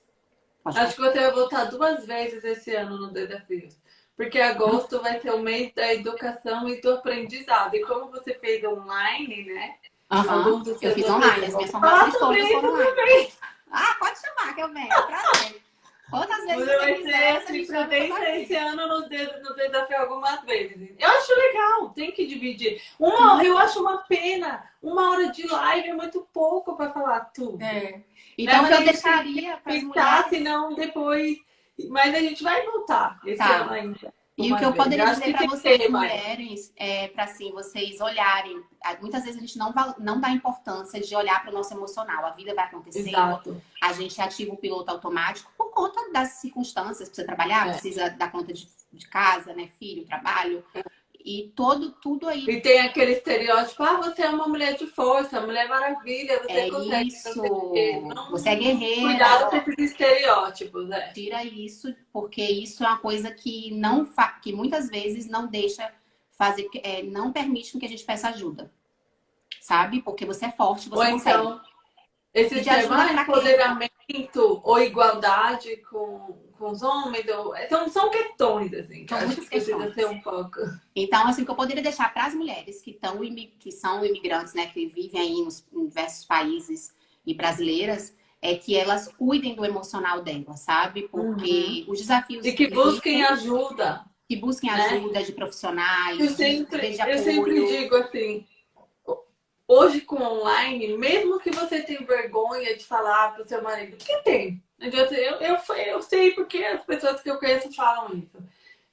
Pode 0.64 0.78
Acho 0.78 0.96
que 0.96 1.02
você 1.02 1.20
vai 1.20 1.32
voltar 1.32 1.66
duas 1.66 2.06
vezes 2.06 2.44
esse 2.44 2.76
ano 2.76 2.98
no 2.98 3.12
Desafio. 3.12 3.70
Porque 4.18 4.40
agosto 4.40 5.00
vai 5.02 5.20
ser 5.22 5.32
o 5.32 5.40
mês 5.40 5.74
da 5.74 5.94
educação 5.94 6.68
e 6.68 6.82
do 6.82 6.92
aprendizado. 6.92 7.74
E 7.76 7.86
como 7.86 8.12
você 8.12 8.34
fez 8.34 8.62
online, 8.66 9.46
né? 9.46 9.76
Uhum. 10.12 10.64
Eu 10.82 10.94
fiz 10.94 11.10
online, 11.10 11.46
as 11.46 11.56
minhas 11.56 11.72
formações 11.72 12.18
todas 12.18 12.48
foram 12.50 12.74
online. 12.74 13.32
Ah, 13.72 13.96
pode 14.00 14.20
chamar 14.20 14.56
que 14.56 14.62
eu 14.62 14.74
venho, 14.74 14.88
prazer. 14.88 15.62
Quantas 16.10 16.44
vezes 16.46 16.66
você, 16.66 16.78
vai 16.78 17.04
ser 17.04 17.14
assim, 17.38 17.66
prudência 17.66 18.40
esse 18.40 18.56
ano 18.56 18.88
no, 18.88 19.00
no 19.02 19.56
desafio 19.56 19.98
algumas 19.98 20.42
vezes. 20.44 20.90
Eu 20.98 21.10
acho 21.10 21.36
legal, 21.36 21.90
tem 21.90 22.12
que 22.12 22.26
dividir. 22.26 22.82
Uma, 22.98 23.44
eu 23.44 23.58
acho 23.58 23.80
uma 23.80 24.00
pena. 24.00 24.64
Uma 24.82 25.12
hora 25.12 25.32
de 25.32 25.46
live 25.46 25.90
é 25.90 25.94
muito 25.94 26.28
pouco 26.34 26.76
para 26.76 26.92
falar 26.92 27.20
tudo. 27.34 27.62
É. 27.62 28.02
Então 28.38 28.66
é, 28.66 28.74
eu 28.74 28.84
deixaria 28.84 29.58
para 29.58 29.74
mulheres... 29.74 30.26
senão 30.30 30.74
depois. 30.74 31.38
Mas 31.90 32.14
a 32.14 32.20
gente 32.20 32.44
vai 32.44 32.66
voltar 32.66 33.20
esse 33.26 33.38
tá. 33.38 33.62
ano 33.62 33.72
ainda. 33.72 34.14
E 34.40 34.54
o 34.54 34.58
que 34.58 34.64
eu 34.64 34.74
poderia 34.74 35.06
dizer 35.14 35.34
para 35.34 35.48
vocês, 35.48 35.90
mulheres, 35.90 36.74
é 36.78 37.10
para 37.10 37.26
assim, 37.26 37.52
vocês 37.52 38.00
olharem. 38.00 38.64
Muitas 39.02 39.24
vezes 39.24 39.38
a 39.38 39.42
gente 39.42 39.58
não, 39.58 39.74
não 40.00 40.20
dá 40.20 40.30
importância 40.30 41.00
de 41.02 41.14
olhar 41.16 41.42
para 41.42 41.52
o 41.52 41.54
nosso 41.54 41.74
emocional. 41.74 42.26
A 42.26 42.32
vida 42.32 42.54
vai 42.54 42.66
acontecendo, 42.66 43.08
Exato. 43.08 43.62
a 43.82 43.94
gente 43.94 44.22
ativa 44.22 44.54
o 44.54 44.58
piloto 44.58 44.90
automático 44.92 45.52
por 45.58 45.72
conta 45.72 46.10
das 46.12 46.30
circunstâncias. 46.34 47.10
Precisa 47.10 47.28
trabalhar, 47.28 47.68
é. 47.68 47.72
precisa 47.72 48.10
dar 48.10 48.32
conta 48.32 48.54
de, 48.54 48.68
de 48.94 49.08
casa, 49.08 49.54
né? 49.54 49.70
Filho, 49.78 50.06
trabalho. 50.06 50.64
É. 50.74 50.84
E 51.24 51.52
todo, 51.56 51.92
tudo 51.92 52.28
aí. 52.30 52.46
E 52.48 52.62
tem 52.62 52.80
aquele 52.80 53.12
estereótipo, 53.12 53.84
ah, 53.84 53.98
você 53.98 54.22
é 54.22 54.30
uma 54.30 54.48
mulher 54.48 54.78
de 54.78 54.88
força, 54.88 55.42
mulher 55.42 55.68
maravilha, 55.68 56.42
você 56.42 56.52
é 56.52 56.70
consegue. 56.72 57.10
Isso. 57.10 57.44
Não, 58.16 58.32
você 58.32 58.50
é 58.50 58.56
guerreira. 58.56 59.02
Cuidado 59.02 59.50
com 59.50 59.56
esses 59.58 59.92
estereótipos, 59.92 60.88
né? 60.88 61.12
Tira 61.12 61.44
isso, 61.44 61.94
porque 62.14 62.42
isso 62.42 62.84
é 62.84 62.88
uma 62.88 63.00
coisa 63.00 63.32
que 63.32 63.72
não 63.72 64.06
fa... 64.06 64.40
que 64.42 64.54
muitas 64.54 64.90
vezes 64.90 65.28
não 65.28 65.48
deixa 65.48 65.92
fazer, 66.38 66.70
é, 66.84 67.04
não 67.04 67.34
permite 67.34 67.78
que 67.78 67.86
a 67.86 67.90
gente 67.90 68.06
peça 68.06 68.30
ajuda. 68.30 68.72
Sabe? 69.60 70.02
Porque 70.02 70.26
você 70.26 70.46
é 70.46 70.52
forte, 70.52 70.88
você 70.88 71.06
Ou 71.06 71.12
consegue. 71.12 71.38
Então, 71.38 71.62
esse 72.34 72.64
tema 72.64 73.12
empoderamento 73.12 74.62
ou 74.64 74.80
igualdade 74.80 75.78
com 75.90 76.49
com 76.60 76.72
os 76.72 76.84
homens, 76.84 77.26
ou... 77.30 77.54
são, 77.70 77.90
são 77.90 78.12
questões, 78.12 78.74
assim, 78.74 79.06
que 79.06 79.14
acho 79.14 79.36
que 79.36 79.46
precisa 79.48 79.94
ser 79.94 80.06
um 80.06 80.20
pouco. 80.20 80.60
Então, 80.94 81.26
assim, 81.26 81.42
o 81.42 81.46
que 81.46 81.52
eu 81.52 81.56
poderia 81.56 81.82
deixar 81.82 82.14
para 82.14 82.26
as 82.26 82.36
mulheres 82.36 82.82
que, 82.82 82.94
tão, 82.94 83.18
que 83.58 83.72
são 83.72 84.06
imigrantes, 84.06 84.54
né, 84.54 84.68
que 84.68 84.86
vivem 84.86 85.22
aí 85.22 85.42
nos 85.44 85.66
diversos 85.72 86.26
países 86.26 86.94
e 87.26 87.34
brasileiras, 87.34 88.14
é 88.42 88.56
que 88.56 88.76
elas 88.76 89.08
cuidem 89.08 89.56
do 89.56 89.66
emocional 89.66 90.22
delas, 90.22 90.60
sabe? 90.60 91.08
Porque 91.08 91.86
uhum. 91.88 91.94
os 91.94 92.00
desafios. 92.00 92.46
E 92.46 92.54
que 92.54 92.68
busquem 92.68 93.24
ajuda. 93.24 94.06
Que 94.28 94.36
busquem 94.36 94.72
né? 94.72 94.86
ajuda 94.86 95.24
de 95.24 95.32
profissionais. 95.32 96.20
Eu 96.20 96.30
sempre, 96.30 96.96
eu 96.96 97.18
sempre 97.18 97.66
digo 97.68 97.96
assim. 97.96 98.46
Hoje 99.68 100.02
com 100.02 100.22
online, 100.22 100.98
mesmo 100.98 101.40
que 101.40 101.52
você 101.52 101.82
tenha 101.82 102.02
vergonha 102.02 102.76
de 102.76 102.84
falar 102.84 103.34
para 103.34 103.44
o 103.44 103.48
seu 103.48 103.62
marido, 103.62 103.98
que 103.98 104.18
tem? 104.24 104.64
Eu, 104.80 105.38
eu, 105.40 105.58
eu 105.78 106.02
sei 106.02 106.32
porque 106.32 106.58
as 106.64 106.84
pessoas 106.84 107.22
que 107.22 107.30
eu 107.30 107.38
conheço 107.38 107.74
falam 107.74 108.14
isso. 108.14 108.38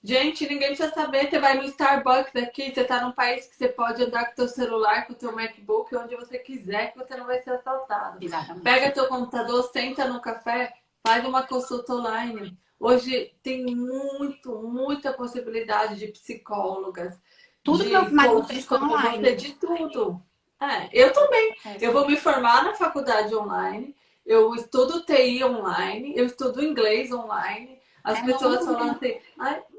Gente, 0.03 0.49
ninguém 0.49 0.69
precisa 0.69 0.93
saber. 0.93 1.29
Você 1.29 1.39
vai 1.39 1.57
no 1.57 1.65
Starbucks 1.65 2.37
aqui, 2.37 2.73
você 2.73 2.83
está 2.83 3.01
num 3.01 3.13
país 3.13 3.47
que 3.47 3.57
você 3.57 3.69
pode 3.69 4.03
andar 4.03 4.27
com 4.27 4.33
o 4.33 4.35
seu 4.37 4.49
celular, 4.49 5.07
com 5.07 5.13
o 5.13 5.19
seu 5.19 5.35
MacBook, 5.35 5.95
onde 5.97 6.15
você 6.15 6.39
quiser, 6.39 6.93
que 6.93 6.99
você 6.99 7.17
não 7.17 7.27
vai 7.27 7.43
ser 7.43 7.51
assaltado. 7.51 8.19
Exatamente. 8.21 8.63
Pega 8.63 8.93
teu 8.93 9.09
computador, 9.09 9.65
senta 9.73 10.07
no 10.07 10.21
café, 10.21 10.73
faz 11.05 11.25
uma 11.25 11.43
consulta 11.43 11.93
online. 11.93 12.57
Hoje 12.79 13.35
tem 13.43 13.65
muito, 13.65 14.63
muita 14.63 15.13
possibilidade 15.13 15.97
de 15.97 16.09
psicólogas. 16.09 17.21
Tudo 17.65 17.83
de 17.83 17.91
que 17.91 17.97
eu 17.97 18.11
mais 18.13 18.47
fiz 18.47 18.71
online. 18.71 19.35
De 19.35 19.55
tudo. 19.55 20.23
É, 20.61 20.89
eu 20.93 21.13
também. 21.13 21.57
É, 21.65 21.79
eu 21.81 21.93
vou 21.93 22.07
me 22.07 22.17
formar 22.17 22.63
na 22.63 22.75
faculdade 22.75 23.35
online 23.35 23.95
eu 24.27 24.55
estudo 24.55 25.05
TI 25.05 25.43
online, 25.45 26.13
eu 26.17 26.27
estudo 26.27 26.65
inglês 26.65 27.13
online. 27.13 27.79
As 28.03 28.19
é 28.19 28.25
pessoas 28.25 28.65
falam 28.65 28.91
assim, 28.91 29.19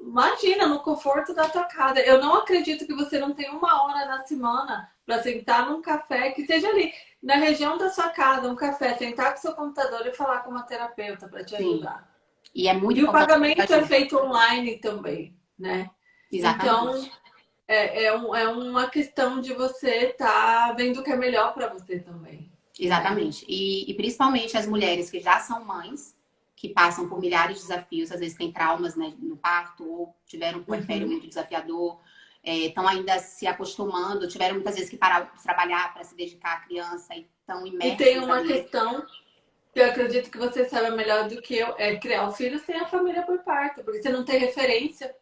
imagina, 0.02 0.68
no 0.68 0.80
conforto 0.80 1.34
da 1.34 1.48
tua 1.48 1.64
casa. 1.66 2.00
Eu 2.00 2.22
não 2.22 2.36
acredito 2.36 2.86
que 2.86 2.94
você 2.94 3.20
não 3.20 3.34
tem 3.34 3.50
uma 3.50 3.84
hora 3.84 4.06
na 4.06 4.26
semana 4.26 4.90
para 5.06 5.22
sentar 5.22 5.70
num 5.70 5.82
café, 5.82 6.32
que 6.32 6.46
seja 6.46 6.68
ali, 6.68 6.92
na 7.24 7.36
região 7.36 7.78
da 7.78 7.90
sua 7.90 8.10
casa, 8.10 8.50
um 8.50 8.56
café, 8.56 8.96
sentar 8.96 9.32
com 9.34 9.42
seu 9.42 9.54
computador 9.54 10.06
e 10.06 10.12
falar 10.12 10.40
com 10.40 10.52
uma 10.52 10.64
terapeuta 10.64 11.28
para 11.28 11.44
te 11.44 11.56
ajudar. 11.56 12.00
Sim. 12.44 12.52
E 12.54 12.68
é 12.68 12.74
muito 12.74 13.00
E 13.00 13.04
o 13.04 13.12
pagamento 13.12 13.74
é 13.74 13.86
feito 13.86 14.18
online 14.18 14.78
também, 14.78 15.38
né? 15.58 15.90
Exatamente. 16.32 17.08
Então, 17.08 17.12
é, 17.68 18.06
é, 18.06 18.18
um, 18.18 18.36
é 18.36 18.48
uma 18.48 18.90
questão 18.90 19.40
de 19.40 19.54
você 19.54 20.08
estar 20.08 20.70
tá 20.70 20.74
vendo 20.74 21.00
o 21.00 21.04
que 21.04 21.12
é 21.12 21.16
melhor 21.16 21.54
para 21.54 21.68
você 21.68 22.00
também. 22.00 22.47
Exatamente. 22.80 23.46
E, 23.48 23.90
e, 23.90 23.94
principalmente 23.94 24.58
as 24.58 24.68
mulheres 24.68 25.10
que 25.10 25.20
já 25.20 25.40
são 25.40 25.64
mães, 25.64 26.16
que 26.56 26.70
passam 26.70 27.08
por 27.08 27.20
milhares 27.20 27.58
de 27.58 27.62
desafios, 27.64 28.12
às 28.12 28.20
vezes 28.20 28.38
têm 28.38 28.52
traumas 28.52 28.96
né, 28.96 29.14
no 29.20 29.38
parto, 29.38 29.84
ou 29.84 30.16
tiveram 30.26 30.60
um 30.60 30.64
puerpério 30.64 31.04
uhum. 31.04 31.12
muito 31.12 31.28
desafiador, 31.28 32.00
estão 32.44 32.90
é, 32.90 32.94
ainda 32.94 33.20
se 33.20 33.46
acostumando, 33.46 34.28
tiveram 34.28 34.56
muitas 34.56 34.76
vezes 34.76 34.90
que 34.90 34.98
parar 34.98 35.32
de 35.36 35.44
trabalhar 35.44 35.94
para 35.94 36.04
se 36.04 36.16
dedicar 36.16 36.54
à 36.54 36.60
criança 36.62 37.16
e 37.16 37.28
estão. 37.40 37.66
E 37.66 37.96
tem 37.96 38.20
uma 38.20 38.38
ali. 38.38 38.48
questão 38.48 39.06
que 39.74 39.80
eu 39.80 39.86
acredito 39.86 40.32
que 40.32 40.38
você 40.38 40.66
sabe 40.66 40.96
melhor 40.96 41.28
do 41.28 41.42
que 41.42 41.56
eu, 41.56 41.76
é 41.78 41.98
criar 41.98 42.28
o 42.28 42.32
filho 42.32 42.58
sem 42.60 42.76
a 42.76 42.88
família 42.88 43.22
por 43.24 43.40
parto, 43.40 43.84
porque 43.84 44.02
você 44.02 44.10
não 44.10 44.26
tem 44.26 44.40
referência. 44.40 45.14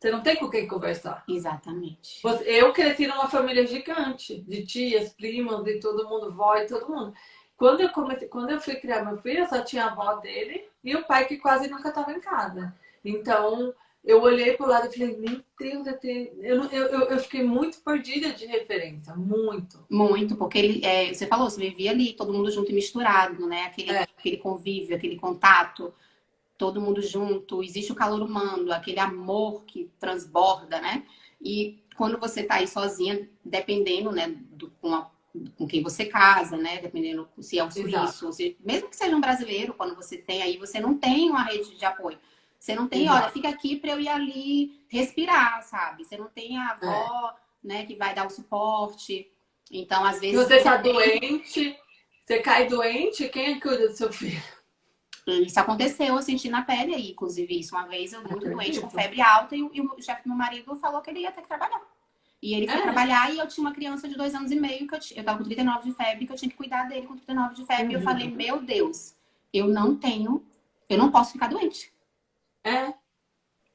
Você 0.00 0.10
não 0.10 0.22
tem 0.22 0.36
com 0.36 0.48
quem 0.48 0.66
conversar. 0.66 1.22
Exatamente. 1.28 2.22
Eu 2.46 2.72
cresci 2.72 3.06
numa 3.06 3.28
família 3.28 3.66
gigante, 3.66 4.40
de 4.40 4.64
tias, 4.64 5.12
primas, 5.12 5.62
de 5.62 5.78
todo 5.78 6.08
mundo, 6.08 6.32
vó 6.32 6.56
e 6.56 6.66
todo 6.66 6.88
mundo. 6.88 7.12
Quando 7.54 7.82
eu, 7.82 7.90
comecei, 7.90 8.26
quando 8.26 8.48
eu 8.48 8.60
fui 8.60 8.76
criar 8.76 9.04
meu 9.04 9.18
filho, 9.18 9.40
eu 9.40 9.48
só 9.48 9.60
tinha 9.60 9.84
a 9.84 9.90
avó 9.90 10.14
dele 10.14 10.64
e 10.82 10.96
o 10.96 11.04
pai 11.04 11.26
que 11.26 11.36
quase 11.36 11.68
nunca 11.68 11.90
estava 11.90 12.12
em 12.12 12.20
casa. 12.20 12.74
Então, 13.04 13.74
eu 14.02 14.22
olhei 14.22 14.56
para 14.56 14.66
o 14.66 14.70
lado 14.70 14.88
e 14.88 14.98
falei, 14.98 15.16
meu 15.18 15.42
Deus, 15.58 15.86
eu, 15.86 15.98
tenho... 15.98 16.30
eu, 16.40 16.64
eu, 16.70 17.00
eu, 17.02 17.18
fiquei 17.18 17.42
muito 17.42 17.78
perdida 17.80 18.32
de 18.32 18.46
referência, 18.46 19.14
muito. 19.14 19.84
Muito, 19.90 20.34
porque 20.34 20.58
ele, 20.58 20.80
é, 20.82 21.12
você 21.12 21.26
falou, 21.26 21.50
você 21.50 21.60
vivia 21.60 21.90
ali, 21.90 22.14
todo 22.14 22.32
mundo 22.32 22.50
junto 22.50 22.70
e 22.70 22.74
misturado, 22.74 23.46
né? 23.46 23.64
Aquele, 23.64 23.90
é. 23.90 24.02
aquele 24.04 24.38
convívio, 24.38 24.96
aquele 24.96 25.18
contato 25.18 25.92
todo 26.60 26.78
mundo 26.78 27.00
junto, 27.00 27.62
existe 27.62 27.90
o 27.90 27.94
calor 27.94 28.20
humano, 28.20 28.70
aquele 28.70 29.00
amor 29.00 29.64
que 29.64 29.90
transborda, 29.98 30.78
né? 30.78 31.06
E 31.40 31.82
quando 31.96 32.18
você 32.18 32.42
tá 32.42 32.56
aí 32.56 32.68
sozinha, 32.68 33.26
dependendo, 33.42 34.12
né, 34.12 34.28
do, 34.50 34.70
com, 34.72 34.94
a, 34.94 35.10
com 35.56 35.66
quem 35.66 35.82
você 35.82 36.04
casa, 36.04 36.58
né? 36.58 36.78
Dependendo 36.78 37.26
se 37.40 37.58
é 37.58 37.64
um 37.64 37.70
suíço, 37.70 38.30
se, 38.34 38.58
mesmo 38.60 38.90
que 38.90 38.96
seja 38.96 39.16
um 39.16 39.22
brasileiro, 39.22 39.72
quando 39.72 39.96
você 39.96 40.18
tem 40.18 40.42
aí, 40.42 40.58
você 40.58 40.78
não 40.78 40.98
tem 40.98 41.30
uma 41.30 41.44
rede 41.44 41.78
de 41.78 41.84
apoio. 41.86 42.18
Você 42.58 42.74
não 42.74 42.86
tem, 42.86 43.04
Exato. 43.04 43.22
olha, 43.22 43.32
fica 43.32 43.48
aqui 43.48 43.76
para 43.76 43.92
eu 43.92 44.00
ir 44.00 44.08
ali 44.08 44.84
respirar, 44.88 45.62
sabe? 45.62 46.04
Você 46.04 46.18
não 46.18 46.26
tem 46.26 46.58
a 46.58 46.72
avó, 46.72 47.30
é. 47.30 47.66
né, 47.66 47.86
que 47.86 47.96
vai 47.96 48.14
dar 48.14 48.26
o 48.26 48.30
suporte. 48.30 49.32
Então, 49.72 50.04
às 50.04 50.20
vezes. 50.20 50.38
Se 50.38 50.44
você 50.44 50.56
está 50.56 50.78
tem... 50.78 50.92
doente, 50.92 51.74
você 52.22 52.38
cai 52.40 52.66
doente, 52.66 53.30
quem 53.30 53.54
é 53.54 53.60
cuida 53.60 53.88
do 53.88 53.96
seu 53.96 54.12
filho? 54.12 54.42
Isso 55.38 55.58
aconteceu, 55.58 56.14
eu 56.14 56.22
senti 56.22 56.48
na 56.48 56.62
pele 56.62 56.94
aí, 56.94 57.10
inclusive, 57.10 57.58
isso. 57.58 57.74
Uma 57.74 57.86
vez 57.86 58.12
eu 58.12 58.22
muito 58.22 58.48
doente, 58.48 58.80
com 58.80 58.88
febre 58.88 59.20
alta, 59.20 59.54
e, 59.54 59.58
e 59.58 59.80
o 59.80 60.02
chefe 60.02 60.22
do 60.22 60.28
meu 60.28 60.38
marido 60.38 60.74
falou 60.76 61.00
que 61.00 61.10
ele 61.10 61.20
ia 61.20 61.32
ter 61.32 61.42
que 61.42 61.48
trabalhar. 61.48 61.80
E 62.42 62.54
ele 62.54 62.66
foi 62.66 62.80
é. 62.80 62.82
trabalhar 62.82 63.32
e 63.32 63.38
eu 63.38 63.46
tinha 63.46 63.66
uma 63.66 63.74
criança 63.74 64.08
de 64.08 64.16
dois 64.16 64.34
anos 64.34 64.50
e 64.50 64.56
meio, 64.56 64.86
que 64.86 64.94
eu, 64.94 64.98
eu 65.16 65.24
tava 65.24 65.38
com 65.38 65.44
39 65.44 65.90
de 65.90 65.94
febre, 65.94 66.26
que 66.26 66.32
eu 66.32 66.36
tinha 66.36 66.50
que 66.50 66.56
cuidar 66.56 66.88
dele 66.88 67.06
com 67.06 67.14
39 67.14 67.54
de 67.54 67.66
febre. 67.66 67.84
Uhum. 67.84 67.90
E 67.90 67.94
eu 67.94 68.02
falei, 68.02 68.30
meu 68.30 68.62
Deus, 68.62 69.14
eu 69.52 69.68
não 69.68 69.94
tenho, 69.94 70.44
eu 70.88 70.96
não 70.96 71.10
posso 71.10 71.32
ficar 71.32 71.48
doente. 71.48 71.92
É. 72.64 72.94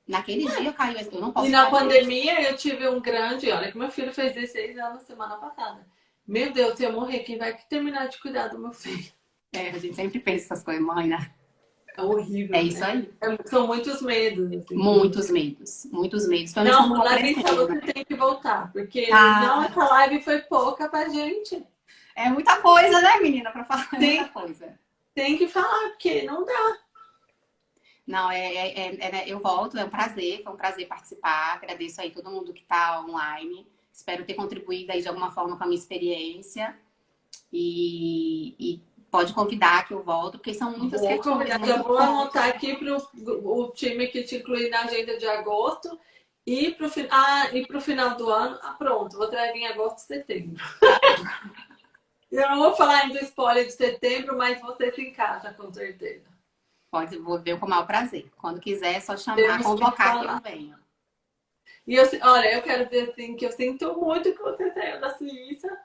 Naquele 0.08 0.48
é. 0.48 0.62
dia 0.62 0.74
caiu, 0.74 0.98
eu 1.12 1.22
não 1.22 1.32
posso 1.32 1.48
E 1.48 1.52
na 1.52 1.70
pandemia 1.70 2.36
doente. 2.36 2.50
eu 2.50 2.58
tive 2.58 2.90
um 2.90 3.00
grande, 3.00 3.52
olha 3.52 3.72
que 3.72 3.78
meu 3.78 3.90
filho 3.90 4.14
fez 4.14 4.34
16 4.34 4.78
anos 4.80 5.04
semana 5.04 5.36
passada. 5.36 5.88
Meu 6.28 6.52
Deus, 6.52 6.76
se 6.76 6.84
eu 6.84 6.92
morrer, 6.92 7.20
quem 7.20 7.38
vai 7.38 7.56
terminar 7.70 8.08
de 8.08 8.20
cuidar 8.20 8.48
do 8.48 8.58
meu 8.58 8.74
filho? 8.74 9.12
É, 9.54 9.70
a 9.70 9.78
gente 9.78 9.96
sempre 9.96 10.20
pensa 10.20 10.46
essas 10.46 10.64
coisas, 10.64 10.84
mãe, 10.84 11.08
né? 11.08 11.32
É 11.98 12.02
horrível. 12.02 12.56
É 12.56 12.62
isso 12.62 12.80
né? 12.80 12.88
aí. 12.88 13.14
É, 13.22 13.48
são 13.48 13.68
muitos 13.68 14.02
medos. 14.02 14.52
Assim. 14.52 14.76
Muitos 14.76 15.30
medos. 15.30 15.88
Muitos 15.92 16.28
medos. 16.28 16.54
não, 16.56 16.94
Larissa, 16.98 17.56
você 17.56 17.80
tem 17.94 18.06
que 18.06 18.16
voltar. 18.16 18.72
Porque 18.72 19.10
ah. 19.12 19.42
não, 19.42 19.64
essa 19.64 19.84
live 19.86 20.22
foi 20.22 20.40
pouca 20.42 20.90
pra 20.90 21.08
gente. 21.08 21.66
É 22.16 22.30
muita 22.30 22.62
coisa, 22.62 23.02
né, 23.02 23.20
menina, 23.20 23.52
pra 23.52 23.66
falar. 23.66 23.90
Tem, 23.90 24.18
muita 24.18 24.32
coisa. 24.32 24.80
Tem 25.14 25.38
que 25.38 25.48
falar, 25.48 25.90
porque 25.90 26.24
não 26.24 26.46
dá. 26.46 26.78
Não, 28.08 28.30
é, 28.30 28.54
é, 28.54 28.96
é, 28.96 28.96
é, 29.00 29.30
eu 29.30 29.40
volto, 29.40 29.78
é 29.78 29.84
um 29.84 29.90
prazer, 29.90 30.44
foi 30.44 30.54
um 30.54 30.58
prazer 30.58 30.88
participar. 30.88 31.56
Agradeço 31.56 32.00
aí 32.00 32.12
todo 32.12 32.30
mundo 32.30 32.54
que 32.54 32.62
está 32.62 33.02
online. 33.02 33.68
Espero 33.92 34.26
ter 34.26 34.36
contribuído 34.36 34.92
aí 34.92 35.02
de 35.02 35.08
alguma 35.08 35.32
forma 35.32 35.58
com 35.58 35.64
a 35.64 35.68
minha 35.68 35.80
experiência. 35.80 36.78
E, 37.52 38.56
e 38.60 38.84
pode 39.16 39.34
convidar 39.34 39.88
que 39.88 39.94
eu 39.94 40.04
volto, 40.04 40.38
porque 40.38 40.54
são 40.54 40.78
muitas 40.78 41.00
vou 41.00 41.10
questões. 41.10 41.48
Já 41.48 41.82
vou 41.82 41.98
anotar 41.98 42.50
aqui 42.50 42.76
para 42.76 42.98
o 42.98 43.72
time 43.72 44.08
que 44.08 44.24
te 44.24 44.36
incluir 44.36 44.70
na 44.70 44.82
agenda 44.82 45.18
de 45.18 45.26
agosto. 45.26 45.98
E 46.46 46.72
para 46.72 46.86
o 46.86 46.92
ah, 47.10 47.82
final 47.82 48.16
do 48.18 48.30
ano, 48.30 48.60
ah, 48.62 48.76
pronto, 48.78 49.18
vai 49.18 49.54
vir 49.54 49.62
em 49.62 49.68
agosto 49.68 50.00
e 50.00 50.02
setembro. 50.02 50.64
eu 52.30 52.50
não 52.50 52.58
vou 52.58 52.76
falar 52.76 53.04
ainda 53.04 53.24
spoiler 53.24 53.66
de 53.66 53.72
setembro, 53.72 54.38
mas 54.38 54.60
você 54.60 54.92
se 54.92 55.02
encaixa 55.02 55.54
com 55.54 55.74
certeza. 55.74 56.26
Pode, 56.92 57.18
vou 57.18 57.40
ver 57.40 57.58
com 57.58 57.66
o 57.66 57.70
maior 57.70 57.88
prazer. 57.88 58.30
Quando 58.38 58.60
quiser, 58.60 58.96
é 58.96 59.00
só 59.00 59.18
chamar, 59.18 59.38
Temos 59.38 59.66
convocar 59.66 60.20
que, 60.20 60.28
que 60.28 60.32
eu 60.32 60.42
venho. 60.42 60.80
E 61.88 61.96
eu, 61.96 62.08
olha, 62.24 62.54
eu 62.54 62.62
quero 62.62 62.86
dizer 62.86 63.10
assim 63.10 63.36
que 63.36 63.46
eu 63.46 63.52
sinto 63.52 63.94
muito 64.00 64.34
que 64.34 64.42
você 64.42 64.72
saiu 64.72 65.00
da 65.00 65.16
Suíça, 65.18 65.76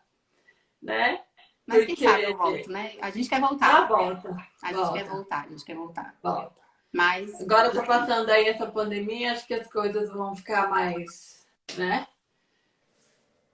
né? 0.83 1.23
Mas 1.71 1.79
Porque... 1.79 1.97
quem 1.97 2.09
sabe 2.09 2.25
eu 2.25 2.37
volto, 2.37 2.69
né? 2.69 2.95
A 3.01 3.11
gente 3.11 3.29
quer 3.29 3.41
voltar. 3.41 3.77
Ah, 3.77 3.87
volta. 3.87 4.37
A 4.61 4.73
volta. 4.73 4.87
gente 4.87 4.93
quer 4.93 5.09
voltar, 5.09 5.45
a 5.45 5.49
gente 5.49 5.65
quer 5.65 5.77
voltar. 5.77 6.17
Volta. 6.21 6.61
Mas. 6.93 7.41
Agora 7.41 7.71
tá 7.71 7.85
passando 7.85 8.29
aí 8.29 8.49
essa 8.49 8.67
pandemia, 8.67 9.31
acho 9.31 9.47
que 9.47 9.55
as 9.55 9.69
coisas 9.69 10.11
vão 10.11 10.35
ficar 10.35 10.69
mais, 10.69 11.47
né? 11.77 12.09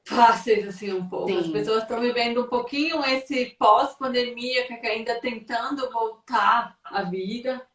Fáceis, 0.06 0.66
assim, 0.66 0.94
um 0.94 1.06
pouco. 1.06 1.28
Sim. 1.28 1.40
As 1.40 1.48
pessoas 1.48 1.82
estão 1.82 2.00
vivendo 2.00 2.44
um 2.44 2.48
pouquinho 2.48 3.04
esse 3.04 3.54
pós-pandemia, 3.58 4.66
que 4.66 4.86
ainda 4.86 5.20
tentando 5.20 5.90
voltar 5.90 6.78
à 6.82 7.02
vida, 7.02 7.66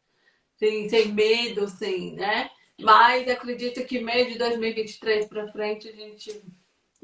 sem, 0.56 0.88
sem 0.88 1.12
medo, 1.12 1.68
sem, 1.68 2.14
né? 2.14 2.50
Mas 2.80 3.28
acredito 3.28 3.84
que 3.84 4.00
meio 4.00 4.26
de 4.26 4.38
2023 4.38 5.26
para 5.26 5.52
frente 5.52 5.88
a 5.88 5.92
gente. 5.92 6.42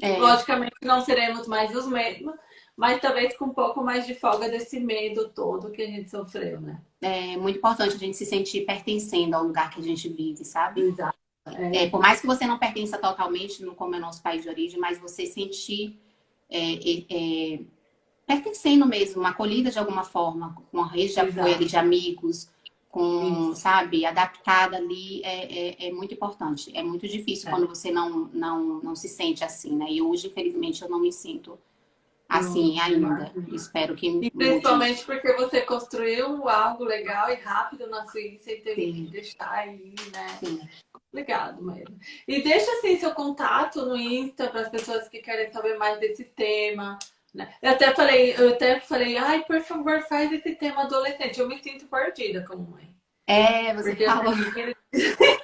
É. 0.01 0.17
Logicamente 0.17 0.75
não 0.81 0.99
seremos 1.01 1.47
mais 1.47 1.73
os 1.73 1.87
mesmos, 1.87 2.33
mas 2.79 3.01
talvez 3.01 3.35
com 3.35 3.47
um 3.47 3.53
pouco 3.53 3.83
mais 3.83 4.07
de 4.07 4.15
folga 4.15 4.47
desse 4.47 4.79
medo 4.79 5.27
todo 5.27 5.69
que 5.69 5.81
a 5.81 5.85
gente 5.85 6.09
sofreu, 6.09 6.61
né? 6.61 6.81
É 7.01 7.35
muito 7.35 7.57
importante 7.57 7.93
a 7.93 7.97
gente 7.97 8.15
se 8.15 8.25
sentir 8.25 8.65
pertencendo 8.65 9.33
ao 9.33 9.43
lugar 9.43 9.69
que 9.69 9.81
a 9.81 9.83
gente 9.83 10.07
vive, 10.07 10.45
sabe? 10.45 10.79
Exato. 10.79 11.17
É. 11.45 11.83
É, 11.83 11.89
por 11.89 11.99
mais 11.99 12.21
que 12.21 12.27
você 12.27 12.47
não 12.47 12.57
pertença 12.57 12.97
totalmente, 12.97 13.61
no, 13.61 13.75
como 13.75 13.95
é 13.95 13.99
nosso 13.99 14.23
país 14.23 14.43
de 14.43 14.47
origem, 14.47 14.79
mas 14.79 14.97
você 14.97 15.25
sentir 15.25 15.99
é, 16.49 16.75
é, 16.75 17.53
é 17.55 17.59
pertencendo 18.25 18.85
mesmo, 18.85 19.19
uma 19.19 19.31
acolhida 19.31 19.69
de 19.69 19.77
alguma 19.77 20.05
forma, 20.05 20.55
com 20.55 20.77
uma 20.77 20.87
rede 20.87 21.11
de 21.11 21.19
apoio 21.19 21.55
ali, 21.55 21.65
de 21.65 21.75
amigos, 21.75 22.49
com, 22.87 23.51
Isso. 23.51 23.59
sabe, 23.59 24.05
adaptada 24.05 24.77
ali, 24.77 25.21
é, 25.25 25.85
é, 25.85 25.87
é, 25.87 25.91
muito 25.91 26.13
importante. 26.13 26.71
É 26.73 26.81
muito 26.81 27.05
difícil 27.09 27.49
quando 27.49 27.67
você 27.67 27.91
não, 27.91 28.29
não, 28.31 28.79
não 28.79 28.95
se 28.95 29.09
sente 29.09 29.43
assim, 29.43 29.75
né? 29.75 29.87
E 29.91 30.01
hoje, 30.01 30.27
infelizmente, 30.27 30.81
eu 30.81 30.89
não 30.89 31.01
me 31.01 31.11
sinto 31.11 31.59
assim 32.29 32.79
ainda. 32.79 33.33
Espero 33.51 33.95
que. 33.95 34.07
E 34.07 34.29
principalmente 34.29 35.03
porque 35.03 35.33
você 35.33 35.61
construiu 35.61 36.47
algo 36.47 36.83
legal 36.83 37.29
e 37.31 37.35
rápido 37.35 37.87
na 37.87 38.05
Suíça 38.05 38.51
e 38.51 38.61
teve 38.61 38.81
Sim. 38.81 38.93
que 38.93 39.11
deixar 39.11 39.51
aí, 39.51 39.95
né? 40.13 40.27
Sim. 40.39 40.61
Obrigado, 41.11 41.61
Maíra. 41.63 41.91
E 42.27 42.43
deixa 42.43 42.71
assim 42.73 42.99
seu 42.99 43.11
contato 43.15 43.83
no 43.83 43.97
Insta 43.97 44.47
para 44.47 44.61
as 44.61 44.69
pessoas 44.69 45.09
que 45.09 45.19
querem 45.19 45.51
saber 45.51 45.75
mais 45.77 45.99
desse 45.99 46.23
tema. 46.23 46.99
Né? 47.33 47.51
Eu 47.61 47.71
até 47.71 47.93
falei, 47.93 48.35
eu 48.37 48.49
até 48.49 48.79
falei, 48.79 49.17
ai, 49.17 49.43
por 49.43 49.59
favor, 49.61 50.01
faz 50.03 50.31
esse 50.31 50.55
tema 50.55 50.83
adolescente. 50.83 51.39
Eu 51.39 51.47
me 51.47 51.61
sinto 51.61 51.87
perdida 51.87 52.45
como 52.47 52.71
mãe. 52.71 52.95
É, 53.27 53.73
você 53.73 53.89
Porque 53.89 54.05
falou. 54.05 54.33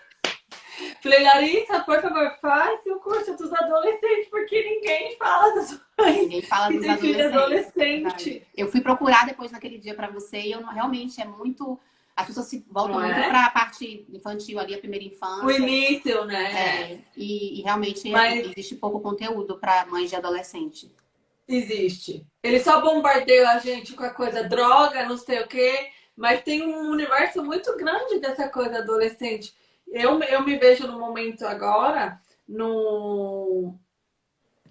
Falei, 1.06 1.22
Larissa, 1.22 1.82
por 1.82 2.02
favor, 2.02 2.36
faz 2.42 2.80
o 2.88 2.96
curso 2.96 3.38
dos 3.38 3.54
adolescentes, 3.54 4.28
porque 4.28 4.64
ninguém 4.64 5.16
fala 5.18 5.54
dos 5.54 5.80
Ninguém 6.00 6.42
fala 6.42 6.74
dos 6.74 6.84
adolescentes. 6.84 7.36
Adolescente. 7.36 8.48
Eu 8.58 8.72
fui 8.72 8.82
procurar 8.82 9.28
depois 9.28 9.52
naquele 9.52 9.78
dia 9.78 9.94
para 9.94 10.10
você 10.10 10.40
e 10.40 10.52
eu 10.52 10.62
não, 10.62 10.74
realmente 10.74 11.22
é 11.22 11.26
muito. 11.26 11.80
As 12.16 12.26
pessoas 12.26 12.48
se 12.48 12.66
voltam 12.72 13.00
muito 13.00 13.20
é? 13.20 13.30
para 13.30 13.46
a 13.46 13.50
parte 13.52 14.04
infantil 14.12 14.58
ali, 14.58 14.74
a 14.74 14.80
primeira 14.80 15.06
infância. 15.06 15.46
O 15.46 15.52
início, 15.52 16.26
né? 16.26 16.94
É, 16.94 17.00
e, 17.16 17.60
e, 17.60 17.62
realmente 17.62 18.10
Mas... 18.10 18.40
existe 18.48 18.74
pouco 18.74 19.00
conteúdo 19.00 19.60
para 19.60 19.86
mães 19.86 20.10
de 20.10 20.16
adolescente. 20.16 20.92
Existe. 21.48 22.26
Ele 22.42 22.60
só 22.60 22.82
bombardeia 22.82 23.52
a 23.52 23.60
gente 23.60 23.94
com 23.94 24.04
a 24.04 24.10
coisa 24.10 24.44
droga, 24.44 25.06
não 25.06 25.18
sei 25.18 25.42
o 25.42 25.48
quê, 25.48 25.90
mas 26.18 26.42
tem 26.42 26.64
um 26.64 26.90
universo 26.90 27.44
muito 27.44 27.78
grande 27.78 28.18
dessa 28.20 28.50
coisa 28.50 28.80
adolescente 28.80 29.54
eu, 29.88 30.22
eu 30.24 30.44
me 30.44 30.58
vejo 30.58 30.88
no 30.88 31.00
momento 31.00 31.46
agora, 31.46 32.20
no 32.48 33.78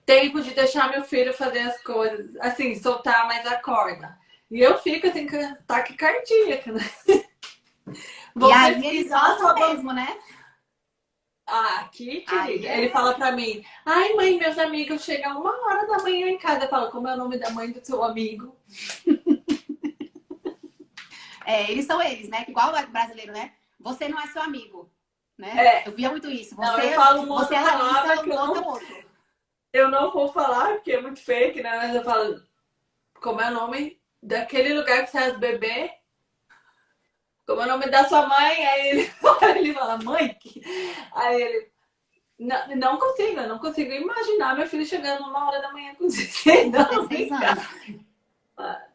tempo 0.04 0.40
de 0.40 0.50
deixar 0.50 0.90
meu 0.90 1.02
filho 1.02 1.32
fazer 1.32 1.60
as 1.60 1.82
coisas, 1.82 2.36
assim, 2.36 2.74
soltar 2.74 3.26
mais 3.26 3.46
a 3.46 3.56
corda. 3.56 4.18
E 4.50 4.60
eu 4.60 4.78
fico 4.78 5.06
assim, 5.06 5.26
com 5.26 5.36
ataque 5.36 5.94
cardíaco, 5.94 6.72
né? 6.72 6.90
Vou 8.34 8.50
e 8.50 8.52
aí 8.52 8.86
eles 8.86 9.08
gostam 9.08 9.54
mesmo, 9.54 9.92
né? 9.92 10.18
Ah, 11.46 11.80
aqui, 11.80 12.22
querida. 12.22 12.68
É. 12.68 12.78
Ele 12.78 12.90
fala 12.90 13.14
pra 13.14 13.32
mim, 13.32 13.64
ai 13.84 14.14
mãe, 14.14 14.38
meus 14.38 14.58
amigos 14.58 15.04
chegam 15.04 15.40
uma 15.40 15.52
hora 15.66 15.86
da 15.86 15.98
manhã 15.98 16.28
em 16.28 16.38
casa. 16.38 16.64
Eu 16.64 16.68
falo, 16.68 16.90
como 16.90 17.08
é 17.08 17.14
o 17.14 17.18
nome 17.18 17.38
da 17.38 17.50
mãe 17.50 17.70
do 17.70 17.84
seu 17.84 18.02
amigo? 18.02 18.56
é, 21.44 21.70
eles 21.70 21.86
são 21.86 22.02
eles, 22.02 22.28
né? 22.28 22.44
Igual 22.48 22.70
o 22.70 22.86
brasileiro, 22.88 23.32
né? 23.32 23.52
Você 23.78 24.08
não 24.08 24.20
é 24.20 24.26
seu 24.28 24.42
amigo 24.42 24.90
né? 25.38 25.82
É. 25.82 25.88
Eu 25.88 25.92
via 25.92 26.10
muito 26.10 26.30
isso. 26.30 26.54
Você, 26.54 26.70
não, 26.70 26.78
eu 26.78 26.94
falo 26.94 27.26
você 27.26 27.54
é 27.54 27.60
Larissa, 27.60 28.22
que 28.22 28.30
eu 28.30 28.34
não, 28.34 28.64
outro. 28.64 29.04
Eu 29.72 29.88
não 29.90 30.12
vou 30.12 30.28
falar, 30.32 30.74
porque 30.74 30.92
é 30.92 31.00
muito 31.00 31.20
fake, 31.20 31.62
né? 31.62 31.76
Mas 31.76 31.94
eu 31.94 32.04
falo, 32.04 32.42
como 33.20 33.40
é 33.40 33.50
o 33.50 33.54
nome 33.54 34.00
daquele 34.22 34.74
lugar 34.74 35.04
que 35.04 35.10
você 35.10 35.18
é 35.18 35.32
bebê? 35.32 35.90
Como 37.46 37.60
é 37.60 37.64
o 37.64 37.68
nome 37.68 37.90
da 37.90 38.08
sua 38.08 38.26
mãe? 38.26 38.66
Aí 38.66 38.88
ele, 38.88 39.12
ele 39.58 39.74
fala, 39.74 39.98
mãe? 39.98 40.38
Aí 41.12 41.42
ele, 41.42 41.72
não, 42.38 42.76
não 42.76 42.98
consigo, 42.98 43.40
eu 43.40 43.48
não 43.48 43.58
consigo 43.58 43.92
imaginar 43.92 44.56
meu 44.56 44.66
filho 44.66 44.84
chegando 44.84 45.24
uma 45.24 45.48
hora 45.48 45.60
da 45.60 45.72
manhã 45.72 45.94
com 45.94 46.06
16 46.06 46.74
anos. 46.74 47.08
16 47.08 47.32
anos. 47.32 47.64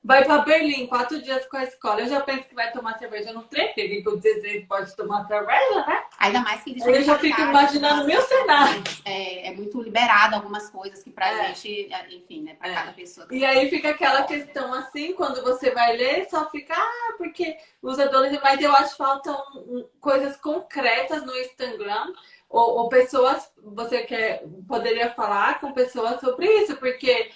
vai 0.03 0.25
para 0.25 0.41
Berlim, 0.43 0.87
quatro 0.87 1.21
dias 1.21 1.45
com 1.45 1.57
a 1.57 1.63
escola. 1.63 2.01
Eu 2.01 2.07
já 2.07 2.21
penso 2.21 2.47
que 2.47 2.55
vai 2.55 2.71
tomar 2.71 2.97
cerveja 2.97 3.31
no 3.31 3.43
trem, 3.43 3.67
porque 3.67 4.03
com 4.03 4.17
16 4.17 4.67
pode 4.67 4.95
tomar 4.95 5.25
cerveja, 5.27 5.85
né? 5.85 6.03
Ainda 6.19 6.41
mais 6.41 6.61
que 6.61 6.75
Eu 6.85 7.01
já 7.01 7.17
fico 7.17 7.39
imaginando 7.39 8.05
mil 8.05 8.21
cenários. 8.21 9.01
É, 9.05 9.47
é, 9.47 9.53
muito 9.53 9.81
liberado 9.81 10.35
algumas 10.35 10.69
coisas 10.69 11.01
que 11.01 11.09
pra 11.09 11.29
é. 11.31 11.55
gente, 11.55 11.93
é, 11.93 12.13
enfim, 12.13 12.43
né, 12.43 12.55
pra 12.55 12.69
é. 12.69 12.73
cada 12.73 12.91
pessoa. 12.91 13.25
E 13.31 13.45
aí 13.45 13.69
fica 13.69 13.91
aquela 13.91 14.23
questão 14.23 14.73
assim, 14.73 15.13
quando 15.13 15.41
você 15.41 15.71
vai 15.71 15.95
ler, 15.95 16.27
só 16.29 16.49
fica, 16.49 16.75
ah, 16.75 17.13
porque 17.17 17.57
os 17.81 17.97
adolescentes, 17.97 18.43
mas 18.43 18.61
eu 18.61 18.73
acho 18.73 18.91
que 18.91 18.97
faltam 18.97 19.41
coisas 20.01 20.35
concretas 20.35 21.25
no 21.25 21.35
Instagram. 21.37 22.13
Ou, 22.49 22.79
ou 22.79 22.89
pessoas, 22.89 23.47
você 23.63 24.01
quer, 24.01 24.43
poderia 24.67 25.11
falar 25.11 25.59
com 25.59 25.71
pessoas 25.71 26.19
sobre 26.19 26.47
isso, 26.63 26.75
porque 26.77 27.31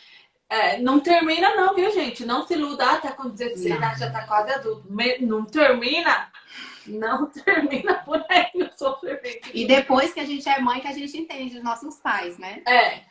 é, 0.50 0.80
não 0.80 1.00
termina, 1.00 1.56
não, 1.56 1.74
viu, 1.74 1.90
gente? 1.92 2.26
Não 2.26 2.46
se 2.46 2.56
iluda, 2.56 2.84
ah, 2.84 2.98
tá 2.98 3.12
com 3.12 3.30
16, 3.30 3.82
ah, 3.82 3.94
já 3.94 4.12
tá 4.12 4.26
quase 4.26 4.52
adulto. 4.52 4.88
Não 5.22 5.46
termina, 5.46 6.32
não 6.88 7.28
termina 7.32 7.96
por 8.04 8.24
aí 8.30 8.52
o 8.56 8.78
sofrimento. 8.78 9.50
E 9.54 9.66
depois 9.66 10.14
que 10.14 10.20
a 10.20 10.26
gente 10.26 10.48
é 10.48 10.60
mãe, 10.60 10.80
que 10.80 10.88
a 10.88 10.94
gente 10.94 11.18
entende 11.18 11.58
os 11.58 11.64
nossos 11.64 11.98
pais, 11.98 12.38
né? 12.38 12.62
É. 12.68 13.02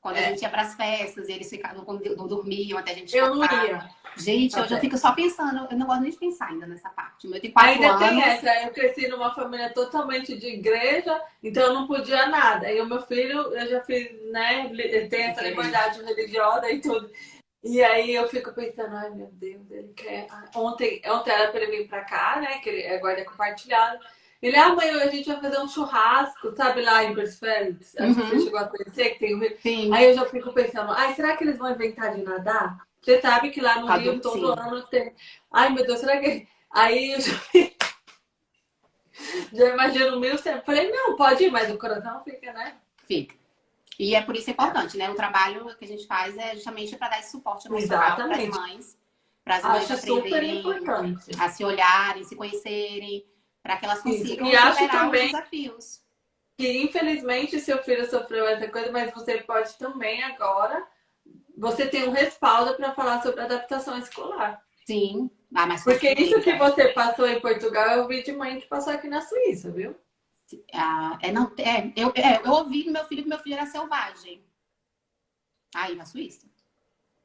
Quando 0.00 0.18
é. 0.18 0.26
a 0.26 0.28
gente 0.28 0.42
ia 0.42 0.48
pras 0.48 0.74
festas 0.74 1.28
e 1.28 1.32
eles 1.32 1.50
ficavam, 1.50 1.84
não, 2.16 2.28
dormiam 2.28 2.78
até 2.78 2.92
a 2.92 2.94
gente 2.94 3.16
Eu 3.16 3.34
não 3.34 3.44
ia. 3.44 3.90
Gente, 4.16 4.58
hoje 4.58 4.72
eu 4.72 4.78
fico 4.78 4.96
só 4.96 5.12
pensando, 5.12 5.66
eu 5.70 5.76
não 5.76 5.86
gosto 5.86 6.00
nem 6.00 6.10
de 6.10 6.16
pensar 6.16 6.48
ainda 6.48 6.66
nessa 6.66 6.88
parte. 6.88 7.26
O 7.26 7.30
meu 7.30 7.40
tem 7.40 7.50
quatro 7.50 7.72
ainda 7.72 7.88
anos. 7.88 8.08
tem 8.08 8.22
essa, 8.22 8.62
eu 8.62 8.72
cresci 8.72 9.08
numa 9.08 9.34
família 9.34 9.68
totalmente 9.74 10.38
de 10.38 10.46
igreja, 10.46 11.20
então 11.42 11.64
eu 11.64 11.74
não 11.74 11.86
podia 11.86 12.26
nada. 12.26 12.70
E 12.72 12.80
o 12.80 12.86
meu 12.86 13.02
filho, 13.02 13.52
eu 13.54 13.68
já 13.68 13.82
fiz, 13.82 14.10
né, 14.30 14.70
tem 15.10 15.24
essa 15.24 15.42
liberdade 15.42 16.02
religiosa 16.02 16.70
e 16.70 16.80
tudo. 16.80 17.10
E 17.62 17.82
aí 17.82 18.14
eu 18.14 18.28
fico 18.28 18.52
pensando, 18.52 18.94
ai 18.94 19.10
meu 19.10 19.28
Deus, 19.32 19.70
ele 19.70 19.92
quer. 19.94 20.28
Ontem, 20.54 21.02
ontem 21.06 21.30
era 21.32 21.50
para 21.50 21.60
ele 21.62 21.78
vir 21.78 21.88
pra 21.88 22.04
cá, 22.04 22.40
né? 22.40 22.58
Que 22.58 22.68
ele 22.68 22.82
é 22.82 22.98
guarda 22.98 23.24
compartilhado. 23.24 23.98
Ele, 24.40 24.56
amanhã 24.56 25.00
ah, 25.00 25.04
a 25.04 25.08
gente 25.08 25.26
vai 25.26 25.40
fazer 25.40 25.58
um 25.58 25.68
churrasco, 25.68 26.54
sabe 26.54 26.82
lá 26.82 27.02
em 27.02 27.14
Bersfeld? 27.14 27.78
Acho 27.98 28.02
uhum. 28.02 28.14
que 28.14 28.20
você 28.20 28.34
uhum. 28.34 28.44
chegou 28.44 28.58
a 28.60 28.68
conhecer, 28.68 29.10
que 29.10 29.18
tem 29.18 29.34
o 29.34 29.40
Rio. 29.40 29.56
Sim. 29.60 29.92
Aí 29.94 30.04
eu 30.04 30.14
já 30.14 30.26
fico 30.26 30.52
pensando, 30.52 30.92
ai, 30.92 31.14
será 31.14 31.36
que 31.36 31.42
eles 31.42 31.58
vão 31.58 31.70
inventar 31.70 32.14
de 32.14 32.22
nadar? 32.22 32.78
Você 33.00 33.20
sabe 33.20 33.50
que 33.50 33.60
lá 33.60 33.80
no 33.80 33.86
Rio 33.86 34.20
todo 34.20 34.52
ano 34.52 34.82
tem. 34.86 35.14
Ai, 35.50 35.70
meu 35.70 35.86
Deus, 35.86 36.00
será 36.00 36.18
que. 36.20 36.46
Aí 36.70 37.12
eu 37.12 37.20
já, 37.20 37.32
já 39.52 39.68
imagino 39.70 40.20
mil 40.20 40.36
sempre. 40.36 40.66
Falei, 40.66 40.90
não, 40.90 41.16
pode 41.16 41.44
ir, 41.44 41.50
mas 41.50 41.70
o 41.70 41.78
coração 41.78 42.22
fica, 42.22 42.52
né? 42.52 42.76
Fica. 43.06 43.34
E 43.98 44.14
é 44.14 44.22
por 44.22 44.36
isso 44.36 44.50
importante, 44.50 44.96
né? 44.96 45.10
O 45.10 45.14
trabalho 45.14 45.74
que 45.76 45.84
a 45.84 45.88
gente 45.88 46.06
faz 46.06 46.36
é 46.36 46.54
justamente 46.54 46.96
para 46.96 47.08
dar 47.08 47.20
esse 47.20 47.30
suporte 47.30 47.66
emocional 47.66 48.16
para 48.16 48.36
as 48.36 48.48
mães, 48.48 48.98
para 49.44 49.56
as 49.56 49.62
mães 49.62 49.90
aprenderem 49.90 50.62
a 51.38 51.48
se 51.48 51.64
olharem, 51.64 52.24
se 52.24 52.36
conhecerem, 52.36 53.24
para 53.62 53.76
que 53.76 53.84
elas 53.84 54.00
consigam 54.02 54.46
e 54.46 54.54
acho 54.54 54.88
também 54.88 55.26
os 55.26 55.32
desafios. 55.32 56.00
Que 56.58 56.82
infelizmente 56.82 57.60
seu 57.60 57.82
filho 57.82 58.08
sofreu 58.08 58.46
essa 58.46 58.68
coisa, 58.68 58.90
mas 58.92 59.12
você 59.12 59.38
pode 59.38 59.76
também 59.78 60.22
agora 60.22 60.86
você 61.56 61.86
tem 61.86 62.06
um 62.06 62.12
respaldo 62.12 62.74
para 62.74 62.92
falar 62.92 63.22
sobre 63.22 63.40
adaptação 63.40 63.98
escolar. 63.98 64.60
Sim. 64.86 65.30
Ah, 65.54 65.66
Porque 65.82 66.12
isso 66.12 66.40
que 66.42 66.54
você 66.56 66.88
passou 66.88 67.26
em 67.26 67.40
Portugal, 67.40 67.96
eu 67.96 68.02
ouvi 68.02 68.22
de 68.22 68.32
mãe 68.32 68.60
que 68.60 68.66
passou 68.66 68.92
aqui 68.92 69.08
na 69.08 69.20
Suíça, 69.20 69.70
viu? 69.70 69.96
Ah, 70.72 71.18
é, 71.20 71.32
não, 71.32 71.52
é, 71.58 71.92
eu, 71.96 72.12
é, 72.14 72.40
eu 72.44 72.52
ouvi 72.52 72.84
do 72.84 72.92
meu 72.92 73.04
filho 73.06 73.22
que 73.22 73.28
meu 73.28 73.38
filho 73.38 73.56
era 73.56 73.66
selvagem. 73.66 74.44
Aí, 75.74 75.94
na 75.94 76.04
Suíça. 76.04 76.46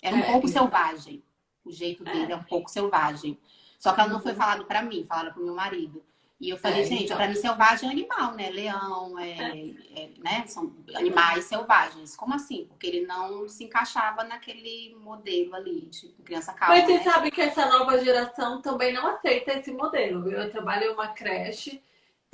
Era 0.02 0.16
um 0.16 0.20
é, 0.20 0.32
pouco 0.32 0.48
selvagem. 0.48 1.24
O 1.64 1.72
jeito 1.72 2.04
dele 2.04 2.32
é. 2.32 2.32
é 2.32 2.36
um 2.36 2.44
pouco 2.44 2.70
selvagem. 2.70 3.40
Só 3.78 3.94
que 3.94 4.02
ela 4.02 4.10
não 4.10 4.22
foi 4.22 4.34
falado 4.34 4.66
para 4.66 4.82
mim, 4.82 5.06
falaram 5.06 5.34
pro 5.34 5.44
meu 5.44 5.54
marido. 5.54 6.04
E 6.40 6.50
eu 6.50 6.58
falei, 6.58 6.82
é, 6.82 6.86
gente, 6.86 7.04
então... 7.04 7.18
para 7.18 7.28
mim 7.28 7.36
selvagem 7.36 7.88
é 7.88 7.92
animal, 7.92 8.34
né? 8.34 8.50
Leão, 8.50 9.20
é, 9.20 9.30
é. 9.30 9.76
é, 9.96 10.10
né? 10.18 10.48
São 10.48 10.76
animais 10.96 11.46
selvagens. 11.46 12.16
Como 12.16 12.34
assim? 12.34 12.66
Porque 12.66 12.88
ele 12.88 13.06
não 13.06 13.48
se 13.48 13.64
encaixava 13.64 14.24
naquele 14.24 14.96
modelo 14.96 15.54
ali, 15.54 15.82
tipo, 15.86 16.24
criança 16.24 16.52
calma. 16.52 16.76
Mas 16.76 16.86
você 16.86 16.98
né? 16.98 17.04
sabe 17.04 17.30
que 17.30 17.42
essa 17.42 17.68
nova 17.68 18.04
geração 18.04 18.60
também 18.60 18.92
não 18.92 19.06
aceita 19.06 19.54
esse 19.54 19.72
modelo, 19.72 20.24
viu? 20.24 20.32
Eu 20.32 20.50
trabalho 20.50 20.86
em 20.86 20.94
uma 20.94 21.10
creche 21.10 21.80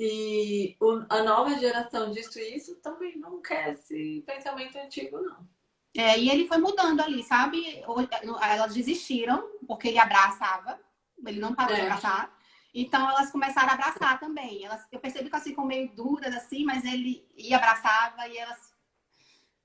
e 0.00 0.76
a 1.08 1.22
nova 1.22 1.58
geração 1.58 2.12
disso 2.12 2.38
e 2.38 2.56
isso 2.56 2.76
também 2.76 3.18
não 3.18 3.42
quer 3.42 3.72
esse 3.72 4.22
pensamento 4.26 4.76
antigo, 4.78 5.20
não. 5.20 5.46
É, 5.96 6.16
e 6.16 6.30
ele 6.30 6.46
foi 6.46 6.58
mudando 6.58 7.00
ali, 7.00 7.22
sabe? 7.24 7.82
Elas 8.40 8.74
desistiram 8.74 9.42
porque 9.66 9.88
ele 9.88 9.98
abraçava, 9.98 10.78
ele 11.26 11.40
não 11.40 11.54
parou 11.54 11.74
é. 11.74 11.80
de 11.80 11.86
abraçar. 11.86 12.32
Então 12.72 13.10
elas 13.10 13.30
começaram 13.32 13.70
a 13.70 13.74
abraçar 13.74 14.20
também. 14.20 14.64
Elas, 14.64 14.86
eu 14.92 15.00
percebi 15.00 15.28
que 15.28 15.34
elas 15.34 15.44
ficam 15.44 15.64
meio 15.64 15.92
duras 15.94 16.34
assim, 16.36 16.64
mas 16.64 16.84
ele 16.84 17.26
ia 17.36 17.56
abraçava 17.56 18.28
e 18.28 18.36
elas, 18.36 18.72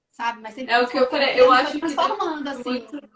sabe? 0.10 0.42
Mas 0.42 0.58
é 0.58 0.80
o 0.80 0.88
que 0.88 0.98
eu 0.98 1.10
falei. 1.10 1.40
Eu 1.40 1.52
acho 1.52 1.74
que 1.74 1.80
transformando 1.80 2.48
assim. 2.48 2.70
Muito, 2.70 3.10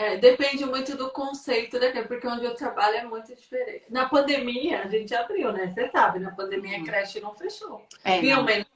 é, 0.00 0.16
depende 0.16 0.64
muito 0.64 0.96
do 0.96 1.10
conceito, 1.10 1.78
né? 1.78 1.90
Porque 2.04 2.26
onde 2.26 2.46
eu 2.46 2.54
trabalho 2.54 2.96
é 2.96 3.04
muito 3.04 3.36
diferente. 3.36 3.84
Na 3.90 4.08
pandemia 4.08 4.80
a 4.80 4.88
gente 4.88 5.14
abriu, 5.14 5.52
né? 5.52 5.66
Você 5.74 5.90
sabe, 5.90 6.18
na 6.18 6.30
pandemia 6.30 6.76
a 6.76 6.78
uhum. 6.78 6.86
creche 6.86 7.20
não 7.20 7.34
fechou. 7.34 7.86
É, 8.02 8.18
Realmente. 8.18 8.66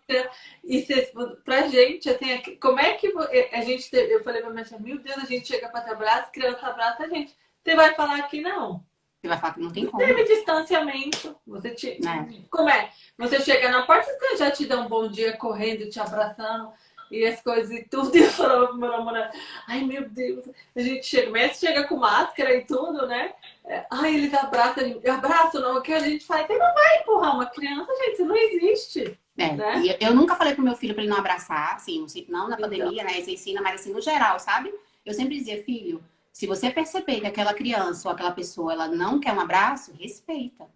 E 0.62 0.82
se, 0.82 1.14
pra 1.42 1.66
gente, 1.66 2.10
assim, 2.10 2.58
como 2.60 2.78
é 2.78 2.92
que 2.92 3.10
a 3.54 3.62
gente. 3.62 3.88
Eu 3.96 4.22
falei 4.22 4.42
pra 4.42 4.50
minha 4.50 4.66
meu 4.78 4.98
Deus, 4.98 5.16
a 5.16 5.24
gente 5.24 5.48
chega 5.48 5.70
pra 5.70 5.80
trabalhar, 5.80 6.18
as 6.18 6.30
crianças 6.30 6.62
abraçam 6.62 7.06
a 7.06 7.08
gente. 7.08 7.34
Você 7.64 7.74
vai 7.74 7.94
falar 7.94 8.20
que 8.28 8.42
não. 8.42 8.84
Você 9.22 9.28
vai 9.28 9.38
falar 9.38 9.54
que 9.54 9.60
não 9.60 9.72
tem 9.72 9.86
como. 9.86 10.04
Teve 10.04 10.24
distanciamento. 10.24 11.34
Você 11.46 11.70
te... 11.70 12.06
É. 12.06 12.42
Como 12.50 12.68
é? 12.68 12.90
Você 13.16 13.40
chega 13.40 13.70
na 13.70 13.86
porta 13.86 14.10
e 14.10 14.36
já 14.36 14.50
te 14.50 14.66
dá 14.66 14.78
um 14.78 14.88
bom 14.88 15.08
dia 15.08 15.34
correndo, 15.38 15.88
te 15.88 15.98
abraçando 15.98 16.70
e 17.18 17.26
as 17.26 17.40
coisas 17.40 17.70
e 17.70 17.84
tudo. 17.84 18.10
E 18.16 18.20
eu 18.20 18.30
falava 18.30 18.66
pro 18.68 18.76
meu 18.76 18.90
namorado, 18.90 19.36
ai 19.66 19.82
meu 19.82 20.08
Deus, 20.08 20.44
a 20.74 20.80
gente 20.80 21.06
chega, 21.06 21.30
mas 21.30 21.58
chega 21.58 21.84
com 21.84 21.96
máscara 21.96 22.54
e 22.54 22.64
tudo, 22.64 23.06
né? 23.06 23.32
É, 23.66 23.86
ai, 23.90 24.14
eles 24.14 24.34
abraçam, 24.34 25.00
eu 25.02 25.14
abraço, 25.14 25.60
não, 25.60 25.78
o 25.78 25.82
que 25.82 25.92
a 25.92 26.00
gente 26.00 26.24
faz? 26.24 26.46
Você 26.46 26.58
não 26.58 26.74
vai 26.74 27.00
empurrar 27.00 27.34
uma 27.34 27.46
criança, 27.46 27.92
gente, 27.96 28.12
isso 28.14 28.24
não 28.24 28.36
existe. 28.36 29.18
É, 29.36 29.52
né? 29.52 29.96
eu 30.00 30.14
nunca 30.14 30.36
falei 30.36 30.54
pro 30.54 30.62
meu 30.62 30.76
filho 30.76 30.94
para 30.94 31.02
ele 31.02 31.10
não 31.10 31.18
abraçar, 31.18 31.74
assim, 31.74 32.06
não 32.28 32.48
na 32.48 32.56
pandemia, 32.56 33.02
então. 33.02 33.04
né? 33.04 33.20
Você 33.20 33.32
ensina, 33.32 33.60
mas 33.60 33.80
assim, 33.80 33.92
no 33.92 34.00
geral, 34.00 34.38
sabe? 34.38 34.72
Eu 35.04 35.12
sempre 35.12 35.36
dizia, 35.36 35.62
filho, 35.64 36.02
se 36.32 36.46
você 36.46 36.70
perceber 36.70 37.20
que 37.20 37.26
aquela 37.26 37.54
criança 37.54 38.08
ou 38.08 38.14
aquela 38.14 38.32
pessoa 38.32 38.72
ela 38.72 38.88
não 38.88 39.20
quer 39.20 39.32
um 39.32 39.40
abraço, 39.40 39.92
respeita. 39.98 40.66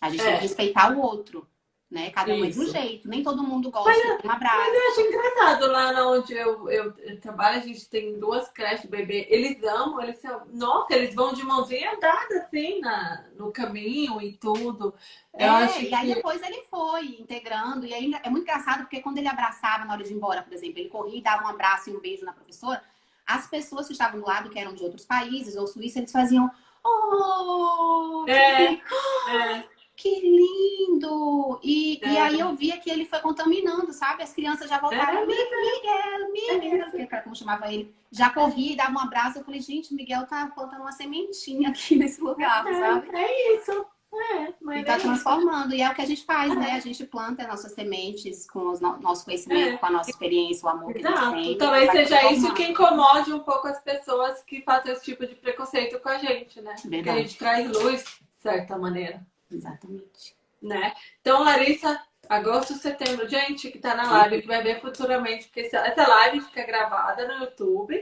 A 0.00 0.10
gente 0.10 0.20
é. 0.20 0.24
tem 0.24 0.34
que 0.36 0.42
respeitar 0.42 0.96
o 0.96 1.00
outro. 1.00 1.46
Né? 1.92 2.10
Cada 2.10 2.32
um 2.32 2.42
é 2.42 2.48
de 2.48 2.58
um 2.58 2.66
jeito. 2.66 3.06
Nem 3.06 3.22
todo 3.22 3.42
mundo 3.42 3.70
gosta 3.70 3.90
mas, 3.90 4.22
de 4.22 4.26
um 4.26 4.30
abraço. 4.30 4.56
Mas 4.56 4.74
eu 4.74 4.88
acho 4.88 5.00
engraçado 5.02 5.70
lá 5.70 6.08
onde 6.08 6.32
eu, 6.32 6.70
eu, 6.70 6.94
eu, 6.96 7.20
trabalho, 7.20 7.58
a 7.58 7.60
gente 7.60 7.86
tem 7.86 8.18
duas 8.18 8.48
creches 8.48 8.88
bebê. 8.88 9.26
Eles 9.28 9.62
amam, 9.62 10.00
eles 10.00 10.18
são. 10.18 10.40
Nossa, 10.50 10.94
eles 10.94 11.14
vão 11.14 11.34
de 11.34 11.42
mãozinha 11.42 11.98
dada 12.00 12.38
assim 12.38 12.80
na, 12.80 13.26
no 13.36 13.52
caminho 13.52 14.22
e 14.22 14.32
tudo. 14.32 14.94
Eu 15.34 15.46
é, 15.46 15.48
acho 15.48 15.82
e 15.82 15.92
aí 15.92 16.14
depois 16.14 16.42
ele 16.42 16.62
foi 16.70 17.16
integrando. 17.20 17.84
E 17.84 17.92
aí 17.92 18.10
é 18.22 18.30
muito 18.30 18.44
engraçado 18.44 18.84
porque 18.84 19.02
quando 19.02 19.18
ele 19.18 19.28
abraçava 19.28 19.84
na 19.84 19.92
hora 19.92 20.02
de 20.02 20.14
ir 20.14 20.16
embora, 20.16 20.42
por 20.42 20.54
exemplo, 20.54 20.78
ele 20.78 20.88
corria 20.88 21.18
e 21.18 21.22
dava 21.22 21.44
um 21.44 21.48
abraço 21.48 21.90
e 21.90 21.94
um 21.94 22.00
beijo 22.00 22.24
na 22.24 22.32
professora 22.32 22.82
as 23.26 23.46
pessoas 23.46 23.86
que 23.86 23.92
estavam 23.92 24.20
do 24.20 24.26
lado, 24.26 24.50
que 24.50 24.58
eram 24.58 24.74
de 24.74 24.82
outros 24.82 25.04
países 25.04 25.56
ou 25.56 25.66
Suíça, 25.66 25.98
eles 25.98 26.12
faziam. 26.12 26.50
Oh! 26.84 28.24
É, 28.28 28.72
é. 28.74 29.64
Que 29.94 30.20
lindo! 30.20 31.60
E, 31.62 32.00
é. 32.02 32.08
e 32.08 32.18
aí 32.18 32.40
eu 32.40 32.54
via 32.54 32.78
que 32.78 32.90
ele 32.90 33.04
foi 33.04 33.20
contaminando, 33.20 33.92
sabe? 33.92 34.22
As 34.22 34.32
crianças 34.32 34.68
já 34.68 34.78
voltaram. 34.78 35.18
É. 35.18 35.26
Miguel, 35.26 36.32
Miguel, 36.32 36.88
é. 36.94 37.06
que 37.06 37.16
como 37.22 37.36
chamava 37.36 37.72
ele, 37.72 37.94
já 38.10 38.30
corria 38.30 38.72
e 38.72 38.76
dava 38.76 38.92
um 38.92 38.98
abraço. 38.98 39.38
Eu 39.38 39.44
falei, 39.44 39.60
gente, 39.60 39.94
Miguel 39.94 40.26
tá 40.26 40.46
plantando 40.46 40.80
uma 40.80 40.92
sementinha 40.92 41.68
aqui 41.68 41.94
nesse 41.96 42.20
lugar, 42.20 42.66
é, 42.66 42.74
sabe? 42.78 43.08
É 43.16 43.56
isso. 43.56 43.86
É, 44.14 44.52
mas 44.60 44.82
e 44.82 44.84
tá 44.84 44.94
é 44.94 44.98
transformando. 44.98 45.74
E 45.74 45.80
é 45.80 45.90
o 45.90 45.94
que 45.94 46.02
a 46.02 46.06
gente 46.06 46.24
faz, 46.24 46.54
né? 46.54 46.72
A 46.72 46.80
gente 46.80 47.04
planta 47.06 47.46
nossas 47.46 47.72
sementes 47.72 48.46
com 48.46 48.60
o 48.60 49.00
nosso 49.00 49.24
conhecimento, 49.24 49.74
é. 49.74 49.78
com 49.78 49.86
a 49.86 49.90
nossa 49.90 50.10
experiência, 50.10 50.66
o 50.66 50.68
amor 50.68 50.94
Exato. 50.94 51.14
que 51.14 51.18
a 51.18 51.30
gente 51.30 51.46
tem. 51.46 51.58
Talvez 51.58 51.90
seja 51.90 52.30
isso 52.30 52.52
que 52.52 52.64
incomode 52.64 53.32
um 53.32 53.40
pouco 53.40 53.68
as 53.68 53.80
pessoas 53.80 54.42
que 54.42 54.60
fazem 54.62 54.92
esse 54.92 55.04
tipo 55.04 55.26
de 55.26 55.34
preconceito 55.34 55.98
com 55.98 56.10
a 56.10 56.18
gente, 56.18 56.60
né? 56.60 56.74
Verdade. 56.84 56.90
Porque 56.90 57.08
a 57.08 57.16
gente 57.16 57.38
traz 57.38 57.68
luz, 57.70 58.04
de 58.04 58.42
certa 58.42 58.76
maneira. 58.76 59.26
Exatamente. 59.52 60.36
Né? 60.60 60.92
Então, 61.20 61.42
Larissa, 61.42 62.00
agosto, 62.28 62.74
setembro, 62.74 63.28
gente 63.28 63.70
que 63.70 63.78
tá 63.78 63.94
na 63.94 64.10
live, 64.10 64.42
que 64.42 64.46
vai 64.46 64.62
ver 64.62 64.80
futuramente, 64.80 65.46
porque 65.46 65.60
essa 65.60 66.06
live 66.06 66.40
fica 66.42 66.64
gravada 66.64 67.26
no 67.26 67.44
YouTube 67.44 67.98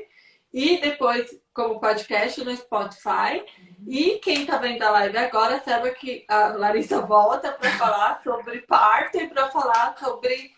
e 0.53 0.79
depois 0.79 1.41
como 1.55 1.81
podcast 1.81 2.43
no 2.45 2.55
Spotify. 2.55 3.45
E 3.87 4.19
quem 4.19 4.43
está 4.43 4.59
vendo 4.59 4.83
a 4.83 4.91
live 4.91 5.17
agora 5.17 5.63
sabe 5.65 5.91
que 5.93 6.25
a 6.29 6.49
Larissa 6.49 7.01
volta 7.01 7.53
para 7.53 7.71
falar 7.79 8.23
sobre 8.23 8.61
parto 8.63 9.17
e 9.19 9.29
para 9.29 9.51
falar 9.51 9.97
sobre 9.99 10.53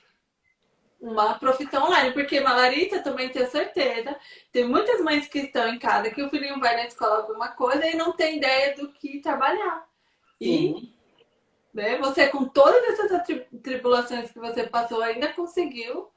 uma 1.02 1.35
profissão 1.35 1.86
online, 1.86 2.12
porque 2.12 2.40
Malarita 2.40 3.02
também 3.02 3.28
tenho 3.28 3.51
certeza, 3.51 4.16
tem 4.52 4.64
muitas 4.64 5.01
mães 5.01 5.27
que 5.27 5.40
estão 5.40 5.69
em 5.69 5.78
casa 5.78 6.10
que 6.10 6.23
o 6.23 6.31
filhinho 6.31 6.60
vai 6.60 6.77
na 6.77 6.86
escola 6.86 7.16
alguma 7.16 7.48
coisa 7.48 7.85
e 7.85 7.97
não 7.97 8.12
tem 8.12 8.36
ideia 8.36 8.77
do 8.77 8.89
que 8.93 9.19
trabalhar. 9.19 9.85
E 10.43 10.93
né, 11.73 11.98
você, 11.98 12.28
com 12.28 12.44
todas 12.44 12.82
essas 12.85 13.23
tribulações 13.62 14.31
que 14.31 14.39
você 14.39 14.64
passou, 14.64 15.02
ainda 15.02 15.32
conseguiu. 15.32 16.09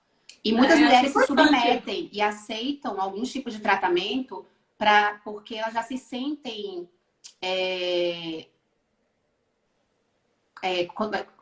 E 0.43 0.51
muitas 0.51 0.79
né, 0.79 0.85
mulheres 0.85 1.13
se 1.13 1.25
submetem 1.25 2.09
e 2.11 2.21
aceitam 2.21 2.99
algum 2.99 3.23
tipo 3.23 3.49
de 3.49 3.59
tratamento 3.59 4.45
pra, 4.77 5.19
porque 5.23 5.55
elas 5.55 5.73
já 5.73 5.83
se 5.83 5.97
sentem. 5.97 6.89
É, 7.41 8.47
é, 10.63 10.87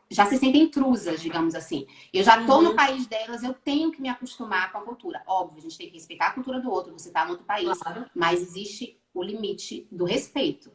já 0.10 0.26
se 0.26 0.38
sentem 0.38 0.64
intrusas, 0.64 1.22
digamos 1.22 1.56
assim. 1.56 1.88
Eu 2.14 2.24
já 2.24 2.40
estou 2.40 2.58
uhum. 2.58 2.64
no 2.64 2.76
país 2.76 3.08
delas, 3.08 3.42
eu 3.42 3.54
tenho 3.54 3.92
que 3.92 4.02
me 4.02 4.10
acostumar 4.10 4.72
com 4.72 4.78
a 4.78 4.82
cultura. 4.82 5.24
Óbvio, 5.26 5.58
a 5.58 5.62
gente 5.62 5.78
tem 5.78 5.88
que 5.88 5.96
respeitar 5.96 6.28
a 6.28 6.34
cultura 6.34 6.60
do 6.60 6.70
outro, 6.70 6.94
você 6.94 7.08
está 7.08 7.26
no 7.26 7.32
outro 7.32 7.46
país. 7.46 7.78
Claro. 7.80 8.06
Mas 8.14 8.42
existe 8.42 9.00
o 9.14 9.24
limite 9.24 9.88
do 9.92 10.06
respeito. 10.06 10.72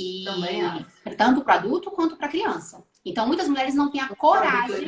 E 0.00 1.14
tanto 1.16 1.42
para 1.42 1.54
adulto 1.54 1.90
quanto 1.90 2.16
para 2.16 2.28
criança. 2.28 2.86
Então, 3.04 3.26
muitas 3.26 3.48
mulheres 3.48 3.74
não 3.74 3.90
têm 3.90 4.00
a 4.00 4.14
coragem 4.14 4.86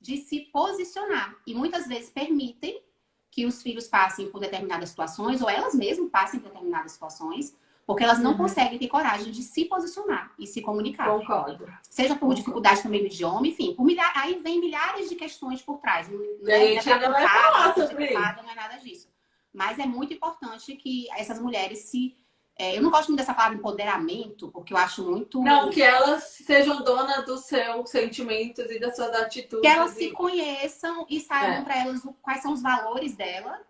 de 0.00 0.16
se 0.16 0.40
posicionar. 0.52 1.36
E 1.46 1.54
muitas 1.54 1.86
vezes 1.86 2.10
permitem 2.10 2.82
que 3.30 3.46
os 3.46 3.62
filhos 3.62 3.86
passem 3.86 4.28
por 4.30 4.40
determinadas 4.40 4.88
situações, 4.88 5.40
ou 5.40 5.48
elas 5.48 5.74
mesmas 5.74 6.10
passem 6.10 6.40
por 6.40 6.48
determinadas 6.48 6.92
situações, 6.92 7.56
porque 7.86 8.02
elas 8.04 8.18
não 8.18 8.32
uhum. 8.32 8.38
conseguem 8.38 8.78
ter 8.78 8.88
coragem 8.88 9.30
de 9.30 9.42
se 9.42 9.64
posicionar 9.64 10.32
e 10.38 10.46
se 10.46 10.60
comunicar. 10.60 11.08
Concordo. 11.08 11.66
Seja 11.82 12.14
por 12.14 12.20
Concordo. 12.20 12.34
dificuldade 12.36 12.82
também 12.82 13.00
do 13.00 13.06
idioma, 13.06 13.46
enfim. 13.46 13.76
Milha... 13.78 14.10
Aí 14.14 14.38
vem 14.40 14.60
milhares 14.60 15.08
de 15.08 15.14
questões 15.14 15.62
por 15.62 15.78
trás. 15.78 16.08
Não, 16.08 16.18
não 16.18 16.52
é, 16.52 16.80
falar 16.80 17.74
sobre 17.74 18.06
isso. 18.06 18.42
Não 18.42 18.50
é 18.50 18.54
nada 18.54 18.76
disso. 18.78 19.08
Mas 19.52 19.78
é 19.78 19.86
muito 19.86 20.12
importante 20.12 20.74
que 20.76 21.08
essas 21.12 21.40
mulheres 21.40 21.78
se... 21.80 22.16
É, 22.62 22.78
eu 22.78 22.82
não 22.82 22.92
gosto 22.92 23.08
muito 23.08 23.18
dessa 23.18 23.34
palavra 23.34 23.58
empoderamento, 23.58 24.48
porque 24.52 24.72
eu 24.72 24.76
acho 24.76 25.02
muito... 25.02 25.42
Não, 25.42 25.68
que 25.68 25.82
elas 25.82 26.22
sejam 26.46 26.84
donas 26.84 27.26
dos 27.26 27.40
seus 27.40 27.90
sentimentos 27.90 28.70
e 28.70 28.78
das 28.78 28.94
suas 28.94 29.12
atitudes. 29.16 29.62
Que 29.62 29.66
elas 29.66 29.96
e... 29.96 29.98
se 29.98 30.10
conheçam 30.12 31.04
e 31.10 31.18
saibam 31.18 31.56
é. 31.56 31.64
para 31.64 31.78
elas 31.80 32.00
quais 32.22 32.40
são 32.40 32.52
os 32.52 32.62
valores 32.62 33.16
dela 33.16 33.60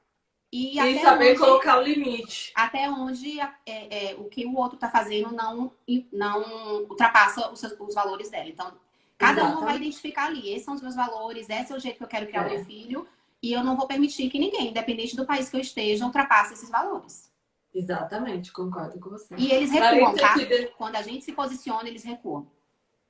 e, 0.52 0.78
e 0.78 1.01
saber 1.01 1.31
onde, 1.31 1.39
colocar 1.39 1.78
o 1.78 1.82
limite. 1.82 2.52
Até 2.55 2.90
onde 2.90 3.40
é, 3.40 3.48
é, 3.64 4.14
o 4.19 4.24
que 4.24 4.44
o 4.44 4.55
outro 4.56 4.74
está 4.74 4.90
fazendo 4.90 5.32
não, 5.32 5.73
não 6.12 6.82
ultrapassa 6.82 7.51
os, 7.51 7.62
os 7.62 7.94
valores 7.94 8.28
dela. 8.28 8.51
Então, 8.51 8.74
cada 9.16 9.40
Exatamente. 9.40 9.62
um 9.62 9.64
vai 9.64 9.77
identificar 9.77 10.27
ali. 10.27 10.51
Esses 10.51 10.66
são 10.66 10.74
os 10.74 10.82
meus 10.82 10.94
valores, 10.94 11.48
esse 11.48 11.73
é 11.73 11.74
o 11.74 11.81
jeito 11.81 11.97
que 11.97 12.05
eu 12.05 12.09
quero 12.09 12.27
criar 12.27 12.43
o 12.43 12.51
é. 12.51 12.56
meu 12.56 12.64
filho. 12.66 13.09
E 13.43 13.55
eu 13.55 13.64
não 13.64 13.74
vou 13.74 13.86
permitir 13.86 14.28
que 14.28 14.39
ninguém, 14.39 14.69
independente 14.69 15.16
do 15.16 15.24
país 15.24 15.48
que 15.48 15.56
eu 15.56 15.60
esteja, 15.62 16.05
ultrapasse 16.05 16.52
esses 16.52 16.69
valores. 16.69 17.32
Exatamente, 17.74 18.53
concordo 18.53 19.01
com 19.01 19.11
você. 19.11 19.35
E 19.36 19.51
eles 19.51 19.70
recuam, 19.70 20.15
tá? 20.15 20.35
Quando 20.77 20.97
a 20.97 21.03
gente 21.03 21.24
se 21.24 21.32
posiciona, 21.32 21.89
eles 21.89 22.05
recuam. 22.05 22.47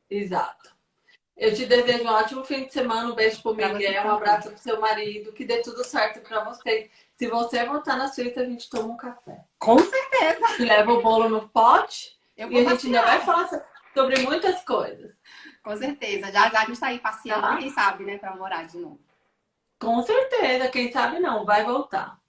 Exato. 0.09 0.73
Eu 1.37 1.55
te 1.55 1.67
desejo 1.67 2.05
um 2.05 2.13
ótimo 2.13 2.45
fim 2.45 2.67
de 2.67 2.73
semana. 2.73 3.11
Um 3.11 3.15
beijo 3.15 3.43
pro 3.43 3.55
Miguel, 3.55 4.07
um 4.07 4.11
abraço 4.11 4.51
pro 4.51 4.59
seu 4.59 4.81
marido. 4.81 5.33
Que 5.33 5.45
dê 5.45 5.63
tudo 5.63 5.83
certo 5.83 6.21
para 6.21 6.45
vocês. 6.45 6.91
Se 7.17 7.27
você 7.27 7.65
voltar 7.65 7.97
na 7.97 8.09
Suíça, 8.09 8.41
a 8.41 8.45
gente 8.45 8.69
toma 8.69 8.93
um 8.93 8.97
café. 8.97 9.45
Com 9.59 9.79
certeza. 9.79 10.63
Leva 10.63 10.93
o 10.93 11.03
bolo 11.03 11.29
no 11.29 11.49
pote. 11.49 12.17
e 12.37 12.43
a 12.43 12.69
gente 12.71 12.87
ainda 12.87 13.03
vai 13.03 13.21
falar 13.21 13.49
sobre 13.95 14.21
muitas 14.21 14.63
coisas. 14.65 15.17
Com 15.65 15.77
certeza. 15.77 16.31
Já 16.31 16.51
já 16.51 16.63
a 16.63 16.67
gente 16.67 16.79
tá 16.79 16.87
aí 16.89 16.99
passeando, 16.99 17.43
tá. 17.43 17.57
quem 17.57 17.71
sabe, 17.71 18.05
né, 18.05 18.19
para 18.19 18.37
morar 18.37 18.67
de 18.67 18.79
novo. 18.79 19.01
Com 19.81 20.03
certeza. 20.03 20.69
Quem 20.69 20.93
sabe 20.93 21.19
não, 21.19 21.45
vai 21.45 21.65
voltar. 21.65 22.22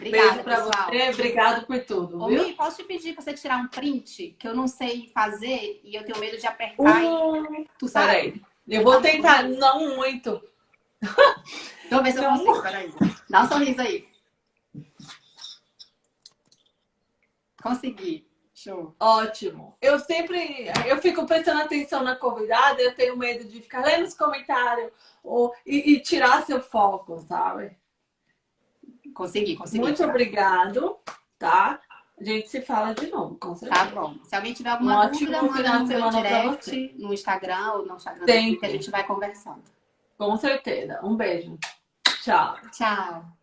Obrigada, 0.00 0.28
Beijo 0.28 0.42
pra 0.42 0.56
pessoal. 0.56 0.88
você, 0.88 1.10
obrigado 1.10 1.66
por 1.66 1.84
tudo. 1.84 2.22
Ô, 2.22 2.28
viu? 2.28 2.42
Mi, 2.42 2.54
posso 2.54 2.78
te 2.78 2.84
pedir 2.84 3.12
pra 3.12 3.22
você 3.22 3.34
tirar 3.34 3.58
um 3.58 3.68
print 3.68 4.34
que 4.38 4.48
eu 4.48 4.54
não 4.54 4.66
sei 4.66 5.10
fazer 5.12 5.80
e 5.84 5.94
eu 5.94 6.04
tenho 6.04 6.18
medo 6.18 6.38
de 6.38 6.46
apertar 6.46 7.04
uh, 7.04 7.54
e... 7.54 7.68
Tu 7.78 7.86
sabe? 7.86 8.06
Peraí. 8.06 8.42
Eu 8.66 8.82
vou 8.82 9.00
tentar, 9.00 9.42
não 9.42 9.96
muito. 9.96 10.42
Deixa 11.00 11.90
eu 11.90 12.02
ver 12.02 12.12
se 12.12 12.18
eu 12.18 12.24
consigo, 12.24 12.62
peraí. 12.62 12.94
Dá 13.28 13.42
um 13.42 13.48
sorriso 13.48 13.80
aí. 13.82 14.08
Consegui. 17.62 18.26
Show. 18.54 18.94
Ótimo. 19.00 19.76
Eu 19.80 19.98
sempre, 19.98 20.70
eu 20.86 20.98
fico 20.98 21.26
prestando 21.26 21.62
atenção 21.62 22.02
na 22.02 22.14
convidada, 22.14 22.80
eu 22.80 22.94
tenho 22.94 23.16
medo 23.16 23.44
de 23.44 23.60
ficar 23.60 23.82
lendo 23.82 24.06
os 24.06 24.12
comentários 24.12 24.92
ou, 25.24 25.54
e, 25.64 25.94
e 25.94 26.00
tirar 26.00 26.44
seu 26.44 26.60
foco, 26.60 27.18
sabe? 27.26 27.74
Consegui, 29.20 29.54
consegui. 29.54 29.82
Muito 29.82 30.02
obrigado, 30.02 30.96
tá? 31.38 31.78
A 32.18 32.24
gente 32.24 32.48
se 32.48 32.62
fala 32.62 32.94
de 32.94 33.06
novo, 33.08 33.36
com 33.36 33.54
certeza. 33.54 33.84
Tá 33.84 33.90
bom. 33.90 34.14
Se 34.24 34.34
alguém 34.34 34.54
tiver 34.54 34.70
alguma 34.70 35.06
um 35.06 35.10
dúvida, 35.10 35.42
manda 35.42 35.78
no 35.78 35.86
meu 35.86 36.10
direct, 36.10 36.94
no 36.98 37.12
Instagram 37.12 37.72
ou 37.72 37.86
no 37.86 37.96
Instagram 37.96 38.24
Tem. 38.24 38.58
que 38.58 38.64
a 38.64 38.70
gente 38.70 38.90
vai 38.90 39.06
conversando. 39.06 39.62
Com 40.16 40.34
certeza. 40.38 41.00
Um 41.02 41.16
beijo. 41.16 41.58
Tchau. 42.22 42.56
Tchau. 42.72 43.39